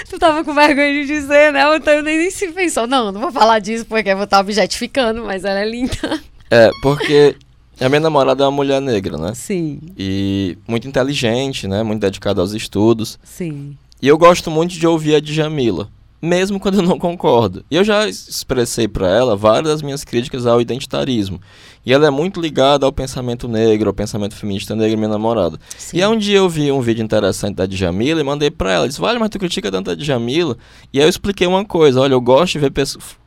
tu 0.07 0.19
tava 0.19 0.43
com 0.43 0.53
vergonha 0.53 0.93
de 0.93 1.07
dizer, 1.07 1.52
né? 1.52 1.64
Então 1.76 1.91
eu 1.91 2.03
nem, 2.03 2.19
nem 2.19 2.30
se 2.30 2.52
pensou. 2.52 2.85
Não, 2.85 3.11
não 3.11 3.19
vou 3.19 3.31
falar 3.31 3.57
disso 3.57 3.85
porque 3.85 4.10
eu 4.10 4.15
vou 4.15 4.26
estar 4.26 4.41
objetificando, 4.41 5.23
mas 5.23 5.43
ela 5.43 5.60
é 5.60 5.68
linda. 5.68 6.22
É, 6.52 6.69
porque 6.84 7.35
a 7.80 7.89
minha 7.89 8.02
namorada 8.02 8.43
é 8.43 8.45
uma 8.45 8.52
mulher 8.52 8.80
negra, 8.80 9.18
né? 9.18 9.34
Sim. 9.34 9.80
E 9.98 10.56
muito 10.68 10.88
inteligente, 10.88 11.68
né? 11.68 11.81
Muito 11.81 12.02
dedicada 12.02 12.41
aos 12.41 12.52
estudos. 12.53 13.18
Sim. 13.23 13.76
E 13.99 14.07
eu 14.07 14.19
gosto 14.19 14.52
muito 14.52 14.73
de 14.73 14.85
ouvir 14.85 15.15
a 15.15 15.19
Djamila, 15.19 15.89
mesmo 16.22 16.60
quando 16.60 16.76
eu 16.76 16.84
não 16.84 16.99
concordo. 16.99 17.65
E 17.72 17.76
eu 17.76 17.84
já 17.84 18.07
expressei 18.07 18.88
para 18.88 19.10
ela 19.10 19.35
várias 19.35 19.73
das 19.73 19.81
minhas 19.81 20.03
críticas 20.03 20.45
ao 20.45 20.61
identitarismo. 20.61 21.41
E 21.85 21.91
ela 21.91 22.06
é 22.06 22.10
muito 22.11 22.39
ligada 22.39 22.85
ao 22.85 22.91
pensamento 22.91 23.48
negro, 23.48 23.89
ao 23.89 23.93
pensamento 23.93 24.35
feminista 24.35 24.76
negro, 24.76 24.98
minha 24.98 25.10
namorada. 25.10 25.60
Sim. 25.77 25.98
E 25.98 26.03
aí 26.03 26.10
um 26.10 26.18
dia 26.18 26.38
eu 26.38 26.48
vi 26.48 26.72
um 26.72 26.81
vídeo 26.81 27.03
interessante 27.03 27.56
da 27.56 27.65
Djamila 27.65 28.22
e 28.22 28.23
mandei 28.23 28.52
para 28.52 28.72
ela. 28.72 28.88
Disse, 28.88 29.02
vale, 29.02 29.18
mas 29.18 29.30
tu 29.30 29.39
critica 29.39 29.72
tanto 29.72 29.89
a 29.89 29.95
Djamila? 29.95 30.57
E 30.93 30.99
aí 30.99 31.06
eu 31.06 31.10
expliquei 31.10 31.48
uma 31.48 31.65
coisa. 31.65 31.99
Olha, 31.99 32.14
eu 32.14 32.22
gosto 32.22 32.53
de 32.53 32.60
ver 32.60 32.72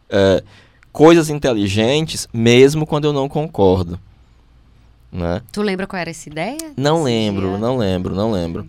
é, 0.08 0.44
coisas 0.92 1.28
inteligentes, 1.28 2.28
mesmo 2.32 2.86
quando 2.86 3.06
eu 3.06 3.12
não 3.12 3.28
concordo. 3.28 3.98
Né? 5.10 5.40
Tu 5.52 5.62
lembra 5.62 5.86
qual 5.86 6.00
era 6.00 6.10
essa 6.10 6.28
ideia? 6.28 6.72
Não 6.76 7.04
lembro, 7.04 7.56
não 7.56 7.76
lembro, 7.76 8.14
não 8.14 8.32
lembro. 8.32 8.68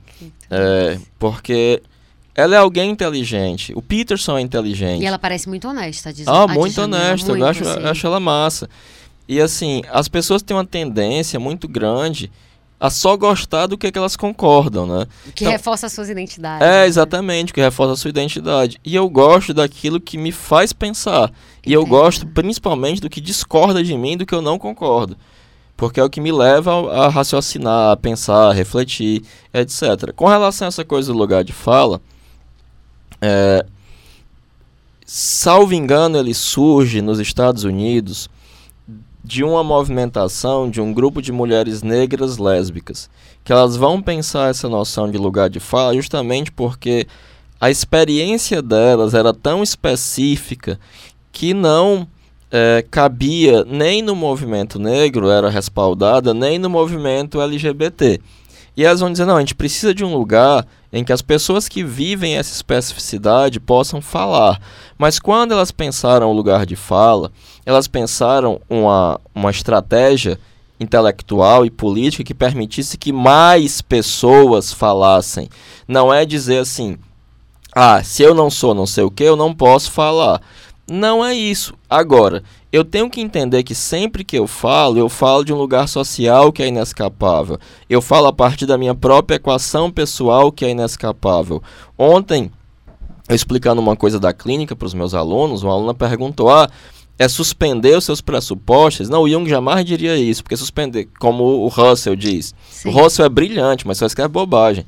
É, 0.49 0.99
porque 1.17 1.81
ela 2.35 2.55
é 2.55 2.57
alguém 2.57 2.91
inteligente. 2.91 3.71
O 3.75 3.81
Peterson 3.81 4.37
é 4.37 4.41
inteligente. 4.41 5.01
E 5.01 5.05
ela 5.05 5.17
parece 5.17 5.47
muito 5.47 5.67
honesta, 5.69 6.11
diz 6.11 6.27
Ah, 6.27 6.45
muito 6.45 6.81
honesta. 6.81 7.29
Muito, 7.29 7.43
eu 7.43 7.47
acho, 7.47 7.67
assim. 7.67 7.83
acho 7.87 8.07
ela 8.07 8.19
massa. 8.19 8.69
E 9.27 9.39
assim, 9.39 9.81
as 9.89 10.09
pessoas 10.09 10.43
têm 10.43 10.55
uma 10.55 10.65
tendência 10.65 11.39
muito 11.39 11.67
grande 11.67 12.29
a 12.77 12.89
só 12.89 13.15
gostar 13.15 13.67
do 13.67 13.77
que, 13.77 13.87
é 13.87 13.91
que 13.91 13.97
elas 13.97 14.17
concordam, 14.17 14.85
né? 14.85 15.07
Que 15.33 15.45
então, 15.45 15.51
reforça 15.53 15.85
as 15.85 15.93
suas 15.93 16.09
identidades. 16.09 16.67
É, 16.67 16.81
né? 16.81 16.87
exatamente, 16.87 17.53
que 17.53 17.61
reforça 17.61 17.93
a 17.93 17.95
sua 17.95 18.09
identidade. 18.09 18.77
E 18.83 18.93
eu 18.93 19.09
gosto 19.09 19.53
daquilo 19.53 19.99
que 19.99 20.17
me 20.17 20.33
faz 20.33 20.73
pensar. 20.73 21.31
E 21.65 21.71
eu 21.71 21.85
gosto 21.85 22.27
principalmente 22.27 22.99
do 22.99 23.09
que 23.09 23.21
discorda 23.21 23.81
de 23.81 23.97
mim, 23.97 24.17
do 24.17 24.25
que 24.25 24.35
eu 24.35 24.41
não 24.41 24.59
concordo 24.59 25.17
porque 25.77 25.99
é 25.99 26.03
o 26.03 26.09
que 26.09 26.21
me 26.21 26.31
leva 26.31 26.71
a, 26.93 27.09
raciocinar, 27.09 27.91
a 27.91 27.97
pensar, 27.97 28.49
a 28.49 28.53
refletir, 28.53 29.23
etc. 29.53 30.13
Com 30.15 30.25
relação 30.25 30.67
a 30.67 30.69
essa 30.69 30.85
coisa 30.85 31.11
do 31.11 31.17
lugar 31.17 31.43
de 31.43 31.51
fala, 31.51 31.99
é, 33.27 33.65
salvo 35.03 35.73
engano, 35.73 36.15
ele 36.15 36.33
surge 36.33 37.01
nos 37.01 37.19
Estados 37.19 37.63
Unidos 37.63 38.29
de 39.23 39.43
uma 39.43 39.63
movimentação 39.63 40.69
de 40.69 40.79
um 40.79 40.93
grupo 40.93 41.23
de 41.23 41.31
mulheres 41.31 41.81
negras 41.81 42.37
lésbicas, 42.37 43.09
que 43.43 43.51
elas 43.51 43.75
vão 43.75 43.99
pensar 43.99 44.51
essa 44.51 44.69
noção 44.69 45.09
de 45.09 45.17
lugar 45.17 45.49
de 45.49 45.59
fala 45.59 45.95
justamente 45.95 46.51
porque 46.51 47.07
a 47.59 47.71
experiência 47.71 48.61
delas 48.61 49.15
era 49.15 49.33
tão 49.33 49.63
específica 49.63 50.79
que 51.31 51.51
não 51.51 52.07
é, 52.51 52.85
cabia 52.91 53.65
nem 53.65 54.03
no 54.03 54.15
movimento 54.15 54.77
negro, 54.77 55.31
era 55.31 55.49
respaldada, 55.49 56.31
nem 56.31 56.59
no 56.59 56.69
movimento 56.69 57.41
LGBT. 57.41 58.21
E 58.77 58.83
elas 58.85 58.99
vão 58.99 59.11
dizer: 59.11 59.25
não, 59.25 59.37
a 59.37 59.39
gente 59.39 59.55
precisa 59.55 59.95
de 59.95 60.05
um 60.05 60.13
lugar 60.13 60.67
em 60.95 61.03
que 61.03 61.11
as 61.11 61.21
pessoas 61.21 61.67
que 61.67 61.83
vivem 61.83 62.37
essa 62.37 62.53
especificidade 62.53 63.59
possam 63.59 64.01
falar. 64.01 64.61
Mas 64.97 65.19
quando 65.19 65.51
elas 65.51 65.69
pensaram 65.69 66.31
o 66.31 66.33
lugar 66.33 66.65
de 66.65 66.77
fala, 66.77 67.33
elas 67.65 67.85
pensaram 67.85 68.61
uma, 68.69 69.19
uma 69.35 69.51
estratégia 69.51 70.39
intelectual 70.79 71.65
e 71.65 71.69
política 71.69 72.23
que 72.23 72.33
permitisse 72.33 72.97
que 72.97 73.11
mais 73.11 73.81
pessoas 73.81 74.71
falassem. 74.71 75.49
Não 75.85 76.13
é 76.13 76.25
dizer 76.25 76.59
assim: 76.59 76.97
ah, 77.75 78.01
se 78.01 78.23
eu 78.23 78.33
não 78.33 78.49
sou 78.49 78.73
não 78.73 78.87
sei 78.87 79.03
o 79.03 79.11
que, 79.11 79.23
eu 79.23 79.35
não 79.35 79.53
posso 79.53 79.91
falar. 79.91 80.41
Não 80.89 81.25
é 81.25 81.33
isso. 81.35 81.73
Agora, 81.89 82.41
eu 82.75 82.83
tenho 82.83 83.09
que 83.09 83.21
entender 83.21 83.63
que 83.63 83.73
sempre 83.73 84.21
que 84.21 84.37
eu 84.37 84.45
falo, 84.45 84.97
eu 84.97 85.07
falo 85.07 85.45
de 85.45 85.53
um 85.53 85.57
lugar 85.57 85.87
social 85.87 86.51
que 86.51 86.61
é 86.61 86.67
inescapável. 86.67 87.57
Eu 87.89 88.01
falo 88.01 88.27
a 88.27 88.33
partir 88.33 88.65
da 88.65 88.77
minha 88.77 88.93
própria 88.93 89.37
equação 89.37 89.89
pessoal 89.89 90.51
que 90.51 90.65
é 90.65 90.71
inescapável. 90.71 91.63
Ontem, 91.97 92.51
eu 93.29 93.35
explicando 93.35 93.79
uma 93.79 93.95
coisa 93.95 94.19
da 94.19 94.33
clínica 94.33 94.75
para 94.75 94.87
os 94.87 94.93
meus 94.93 95.13
alunos, 95.13 95.63
uma 95.63 95.71
aluna 95.71 95.93
perguntou: 95.93 96.49
ah, 96.49 96.69
é 97.17 97.29
suspender 97.29 97.97
os 97.97 98.03
seus 98.03 98.19
pressupostos? 98.19 99.07
Não, 99.07 99.21
o 99.21 99.29
Jung 99.29 99.49
jamais 99.49 99.85
diria 99.85 100.17
isso, 100.17 100.43
porque 100.43 100.57
suspender, 100.57 101.07
como 101.17 101.43
o 101.43 101.69
Russell 101.69 102.17
diz. 102.17 102.53
Sim. 102.69 102.89
O 102.89 102.91
Russell 102.91 103.25
é 103.25 103.29
brilhante, 103.29 103.87
mas 103.87 103.99
só 103.99 104.05
escreve 104.05 104.27
bobagem. 104.27 104.85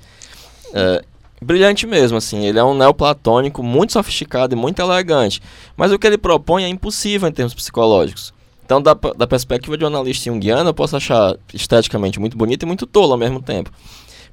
É, 0.74 1.06
brilhante 1.42 1.86
mesmo, 1.86 2.18
assim. 2.18 2.46
Ele 2.46 2.60
é 2.60 2.64
um 2.64 2.76
neoplatônico 2.76 3.62
muito 3.64 3.94
sofisticado 3.94 4.54
e 4.54 4.58
muito 4.58 4.82
elegante. 4.82 5.42
Mas 5.76 5.92
o 5.92 6.00
que 6.00 6.08
ele 6.08 6.18
propõe 6.18 6.64
é 6.64 6.68
impossível 6.68 7.28
em 7.28 7.32
termos 7.32 7.54
psicológicos. 7.54 8.34
Então, 8.66 8.82
da, 8.82 8.94
da 8.94 9.26
perspectiva 9.26 9.78
de 9.78 9.86
um 9.86 9.88
analista 9.88 10.30
junguiano, 10.30 10.70
eu 10.70 10.74
posso 10.74 10.98
achar 10.98 11.38
esteticamente 11.54 12.20
muito 12.20 12.38
bonito 12.38 12.64
e 12.64 12.66
muito 12.66 12.86
tolo 12.86 13.14
ao 13.14 13.18
mesmo 13.18 13.42
tempo. 13.42 13.72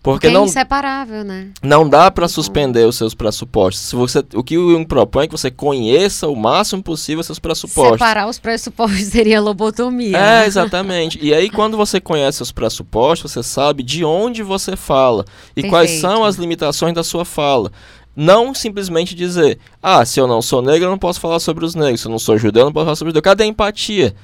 Porque, 0.04 0.28
não, 0.28 0.42
é 0.42 0.44
inseparável, 0.44 1.24
né? 1.24 1.48
Não 1.62 1.88
dá 1.88 2.10
para 2.10 2.28
suspender 2.28 2.86
os 2.86 2.94
seus 2.94 3.14
pressupostos. 3.14 3.84
Se 3.84 3.96
você, 3.96 4.22
o 4.34 4.44
que 4.44 4.58
o 4.58 4.70
Jung 4.70 4.84
propõe 4.84 5.24
é 5.24 5.26
que 5.26 5.32
você 5.32 5.50
conheça 5.50 6.28
o 6.28 6.36
máximo 6.36 6.82
possível 6.82 7.20
os 7.20 7.26
seus 7.26 7.38
pressupostos. 7.38 7.94
Separar 7.94 8.28
os 8.28 8.38
pressupostos 8.38 9.00
seria 9.08 9.40
lobotomia. 9.40 10.14
É, 10.14 10.44
exatamente. 10.44 11.18
e 11.22 11.32
aí, 11.32 11.48
quando 11.48 11.78
você 11.78 12.02
conhece 12.02 12.42
os 12.42 12.52
pressupostos, 12.52 13.32
você 13.32 13.42
sabe 13.42 13.82
de 13.82 14.04
onde 14.04 14.42
você 14.42 14.76
fala 14.76 15.24
e 15.52 15.62
Perfeito. 15.62 15.70
quais 15.70 15.90
são 15.92 16.22
as 16.22 16.36
limitações 16.36 16.92
da 16.92 17.02
sua 17.02 17.24
fala. 17.24 17.72
Não 18.14 18.52
simplesmente 18.52 19.14
dizer, 19.14 19.58
ah, 19.82 20.04
se 20.04 20.20
eu 20.20 20.26
não 20.26 20.42
sou 20.42 20.60
negro, 20.60 20.84
eu 20.84 20.90
não 20.90 20.98
posso 20.98 21.18
falar 21.18 21.40
sobre 21.40 21.64
os 21.64 21.74
negros. 21.74 22.02
Se 22.02 22.08
eu 22.08 22.12
não 22.12 22.18
sou 22.18 22.36
judeu, 22.36 22.60
eu 22.60 22.66
não 22.66 22.72
posso 22.74 22.84
falar 22.84 22.96
sobre 22.96 23.08
os 23.08 23.12
judeus. 23.14 23.24
Cadê 23.24 23.44
a 23.44 23.46
empatia? 23.46 24.14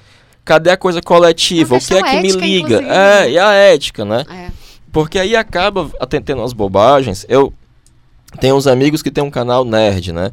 Cadê 0.45 0.71
a 0.73 0.77
coisa 0.77 1.01
coletiva? 1.01 1.77
O 1.77 1.81
que 1.81 1.95
é 1.95 2.03
que 2.03 2.17
ética, 2.17 2.39
me 2.39 2.47
liga? 2.47 2.77
É, 2.83 2.83
né? 2.83 3.31
e 3.31 3.39
a 3.39 3.53
ética, 3.53 4.05
né? 4.05 4.27
É. 4.29 4.60
Porque 4.93 5.19
aí 5.19 5.37
acaba 5.37 5.91
atentando 6.01 6.43
as 6.43 6.53
bobagens. 6.53 7.25
Eu 7.29 7.53
tenho 8.41 8.57
uns 8.57 8.67
amigos 8.67 9.03
que 9.03 9.11
têm 9.11 9.23
um 9.23 9.31
canal 9.31 9.65
nerd, 9.65 10.13
né? 10.13 10.33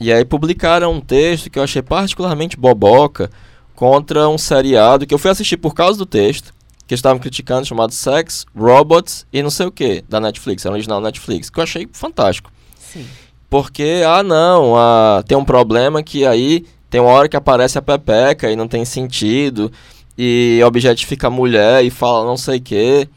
E 0.00 0.12
aí 0.12 0.24
publicaram 0.24 0.92
um 0.92 1.00
texto 1.00 1.48
que 1.48 1.58
eu 1.58 1.62
achei 1.62 1.82
particularmente 1.82 2.56
boboca 2.56 3.30
contra 3.74 4.28
um 4.28 4.38
seriado 4.38 5.06
que 5.06 5.14
eu 5.14 5.18
fui 5.18 5.30
assistir 5.30 5.56
por 5.56 5.74
causa 5.74 5.98
do 5.98 6.06
texto, 6.06 6.52
que 6.86 6.94
estavam 6.94 7.18
criticando, 7.18 7.66
chamado 7.66 7.92
Sex, 7.92 8.44
Robots 8.56 9.26
e 9.32 9.42
não 9.42 9.50
sei 9.50 9.66
o 9.66 9.72
que, 9.72 10.04
da 10.08 10.20
Netflix, 10.20 10.64
era 10.64 10.74
original 10.74 11.00
Netflix, 11.00 11.48
que 11.48 11.58
eu 11.58 11.64
achei 11.64 11.88
fantástico. 11.92 12.50
Sim. 12.78 13.06
Porque, 13.48 14.02
ah 14.06 14.22
não, 14.22 14.76
ah, 14.76 15.22
tem 15.26 15.36
um 15.36 15.44
problema 15.44 16.02
que 16.02 16.26
aí 16.26 16.66
tem 16.90 17.00
uma 17.00 17.10
hora 17.10 17.28
que 17.28 17.36
aparece 17.36 17.78
a 17.78 17.82
pepeca 17.82 18.50
e 18.50 18.56
não 18.56 18.68
tem 18.68 18.84
sentido, 18.84 19.72
e 20.16 20.60
objetifica 20.64 21.26
a 21.26 21.30
mulher 21.30 21.84
e 21.84 21.90
fala 21.90 22.24
não 22.24 22.36
sei 22.36 22.58
o 22.58 22.62
que. 22.62 23.08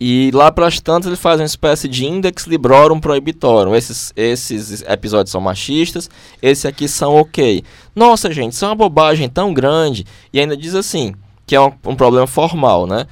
E 0.00 0.30
lá 0.32 0.50
para 0.50 0.66
as 0.66 0.80
tantas 0.80 1.08
ele 1.08 1.16
faz 1.16 1.38
uma 1.38 1.46
espécie 1.46 1.86
de 1.86 2.06
index 2.06 2.46
librorum 2.46 2.98
prohibitorum. 2.98 3.74
Esses, 3.74 4.12
esses 4.16 4.80
episódios 4.82 5.30
são 5.30 5.42
machistas, 5.42 6.08
esse 6.40 6.66
aqui 6.66 6.88
são 6.88 7.14
ok. 7.16 7.62
Nossa, 7.94 8.32
gente, 8.32 8.54
isso 8.54 8.64
é 8.64 8.68
uma 8.68 8.74
bobagem 8.74 9.28
tão 9.28 9.52
grande. 9.52 10.06
E 10.32 10.40
ainda 10.40 10.56
diz 10.56 10.74
assim, 10.74 11.14
que 11.46 11.54
é 11.54 11.60
um, 11.60 11.70
um 11.84 11.94
problema 11.94 12.26
formal, 12.26 12.86
né? 12.86 13.06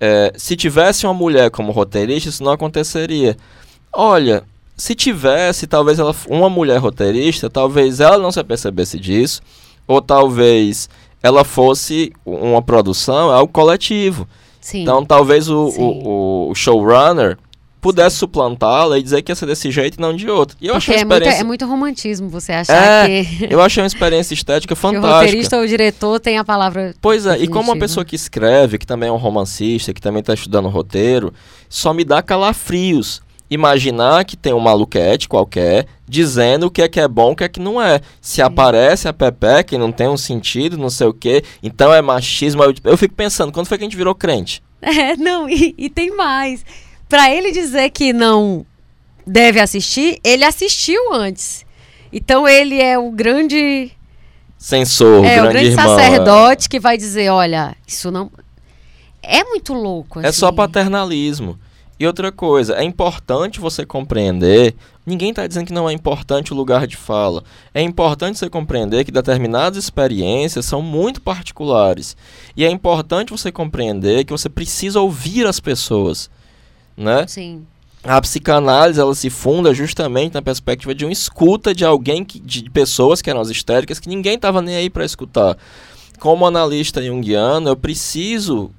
É, 0.00 0.32
se 0.36 0.56
tivesse 0.56 1.06
uma 1.06 1.14
mulher 1.14 1.48
como 1.48 1.70
roteirista, 1.70 2.28
isso 2.28 2.42
não 2.42 2.50
aconteceria. 2.50 3.36
Olha, 3.92 4.42
se 4.76 4.96
tivesse, 4.96 5.68
talvez 5.68 6.00
ela 6.00 6.12
uma 6.28 6.50
mulher 6.50 6.78
roteirista, 6.78 7.48
talvez 7.48 8.00
ela 8.00 8.18
não 8.18 8.32
se 8.32 8.40
apercebesse 8.40 8.98
disso, 8.98 9.40
ou 9.86 10.02
talvez 10.02 10.88
ela 11.22 11.44
fosse 11.44 12.12
uma 12.26 12.60
produção, 12.60 13.30
é 13.30 13.36
algo 13.36 13.52
coletivo. 13.52 14.26
Sim. 14.62 14.82
Então 14.82 15.04
talvez 15.04 15.48
o, 15.50 15.68
o, 15.68 16.50
o, 16.50 16.54
showrunner 16.54 17.36
pudesse 17.80 18.16
suplantá-la 18.16 18.96
e 18.96 19.02
dizer 19.02 19.20
que 19.22 19.32
ia 19.32 19.36
ser 19.36 19.44
desse 19.44 19.68
jeito 19.72 19.98
e 19.98 20.00
não 20.00 20.14
de 20.14 20.30
outro. 20.30 20.56
E 20.60 20.68
eu 20.68 20.76
achei 20.76 20.94
é, 20.94 20.98
experiência... 20.98 21.30
muito, 21.30 21.40
é 21.40 21.44
muito 21.44 21.66
romantismo 21.66 22.28
você 22.28 22.52
achar 22.52 23.10
é, 23.10 23.24
que... 23.24 23.48
eu 23.50 23.60
achei 23.60 23.82
uma 23.82 23.88
experiência 23.88 24.32
estética 24.32 24.74
fantástica. 24.76 25.08
o 25.08 25.18
roteirista 25.18 25.56
ou 25.56 25.64
o 25.64 25.66
diretor 25.66 26.20
tem 26.20 26.38
a 26.38 26.44
palavra 26.44 26.94
Pois 27.02 27.26
é, 27.26 27.30
definitiva. 27.30 27.50
e 27.50 27.52
como 27.52 27.72
uma 27.72 27.78
pessoa 27.78 28.04
que 28.04 28.14
escreve, 28.14 28.78
que 28.78 28.86
também 28.86 29.08
é 29.08 29.12
um 29.12 29.16
romancista, 29.16 29.92
que 29.92 30.00
também 30.00 30.20
está 30.20 30.32
estudando 30.32 30.68
roteiro, 30.68 31.34
só 31.68 31.92
me 31.92 32.04
dá 32.04 32.22
calafrios 32.22 33.20
imaginar 33.54 34.24
que 34.24 34.36
tem 34.36 34.52
um 34.52 34.60
maluquete 34.60 35.28
qualquer 35.28 35.86
dizendo 36.08 36.66
o 36.66 36.70
que 36.70 36.82
é 36.82 36.88
que 36.88 37.00
é 37.00 37.06
bom, 37.06 37.32
o 37.32 37.36
que 37.36 37.44
é 37.44 37.48
que 37.48 37.60
não 37.60 37.80
é. 37.80 38.00
Se 38.20 38.36
Sim. 38.36 38.42
aparece 38.42 39.08
a 39.08 39.12
Pepe 39.12 39.64
que 39.66 39.78
não 39.78 39.92
tem 39.92 40.08
um 40.08 40.16
sentido, 40.16 40.78
não 40.78 40.90
sei 40.90 41.06
o 41.06 41.14
quê, 41.14 41.44
então 41.62 41.92
é 41.92 42.00
machismo. 42.00 42.62
Eu, 42.62 42.74
eu 42.84 42.96
fico 42.96 43.14
pensando, 43.14 43.52
quando 43.52 43.66
foi 43.66 43.78
que 43.78 43.84
a 43.84 43.86
gente 43.86 43.96
virou 43.96 44.14
crente? 44.14 44.62
É, 44.84 45.16
não, 45.16 45.48
e, 45.48 45.76
e 45.78 45.88
tem 45.88 46.10
mais 46.10 46.64
para 47.08 47.32
ele 47.32 47.52
dizer 47.52 47.90
que 47.90 48.12
não 48.12 48.66
deve 49.24 49.60
assistir, 49.60 50.18
ele 50.24 50.42
assistiu 50.42 51.12
antes. 51.12 51.64
Então 52.12 52.48
ele 52.48 52.80
é 52.82 52.98
o 52.98 53.12
grande 53.12 53.92
censor, 54.58 55.24
é, 55.24 55.40
o 55.40 55.50
grande, 55.50 55.68
irmão, 55.68 55.98
é. 55.98 56.02
sacerdote 56.02 56.66
é. 56.66 56.68
que 56.68 56.80
vai 56.80 56.98
dizer, 56.98 57.30
olha, 57.30 57.76
isso 57.86 58.10
não 58.10 58.28
é 59.22 59.44
muito 59.44 59.72
louco. 59.72 60.18
Assim. 60.18 60.28
É 60.28 60.32
só 60.32 60.46
assim. 60.46 60.56
paternalismo. 60.56 61.58
E 62.02 62.06
outra 62.06 62.32
coisa, 62.32 62.74
é 62.74 62.82
importante 62.82 63.60
você 63.60 63.86
compreender. 63.86 64.74
Ninguém 65.06 65.30
está 65.30 65.46
dizendo 65.46 65.66
que 65.66 65.72
não 65.72 65.88
é 65.88 65.92
importante 65.92 66.52
o 66.52 66.56
lugar 66.56 66.86
de 66.86 66.96
fala. 66.96 67.44
É 67.72 67.80
importante 67.80 68.38
você 68.38 68.50
compreender 68.50 69.04
que 69.04 69.12
determinadas 69.12 69.78
experiências 69.78 70.64
são 70.64 70.82
muito 70.82 71.20
particulares. 71.20 72.16
E 72.56 72.64
é 72.64 72.70
importante 72.70 73.30
você 73.30 73.52
compreender 73.52 74.24
que 74.24 74.32
você 74.32 74.48
precisa 74.48 75.00
ouvir 75.00 75.46
as 75.46 75.60
pessoas 75.60 76.30
né? 76.96 77.26
Sim. 77.26 77.66
A 78.02 78.20
psicanálise 78.20 79.00
ela 79.00 79.14
se 79.14 79.30
funda 79.30 79.72
justamente 79.72 80.34
na 80.34 80.42
perspectiva 80.42 80.94
de 80.94 81.04
uma 81.04 81.12
escuta 81.12 81.74
de 81.74 81.84
alguém 81.84 82.24
que, 82.24 82.40
de 82.40 82.68
pessoas 82.70 83.22
que 83.22 83.30
eram 83.30 83.40
as 83.40 83.48
histéricas 83.48 84.00
que 84.00 84.08
ninguém 84.08 84.34
estava 84.34 84.60
nem 84.60 84.74
aí 84.74 84.90
para 84.90 85.04
escutar. 85.04 85.56
Como 86.18 86.46
analista 86.46 87.02
junguiano, 87.02 87.68
eu 87.68 87.76
preciso 87.76 88.70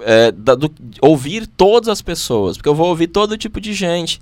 é, 0.00 0.30
da, 0.32 0.54
do, 0.54 0.70
ouvir 1.00 1.46
todas 1.46 1.88
as 1.88 2.02
pessoas, 2.02 2.56
porque 2.56 2.68
eu 2.68 2.74
vou 2.74 2.88
ouvir 2.88 3.08
todo 3.08 3.38
tipo 3.38 3.60
de 3.60 3.72
gente. 3.72 4.20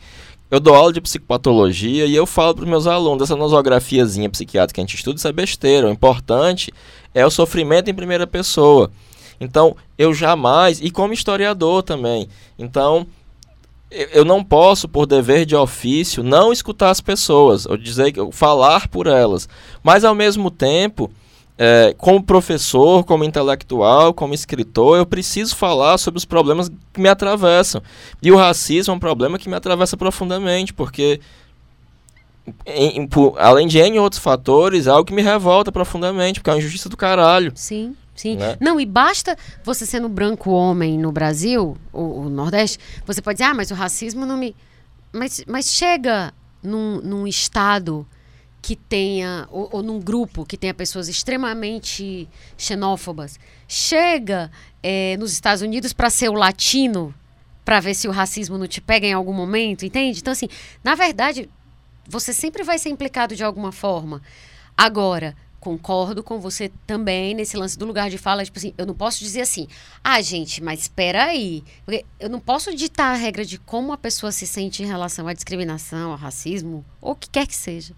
Eu 0.51 0.61
dou 0.61 0.75
aula 0.75 0.93
de 0.93 1.01
psicopatologia 1.01 2.07
e 2.07 2.15
eu 2.15 2.27
falo 2.27 2.55
para 2.55 2.67
meus 2.67 2.87
alunos, 2.87 3.23
essa 3.23 3.35
nosografiazinha 3.35 4.29
psiquiátrica 4.31 4.75
que 4.75 4.81
a 4.81 4.85
gente 4.85 4.95
estuda, 4.95 5.17
isso 5.17 5.27
é 5.27 5.33
besteira. 5.33 5.89
O 5.89 5.91
importante 5.91 6.73
é 7.15 7.25
o 7.27 7.31
sofrimento 7.31 7.91
em 7.91 7.95
primeira 7.95 8.27
pessoa. 8.27 8.91
Então, 9.41 9.77
eu 9.99 10.15
jamais, 10.15 10.81
e 10.81 10.91
como 10.91 11.13
historiador 11.13 11.83
também, 11.83 12.29
então, 12.59 13.07
eu 13.91 14.25
não 14.25 14.43
posso, 14.45 14.89
por 14.89 15.07
dever 15.07 15.45
de 15.45 15.57
ofício, 15.57 16.23
não 16.23 16.53
escutar 16.53 16.91
as 16.91 17.01
pessoas, 17.01 17.67
ou 17.67 17.77
dizer, 17.77 18.13
falar 18.33 18.89
por 18.89 19.07
elas. 19.07 19.49
Mas, 19.83 20.05
ao 20.05 20.15
mesmo 20.15 20.51
tempo, 20.51 21.11
é, 21.57 21.95
como 21.97 22.23
professor, 22.23 23.05
como 23.05 23.25
intelectual, 23.25 24.13
como 24.13 24.35
escritor, 24.35 24.99
eu 24.99 25.07
preciso 25.07 25.55
falar 25.55 25.99
sobre 25.99 26.19
os 26.19 26.25
problemas 26.25 26.71
que 26.93 27.01
me 27.01 27.09
atravessam. 27.09 27.83
E 28.21 28.33
o 28.33 28.37
racismo 28.37 28.93
é 28.93 28.97
um 28.97 29.01
problema 29.01 29.39
que 29.39 29.49
me 29.49 29.55
atravessa 29.55 29.97
profundamente, 29.97 30.73
porque, 30.73 31.21
em, 32.67 33.01
em, 33.01 33.07
por, 33.07 33.37
além 33.39 33.69
de 33.69 33.79
N 33.79 33.99
outros 34.01 34.21
fatores, 34.21 34.87
é 34.87 34.91
algo 34.91 35.05
que 35.05 35.15
me 35.15 35.23
revolta 35.23 35.71
profundamente, 35.71 36.41
porque 36.41 36.51
é 36.51 36.53
uma 36.55 36.59
injustiça 36.59 36.89
do 36.89 36.97
caralho. 36.97 37.53
Sim. 37.55 37.97
Sim. 38.17 38.37
Né? 38.37 38.57
Não, 38.61 38.79
e 38.79 38.87
basta 38.87 39.37
você 39.65 39.85
sendo 39.85 40.09
branco 40.09 40.51
homem 40.51 40.97
no 40.97 41.11
Brasil, 41.11 41.77
o, 41.93 42.29
Nordeste, 42.29 42.79
você 43.05 43.21
pode 43.21 43.39
dizer, 43.39 43.51
ah, 43.51 43.55
mas 43.55 43.73
o 43.73 43.75
racismo 43.75 44.25
não 44.25 44.37
me. 44.37 44.55
Mas, 45.13 45.45
mas 45.49 45.67
chega 45.67 46.33
num, 46.63 47.01
num 47.01 47.27
estado 47.27 48.07
que 48.65 48.75
tenha, 48.75 49.47
ou, 49.51 49.69
ou, 49.71 49.83
num 49.83 50.01
grupo 50.01 50.47
que 50.47 50.57
tenha 50.57 50.73
pessoas 50.73 51.07
extremamente 51.07 52.27
xenófobas, 52.57 53.39
chega 53.69 54.51
é, 54.83 55.19
nos 55.19 55.35
Estados 55.35 55.61
Unidos 55.61 55.93
para 55.93 56.09
ser 56.09 56.31
o 56.31 56.33
latino, 56.33 57.15
para 57.63 57.79
ver 57.79 57.93
se 57.93 58.09
o 58.09 58.11
racismo 58.11 58.57
não 58.57 58.67
te 58.67 58.81
pega 58.81 59.07
em 59.07 59.13
algum 59.13 59.35
momento, 59.35 59.85
entende? 59.85 60.19
Então, 60.19 60.33
assim, 60.33 60.49
na 60.83 60.95
verdade, 60.95 61.51
você 62.09 62.33
sempre 62.33 62.65
vai 62.65 62.79
ser 62.79 62.89
implicado 62.89 63.37
de 63.37 63.45
alguma 63.45 63.71
forma. 63.71 64.23
Agora, 64.75 65.37
concordo 65.61 66.23
com 66.23 66.41
você 66.41 66.73
também 66.87 67.35
nesse 67.35 67.59
lance 67.59 67.79
do 67.79 67.85
lugar 67.85 68.09
de 68.09 68.17
fala. 68.17 68.47
Tipo 68.47 68.59
assim, 68.59 68.73
eu 68.79 68.87
não 68.87 68.95
posso 68.95 69.19
dizer 69.19 69.43
assim, 69.43 69.69
ah, 70.03 70.23
gente, 70.23 70.63
mas 70.63 70.81
espera 70.81 71.25
aí. 71.25 71.63
Porque 71.85 72.07
eu 72.19 72.31
não 72.31 72.41
posso 72.41 72.75
ditar 72.75 73.13
a 73.13 73.15
regra 73.15 73.45
de 73.45 73.59
como 73.59 73.93
a 73.93 73.99
pessoa 73.99 74.33
se 74.33 74.47
sente 74.47 74.83
em 74.83 74.87
relação 74.87 75.29
à 75.29 75.35
discriminação, 75.35 76.13
ao 76.13 76.17
racismo, 76.17 76.83
ou 76.99 77.13
o 77.13 77.15
que 77.15 77.29
quer 77.29 77.47
que 77.47 77.55
seja. 77.55 77.95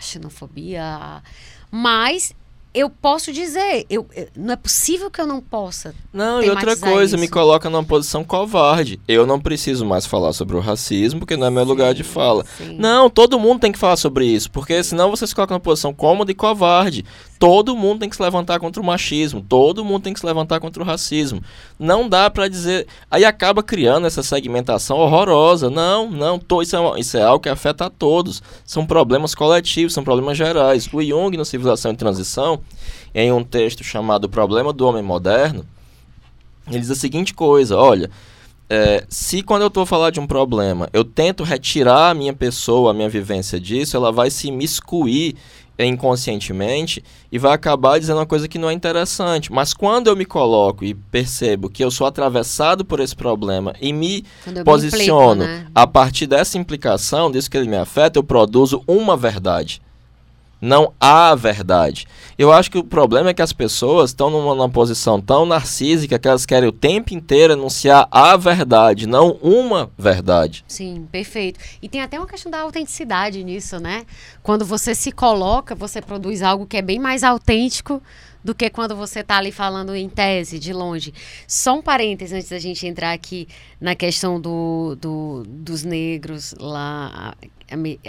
Xenofobia. 0.00 1.22
Mas 1.70 2.34
eu 2.74 2.90
posso 2.90 3.32
dizer, 3.32 3.86
eu, 3.88 4.06
eu, 4.14 4.28
não 4.36 4.52
é 4.52 4.56
possível 4.56 5.10
que 5.10 5.20
eu 5.20 5.26
não 5.26 5.40
possa. 5.40 5.94
Não, 6.12 6.42
e 6.42 6.50
outra 6.50 6.76
coisa, 6.76 7.16
isso. 7.16 7.20
me 7.20 7.26
coloca 7.26 7.68
numa 7.70 7.82
posição 7.82 8.22
covarde. 8.22 9.00
Eu 9.08 9.26
não 9.26 9.40
preciso 9.40 9.86
mais 9.86 10.06
falar 10.06 10.32
sobre 10.32 10.56
o 10.56 10.60
racismo, 10.60 11.20
porque 11.20 11.36
não 11.36 11.46
é 11.46 11.50
meu 11.50 11.62
sim, 11.62 11.68
lugar 11.68 11.94
de 11.94 12.04
fala. 12.04 12.44
Sim. 12.58 12.76
Não, 12.78 13.08
todo 13.08 13.38
mundo 13.38 13.60
tem 13.60 13.72
que 13.72 13.78
falar 13.78 13.96
sobre 13.96 14.26
isso, 14.26 14.50
porque 14.50 14.82
senão 14.82 15.10
você 15.10 15.26
se 15.26 15.34
coloca 15.34 15.54
numa 15.54 15.60
posição 15.60 15.94
cômoda 15.94 16.30
e 16.30 16.34
covarde. 16.34 17.04
Todo 17.38 17.76
mundo 17.76 18.00
tem 18.00 18.10
que 18.10 18.16
se 18.16 18.22
levantar 18.22 18.58
contra 18.58 18.82
o 18.82 18.84
machismo, 18.84 19.40
todo 19.40 19.84
mundo 19.84 20.02
tem 20.02 20.12
que 20.12 20.18
se 20.18 20.26
levantar 20.26 20.58
contra 20.58 20.82
o 20.82 20.86
racismo. 20.86 21.40
Não 21.78 22.08
dá 22.08 22.28
para 22.28 22.48
dizer. 22.48 22.86
Aí 23.08 23.24
acaba 23.24 23.62
criando 23.62 24.06
essa 24.06 24.22
segmentação 24.24 24.98
horrorosa. 24.98 25.70
Não, 25.70 26.10
não, 26.10 26.38
to, 26.38 26.62
isso, 26.62 26.76
é, 26.76 27.00
isso 27.00 27.16
é 27.16 27.22
algo 27.22 27.42
que 27.42 27.48
afeta 27.48 27.86
a 27.86 27.90
todos. 27.90 28.42
São 28.64 28.84
problemas 28.84 29.34
coletivos, 29.36 29.94
são 29.94 30.02
problemas 30.02 30.36
gerais. 30.36 30.88
O 30.92 31.02
Jung, 31.02 31.36
no 31.36 31.44
Civilização 31.44 31.92
em 31.92 31.96
Transição, 31.96 32.60
em 33.14 33.32
um 33.32 33.42
texto 33.42 33.82
chamado 33.82 34.24
O 34.24 34.28
Problema 34.28 34.72
do 34.72 34.86
Homem 34.86 35.02
Moderno, 35.02 35.64
ele 36.66 36.80
diz 36.80 36.90
a 36.90 36.94
seguinte 36.94 37.34
coisa: 37.34 37.76
olha. 37.76 38.10
É, 38.70 39.06
se 39.08 39.42
quando 39.42 39.62
eu 39.62 39.68
estou 39.68 39.86
falando 39.86 40.12
de 40.12 40.20
um 40.20 40.26
problema, 40.26 40.90
eu 40.92 41.02
tento 41.02 41.42
retirar 41.42 42.10
a 42.10 42.14
minha 42.14 42.34
pessoa, 42.34 42.90
a 42.90 42.94
minha 42.94 43.08
vivência 43.08 43.58
disso, 43.58 43.96
ela 43.96 44.12
vai 44.12 44.30
se 44.30 44.50
miscuir 44.50 45.36
inconscientemente 45.86 47.04
e 47.30 47.38
vai 47.38 47.52
acabar 47.52 47.98
dizendo 47.98 48.18
uma 48.18 48.26
coisa 48.26 48.48
que 48.48 48.58
não 48.58 48.68
é 48.68 48.72
interessante. 48.72 49.52
Mas 49.52 49.72
quando 49.72 50.08
eu 50.08 50.16
me 50.16 50.24
coloco 50.24 50.84
e 50.84 50.94
percebo 50.94 51.68
que 51.68 51.84
eu 51.84 51.90
sou 51.90 52.06
atravessado 52.06 52.84
por 52.84 53.00
esse 53.00 53.14
problema 53.14 53.74
e 53.80 53.92
me 53.92 54.24
posiciono 54.64 55.36
me 55.36 55.44
implico, 55.44 55.64
né? 55.64 55.70
a 55.74 55.86
partir 55.86 56.26
dessa 56.26 56.58
implicação, 56.58 57.30
disso 57.30 57.50
que 57.50 57.56
ele 57.56 57.68
me 57.68 57.76
afeta, 57.76 58.18
eu 58.18 58.24
produzo 58.24 58.82
uma 58.86 59.16
verdade 59.16 59.80
não 60.60 60.92
há 61.00 61.34
verdade. 61.34 62.06
Eu 62.36 62.52
acho 62.52 62.70
que 62.70 62.78
o 62.78 62.84
problema 62.84 63.30
é 63.30 63.34
que 63.34 63.42
as 63.42 63.52
pessoas 63.52 64.10
estão 64.10 64.30
numa, 64.30 64.54
numa, 64.54 64.68
posição 64.68 65.20
tão 65.20 65.46
narcísica 65.46 66.18
que 66.18 66.28
elas 66.28 66.46
querem 66.46 66.68
o 66.68 66.72
tempo 66.72 67.14
inteiro 67.14 67.52
anunciar 67.52 68.06
a 68.10 68.36
verdade, 68.36 69.06
não 69.06 69.32
uma 69.42 69.90
verdade. 69.98 70.64
Sim, 70.68 71.06
perfeito. 71.10 71.58
E 71.82 71.88
tem 71.88 72.00
até 72.00 72.18
uma 72.18 72.26
questão 72.26 72.50
da 72.50 72.60
autenticidade 72.60 73.42
nisso, 73.42 73.78
né? 73.78 74.04
Quando 74.42 74.64
você 74.64 74.94
se 74.94 75.12
coloca, 75.12 75.74
você 75.74 76.00
produz 76.00 76.42
algo 76.42 76.66
que 76.66 76.76
é 76.76 76.82
bem 76.82 76.98
mais 76.98 77.24
autêntico 77.24 78.02
do 78.42 78.54
que 78.54 78.70
quando 78.70 78.94
você 78.94 79.20
está 79.20 79.38
ali 79.38 79.52
falando 79.52 79.94
em 79.94 80.08
tese, 80.08 80.58
de 80.58 80.72
longe. 80.72 81.12
Só 81.46 81.78
um 81.78 81.82
parênteses 81.82 82.32
antes 82.32 82.48
da 82.48 82.58
gente 82.58 82.86
entrar 82.86 83.12
aqui 83.12 83.48
na 83.80 83.94
questão 83.94 84.40
do, 84.40 84.96
do 85.00 85.42
dos 85.46 85.84
negros 85.84 86.54
lá, 86.58 87.34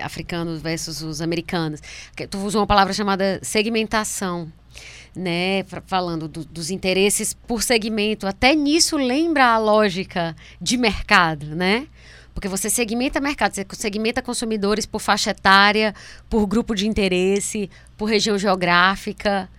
africanos 0.01 0.61
versus 0.61 1.01
os 1.01 1.22
americanos. 1.22 1.81
Tu 2.30 2.38
usou 2.39 2.61
uma 2.61 2.68
palavra 2.68 2.93
chamada 2.93 3.39
segmentação. 3.41 4.51
Né, 5.15 5.65
falando 5.88 6.27
do, 6.27 6.45
dos 6.45 6.69
interesses 6.69 7.34
por 7.34 7.64
segmento, 7.64 8.27
até 8.27 8.53
nisso 8.53 8.95
lembra 8.95 9.47
a 9.47 9.57
lógica 9.57 10.35
de 10.61 10.77
mercado, 10.77 11.47
né? 11.47 11.88
Porque 12.34 12.47
você 12.47 12.69
segmenta 12.69 13.19
mercado, 13.19 13.53
você 13.53 13.65
segmenta 13.72 14.22
consumidores 14.22 14.85
por 14.85 14.99
faixa 14.99 15.31
etária, 15.31 15.93
por 16.30 16.45
grupo 16.45 16.76
de 16.76 16.88
interesse, 16.88 17.69
por 17.97 18.06
região 18.06 18.38
geográfica, 18.38 19.49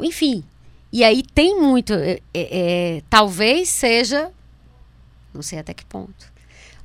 enfim. 0.00 0.44
E 0.92 1.02
aí 1.02 1.22
tem 1.22 1.58
muito. 1.60 1.94
É, 1.94 2.20
é 2.34 3.02
talvez 3.08 3.68
seja, 3.68 4.30
não 5.32 5.42
sei 5.42 5.58
até 5.58 5.72
que 5.72 5.84
ponto, 5.84 6.32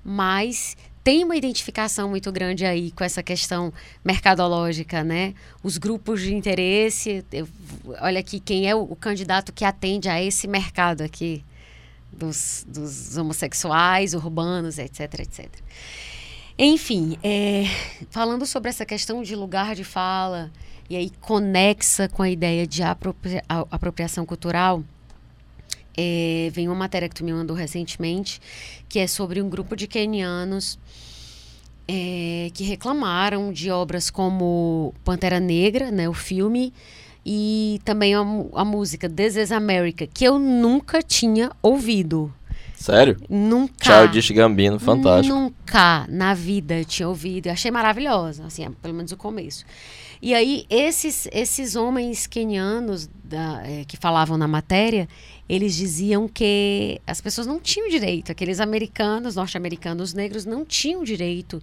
mas 0.03 0.77
tem 1.07 1.23
uma 1.23 1.37
identificação 1.37 2.09
muito 2.09 2.29
grande 2.33 2.65
aí 2.65 2.91
com 2.91 3.01
essa 3.01 3.23
questão 3.23 3.71
mercadológica, 4.03 5.05
né? 5.05 5.33
Os 5.63 5.77
grupos 5.77 6.21
de 6.21 6.33
interesse, 6.33 7.23
eu, 7.31 7.47
olha 8.01 8.19
aqui 8.19 8.41
quem 8.41 8.69
é 8.69 8.75
o, 8.75 8.81
o, 8.81 8.95
candidato 8.95 9.53
que 9.53 9.63
atende 9.63 10.09
a 10.09 10.21
esse 10.21 10.49
mercado 10.49 11.01
aqui 11.01 11.45
dos, 12.11 12.65
dos 12.67 13.15
homossexuais, 13.15 14.13
urbanos, 14.13 14.77
etc, 14.77 15.01
etc. 15.19 15.49
Enfim, 16.59 17.17
é, 17.23 17.63
falando 18.09 18.45
sobre 18.45 18.69
essa 18.69 18.85
questão 18.85 19.23
de 19.23 19.33
lugar 19.33 19.75
de 19.75 19.85
fala 19.85 20.51
e 20.89 20.95
aí 20.95 21.11
conexa 21.21 22.07
com 22.07 22.23
a 22.23 22.29
ideia 22.29 22.65
de 22.65 22.83
apropria 22.83 23.43
apropriação 23.47 24.25
cultural, 24.25 24.83
é, 25.97 26.49
vem 26.53 26.67
uma 26.67 26.75
matéria 26.75 27.09
que 27.09 27.15
tu 27.15 27.23
me 27.23 27.33
mandou 27.33 27.55
recentemente, 27.55 28.39
que 28.87 28.99
é 28.99 29.07
sobre 29.07 29.41
um 29.41 29.49
grupo 29.49 29.75
de 29.75 29.87
quenianos 29.87 30.77
é, 31.87 32.51
que 32.53 32.63
reclamaram 32.63 33.51
de 33.51 33.71
obras 33.71 34.09
como 34.09 34.93
Pantera 35.03 35.39
Negra, 35.39 35.89
né, 35.89 36.07
o 36.07 36.13
filme, 36.13 36.73
e 37.25 37.81
também 37.83 38.13
a, 38.13 38.19
a 38.19 38.63
música 38.63 39.09
This 39.09 39.35
is 39.35 39.51
America, 39.51 40.07
que 40.07 40.23
eu 40.23 40.37
nunca 40.37 41.01
tinha 41.01 41.51
ouvido. 41.61 42.33
Sério? 42.75 43.17
Nunca. 43.27 43.73
Childish 43.83 44.31
Gambino, 44.31 44.79
fantástico. 44.79 45.35
Nunca 45.35 46.05
na 46.07 46.35
vida 46.35 46.77
eu 46.77 46.85
tinha 46.85 47.09
ouvido. 47.09 47.47
Eu 47.47 47.53
achei 47.53 47.71
maravilhosa, 47.71 48.45
assim, 48.45 48.69
pelo 48.81 48.93
menos 48.93 49.11
o 49.11 49.17
começo. 49.17 49.65
E 50.21 50.33
aí, 50.33 50.65
esses, 50.69 51.27
esses 51.31 51.75
homens 51.75 52.25
quenianos 52.25 53.09
da, 53.23 53.61
é, 53.65 53.85
que 53.85 53.95
falavam 53.97 54.37
na 54.37 54.47
matéria, 54.47 55.07
eles 55.47 55.75
diziam 55.75 56.27
que 56.27 56.99
as 57.05 57.21
pessoas 57.21 57.45
não 57.45 57.59
tinham 57.59 57.87
direito, 57.87 58.31
aqueles 58.31 58.59
americanos, 58.59 59.35
norte-americanos 59.35 60.13
negros, 60.13 60.45
não 60.45 60.65
tinham 60.65 61.03
direito 61.03 61.61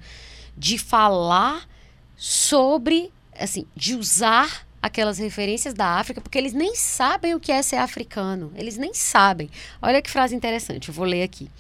de 0.57 0.79
falar 0.79 1.69
sobre, 2.17 3.11
assim, 3.39 3.67
de 3.75 3.97
usar 3.97 4.65
aquelas 4.81 5.19
referências 5.19 5.75
da 5.75 5.99
África, 5.99 6.21
porque 6.21 6.39
eles 6.39 6.53
nem 6.53 6.77
sabem 6.77 7.35
o 7.35 7.41
que 7.41 7.51
é 7.51 7.61
ser 7.63 7.77
africano. 7.77 8.53
Eles 8.55 8.77
nem 8.77 8.95
sabem. 8.95 9.51
Olha 9.83 10.01
que 10.01 10.11
frase 10.11 10.35
interessante, 10.35 10.89
eu 10.89 10.95
vou 10.95 11.07
ler 11.07 11.23
aqui. 11.23 11.51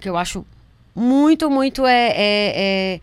Que 0.00 0.08
eu 0.08 0.16
acho 0.16 0.44
muito, 0.94 1.48
muito 1.48 1.86
é, 1.86 2.08
é, 2.08 2.16
é 2.56 3.00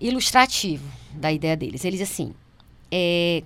ilustrativo 0.00 0.99
da 1.14 1.32
ideia 1.32 1.56
deles. 1.56 1.84
Eles 1.84 2.00
assim, 2.00 2.34
é, 2.90 3.42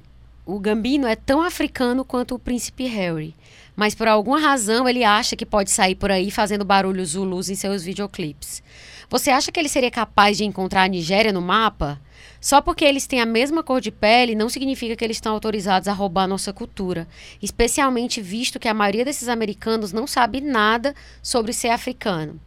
o 0.46 0.58
Gambino 0.58 1.06
é 1.06 1.16
tão 1.16 1.42
africano 1.42 2.04
quanto 2.04 2.34
o 2.34 2.38
príncipe 2.38 2.84
Harry, 2.86 3.34
mas 3.74 3.94
por 3.94 4.06
alguma 4.06 4.38
razão 4.38 4.88
ele 4.88 5.02
acha 5.02 5.34
que 5.34 5.46
pode 5.46 5.70
sair 5.70 5.94
por 5.94 6.10
aí 6.10 6.30
fazendo 6.30 6.64
barulhos 6.64 7.10
zulus 7.10 7.48
em 7.48 7.54
seus 7.54 7.82
videoclipes. 7.82 8.62
Você 9.08 9.30
acha 9.30 9.52
que 9.52 9.58
ele 9.58 9.68
seria 9.68 9.90
capaz 9.90 10.36
de 10.36 10.44
encontrar 10.44 10.82
a 10.82 10.88
Nigéria 10.88 11.32
no 11.32 11.40
mapa? 11.40 12.00
Só 12.40 12.60
porque 12.60 12.84
eles 12.84 13.06
têm 13.06 13.20
a 13.20 13.26
mesma 13.26 13.62
cor 13.62 13.80
de 13.80 13.90
pele 13.90 14.34
não 14.34 14.50
significa 14.50 14.94
que 14.94 15.04
eles 15.04 15.16
estão 15.16 15.32
autorizados 15.32 15.88
a 15.88 15.92
roubar 15.92 16.28
nossa 16.28 16.52
cultura, 16.52 17.08
especialmente 17.40 18.20
visto 18.20 18.58
que 18.58 18.68
a 18.68 18.74
maioria 18.74 19.04
desses 19.04 19.28
americanos 19.28 19.92
não 19.92 20.06
sabe 20.06 20.40
nada 20.40 20.94
sobre 21.22 21.54
ser 21.54 21.68
africano. 21.68 22.38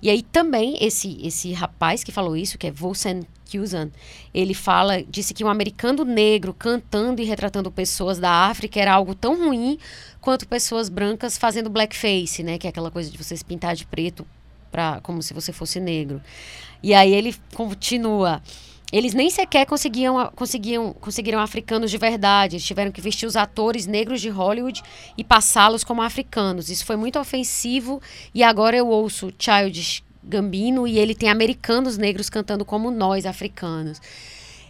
E 0.00 0.08
aí 0.08 0.22
também 0.22 0.78
esse 0.80 1.18
esse 1.26 1.52
rapaz 1.52 2.02
que 2.02 2.12
falou 2.12 2.36
isso, 2.36 2.56
que 2.56 2.66
é 2.66 2.70
Volsen 2.70 3.22
Ele 4.32 4.54
fala, 4.54 5.02
disse 5.02 5.34
que 5.34 5.44
um 5.44 5.48
americano 5.48 6.04
negro 6.04 6.52
cantando 6.52 7.20
e 7.20 7.24
retratando 7.24 7.70
pessoas 7.70 8.18
da 8.18 8.30
África 8.30 8.80
era 8.80 8.92
algo 8.92 9.14
tão 9.14 9.36
ruim 9.46 9.78
quanto 10.20 10.48
pessoas 10.48 10.88
brancas 10.88 11.38
fazendo 11.38 11.70
blackface, 11.70 12.42
né, 12.42 12.58
que 12.58 12.66
é 12.66 12.70
aquela 12.70 12.90
coisa 12.90 13.10
de 13.10 13.18
você 13.18 13.36
se 13.36 13.44
pintar 13.44 13.74
de 13.74 13.86
preto 13.86 14.26
para 14.70 15.00
como 15.02 15.22
se 15.22 15.32
você 15.32 15.52
fosse 15.52 15.78
negro. 15.78 16.20
E 16.82 16.94
aí 16.94 17.12
ele 17.12 17.34
continua 17.54 18.42
eles 18.94 19.12
nem 19.12 19.28
sequer 19.28 19.66
conseguiam, 19.66 20.30
conseguiam, 20.36 20.92
conseguiram 20.92 21.40
africanos 21.40 21.90
de 21.90 21.98
verdade. 21.98 22.54
Eles 22.54 22.64
tiveram 22.64 22.92
que 22.92 23.00
vestir 23.00 23.26
os 23.26 23.34
atores 23.34 23.88
negros 23.88 24.20
de 24.20 24.28
Hollywood 24.28 24.80
e 25.18 25.24
passá-los 25.24 25.82
como 25.82 26.00
africanos. 26.00 26.70
Isso 26.70 26.84
foi 26.86 26.94
muito 26.94 27.18
ofensivo. 27.18 28.00
E 28.32 28.40
agora 28.44 28.76
eu 28.76 28.86
ouço 28.86 29.32
Childish 29.36 30.00
Gambino 30.26 30.86
e 30.86 30.98
ele 30.98 31.14
tem 31.14 31.28
americanos 31.28 31.96
negros 31.98 32.30
cantando 32.30 32.64
como 32.64 32.90
nós, 32.90 33.26
africanos. 33.26 34.00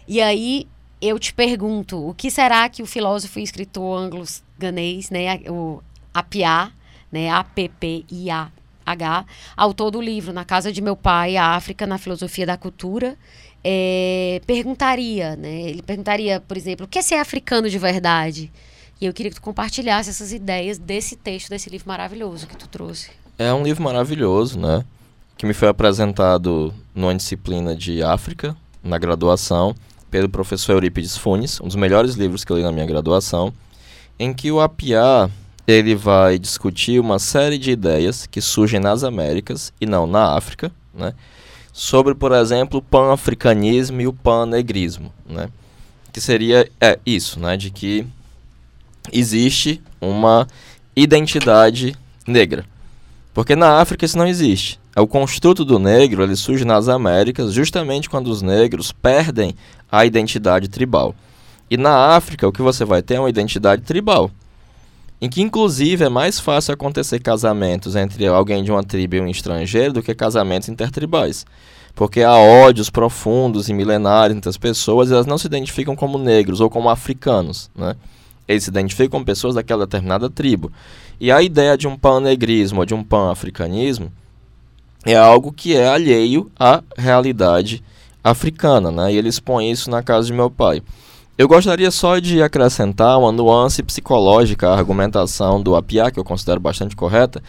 E 0.06 0.20
aí 0.20 0.66
eu 1.00 1.18
te 1.18 1.32
pergunto, 1.34 2.08
o 2.08 2.14
que 2.14 2.30
será 2.30 2.68
que 2.68 2.82
o 2.82 2.86
filósofo 2.86 3.38
e 3.38 3.42
escritor 3.42 3.98
anglo-ganês, 3.98 5.10
né, 5.10 5.40
o 5.48 5.82
Apiá, 6.12 6.72
né, 7.12 7.30
A-P-P-I-A-H, 7.30 9.26
autor 9.56 9.90
do 9.90 10.00
livro 10.00 10.32
Na 10.32 10.44
Casa 10.44 10.72
de 10.72 10.80
Meu 10.80 10.96
Pai, 10.96 11.36
A 11.36 11.54
África 11.54 11.86
na 11.86 11.98
Filosofia 11.98 12.46
da 12.46 12.56
Cultura, 12.56 13.16
é, 13.62 14.42
perguntaria, 14.46 15.36
né? 15.36 15.62
Ele 15.62 15.80
perguntaria, 15.80 16.38
por 16.38 16.54
exemplo, 16.54 16.84
o 16.84 16.88
que 16.88 16.98
é 16.98 17.02
ser 17.02 17.14
africano 17.14 17.70
de 17.70 17.78
verdade? 17.78 18.52
E 19.00 19.06
eu 19.06 19.12
queria 19.12 19.30
que 19.30 19.36
tu 19.36 19.42
compartilhasse 19.42 20.10
essas 20.10 20.32
ideias 20.32 20.76
desse 20.76 21.16
texto, 21.16 21.48
desse 21.48 21.70
livro 21.70 21.88
maravilhoso 21.88 22.46
que 22.46 22.56
tu 22.56 22.68
trouxe. 22.68 23.10
É 23.38 23.52
um 23.52 23.62
livro 23.62 23.82
maravilhoso, 23.82 24.58
né? 24.58 24.84
Que 25.36 25.46
me 25.46 25.54
foi 25.54 25.68
apresentado 25.68 26.72
numa 26.94 27.14
disciplina 27.14 27.74
de 27.74 28.02
África, 28.02 28.56
na 28.82 28.98
graduação, 28.98 29.74
pelo 30.10 30.28
professor 30.28 30.72
Eurípides 30.72 31.16
Funes, 31.16 31.60
um 31.60 31.66
dos 31.66 31.76
melhores 31.76 32.14
livros 32.14 32.44
que 32.44 32.52
eu 32.52 32.56
li 32.56 32.62
na 32.62 32.72
minha 32.72 32.86
graduação, 32.86 33.52
em 34.18 34.32
que 34.32 34.52
o 34.52 34.60
Apiá 34.60 35.28
ele 35.66 35.94
vai 35.94 36.38
discutir 36.38 37.00
uma 37.00 37.18
série 37.18 37.58
de 37.58 37.70
ideias 37.70 38.26
que 38.26 38.40
surgem 38.40 38.78
nas 38.78 39.02
Américas 39.02 39.72
e 39.80 39.86
não 39.86 40.06
na 40.06 40.36
África, 40.36 40.70
né? 40.92 41.14
sobre, 41.74 42.14
por 42.14 42.30
exemplo, 42.30 42.78
o 42.78 42.82
pan-africanismo 42.82 44.00
e 44.00 44.06
o 44.06 44.12
pan-negrismo, 44.12 45.12
né? 45.28 45.48
Que 46.12 46.20
seria 46.20 46.70
é, 46.80 47.00
isso, 47.04 47.40
né? 47.40 47.56
De 47.56 47.68
que 47.68 48.06
existe 49.12 49.82
uma 50.00 50.46
identidade 50.94 51.96
negra. 52.24 52.64
Porque 53.34 53.56
na 53.56 53.80
África 53.80 54.04
isso 54.04 54.16
não 54.16 54.28
existe. 54.28 54.78
É 54.96 55.00
o 55.00 55.06
construto 55.06 55.64
do 55.64 55.78
negro, 55.78 56.22
ele 56.22 56.36
surge 56.36 56.64
nas 56.64 56.88
Américas 56.88 57.52
justamente 57.52 58.08
quando 58.08 58.28
os 58.28 58.42
negros 58.42 58.92
perdem 58.92 59.54
a 59.90 60.04
identidade 60.04 60.68
tribal. 60.68 61.14
E 61.70 61.76
na 61.76 62.14
África 62.14 62.46
o 62.46 62.52
que 62.52 62.62
você 62.62 62.84
vai 62.84 63.02
ter 63.02 63.14
é 63.14 63.20
uma 63.20 63.30
identidade 63.30 63.82
tribal 63.82 64.30
em 65.24 65.28
que 65.28 65.40
inclusive 65.40 66.04
é 66.04 66.08
mais 66.10 66.38
fácil 66.38 66.74
acontecer 66.74 67.18
casamentos 67.18 67.96
entre 67.96 68.26
alguém 68.26 68.62
de 68.62 68.70
uma 68.70 68.84
tribo 68.84 69.16
e 69.16 69.20
um 69.22 69.26
estrangeiro 69.26 69.94
do 69.94 70.02
que 70.02 70.14
casamentos 70.14 70.68
intertribais. 70.68 71.46
Porque 71.94 72.22
há 72.22 72.34
ódios 72.34 72.90
profundos 72.90 73.70
e 73.70 73.72
milenares 73.72 74.36
entre 74.36 74.50
as 74.50 74.58
pessoas 74.58 75.08
e 75.08 75.14
elas 75.14 75.24
não 75.24 75.38
se 75.38 75.46
identificam 75.46 75.96
como 75.96 76.18
negros 76.18 76.60
ou 76.60 76.68
como 76.68 76.90
africanos, 76.90 77.70
né? 77.74 77.96
Eles 78.46 78.64
se 78.64 78.70
identificam 78.70 79.12
como 79.12 79.24
pessoas 79.24 79.54
daquela 79.54 79.86
determinada 79.86 80.28
tribo. 80.28 80.70
E 81.18 81.32
a 81.32 81.40
ideia 81.40 81.78
de 81.78 81.88
um 81.88 81.96
pan-negrismo 81.96 82.80
ou 82.80 82.84
de 82.84 82.92
um 82.92 83.02
pan-africanismo 83.02 84.12
é 85.04 85.16
algo 85.16 85.52
que 85.52 85.76
é 85.76 85.86
alheio 85.86 86.50
à 86.58 86.82
realidade 86.96 87.82
africana, 88.22 88.90
né? 88.90 89.12
E 89.12 89.16
eles 89.16 89.38
põem 89.38 89.70
isso 89.70 89.90
na 89.90 90.02
casa 90.02 90.26
de 90.26 90.32
meu 90.32 90.50
pai. 90.50 90.82
Eu 91.36 91.48
gostaria 91.48 91.90
só 91.90 92.18
de 92.18 92.40
acrescentar 92.40 93.18
uma 93.18 93.32
nuance 93.32 93.82
psicológica 93.82 94.68
à 94.68 94.78
argumentação 94.78 95.60
do 95.60 95.74
Apiá, 95.74 96.10
que 96.10 96.18
eu 96.18 96.24
considero 96.24 96.60
bastante 96.60 96.94
correta, 96.94 97.42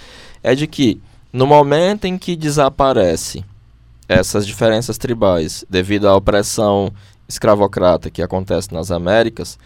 é 0.44 0.56
de 0.56 0.66
que 0.66 1.00
no 1.32 1.46
momento 1.46 2.06
em 2.06 2.18
que 2.18 2.36
desaparece 2.36 3.46
essas 4.10 4.46
diferenças 4.46 4.98
tribais 4.98 5.64
devido 5.70 6.08
à 6.08 6.16
opressão 6.16 6.92
escravocrata 7.28 8.10
que 8.10 8.22
acontece 8.22 8.74
nas 8.74 8.92
Américas, 8.92 9.58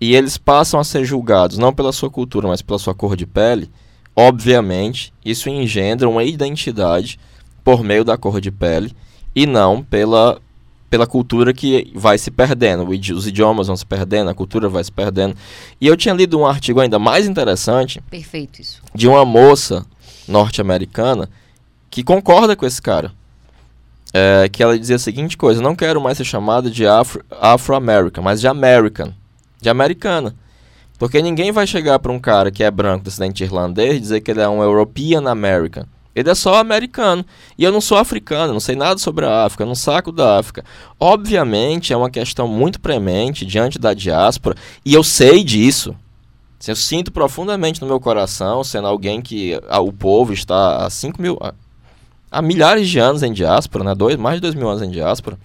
e 0.00 0.14
eles 0.14 0.36
passam 0.36 0.78
a 0.78 0.84
ser 0.84 1.04
julgados 1.04 1.58
não 1.58 1.72
pela 1.72 1.92
sua 1.92 2.10
cultura, 2.10 2.48
mas 2.48 2.60
pela 2.60 2.78
sua 2.78 2.94
cor 2.94 3.16
de 3.16 3.26
pele, 3.26 3.70
obviamente 4.14 5.12
isso 5.24 5.48
engendra 5.48 6.08
uma 6.08 6.24
identidade 6.24 7.18
por 7.66 7.82
meio 7.82 8.04
da 8.04 8.16
cor 8.16 8.40
de 8.40 8.52
pele 8.52 8.94
e 9.34 9.44
não 9.44 9.82
pela 9.82 10.40
pela 10.88 11.04
cultura 11.04 11.52
que 11.52 11.90
vai 11.96 12.16
se 12.16 12.30
perdendo, 12.30 12.88
os 12.88 13.26
idiomas 13.26 13.66
vão 13.66 13.76
se 13.76 13.84
perdendo, 13.84 14.30
a 14.30 14.34
cultura 14.34 14.68
vai 14.68 14.84
se 14.84 14.92
perdendo. 14.92 15.36
E 15.80 15.86
eu 15.88 15.96
tinha 15.96 16.14
lido 16.14 16.38
um 16.38 16.46
artigo 16.46 16.78
ainda 16.78 16.96
mais 16.96 17.26
interessante. 17.26 18.00
Perfeito 18.08 18.62
isso. 18.62 18.80
De 18.94 19.08
uma 19.08 19.24
moça 19.24 19.84
norte-americana 20.28 21.28
que 21.90 22.04
concorda 22.04 22.54
com 22.54 22.64
esse 22.64 22.80
cara. 22.80 23.12
É, 24.14 24.48
que 24.48 24.62
ela 24.62 24.78
dizia 24.78 24.94
a 24.94 25.00
seguinte 25.00 25.36
coisa: 25.36 25.60
não 25.60 25.74
quero 25.74 26.00
mais 26.00 26.18
ser 26.18 26.24
chamada 26.24 26.70
de 26.70 26.84
Afro-American, 26.86 28.22
mas 28.22 28.40
de 28.40 28.46
American, 28.46 29.12
de 29.60 29.68
americana. 29.68 30.36
Porque 31.00 31.20
ninguém 31.20 31.50
vai 31.50 31.66
chegar 31.66 31.98
para 31.98 32.12
um 32.12 32.20
cara 32.20 32.52
que 32.52 32.62
é 32.62 32.70
branco, 32.70 33.04
descendente 33.04 33.42
irlandês, 33.42 33.96
e 33.96 34.00
dizer 34.00 34.20
que 34.20 34.30
ele 34.30 34.40
é 34.40 34.48
um 34.48 34.62
European 34.62 35.28
American. 35.28 35.84
Ele 36.16 36.30
é 36.30 36.34
só 36.34 36.54
americano. 36.54 37.22
E 37.58 37.62
eu 37.62 37.70
não 37.70 37.80
sou 37.82 37.98
africano, 37.98 38.54
não 38.54 38.60
sei 38.60 38.74
nada 38.74 38.98
sobre 38.98 39.26
a 39.26 39.44
África, 39.44 39.66
não 39.66 39.74
saco 39.74 40.10
da 40.10 40.38
África. 40.38 40.64
Obviamente 40.98 41.92
é 41.92 41.96
uma 41.96 42.08
questão 42.08 42.48
muito 42.48 42.80
premente 42.80 43.44
diante 43.44 43.78
da 43.78 43.92
diáspora, 43.92 44.56
e 44.82 44.94
eu 44.94 45.04
sei 45.04 45.44
disso. 45.44 45.94
Eu 46.66 46.74
sinto 46.74 47.12
profundamente 47.12 47.82
no 47.82 47.86
meu 47.86 48.00
coração, 48.00 48.64
sendo 48.64 48.88
alguém 48.88 49.20
que 49.20 49.60
a, 49.68 49.78
o 49.78 49.92
povo 49.92 50.32
está 50.32 50.86
há 50.86 50.90
5 50.90 51.20
mil. 51.20 51.38
há 52.30 52.40
milhares 52.40 52.88
de 52.88 52.98
anos 52.98 53.22
em 53.22 53.32
diáspora, 53.32 53.84
né? 53.84 53.94
Dois, 53.94 54.16
mais 54.16 54.36
de 54.36 54.40
dois 54.40 54.54
mil 54.54 54.68
anos 54.68 54.82
em 54.82 54.90
diáspora, 54.90 55.38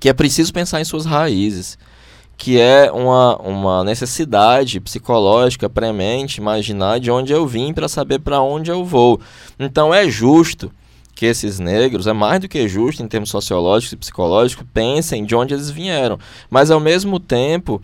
que 0.00 0.08
é 0.08 0.12
preciso 0.12 0.52
pensar 0.52 0.80
em 0.80 0.84
suas 0.84 1.06
raízes, 1.06 1.78
que 2.42 2.60
é 2.60 2.90
uma, 2.90 3.36
uma 3.36 3.84
necessidade 3.84 4.80
psicológica 4.80 5.70
premente, 5.70 6.40
imaginar 6.40 6.98
de 6.98 7.08
onde 7.08 7.32
eu 7.32 7.46
vim 7.46 7.72
para 7.72 7.86
saber 7.88 8.18
para 8.18 8.40
onde 8.40 8.68
eu 8.68 8.84
vou. 8.84 9.20
Então 9.60 9.94
é 9.94 10.10
justo 10.10 10.68
que 11.14 11.24
esses 11.24 11.60
negros, 11.60 12.08
é 12.08 12.12
mais 12.12 12.40
do 12.40 12.48
que 12.48 12.66
justo 12.66 13.00
em 13.00 13.06
termos 13.06 13.30
sociológicos 13.30 13.92
e 13.92 13.96
psicológicos, 13.96 14.66
pensem 14.74 15.24
de 15.24 15.36
onde 15.36 15.54
eles 15.54 15.70
vieram. 15.70 16.18
Mas 16.50 16.72
ao 16.72 16.80
mesmo 16.80 17.20
tempo, 17.20 17.80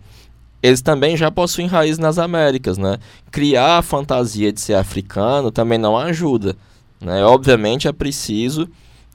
eles 0.60 0.82
também 0.82 1.16
já 1.16 1.30
possuem 1.30 1.68
raiz 1.68 1.97
nas 1.97 2.18
Américas, 2.18 2.76
né? 2.78 2.98
Criar 3.30 3.78
a 3.78 3.82
fantasia 3.82 4.52
de 4.52 4.60
ser 4.60 4.74
africano 4.74 5.52
também 5.52 5.78
não 5.78 5.97
ajuda, 5.97 6.56
né? 7.01 7.24
Obviamente 7.24 7.86
é 7.86 7.93
preciso 7.93 8.68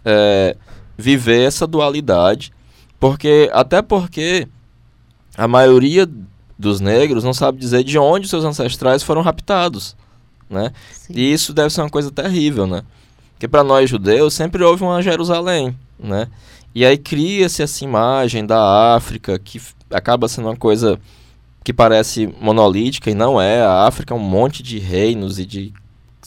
é, 0.06 0.56
viver 0.98 1.46
essa 1.46 1.68
dualidade, 1.68 2.54
porque 2.98 3.50
até 3.52 3.82
porque 3.82 4.48
a 5.38 5.48
maioria 5.48 6.08
dos 6.58 6.80
negros 6.80 7.24
não 7.24 7.34
sabe 7.34 7.60
dizer 7.60 7.84
de 7.84 7.98
onde 7.98 8.28
seus 8.28 8.46
ancestrais 8.46 9.04
foram 9.04 9.22
raptados, 9.22 9.96
né? 10.50 10.72
Sim. 10.92 11.14
E 11.16 11.34
isso 11.34 11.54
deve 11.54 11.72
ser 11.72 11.82
uma 11.82 11.90
coisa 11.90 12.12
terrível, 12.12 12.68
né? 12.68 12.84
Porque 13.34 13.48
para 13.48 13.64
nós 13.64 13.90
judeus 13.90 14.34
sempre 14.34 14.64
houve 14.64 14.84
uma 14.84 15.02
Jerusalém, 15.02 15.78
né? 16.00 16.28
E 16.76 16.86
aí 16.86 16.98
cria-se 16.98 17.62
essa 17.62 17.84
imagem 17.84 18.46
da 18.46 18.96
África 18.96 19.38
que 19.38 19.62
acaba 19.92 20.28
sendo 20.28 20.48
uma 20.48 20.56
coisa 20.56 21.00
que 21.64 21.72
parece 21.72 22.28
monolítica 22.42 23.10
e 23.10 23.14
não 23.14 23.40
é. 23.40 23.62
A 23.62 23.86
África 23.88 24.14
é 24.14 24.18
um 24.18 24.20
monte 24.20 24.62
de 24.64 24.80
reinos 24.80 25.40
e 25.40 25.46
de 25.46 25.74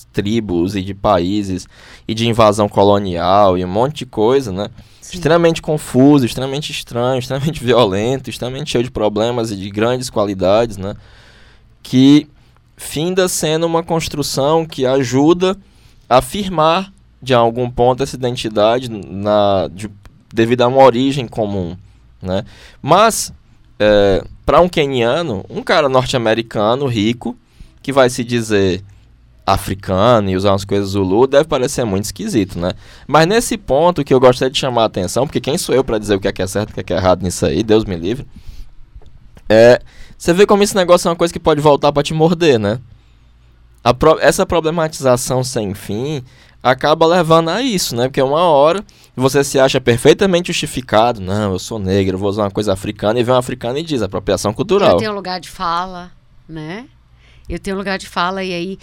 tribos 0.05 0.77
e 0.77 0.83
de 0.83 0.95
países 0.95 1.67
e 2.07 2.15
de 2.15 2.29
invasão 2.29 2.69
colonial 2.69 3.57
e 3.57 3.65
um 3.65 3.69
monte 3.69 3.99
de 3.99 4.07
coisa, 4.07 4.53
né? 4.53 4.69
Sim. 5.01 5.17
Extremamente 5.17 5.63
confuso, 5.63 6.27
extremamente 6.27 6.71
estranho, 6.71 7.19
extremamente 7.21 7.63
violento, 7.63 8.31
extremamente 8.31 8.71
cheio 8.71 8.85
de 8.85 8.91
problemas 8.91 9.51
e 9.51 9.57
de 9.57 9.71
grandes 9.71 10.11
qualidades, 10.11 10.77
né? 10.77 10.95
Que 11.83 12.29
finda 12.77 13.29
sendo 13.29 13.65
uma 13.65 13.83
construção 13.83 14.67
que 14.67 14.85
ajuda 14.85 15.57
a 16.09 16.19
afirmar 16.19 16.93
de 17.23 17.33
algum 17.33 17.71
ponto 17.71 18.03
essa 18.03 18.17
identidade 18.17 18.91
na, 18.91 19.69
de, 19.73 19.91
devido 20.33 20.63
a 20.63 20.67
uma 20.67 20.83
origem 20.83 21.27
comum, 21.27 21.77
né? 22.21 22.45
Mas 22.83 23.33
é, 23.79 24.23
para 24.45 24.61
um 24.61 24.69
queniano, 24.69 25.45
um 25.49 25.63
cara 25.63 25.89
norte-americano 25.89 26.87
rico, 26.87 27.37
que 27.83 27.93
vai 27.93 28.11
se 28.11 28.25
dizer 28.25 28.83
africano 29.47 30.29
e 30.29 30.37
usar 30.37 30.51
umas 30.51 30.65
coisas 30.65 30.91
Zulu, 30.91 31.29
deve 31.29 31.45
parecer 31.45 31.85
muito 31.85 32.05
esquisito, 32.05 32.59
né? 32.59 32.73
Mas 33.07 33.27
nesse 33.27 33.57
ponto 33.57 34.03
que 34.03 34.13
eu 34.13 34.19
gostaria 34.19 34.51
de 34.51 34.59
chamar 34.59 34.83
a 34.83 34.87
atenção, 34.87 35.25
porque 35.27 35.41
quem 35.41 35.57
sou 35.57 35.73
eu 35.73 35.85
para 35.85 35.99
dizer 35.99 36.17
o 36.17 36.21
que 36.21 36.27
é, 36.27 36.33
que 36.33 36.43
é 36.43 36.47
certo 36.47 36.71
e 36.71 36.73
o 36.73 36.75
que 36.75 36.81
é, 36.81 36.83
que 36.83 36.93
é 36.93 36.97
errado 36.97 37.23
nisso 37.23 37.47
aí, 37.47 37.63
Deus 37.63 37.85
me 37.85 37.95
livre, 37.95 38.27
é, 39.49 39.81
você 40.19 40.33
vê 40.33 40.45
como 40.45 40.65
esse 40.65 40.75
negócio 40.75 41.07
é 41.07 41.11
uma 41.11 41.17
coisa 41.17 41.33
que 41.33 41.39
pode 41.39 41.61
voltar 41.61 41.93
para 41.93 42.03
te 42.03 42.13
morder, 42.13 42.59
né? 42.59 42.81
Pro, 44.01 44.19
essa 44.21 44.45
problematização 44.45 45.45
sem 45.45 45.73
fim 45.73 46.25
acaba 46.61 47.07
levando 47.07 47.51
a 47.51 47.63
isso, 47.63 47.95
né? 47.95 48.09
Porque 48.09 48.21
uma 48.21 48.43
hora 48.43 48.85
você 49.15 49.45
se 49.45 49.61
acha 49.61 49.81
perfeitamente 49.81 50.49
justificado. 50.49 51.21
Não, 51.21 51.53
eu 51.53 51.59
sou 51.61 51.79
negro, 51.79 52.19
vou 52.19 52.29
usar 52.29 52.43
uma 52.43 52.51
coisa 52.51 52.73
africana. 52.73 53.21
E 53.21 53.23
vem 53.23 53.33
um 53.33 53.39
africano 53.39 53.79
e 53.79 53.85
diz 53.85 54.03
apropriação 54.03 54.53
cultural. 54.53 54.93
Eu 54.93 54.97
tenho 54.97 55.15
lugar 55.15 55.39
de 55.39 55.49
fala, 55.49 56.11
né? 56.49 56.87
Eu 57.49 57.61
tenho 57.61 57.77
lugar 57.77 57.97
de 57.97 58.09
fala 58.09 58.43
e 58.43 58.53
aí... 58.53 58.79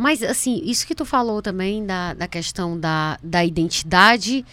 Mas, 0.00 0.22
assim, 0.22 0.62
isso 0.64 0.86
que 0.86 0.94
tu 0.94 1.04
falou 1.04 1.42
também 1.42 1.84
da, 1.84 2.14
da 2.14 2.26
questão 2.26 2.80
da, 2.80 3.18
da 3.22 3.44
identidade 3.44 4.46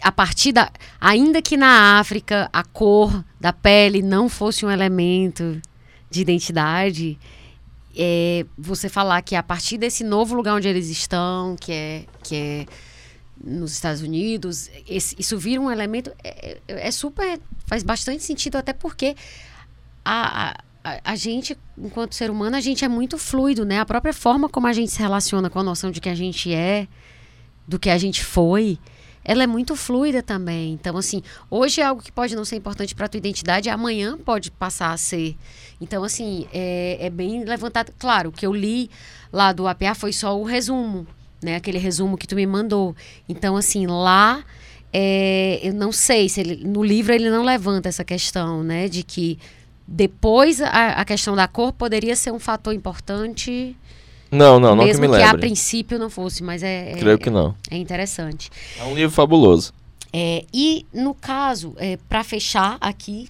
a 0.00 0.12
partir 0.12 0.52
da. 0.52 0.70
Ainda 1.00 1.42
que 1.42 1.56
na 1.56 1.98
África 1.98 2.48
a 2.52 2.62
cor 2.62 3.24
da 3.40 3.52
pele 3.52 4.00
não 4.00 4.28
fosse 4.28 4.64
um 4.64 4.70
elemento 4.70 5.60
de 6.08 6.20
identidade, 6.20 7.18
é, 7.96 8.46
você 8.56 8.88
falar 8.88 9.22
que 9.22 9.34
a 9.34 9.42
partir 9.42 9.76
desse 9.76 10.04
novo 10.04 10.36
lugar 10.36 10.54
onde 10.54 10.68
eles 10.68 10.88
estão, 10.88 11.56
que 11.56 11.72
é, 11.72 12.04
que 12.22 12.36
é 12.36 12.66
nos 13.42 13.72
Estados 13.72 14.02
Unidos, 14.02 14.70
esse, 14.88 15.16
isso 15.18 15.36
vira 15.36 15.60
um 15.60 15.68
elemento. 15.68 16.12
É, 16.22 16.58
é, 16.68 16.86
é, 16.86 16.90
super. 16.92 17.40
faz 17.66 17.82
bastante 17.82 18.22
sentido, 18.22 18.54
até 18.54 18.72
porque 18.72 19.16
a, 20.04 20.50
a, 20.50 20.56
a, 21.04 21.16
gente, 21.16 21.56
enquanto 21.76 22.14
ser 22.14 22.30
humano, 22.30 22.56
a 22.56 22.60
gente 22.60 22.84
é 22.84 22.88
muito 22.88 23.18
fluido, 23.18 23.64
né? 23.64 23.80
A 23.80 23.86
própria 23.86 24.12
forma 24.12 24.48
como 24.48 24.66
a 24.66 24.72
gente 24.72 24.92
se 24.92 24.98
relaciona 24.98 25.50
com 25.50 25.58
a 25.58 25.62
noção 25.62 25.90
de 25.90 26.00
que 26.00 26.08
a 26.08 26.14
gente 26.14 26.52
é, 26.52 26.86
do 27.66 27.78
que 27.78 27.90
a 27.90 27.98
gente 27.98 28.24
foi 28.24 28.78
ela 29.28 29.42
é 29.42 29.46
muito 29.46 29.74
fluida 29.74 30.22
também. 30.22 30.72
Então, 30.72 30.96
assim, 30.96 31.20
hoje 31.50 31.80
é 31.80 31.84
algo 31.84 32.00
que 32.00 32.12
pode 32.12 32.36
não 32.36 32.44
ser 32.44 32.54
importante 32.54 32.94
para 32.94 33.06
a 33.06 33.08
tua 33.08 33.18
identidade, 33.18 33.68
amanhã 33.68 34.16
pode 34.16 34.52
passar 34.52 34.92
a 34.92 34.96
ser. 34.96 35.36
Então, 35.80 36.04
assim, 36.04 36.46
é, 36.52 36.96
é 37.00 37.10
bem 37.10 37.44
levantado. 37.44 37.92
Claro, 37.98 38.28
o 38.28 38.32
que 38.32 38.46
eu 38.46 38.54
li 38.54 38.88
lá 39.32 39.52
do 39.52 39.66
APA 39.66 39.96
foi 39.96 40.12
só 40.12 40.38
o 40.38 40.44
resumo, 40.44 41.04
né? 41.42 41.56
Aquele 41.56 41.78
resumo 41.78 42.16
que 42.16 42.26
tu 42.26 42.36
me 42.36 42.46
mandou. 42.46 42.94
Então, 43.28 43.56
assim, 43.56 43.84
lá 43.88 44.44
é, 44.92 45.58
eu 45.60 45.74
não 45.74 45.90
sei 45.90 46.28
se 46.28 46.40
ele, 46.40 46.64
no 46.64 46.84
livro 46.84 47.12
ele 47.12 47.28
não 47.28 47.42
levanta 47.42 47.88
essa 47.88 48.04
questão, 48.04 48.62
né? 48.62 48.88
De 48.88 49.02
que 49.02 49.40
depois 49.86 50.60
a, 50.60 50.92
a 50.92 51.04
questão 51.04 51.36
da 51.36 51.46
cor 51.46 51.72
poderia 51.72 52.16
ser 52.16 52.32
um 52.32 52.38
fator 52.38 52.74
importante 52.74 53.76
não, 54.30 54.58
não, 54.58 54.74
não 54.74 54.84
que 54.84 54.92
me 54.94 55.00
lembre. 55.00 55.08
Mesmo 55.08 55.16
que 55.16 55.36
a 55.36 55.38
princípio 55.38 55.98
não 55.98 56.10
fosse, 56.10 56.42
mas 56.42 56.62
é... 56.62 56.92
é 56.92 56.94
Creio 56.96 57.18
que 57.18 57.30
não. 57.30 57.54
É 57.70 57.76
interessante. 57.76 58.50
É 58.78 58.84
um 58.84 58.94
livro 58.94 59.14
fabuloso. 59.14 59.72
É, 60.12 60.44
e, 60.52 60.86
no 60.92 61.14
caso, 61.14 61.74
é, 61.76 61.98
para 62.08 62.24
fechar 62.24 62.78
aqui, 62.80 63.28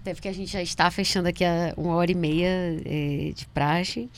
até 0.00 0.14
porque 0.14 0.28
a 0.28 0.32
gente 0.32 0.50
já 0.50 0.62
está 0.62 0.90
fechando 0.90 1.28
aqui 1.28 1.44
a 1.44 1.74
uma 1.76 1.94
hora 1.94 2.10
e 2.10 2.14
meia 2.14 2.48
é, 2.84 3.32
de 3.34 3.46
praxe, 3.46 4.08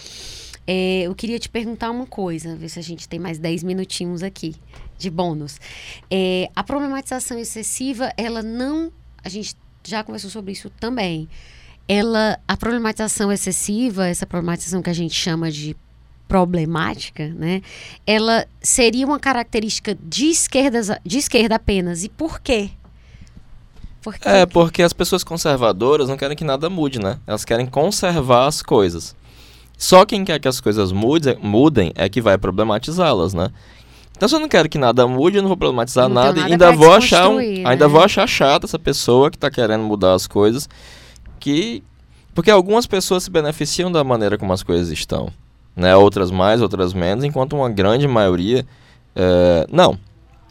é, 0.67 1.03
eu 1.03 1.15
queria 1.15 1.39
te 1.39 1.49
perguntar 1.49 1.91
uma 1.91 2.07
coisa, 2.07 2.57
ver 2.57 2.69
se 2.69 2.79
a 2.79 2.83
gente 2.83 3.09
tem 3.09 3.19
mais 3.19 3.39
10 3.39 3.63
minutinhos 3.63 4.23
aqui 4.23 4.55
de 4.99 5.11
bônus. 5.11 5.61
É, 6.11 6.49
a 6.57 6.63
problematização 6.63 7.39
excessiva, 7.39 8.13
ela 8.17 8.43
não... 8.43 8.91
A 9.23 9.29
gente 9.29 9.55
já 9.85 10.03
conversou 10.03 10.31
sobre 10.31 10.53
isso 10.53 10.71
também. 10.81 11.29
Ela, 11.89 12.39
a 12.47 12.57
problematização 12.57 13.31
excessiva, 13.31 14.07
essa 14.07 14.27
problematização 14.27 14.83
que 14.83 14.91
a 14.91 14.95
gente 14.95 15.15
chama 15.15 15.51
de 15.51 15.77
problemática, 16.27 17.29
né, 17.29 17.63
ela 18.05 18.47
seria 18.61 19.07
uma 19.07 19.21
característica 19.21 19.97
de, 20.03 20.27
esquerdas, 20.27 20.91
de 21.05 21.19
esquerda 21.19 21.55
apenas. 21.55 22.03
E 22.03 22.09
por 22.09 22.41
quê? 22.41 22.71
Porque... 24.03 24.29
É, 24.29 24.47
porque 24.47 24.83
as 24.83 24.93
pessoas 24.93 25.25
conservadoras 25.25 26.09
não 26.09 26.17
querem 26.17 26.37
que 26.37 26.45
nada 26.45 26.71
mude, 26.71 27.01
né? 27.01 27.19
Elas 27.27 27.45
querem 27.45 27.67
conservar 27.67 28.47
as 28.47 28.63
coisas. 28.63 29.17
Só 29.77 30.07
quem 30.07 30.25
quer 30.25 30.39
que 30.39 30.49
as 30.49 30.61
coisas 30.61 30.93
mudem, 30.93 31.37
mudem 31.43 31.93
é 31.95 32.09
que 32.09 32.21
vai 32.21 32.39
problematizá-las, 32.39 33.35
né? 33.35 33.51
Então, 34.17 34.29
se 34.29 34.35
eu 34.35 34.41
não 34.41 34.49
quero 34.49 34.69
que 34.69 34.79
nada 34.79 35.07
mude, 35.07 35.37
eu 35.37 35.43
não 35.43 35.49
vou 35.49 35.57
problematizar 35.57 36.09
não 36.09 36.15
nada, 36.15 36.29
nada 36.29 36.49
e 36.49 36.53
ainda 36.53 36.73
vou 36.73 36.95
achar 36.95 37.29
um, 37.29 37.37
né? 37.37 37.63
ainda 37.67 37.87
vou 37.87 38.03
achar 38.03 38.27
chata 38.27 38.65
essa 38.65 38.79
pessoa 38.79 39.31
que 39.31 39.37
está 39.37 39.51
querendo 39.51 39.83
mudar 39.83 40.15
as 40.15 40.27
coisas, 40.27 40.69
que 41.39 41.83
porque 42.35 42.51
algumas 42.51 42.87
pessoas 42.87 43.23
se 43.23 43.31
beneficiam 43.31 43.91
da 43.91 44.05
maneira 44.05 44.37
como 44.37 44.53
as 44.53 44.63
coisas 44.63 44.91
estão 44.91 45.33
né? 45.77 45.95
Outras 45.95 46.31
mais, 46.31 46.63
outras 46.63 46.95
menos, 46.95 47.23
enquanto 47.23 47.55
uma 47.55 47.69
grande 47.69 48.09
maioria 48.09 48.67
é, 49.15 49.67
não. 49.71 49.99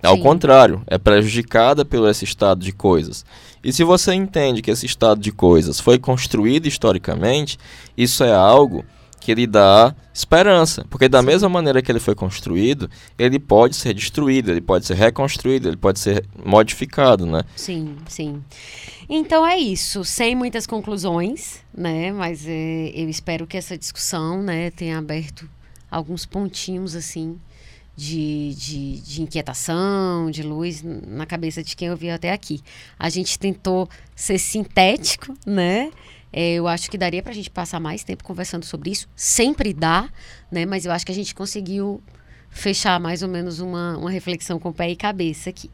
Ao 0.03 0.15
Sim. 0.15 0.21
contrário, 0.21 0.83
é 0.85 0.99
prejudicada 0.99 1.83
pelo 1.83 2.07
esse 2.07 2.23
estado 2.23 2.63
de 2.63 2.71
coisas. 2.71 3.25
E 3.63 3.73
se 3.73 3.83
você 3.83 4.13
entende 4.13 4.61
que 4.61 4.69
esse 4.69 4.85
estado 4.85 5.19
de 5.19 5.31
coisas 5.31 5.79
foi 5.79 5.97
construído 5.97 6.67
historicamente, 6.67 7.57
isso 7.97 8.23
é 8.23 8.31
algo 8.31 8.85
que 9.25 9.33
lhe 9.33 9.47
dá 9.47 9.95
esperança. 10.13 10.85
Porque 10.87 11.09
da 11.09 11.19
Sim. 11.19 11.25
mesma 11.25 11.49
maneira 11.49 11.81
que 11.81 11.91
ele 11.91 11.99
foi 11.99 12.13
construído, 12.13 12.87
ele 13.17 13.39
pode 13.39 13.75
ser 13.75 13.91
destruído, 13.95 14.51
ele 14.51 14.61
pode 14.61 14.85
ser 14.85 14.93
reconstruído, 14.93 15.67
ele 15.67 15.77
pode 15.77 15.99
ser 15.99 16.23
modificado, 16.45 17.25
né? 17.25 17.41
Sim, 17.55 17.97
sim. 18.07 18.43
Então 19.09 19.45
é 19.45 19.57
isso, 19.57 20.05
sem 20.05 20.35
muitas 20.35 20.67
conclusões, 20.67 21.59
né? 21.75 22.11
Mas 22.11 22.45
é, 22.47 22.91
eu 22.93 23.09
espero 23.09 23.47
que 23.47 23.57
essa 23.57 23.75
discussão, 23.75 24.43
né, 24.43 24.69
tenha 24.69 24.99
aberto 24.99 25.49
alguns 25.89 26.23
pontinhos 26.23 26.95
assim 26.95 27.39
de, 27.97 28.53
de, 28.55 28.99
de, 28.99 29.21
inquietação, 29.23 30.29
de 30.29 30.43
luz 30.43 30.83
na 30.83 31.25
cabeça 31.25 31.63
de 31.63 31.75
quem 31.75 31.89
ouviu 31.89 32.13
até 32.13 32.31
aqui. 32.31 32.61
A 32.99 33.09
gente 33.09 33.39
tentou 33.39 33.89
ser 34.15 34.37
sintético, 34.37 35.33
né? 35.45 35.89
É, 36.37 36.55
eu 36.55 36.67
acho 36.67 36.91
que 36.91 36.97
daria 36.97 37.23
para 37.23 37.31
a 37.31 37.35
gente 37.35 37.49
passar 37.49 37.79
mais 37.79 38.03
tempo 38.03 38.21
conversando 38.21 38.65
sobre 38.65 38.91
isso. 38.91 39.07
Sempre 39.15 39.73
dá, 39.73 40.09
né? 40.51 40.65
Mas 40.65 40.85
eu 40.85 40.91
acho 40.91 41.05
que 41.05 41.11
a 41.13 41.15
gente 41.15 41.33
conseguiu 41.33 42.03
fechar 42.49 42.99
mais 42.99 43.23
ou 43.23 43.29
menos 43.29 43.61
uma, 43.61 43.97
uma 43.97 44.11
reflexão 44.11 44.59
com 44.59 44.73
pé 44.73 44.89
e 44.89 44.97
cabeça 44.97 45.49
aqui. 45.49 45.71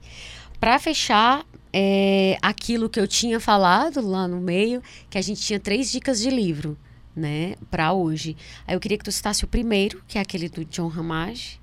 Para 0.59 0.77
fechar, 0.77 1.43
é, 1.73 2.37
aquilo 2.43 2.87
que 2.89 2.99
eu 2.99 3.07
tinha 3.07 3.39
falado 3.39 4.07
lá 4.07 4.27
no 4.27 4.39
meio, 4.39 4.83
que 5.09 5.17
a 5.17 5.21
gente 5.23 5.41
tinha 5.41 5.59
três 5.59 5.91
dicas 5.91 6.19
de 6.19 6.29
livro, 6.29 6.77
né, 7.15 7.55
para 7.71 7.91
hoje. 7.91 8.37
Aí 8.67 8.75
eu 8.75 8.79
queria 8.79 8.99
que 8.99 9.03
tu 9.03 9.11
citasse 9.11 9.43
o 9.43 9.47
primeiro, 9.47 10.03
que 10.07 10.19
é 10.19 10.21
aquele 10.21 10.47
do 10.47 10.63
John 10.65 10.87
Ramage. 10.87 11.59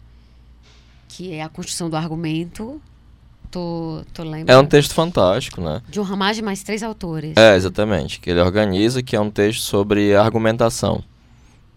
que 1.06 1.32
é 1.32 1.42
a 1.42 1.48
construção 1.48 1.88
do 1.88 1.96
argumento. 1.96 2.82
Tô, 3.50 4.02
tô 4.12 4.22
lembrando. 4.22 4.50
É 4.50 4.58
um 4.58 4.66
texto 4.66 4.92
fantástico, 4.94 5.60
né? 5.60 5.80
De 5.88 5.98
um 5.98 6.02
Ramage 6.02 6.42
mais 6.42 6.62
três 6.62 6.82
autores. 6.82 7.34
É, 7.36 7.56
exatamente. 7.56 8.20
Que 8.20 8.30
ele 8.30 8.40
organiza, 8.40 9.02
que 9.02 9.16
é 9.16 9.20
um 9.20 9.30
texto 9.30 9.60
sobre 9.62 10.14
argumentação. 10.14 11.02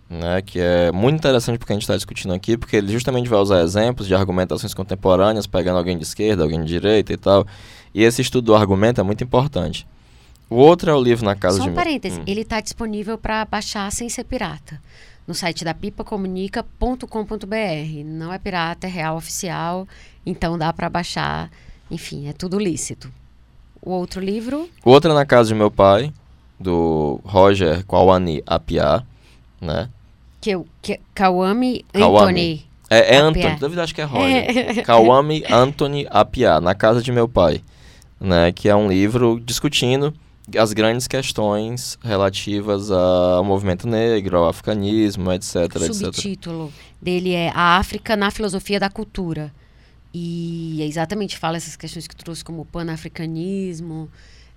Né, 0.10 0.42
que 0.42 0.60
é 0.60 0.92
muito 0.92 1.16
interessante 1.16 1.58
porque 1.58 1.72
a 1.72 1.76
gente 1.76 1.84
está 1.84 1.96
discutindo 1.96 2.34
aqui, 2.34 2.58
porque 2.58 2.76
ele 2.76 2.92
justamente 2.92 3.30
vai 3.30 3.40
usar 3.40 3.62
exemplos 3.62 4.06
de 4.10 4.14
argumentações 4.14 4.74
contemporâneas, 4.74 5.48
pegando 5.48 5.78
alguém 5.78 5.98
de 5.98 6.04
esquerda, 6.04 6.44
alguém 6.44 6.60
de 6.60 6.68
direita 6.68 7.14
e 7.14 7.16
tal. 7.18 7.48
E 7.96 8.04
esse 8.04 8.22
estudo 8.22 8.48
do 8.48 8.54
argumento 8.56 9.00
é 9.00 9.04
muito 9.06 9.24
importante. 9.24 9.88
O 10.50 10.58
outro 10.58 10.92
é 10.92 10.94
o 10.94 11.02
livro 11.02 11.24
Na 11.24 11.34
Casa 11.34 11.60
Só 11.60 11.64
de 11.64 11.70
um 11.70 11.72
Mi- 11.72 11.78
parêntese, 11.78 12.20
Hum. 12.20 12.24
ele 12.28 12.42
está 12.42 12.60
disponível 12.60 13.18
para 13.18 13.46
baixar 13.46 13.90
sem 13.90 14.10
ser 14.10 14.26
pirata. 14.26 14.82
No 15.32 15.36
site 15.36 15.64
da 15.64 15.74
pipacomunica.com.br. 15.74 18.04
Não 18.04 18.34
é 18.34 18.38
pirata, 18.38 18.86
é 18.86 18.90
real 18.90 19.16
oficial, 19.16 19.88
então 20.26 20.58
dá 20.58 20.74
para 20.74 20.90
baixar. 20.90 21.50
Enfim, 21.90 22.28
é 22.28 22.34
tudo 22.34 22.60
lícito. 22.60 23.10
O 23.82 23.92
outro 23.92 24.20
livro, 24.20 24.70
O 24.84 24.90
outro 24.90 25.10
é 25.10 25.14
Na 25.14 25.26
Casa 25.26 25.48
de 25.48 25.56
Meu 25.56 25.72
Pai, 25.72 26.12
do 26.60 27.22
Roger 27.24 27.86
Kwawani 27.86 28.44
Apiá, 28.46 29.04
né? 29.62 29.88
que 30.42 30.52
que 30.82 31.00
Kawami. 31.16 31.86
Anthony. 31.94 32.66
É, 32.90 33.16
é. 33.16 33.18
Anthony, 33.20 33.56
duvido, 33.56 33.82
acho 33.82 33.96
que 33.96 34.02
é 34.02 34.04
Roger. 34.04 34.48
Kawami 34.84 35.46
Anthony 35.50 36.06
Apiá, 36.10 36.60
Na 36.60 36.76
Casa 36.76 37.02
de 37.02 37.10
Meu 37.10 37.30
Pai, 37.30 37.64
né? 38.20 38.52
Que 38.52 38.68
é 38.68 38.76
um 38.76 38.90
livro 38.90 39.40
discutindo 39.40 40.14
as 40.58 40.74
grandes 40.74 41.08
questões 41.08 41.98
relativas 42.04 42.90
ao 42.92 43.44
movimento 43.44 43.88
negro, 43.88 44.38
ao 44.38 44.50
africanismo, 44.50 45.32
etc, 45.32 45.56
O 45.56 45.86
etc. 45.86 45.94
subtítulo 45.94 46.74
dele 47.02 47.34
é 47.34 47.50
A 47.50 47.78
África 47.78 48.16
na 48.16 48.32
Filosofia 48.32 48.80
da 48.80 48.90
Cultura. 48.90 49.54
E 50.14 50.80
é 50.82 50.86
exatamente 50.86 51.38
fala 51.38 51.58
essas 51.58 51.76
questões 51.76 52.06
que 52.06 52.16
trouxe 52.16 52.44
como 52.44 52.66
panafricanismo, 52.66 54.10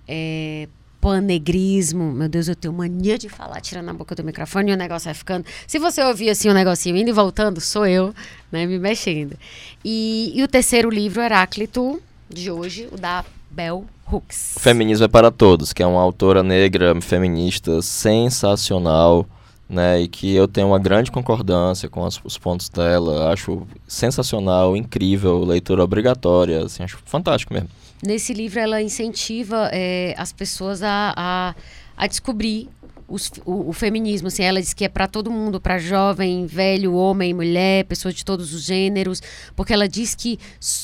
é, 0.07 0.67
panegrismo. 0.99 2.11
Meu 2.11 2.27
Deus, 2.27 2.47
eu 2.47 2.55
tenho 2.55 2.73
mania 2.73 3.17
de 3.17 3.29
falar 3.29 3.61
tirando 3.61 3.89
a 3.89 3.93
boca 3.93 4.15
do 4.15 4.23
microfone 4.23 4.71
e 4.71 4.73
o 4.73 4.77
negócio 4.77 5.05
vai 5.05 5.13
ficando. 5.13 5.45
Se 5.65 5.79
você 5.79 6.03
ouvir 6.03 6.29
assim 6.29 6.49
um 6.49 6.53
negocinho 6.53 6.97
indo 6.97 7.09
e 7.09 7.13
voltando, 7.13 7.61
sou 7.61 7.85
eu, 7.85 8.13
né, 8.51 8.65
me 8.65 8.77
mexendo. 8.77 9.37
E, 9.83 10.33
e 10.35 10.43
o 10.43 10.47
terceiro 10.47 10.89
livro, 10.89 11.21
Heráclito, 11.21 12.01
de 12.29 12.51
hoje, 12.51 12.89
o 12.91 12.97
da 12.97 13.23
Bell 13.55 13.85
Hooks. 14.11 14.55
Feminismo 14.59 15.05
é 15.05 15.07
para 15.07 15.31
Todos, 15.31 15.71
que 15.73 15.81
é 15.81 15.87
uma 15.87 16.01
autora 16.01 16.43
negra 16.43 16.99
feminista 17.01 17.81
sensacional, 17.81 19.25
né? 19.69 20.01
E 20.01 20.07
que 20.07 20.35
eu 20.35 20.47
tenho 20.47 20.67
uma 20.67 20.79
grande 20.79 21.09
concordância 21.11 21.87
com 21.89 22.05
as- 22.05 22.19
os 22.23 22.37
pontos 22.37 22.69
dela. 22.69 23.31
Acho 23.31 23.65
sensacional, 23.87 24.75
incrível, 24.75 25.43
leitura 25.43 25.83
obrigatória, 25.83 26.65
assim, 26.65 26.83
acho 26.83 26.99
fantástico 27.05 27.53
mesmo. 27.53 27.69
Nesse 28.03 28.33
livro, 28.33 28.59
ela 28.59 28.81
incentiva 28.81 29.69
é, 29.71 30.13
as 30.17 30.31
pessoas 30.33 30.83
a, 30.83 31.13
a, 31.15 31.55
a 31.97 32.07
descobrir 32.07 32.69
os- 33.07 33.31
o, 33.45 33.69
o 33.69 33.73
feminismo. 33.73 34.27
Assim, 34.27 34.43
ela 34.43 34.61
diz 34.61 34.73
que 34.73 34.85
é 34.85 34.89
para 34.89 35.07
todo 35.07 35.31
mundo, 35.31 35.59
para 35.59 35.77
jovem, 35.77 36.45
velho, 36.45 36.93
homem, 36.93 37.33
mulher, 37.33 37.85
pessoas 37.85 38.13
de 38.13 38.23
todos 38.25 38.53
os 38.53 38.63
gêneros, 38.63 39.21
porque 39.55 39.73
ela 39.73 39.87
diz 39.87 40.15
que 40.15 40.39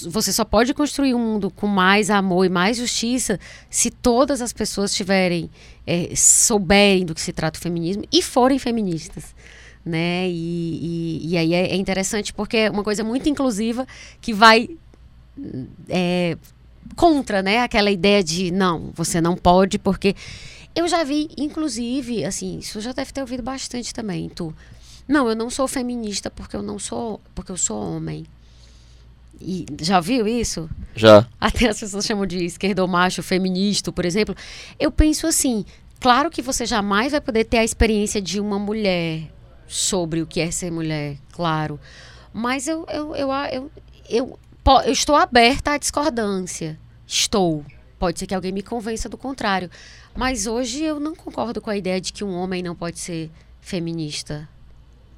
você 0.09 0.31
só 0.31 0.45
pode 0.45 0.73
construir 0.73 1.13
um 1.13 1.19
mundo 1.19 1.49
com 1.51 1.67
mais 1.67 2.09
amor 2.09 2.45
e 2.45 2.49
mais 2.49 2.77
justiça 2.77 3.39
se 3.69 3.89
todas 3.89 4.41
as 4.41 4.53
pessoas 4.53 4.93
tiverem, 4.93 5.49
é, 5.85 6.13
souberem 6.15 7.05
do 7.05 7.13
que 7.15 7.21
se 7.21 7.33
trata 7.33 7.57
o 7.57 7.61
feminismo 7.61 8.03
e 8.11 8.21
forem 8.21 8.59
feministas. 8.59 9.35
Né? 9.83 10.29
E, 10.29 11.21
e, 11.23 11.29
e 11.31 11.37
aí 11.37 11.53
é, 11.55 11.71
é 11.71 11.75
interessante 11.75 12.31
porque 12.33 12.55
é 12.57 12.69
uma 12.69 12.83
coisa 12.83 13.03
muito 13.03 13.27
inclusiva 13.27 13.87
que 14.21 14.31
vai 14.31 14.69
é, 15.89 16.37
contra, 16.95 17.41
né, 17.41 17.59
aquela 17.59 17.89
ideia 17.89 18.23
de 18.23 18.51
não, 18.51 18.91
você 18.93 19.21
não 19.21 19.35
pode 19.35 19.79
porque 19.79 20.15
eu 20.75 20.87
já 20.87 21.03
vi, 21.03 21.29
inclusive, 21.37 22.23
assim, 22.25 22.59
isso 22.59 22.77
eu 22.77 22.81
já 22.81 22.91
deve 22.91 23.11
ter 23.11 23.21
ouvido 23.21 23.43
bastante 23.43 23.93
também, 23.93 24.29
tu. 24.29 24.53
Não, 25.07 25.27
eu 25.29 25.35
não 25.35 25.49
sou 25.49 25.67
feminista 25.67 26.29
porque 26.29 26.55
eu 26.55 26.61
não 26.61 26.79
sou, 26.79 27.19
porque 27.35 27.51
eu 27.51 27.57
sou 27.57 27.81
homem. 27.81 28.25
E 29.39 29.65
já 29.81 29.99
viu 29.99 30.27
isso? 30.27 30.69
Já. 30.95 31.27
Até 31.39 31.67
as 31.67 31.79
pessoas 31.79 32.05
chamam 32.05 32.25
de 32.25 32.45
esquerdomacho 32.45 33.23
feminista, 33.23 33.91
por 33.91 34.05
exemplo. 34.05 34.35
Eu 34.79 34.91
penso 34.91 35.25
assim, 35.25 35.65
claro 35.99 36.29
que 36.29 36.41
você 36.41 36.65
jamais 36.65 37.11
vai 37.11 37.19
poder 37.21 37.45
ter 37.45 37.57
a 37.57 37.63
experiência 37.63 38.21
de 38.21 38.39
uma 38.39 38.59
mulher 38.59 39.23
sobre 39.67 40.21
o 40.21 40.27
que 40.27 40.39
é 40.39 40.51
ser 40.51 40.71
mulher, 40.71 41.17
claro. 41.31 41.79
Mas 42.31 42.67
eu, 42.67 42.85
eu, 42.87 43.15
eu, 43.15 43.29
eu, 43.51 43.71
eu, 44.09 44.39
po- 44.63 44.81
eu 44.81 44.91
estou 44.93 45.15
aberta 45.15 45.71
à 45.71 45.77
discordância. 45.77 46.79
Estou. 47.07 47.65
Pode 48.01 48.17
ser 48.17 48.25
que 48.25 48.33
alguém 48.33 48.51
me 48.51 48.63
convença 48.63 49.07
do 49.07 49.15
contrário. 49.15 49.69
Mas 50.15 50.47
hoje 50.47 50.83
eu 50.83 50.99
não 50.99 51.13
concordo 51.13 51.61
com 51.61 51.69
a 51.69 51.77
ideia 51.77 52.01
de 52.01 52.11
que 52.11 52.23
um 52.23 52.33
homem 52.33 52.63
não 52.63 52.75
pode 52.75 52.97
ser 52.97 53.29
feminista. 53.59 54.49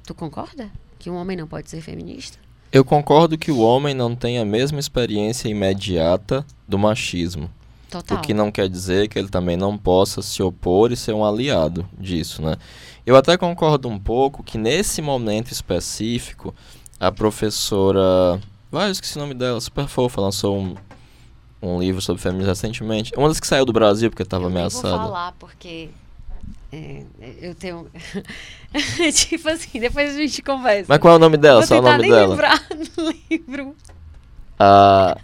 Tu 0.06 0.14
concorda? 0.14 0.70
Que 0.98 1.08
um 1.08 1.16
homem 1.16 1.34
não 1.34 1.46
pode 1.46 1.70
ser 1.70 1.80
feminista? 1.80 2.36
Eu 2.70 2.84
concordo 2.84 3.38
que 3.38 3.50
o 3.50 3.60
homem 3.60 3.94
não 3.94 4.14
tem 4.14 4.38
a 4.38 4.44
mesma 4.44 4.78
experiência 4.78 5.48
imediata 5.48 6.44
do 6.68 6.78
machismo. 6.78 7.50
Total. 7.88 8.18
O 8.18 8.20
que 8.20 8.34
não 8.34 8.52
quer 8.52 8.68
dizer 8.68 9.08
que 9.08 9.18
ele 9.18 9.30
também 9.30 9.56
não 9.56 9.78
possa 9.78 10.20
se 10.20 10.42
opor 10.42 10.92
e 10.92 10.96
ser 10.96 11.14
um 11.14 11.24
aliado 11.24 11.88
disso, 11.98 12.42
né? 12.42 12.54
Eu 13.06 13.16
até 13.16 13.38
concordo 13.38 13.88
um 13.88 13.98
pouco 13.98 14.42
que 14.42 14.58
nesse 14.58 15.00
momento 15.00 15.50
específico, 15.50 16.54
a 17.00 17.10
professora. 17.10 18.38
Vai, 18.70 18.88
eu 18.88 18.92
esqueci 18.92 19.16
o 19.16 19.22
nome 19.22 19.32
dela, 19.32 19.58
super 19.58 19.88
fofa, 19.88 20.20
lançou 20.20 20.58
um, 20.58 20.74
um 21.64 21.80
livro 21.80 22.00
sobre 22.00 22.20
feminismo 22.22 22.48
recentemente. 22.50 23.12
Uma 23.16 23.28
das 23.28 23.40
que 23.40 23.46
saiu 23.46 23.64
do 23.64 23.72
Brasil 23.72 24.10
porque 24.10 24.22
estava 24.22 24.44
eu 24.44 24.48
ameaçada. 24.48 24.88
vou 24.96 24.98
falar, 25.06 25.32
porque 25.38 25.88
é, 26.72 27.02
eu 27.40 27.54
tenho... 27.54 27.86
tipo 29.14 29.48
assim, 29.48 29.80
depois 29.80 30.14
a 30.14 30.18
gente 30.18 30.42
conversa. 30.42 30.86
Mas 30.88 30.98
qual 30.98 31.14
é 31.14 31.16
o 31.16 31.20
nome 31.20 31.36
dela? 31.36 31.60
Vou 31.60 31.68
Só 31.68 31.78
o 31.78 31.82
nome 31.82 31.98
nem 32.02 32.10
dela. 32.10 32.26
lembrar 32.28 32.58
do 32.96 33.14
livro. 33.30 33.74
Ah, 34.58 35.16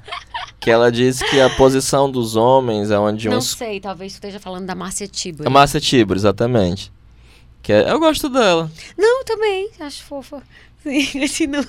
que 0.59 0.71
ela 0.71 0.91
diz 0.91 1.21
que 1.23 1.41
a 1.41 1.49
posição 1.51 2.11
dos 2.11 2.35
homens 2.37 2.91
é 2.91 2.99
onde 2.99 3.29
Não 3.29 3.39
uns. 3.39 3.51
sei, 3.53 3.81
talvez 3.81 4.13
tu 4.13 4.17
esteja 4.17 4.41
falando 4.41 4.67
da 4.67 4.75
Márcia 4.75 5.07
Tibor. 5.07 5.47
A 5.47 5.51
Márcia 5.51 5.81
Tibor, 5.81 6.17
exatamente. 6.17 6.93
Que 7.63 7.73
é- 7.73 7.91
eu 7.93 8.01
gosto 8.01 8.29
dela. 8.29 8.71
Não, 8.99 9.25
também, 9.25 9.71
acho 9.81 10.03
fofa. 10.03 10.43
Sim, 10.83 11.07
continua. 11.21 11.65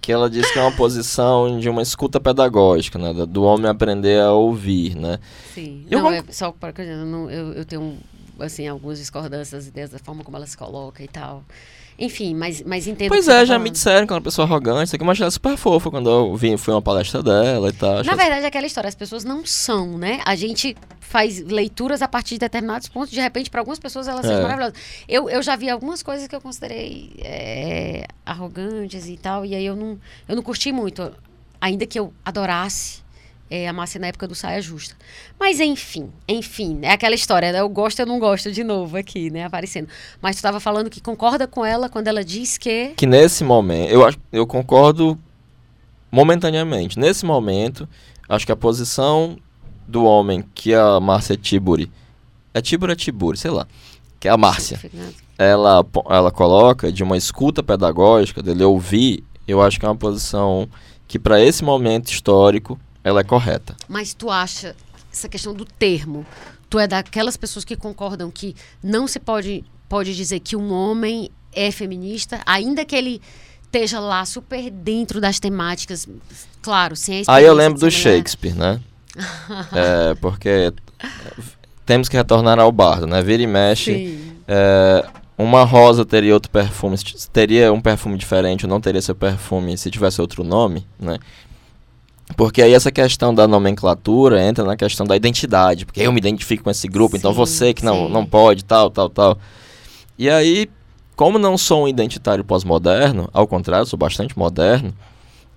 que 0.00 0.12
ela 0.12 0.30
diz 0.30 0.48
que 0.50 0.58
é 0.58 0.62
uma 0.62 0.72
posição 0.76 1.58
de 1.58 1.68
uma 1.68 1.82
escuta 1.82 2.20
pedagógica, 2.20 2.98
né? 2.98 3.12
do- 3.12 3.26
homem 3.42 3.68
aprender 3.70 4.20
a 4.20 4.32
ouvir, 4.32 4.94
né? 4.94 5.18
Sim. 5.54 5.84
Eu 5.90 6.00
não, 6.02 6.10
conc- 6.12 6.28
é 6.28 6.32
só 6.32 6.52
para 6.52 6.72
eu, 6.84 7.04
não- 7.06 7.30
eu, 7.30 7.52
eu 7.54 7.64
tenho 7.64 7.98
assim 8.38 8.68
algumas 8.68 8.98
discordâncias 8.98 9.50
das 9.64 9.66
ideias 9.66 9.90
da 9.90 9.98
forma 9.98 10.22
como 10.22 10.36
ela 10.36 10.46
se 10.46 10.56
coloca 10.56 11.02
e 11.02 11.08
tal. 11.08 11.42
Enfim, 11.98 12.34
mas 12.34 12.62
mas 12.62 12.86
entendo. 12.86 13.08
Pois 13.08 13.26
é, 13.26 13.32
tá 13.38 13.44
já 13.46 13.54
me 13.54 13.60
falando. 13.64 13.72
disseram 13.72 14.06
que 14.06 14.12
é 14.12 14.16
uma 14.16 14.22
pessoa 14.22 14.46
arrogante, 14.46 14.84
isso 14.84 14.96
aqui, 14.96 15.04
mas 15.04 15.18
ela 15.18 15.28
é 15.28 15.30
super 15.30 15.56
fofa 15.56 15.90
quando 15.90 16.10
eu 16.10 16.36
vi, 16.36 16.56
fui 16.58 16.74
uma 16.74 16.82
palestra 16.82 17.22
dela 17.22 17.68
e 17.70 17.72
tal. 17.72 18.04
Na 18.04 18.14
verdade, 18.14 18.44
é 18.44 18.46
aquela 18.46 18.66
história, 18.66 18.88
as 18.88 18.94
pessoas 18.94 19.24
não 19.24 19.46
são, 19.46 19.96
né? 19.96 20.20
A 20.26 20.34
gente 20.36 20.76
faz 21.00 21.40
leituras 21.40 22.02
a 22.02 22.08
partir 22.08 22.34
de 22.34 22.40
determinados 22.40 22.88
pontos, 22.88 23.10
de 23.10 23.20
repente, 23.20 23.48
para 23.48 23.60
algumas 23.60 23.78
pessoas 23.78 24.08
elas 24.08 24.26
são 24.26 24.34
É. 24.36 24.42
maravilhosas. 24.42 24.74
Eu, 25.08 25.30
eu 25.30 25.42
já 25.42 25.56
vi 25.56 25.70
algumas 25.70 26.02
coisas 26.02 26.26
que 26.28 26.34
eu 26.36 26.40
considerei 26.40 27.12
é, 27.20 28.06
arrogantes 28.26 29.06
e 29.08 29.16
tal, 29.16 29.44
e 29.46 29.54
aí 29.54 29.64
eu 29.64 29.76
não, 29.76 29.98
eu 30.28 30.36
não 30.36 30.42
curti 30.42 30.72
muito, 30.72 31.10
ainda 31.60 31.86
que 31.86 31.98
eu 31.98 32.12
adorasse 32.24 33.05
é, 33.50 33.68
a 33.68 33.72
Márcia 33.72 34.00
na 34.00 34.08
época 34.08 34.26
do 34.26 34.34
Saia 34.34 34.60
Justa. 34.60 34.94
Mas 35.38 35.60
enfim, 35.60 36.10
enfim, 36.28 36.80
é 36.82 36.90
aquela 36.92 37.14
história, 37.14 37.52
né? 37.52 37.60
Eu 37.60 37.68
gosto, 37.68 38.00
eu 38.00 38.06
não 38.06 38.18
gosto 38.18 38.50
de 38.50 38.64
novo 38.64 38.96
aqui, 38.96 39.30
né? 39.30 39.44
Aparecendo. 39.44 39.88
Mas 40.20 40.36
tu 40.36 40.38
estava 40.38 40.58
falando 40.60 40.90
que 40.90 41.00
concorda 41.00 41.46
com 41.46 41.64
ela 41.64 41.88
quando 41.88 42.08
ela 42.08 42.24
diz 42.24 42.58
que. 42.58 42.88
Que 42.96 43.06
nesse 43.06 43.44
momento, 43.44 43.90
eu, 43.90 44.04
acho, 44.06 44.18
eu 44.32 44.46
concordo 44.46 45.18
momentaneamente. 46.10 46.98
Nesse 46.98 47.24
momento, 47.24 47.88
acho 48.28 48.46
que 48.46 48.52
a 48.52 48.56
posição 48.56 49.36
do 49.86 50.04
homem 50.04 50.44
que 50.54 50.74
a 50.74 50.98
Márcia 51.00 51.36
Tiburi. 51.36 51.90
É 52.52 52.60
Tiburi 52.60 52.92
é 52.92 52.96
Tiburi? 52.96 53.38
Sei 53.38 53.50
lá. 53.50 53.66
Que 54.18 54.28
é 54.28 54.30
a 54.30 54.36
Márcia. 54.36 54.80
ela, 55.38 55.84
po- 55.84 56.04
ela 56.08 56.30
coloca 56.30 56.90
de 56.90 57.02
uma 57.02 57.16
escuta 57.16 57.62
pedagógica, 57.62 58.42
dele 58.42 58.64
ouvir, 58.64 59.22
eu 59.46 59.60
acho 59.62 59.78
que 59.78 59.84
é 59.84 59.88
uma 59.88 59.94
posição 59.96 60.68
que 61.06 61.18
para 61.18 61.40
esse 61.40 61.62
momento 61.62 62.10
histórico 62.10 62.78
ela 63.06 63.20
é 63.20 63.24
correta. 63.24 63.76
Mas 63.88 64.12
tu 64.12 64.28
acha 64.28 64.74
essa 65.12 65.28
questão 65.28 65.54
do 65.54 65.64
termo? 65.64 66.26
Tu 66.68 66.76
é 66.76 66.88
daquelas 66.88 67.36
pessoas 67.36 67.64
que 67.64 67.76
concordam 67.76 68.32
que 68.32 68.56
não 68.82 69.06
se 69.06 69.20
pode, 69.20 69.64
pode 69.88 70.16
dizer 70.16 70.40
que 70.40 70.56
um 70.56 70.72
homem 70.72 71.30
é 71.52 71.70
feminista, 71.70 72.40
ainda 72.44 72.84
que 72.84 72.96
ele 72.96 73.22
esteja 73.62 74.00
lá 74.00 74.24
super 74.24 74.68
dentro 74.72 75.20
das 75.20 75.38
temáticas, 75.38 76.08
claro, 76.60 76.96
sem 76.96 77.22
a 77.28 77.34
Aí 77.36 77.44
eu 77.44 77.54
lembro 77.54 77.78
do. 77.78 77.88
Shakespeare, 77.88 78.56
né? 78.56 78.80
é, 79.72 80.14
porque 80.16 80.72
temos 81.86 82.08
que 82.08 82.16
retornar 82.16 82.58
ao 82.58 82.72
bardo, 82.72 83.06
né? 83.06 83.22
Vira 83.22 83.40
e 83.40 83.46
mexe. 83.46 84.18
É, 84.48 85.06
uma 85.38 85.62
rosa 85.62 86.04
teria 86.04 86.34
outro 86.34 86.50
perfume, 86.50 86.96
teria 87.32 87.72
um 87.72 87.80
perfume 87.80 88.18
diferente 88.18 88.64
ou 88.64 88.68
não 88.68 88.80
teria 88.80 89.00
seu 89.00 89.14
perfume 89.14 89.78
se 89.78 89.92
tivesse 89.92 90.20
outro 90.20 90.42
nome, 90.42 90.84
né? 90.98 91.18
Porque 92.34 92.60
aí 92.60 92.72
essa 92.72 92.90
questão 92.90 93.34
da 93.34 93.46
nomenclatura 93.46 94.42
entra 94.42 94.64
na 94.64 94.76
questão 94.76 95.06
da 95.06 95.14
identidade, 95.14 95.86
porque 95.86 96.00
eu 96.00 96.12
me 96.12 96.18
identifico 96.18 96.64
com 96.64 96.70
esse 96.70 96.88
grupo, 96.88 97.16
então 97.16 97.30
sim, 97.30 97.34
então 97.34 97.46
você 97.46 97.74
que 97.74 97.84
não, 97.84 98.08
não 98.08 98.26
pode, 98.26 98.64
tal, 98.64 98.90
tal, 98.90 99.08
tal. 99.08 99.38
E 100.18 100.28
aí, 100.28 100.68
como 101.14 101.38
não 101.38 101.56
sou 101.56 101.84
um 101.84 101.88
identitário 101.88 102.42
pós-moderno, 102.42 103.28
ao 103.32 103.46
contrário, 103.46 103.86
sou 103.86 103.98
bastante 103.98 104.36
moderno, 104.36 104.92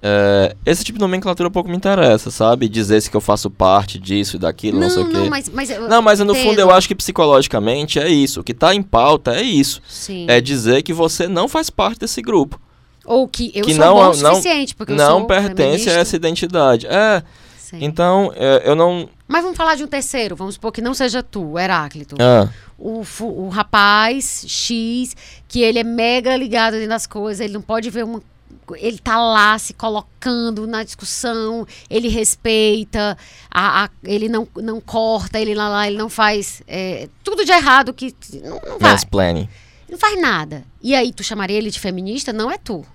é, 0.02 0.56
esse 0.66 0.84
tipo 0.84 0.98
de 0.98 1.02
nomenclatura 1.02 1.52
pouco 1.52 1.70
me 1.70 1.76
interessa, 1.76 2.32
sabe? 2.32 2.70
Dizer 2.70 3.02
se 3.02 3.10
que 3.10 3.18
eu 3.18 3.22
faço 3.22 3.50
parte 3.50 4.00
disso 4.00 4.38
e 4.38 4.40
daquilo, 4.40 4.80
não, 4.80 4.88
não 4.88 4.94
sei 4.94 5.04
o 5.04 5.08
quê. 5.10 5.18
Não, 5.18 5.30
mas, 5.30 5.50
mas, 5.50 5.70
não, 5.90 6.02
mas 6.02 6.20
no 6.20 6.34
fundo 6.34 6.60
eu 6.60 6.72
acho 6.72 6.88
que 6.88 6.96
psicologicamente 6.96 8.00
é 8.00 8.08
isso. 8.08 8.40
O 8.40 8.44
que 8.44 8.54
está 8.54 8.74
em 8.74 8.82
pauta 8.82 9.36
é 9.36 9.42
isso. 9.42 9.82
Sim. 9.90 10.26
É 10.30 10.40
dizer 10.40 10.84
que 10.84 10.94
você 10.94 11.28
não 11.28 11.50
faz 11.50 11.70
parte 11.70 12.00
desse 12.00 12.22
grupo. 12.22 12.60
Ou 13.06 13.28
que 13.28 13.52
eu 13.56 13.66
que 13.66 13.74
sou 13.74 13.86
não, 13.86 13.96
bom 13.96 14.10
o 14.10 14.14
suficiente, 14.14 14.76
porque 14.76 14.94
não 14.94 15.20
eu 15.20 15.26
pertence 15.26 15.56
feminista. 15.56 15.92
a 15.92 15.94
essa 15.94 16.16
identidade. 16.16 16.88
É. 16.88 17.24
Sim. 17.58 17.78
Então, 17.82 18.32
é, 18.36 18.64
eu 18.66 18.76
não. 18.76 19.08
Mas 19.28 19.44
vamos 19.44 19.56
falar 19.56 19.76
de 19.76 19.84
um 19.84 19.88
terceiro, 19.88 20.36
vamos 20.36 20.56
supor 20.56 20.72
que 20.72 20.82
não 20.82 20.94
seja 20.94 21.22
tu, 21.22 21.58
Heráclito. 21.58 22.16
Ah. 22.20 22.50
O, 22.78 23.04
o 23.22 23.50
rapaz 23.50 24.44
X, 24.48 25.16
que 25.48 25.62
ele 25.62 25.78
é 25.78 25.84
mega 25.84 26.36
ligado 26.36 26.76
nas 26.88 27.06
coisas, 27.06 27.42
ele 27.42 27.54
não 27.54 27.62
pode 27.62 27.90
ver 27.90 28.04
uma 28.04 28.22
ele 28.78 29.00
tá 29.00 29.18
lá 29.20 29.58
se 29.58 29.74
colocando 29.74 30.68
na 30.68 30.84
discussão, 30.84 31.66
ele 31.90 32.08
respeita, 32.08 33.18
a, 33.50 33.86
a, 33.86 33.90
ele 34.04 34.30
não, 34.30 34.48
não 34.58 34.80
corta, 34.80 35.40
ele 35.40 35.56
lá, 35.56 35.70
lá 35.70 35.88
ele 35.88 35.98
não 35.98 36.10
faz 36.10 36.62
é, 36.68 37.10
tudo 37.24 37.46
de 37.46 37.52
errado 37.52 37.94
que 37.94 38.14
não, 38.44 38.62
não 38.66 38.80
vai. 38.80 38.92
Mansplaining. 38.92 39.50
Não 39.90 39.98
faz 39.98 40.20
nada. 40.22 40.64
E 40.82 40.94
aí 40.96 41.12
tu 41.12 41.24
chamaria 41.24 41.58
ele 41.58 41.72
de 41.72 41.80
feminista? 41.80 42.32
Não 42.32 42.52
é 42.52 42.58
tu. 42.58 42.86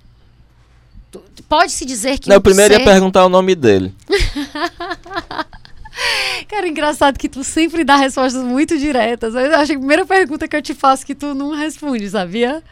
tu 1.10 1.42
pode 1.48 1.72
se 1.72 1.84
dizer 1.84 2.18
que 2.18 2.28
Não, 2.28 2.36
eu 2.36 2.40
primeiro 2.40 2.74
ser... 2.74 2.80
ia 2.80 2.86
perguntar 2.86 3.24
o 3.24 3.28
nome 3.28 3.54
dele. 3.54 3.94
Cara, 6.48 6.68
engraçado 6.68 7.18
que 7.18 7.28
tu 7.28 7.44
sempre 7.44 7.84
dá 7.84 7.96
respostas 7.96 8.42
muito 8.42 8.78
diretas. 8.78 9.34
Eu 9.34 9.54
acho 9.56 9.66
que 9.66 9.76
a 9.76 9.78
primeira 9.78 10.06
pergunta 10.06 10.48
que 10.48 10.56
eu 10.56 10.62
te 10.62 10.74
faço 10.74 11.06
que 11.06 11.14
tu 11.14 11.34
não 11.34 11.50
responde, 11.50 12.08
sabia? 12.10 12.62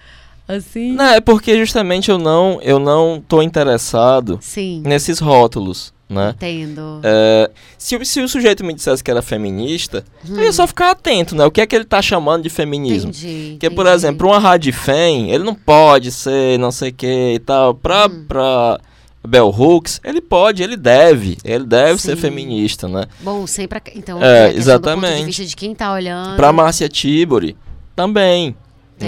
Assim. 0.46 0.92
Não, 0.92 1.04
é 1.04 1.20
porque 1.20 1.56
justamente 1.56 2.10
eu 2.10 2.18
não, 2.18 2.60
eu 2.62 2.78
não 2.78 3.22
tô 3.26 3.40
interessado 3.42 4.38
Sim. 4.42 4.82
nesses 4.84 5.18
rótulos, 5.18 5.94
né? 6.12 6.34
Entendo. 6.36 7.00
É, 7.02 7.50
se, 7.78 8.04
se 8.04 8.20
o 8.20 8.28
sujeito 8.28 8.64
me 8.64 8.74
dissesse 8.74 9.02
que 9.02 9.10
era 9.10 9.22
feminista, 9.22 10.04
hum. 10.28 10.36
eu 10.36 10.44
ia 10.44 10.52
só 10.52 10.66
ficar 10.66 10.90
atento, 10.90 11.34
né? 11.34 11.44
O 11.44 11.50
que 11.50 11.60
é 11.60 11.66
que 11.66 11.74
ele 11.74 11.84
tá 11.84 12.00
chamando 12.00 12.42
de 12.42 12.50
feminismo? 12.50 13.10
Entendi, 13.10 13.52
Porque, 13.52 13.70
por 13.70 13.86
exemplo, 13.86 14.28
uma 14.28 14.38
radifem, 14.38 15.30
ele 15.30 15.44
não 15.44 15.54
pode 15.54 16.12
ser 16.12 16.58
não 16.58 16.70
sei 16.70 16.90
o 16.90 16.94
que 16.94 17.34
e 17.34 17.38
tal. 17.38 17.74
Pra, 17.74 18.06
hum. 18.06 18.24
pra 18.28 18.80
Bell 19.26 19.48
Hooks, 19.48 20.00
ele 20.04 20.20
pode, 20.20 20.62
ele 20.62 20.76
deve, 20.76 21.38
ele 21.44 21.64
deve 21.64 22.00
Sim. 22.00 22.08
ser 22.08 22.16
feminista, 22.16 22.88
né? 22.88 23.06
Bom, 23.20 23.46
sempre. 23.46 23.80
Então, 23.94 24.22
é, 24.22 24.52
exatamente. 24.52 25.00
Do 25.00 25.08
ponto 25.08 25.20
de 25.20 25.26
vista 25.26 25.44
de 25.44 25.56
quem 25.56 25.74
tá 25.74 25.92
olhando. 25.92 26.36
Pra 26.36 26.52
Márcia 26.52 26.88
Tibori, 26.88 27.56
também. 27.94 28.56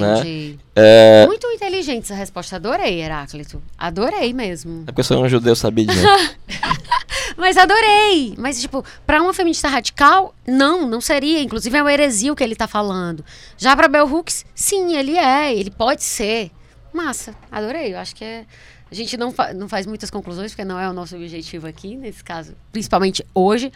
Né? 0.01 0.19
Entendi. 0.19 0.53
Né? 0.53 0.65
É... 0.77 1.27
Muito 1.27 1.47
inteligente 1.49 2.05
essa 2.05 2.15
resposta. 2.15 2.57
Adorei, 2.57 3.03
Heráclito. 3.03 3.63
Adorei 3.79 4.33
mesmo. 4.33 4.83
É 4.83 4.87
porque 4.87 5.01
eu 5.01 5.05
sou 5.05 5.23
um 5.23 5.29
judeu 5.29 5.55
sabidinho. 5.57 5.97
Mas 7.37 7.57
adorei. 7.57 8.35
Mas, 8.39 8.61
tipo, 8.61 8.85
pra 9.07 9.23
uma 9.23 9.33
feminista 9.33 9.69
radical, 9.69 10.35
não, 10.47 10.87
não 10.87 11.01
seria. 11.01 11.41
Inclusive, 11.41 11.77
é 11.77 11.83
uma 11.83 11.93
heresia 11.93 12.33
o 12.33 12.37
que 12.37 12.45
ele 12.45 12.55
tá 12.55 12.67
falando. 12.67 13.25
Já 13.57 13.77
pra 13.77 13.89
Bell 13.89 14.07
Hooks, 14.07 14.45
sim, 14.55 14.97
ele 14.97 15.17
é. 15.17 15.55
Ele 15.55 15.71
pode 15.71 16.03
ser. 16.03 16.51
Massa. 16.93 17.35
Adorei. 17.51 17.93
Eu 17.93 17.99
acho 17.99 18.15
que 18.15 18.25
é... 18.25 18.45
A 18.91 18.95
gente 18.95 19.17
não, 19.17 19.33
fa 19.33 19.53
não 19.53 19.69
faz 19.69 19.87
muitas 19.87 20.09
conclusões, 20.09 20.53
porque 20.53 20.65
não 20.65 20.79
é 20.79 20.89
o 20.89 20.93
nosso 20.93 21.17
objetivo 21.17 21.67
aqui, 21.67 21.97
nesse 21.97 22.23
caso, 22.23 22.55
principalmente 22.71 23.27
hoje. 23.35 23.73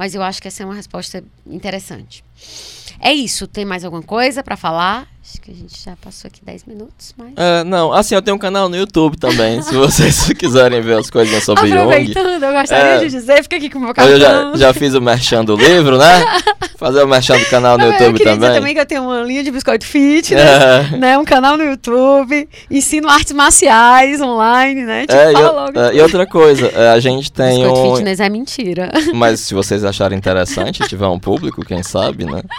Mas 0.00 0.14
eu 0.14 0.22
acho 0.22 0.40
que 0.40 0.48
essa 0.48 0.62
é 0.62 0.66
uma 0.66 0.74
resposta 0.74 1.22
interessante. 1.46 2.24
É 2.98 3.12
isso. 3.12 3.46
Tem 3.46 3.66
mais 3.66 3.84
alguma 3.84 4.02
coisa 4.02 4.42
para 4.42 4.56
falar? 4.56 5.06
Acho 5.22 5.38
que 5.42 5.50
a 5.50 5.54
gente 5.54 5.78
já 5.78 5.94
passou 5.94 6.26
aqui 6.28 6.42
10 6.42 6.64
minutos, 6.64 7.14
mas... 7.18 7.34
É, 7.36 7.62
não, 7.64 7.92
assim, 7.92 8.14
eu 8.14 8.22
tenho 8.22 8.34
um 8.34 8.40
canal 8.40 8.70
no 8.70 8.76
YouTube 8.76 9.18
também, 9.18 9.60
se 9.60 9.74
vocês 9.74 10.32
quiserem 10.32 10.80
ver 10.80 10.96
as 10.96 11.10
coisas 11.10 11.44
sobre 11.44 11.68
Jung. 11.68 11.80
Aproveitando, 11.80 12.42
eu 12.42 12.52
gostaria 12.54 12.92
é, 12.92 12.98
de 13.00 13.10
dizer, 13.10 13.42
fica 13.42 13.56
aqui 13.56 13.68
com 13.68 13.78
o 13.78 13.82
meu 13.82 13.92
cartão. 13.92 14.14
Eu 14.14 14.18
já, 14.18 14.56
já 14.56 14.72
fiz 14.72 14.94
o 14.94 15.02
merchan 15.02 15.44
do 15.44 15.54
livro, 15.54 15.98
né? 15.98 16.24
Fazer 16.80 17.02
o 17.02 17.06
merchan 17.06 17.38
do 17.38 17.44
canal 17.44 17.76
no 17.76 17.84
YouTube 17.84 18.18
eu 18.20 18.24
também. 18.24 18.38
Dizer 18.38 18.54
também 18.54 18.74
que 18.74 18.80
eu 18.80 18.86
tenho 18.86 19.02
uma 19.02 19.20
linha 19.20 19.44
de 19.44 19.50
biscoito 19.50 19.84
fitness, 19.84 20.42
é. 20.42 20.96
né? 20.96 21.18
Um 21.18 21.26
canal 21.26 21.58
no 21.58 21.62
YouTube, 21.62 22.48
ensino 22.70 23.06
artes 23.06 23.34
marciais 23.34 24.18
online, 24.18 24.86
né? 24.86 25.02
Tipo, 25.02 25.12
é, 25.12 25.32
e, 25.32 25.78
é, 25.78 25.96
e, 25.96 26.00
outra 26.00 26.26
coisa, 26.26 26.68
é, 26.68 26.88
a 26.88 26.98
gente 26.98 27.30
tem 27.30 27.58
biscoito 27.58 27.80
um... 27.80 27.96
fitness 27.96 28.18
é 28.18 28.30
mentira. 28.30 28.90
Mas 29.12 29.40
se 29.40 29.52
vocês 29.52 29.84
acharem 29.84 30.16
interessante, 30.16 30.82
tiver 30.88 31.06
um 31.06 31.18
público, 31.18 31.62
quem 31.66 31.82
sabe, 31.82 32.24
né? 32.24 32.40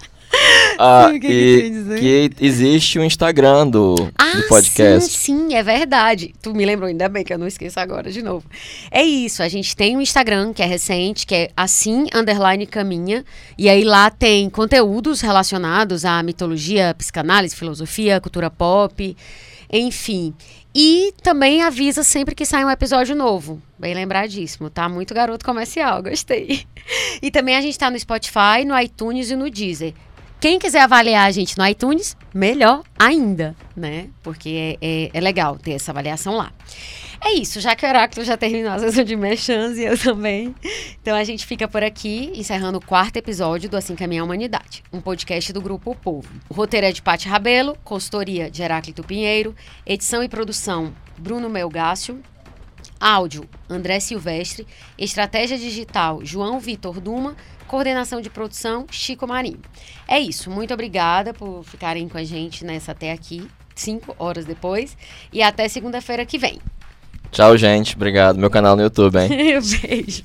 Ah, 0.84 1.12
que, 1.12 1.20
que, 1.20 1.99
que, 1.99 2.32
existe 2.40 2.98
o 2.98 3.03
um 3.03 3.06
Instagram 3.06 3.68
do, 3.68 3.95
ah, 4.18 4.36
do 4.36 4.48
podcast. 4.48 5.12
Sim, 5.12 5.49
sim, 5.49 5.53
é 5.53 5.62
verdade. 5.62 6.34
Tu 6.41 6.53
me 6.56 6.66
lembrou, 6.66 6.88
ainda 6.90 7.08
bem 7.08 7.24
que 7.24 7.32
eu 7.32 7.38
não 7.38 7.45
esqueço 7.45 7.80
agora 7.80 8.12
de 8.12 8.24
novo. 8.24 8.44
É 8.90 9.03
isso, 9.03 9.44
a 9.44 9.48
gente 9.48 9.76
tem 9.76 9.95
um 9.95 10.02
Instagram 10.02 10.53
que 10.53 10.64
é 10.64 10.66
recente, 10.66 11.28
que 11.28 11.36
é 11.36 11.49
assim, 11.56 12.08
underline 12.16 12.66
caminha. 12.66 13.24
E 13.58 13.70
aí 13.70 13.84
lá 13.84 14.10
tem 14.10 14.49
conteúdos 14.49 15.22
relacionados 15.22 16.03
à 16.03 16.24
mitologia, 16.24 16.95
psicanálise, 16.98 17.56
filosofia, 17.56 18.20
cultura 18.20 18.49
pop, 18.49 19.16
enfim. 19.72 20.34
E 20.74 21.14
também 21.22 21.62
avisa 21.62 22.02
sempre 22.02 22.34
que 22.34 22.45
sai 22.45 22.64
um 22.64 22.70
episódio 22.70 23.16
novo. 23.16 23.62
Bem 23.78 23.94
lembradíssimo, 23.94 24.70
tá? 24.70 24.88
Muito 24.88 25.14
garoto 25.14 25.45
comercial, 25.45 26.02
gostei. 26.02 26.66
E 27.22 27.30
também 27.30 27.56
a 27.56 27.62
gente 27.62 27.78
tá 27.78 27.90
no 27.91 27.99
Spotify, 27.99 28.66
no 28.66 28.78
iTunes 28.78 29.30
e 29.30 29.36
no 29.36 29.49
Deezer. 29.49 29.94
Quem 30.42 30.58
quiser 30.58 30.82
avaliar 30.82 31.28
a 31.28 31.32
gente 31.32 31.56
no 31.56 31.68
iTunes, 31.68 32.18
melhor 32.34 32.82
ainda, 32.98 33.56
né? 33.76 34.10
Porque 34.24 34.78
é, 34.82 35.06
é, 35.06 35.12
é 35.14 35.22
legal 35.22 35.56
ter 35.56 35.74
essa 35.74 35.92
avaliação 35.92 36.36
lá. 36.36 36.52
É 37.24 37.34
isso, 37.34 37.60
já 37.62 37.76
que 37.76 37.86
o 37.86 37.88
Heráclito 37.88 38.26
já 38.26 38.36
terminou 38.36 38.72
a 38.72 38.80
sessão 38.80 39.04
de 39.06 39.16
mechãs 39.16 39.78
e 39.78 39.84
eu 39.84 39.96
também. 39.96 40.56
Então 41.00 41.16
a 41.16 41.24
gente 41.24 41.46
fica 41.46 41.68
por 41.68 41.84
aqui, 41.84 42.32
encerrando 42.34 42.80
o 42.80 42.84
quarto 42.84 43.18
episódio 43.18 43.70
do 43.70 43.78
Assim 43.78 43.96
Caminha 43.96 44.24
a 44.24 44.26
Humanidade, 44.26 44.84
um 44.92 45.00
podcast 45.00 45.54
do 45.54 45.62
Grupo 45.62 45.92
o 45.92 45.96
Povo. 45.96 46.28
O 46.50 46.56
roteiro 46.56 46.88
é 46.88 46.92
de 46.92 47.04
Pati 47.04 47.30
Rabelo, 47.30 47.78
consultoria 47.84 48.50
de 48.50 48.64
Heráclito 48.64 49.04
Pinheiro, 49.04 49.56
edição 49.86 50.24
e 50.24 50.28
produção 50.28 50.92
Bruno 51.20 51.52
Melgácio, 51.52 52.20
áudio 53.02 53.49
André 53.68 53.99
Silvestre, 53.99 54.68
estratégia 54.98 55.57
digital 55.57 56.23
João 56.23 56.60
Vitor 56.60 57.02
Duma, 57.02 57.36
coordenação 57.68 58.22
de 58.22 58.30
produção 58.30 58.86
Chico 58.91 59.28
Marinho. 59.28 59.60
É 60.07 60.19
isso, 60.19 60.52
muito 60.52 60.73
obrigada 60.73 61.34
por 61.34 61.64
ficarem 61.64 62.07
com 62.07 62.18
a 62.18 62.23
gente 62.23 62.64
nessa 62.64 62.91
até 62.91 63.11
aqui, 63.11 63.48
cinco 63.73 64.15
horas 64.19 64.45
depois, 64.45 64.95
e 65.34 65.41
até 65.41 65.68
segunda-feira 65.68 66.26
que 66.26 66.38
vem. 66.38 66.61
Tchau, 67.32 67.57
gente. 67.57 67.95
Obrigado. 67.95 68.38
Meu 68.38 68.49
canal 68.49 68.76
no 68.76 68.82
YouTube, 68.82 69.18
hein? 69.18 69.30
Beijo. 69.82 70.22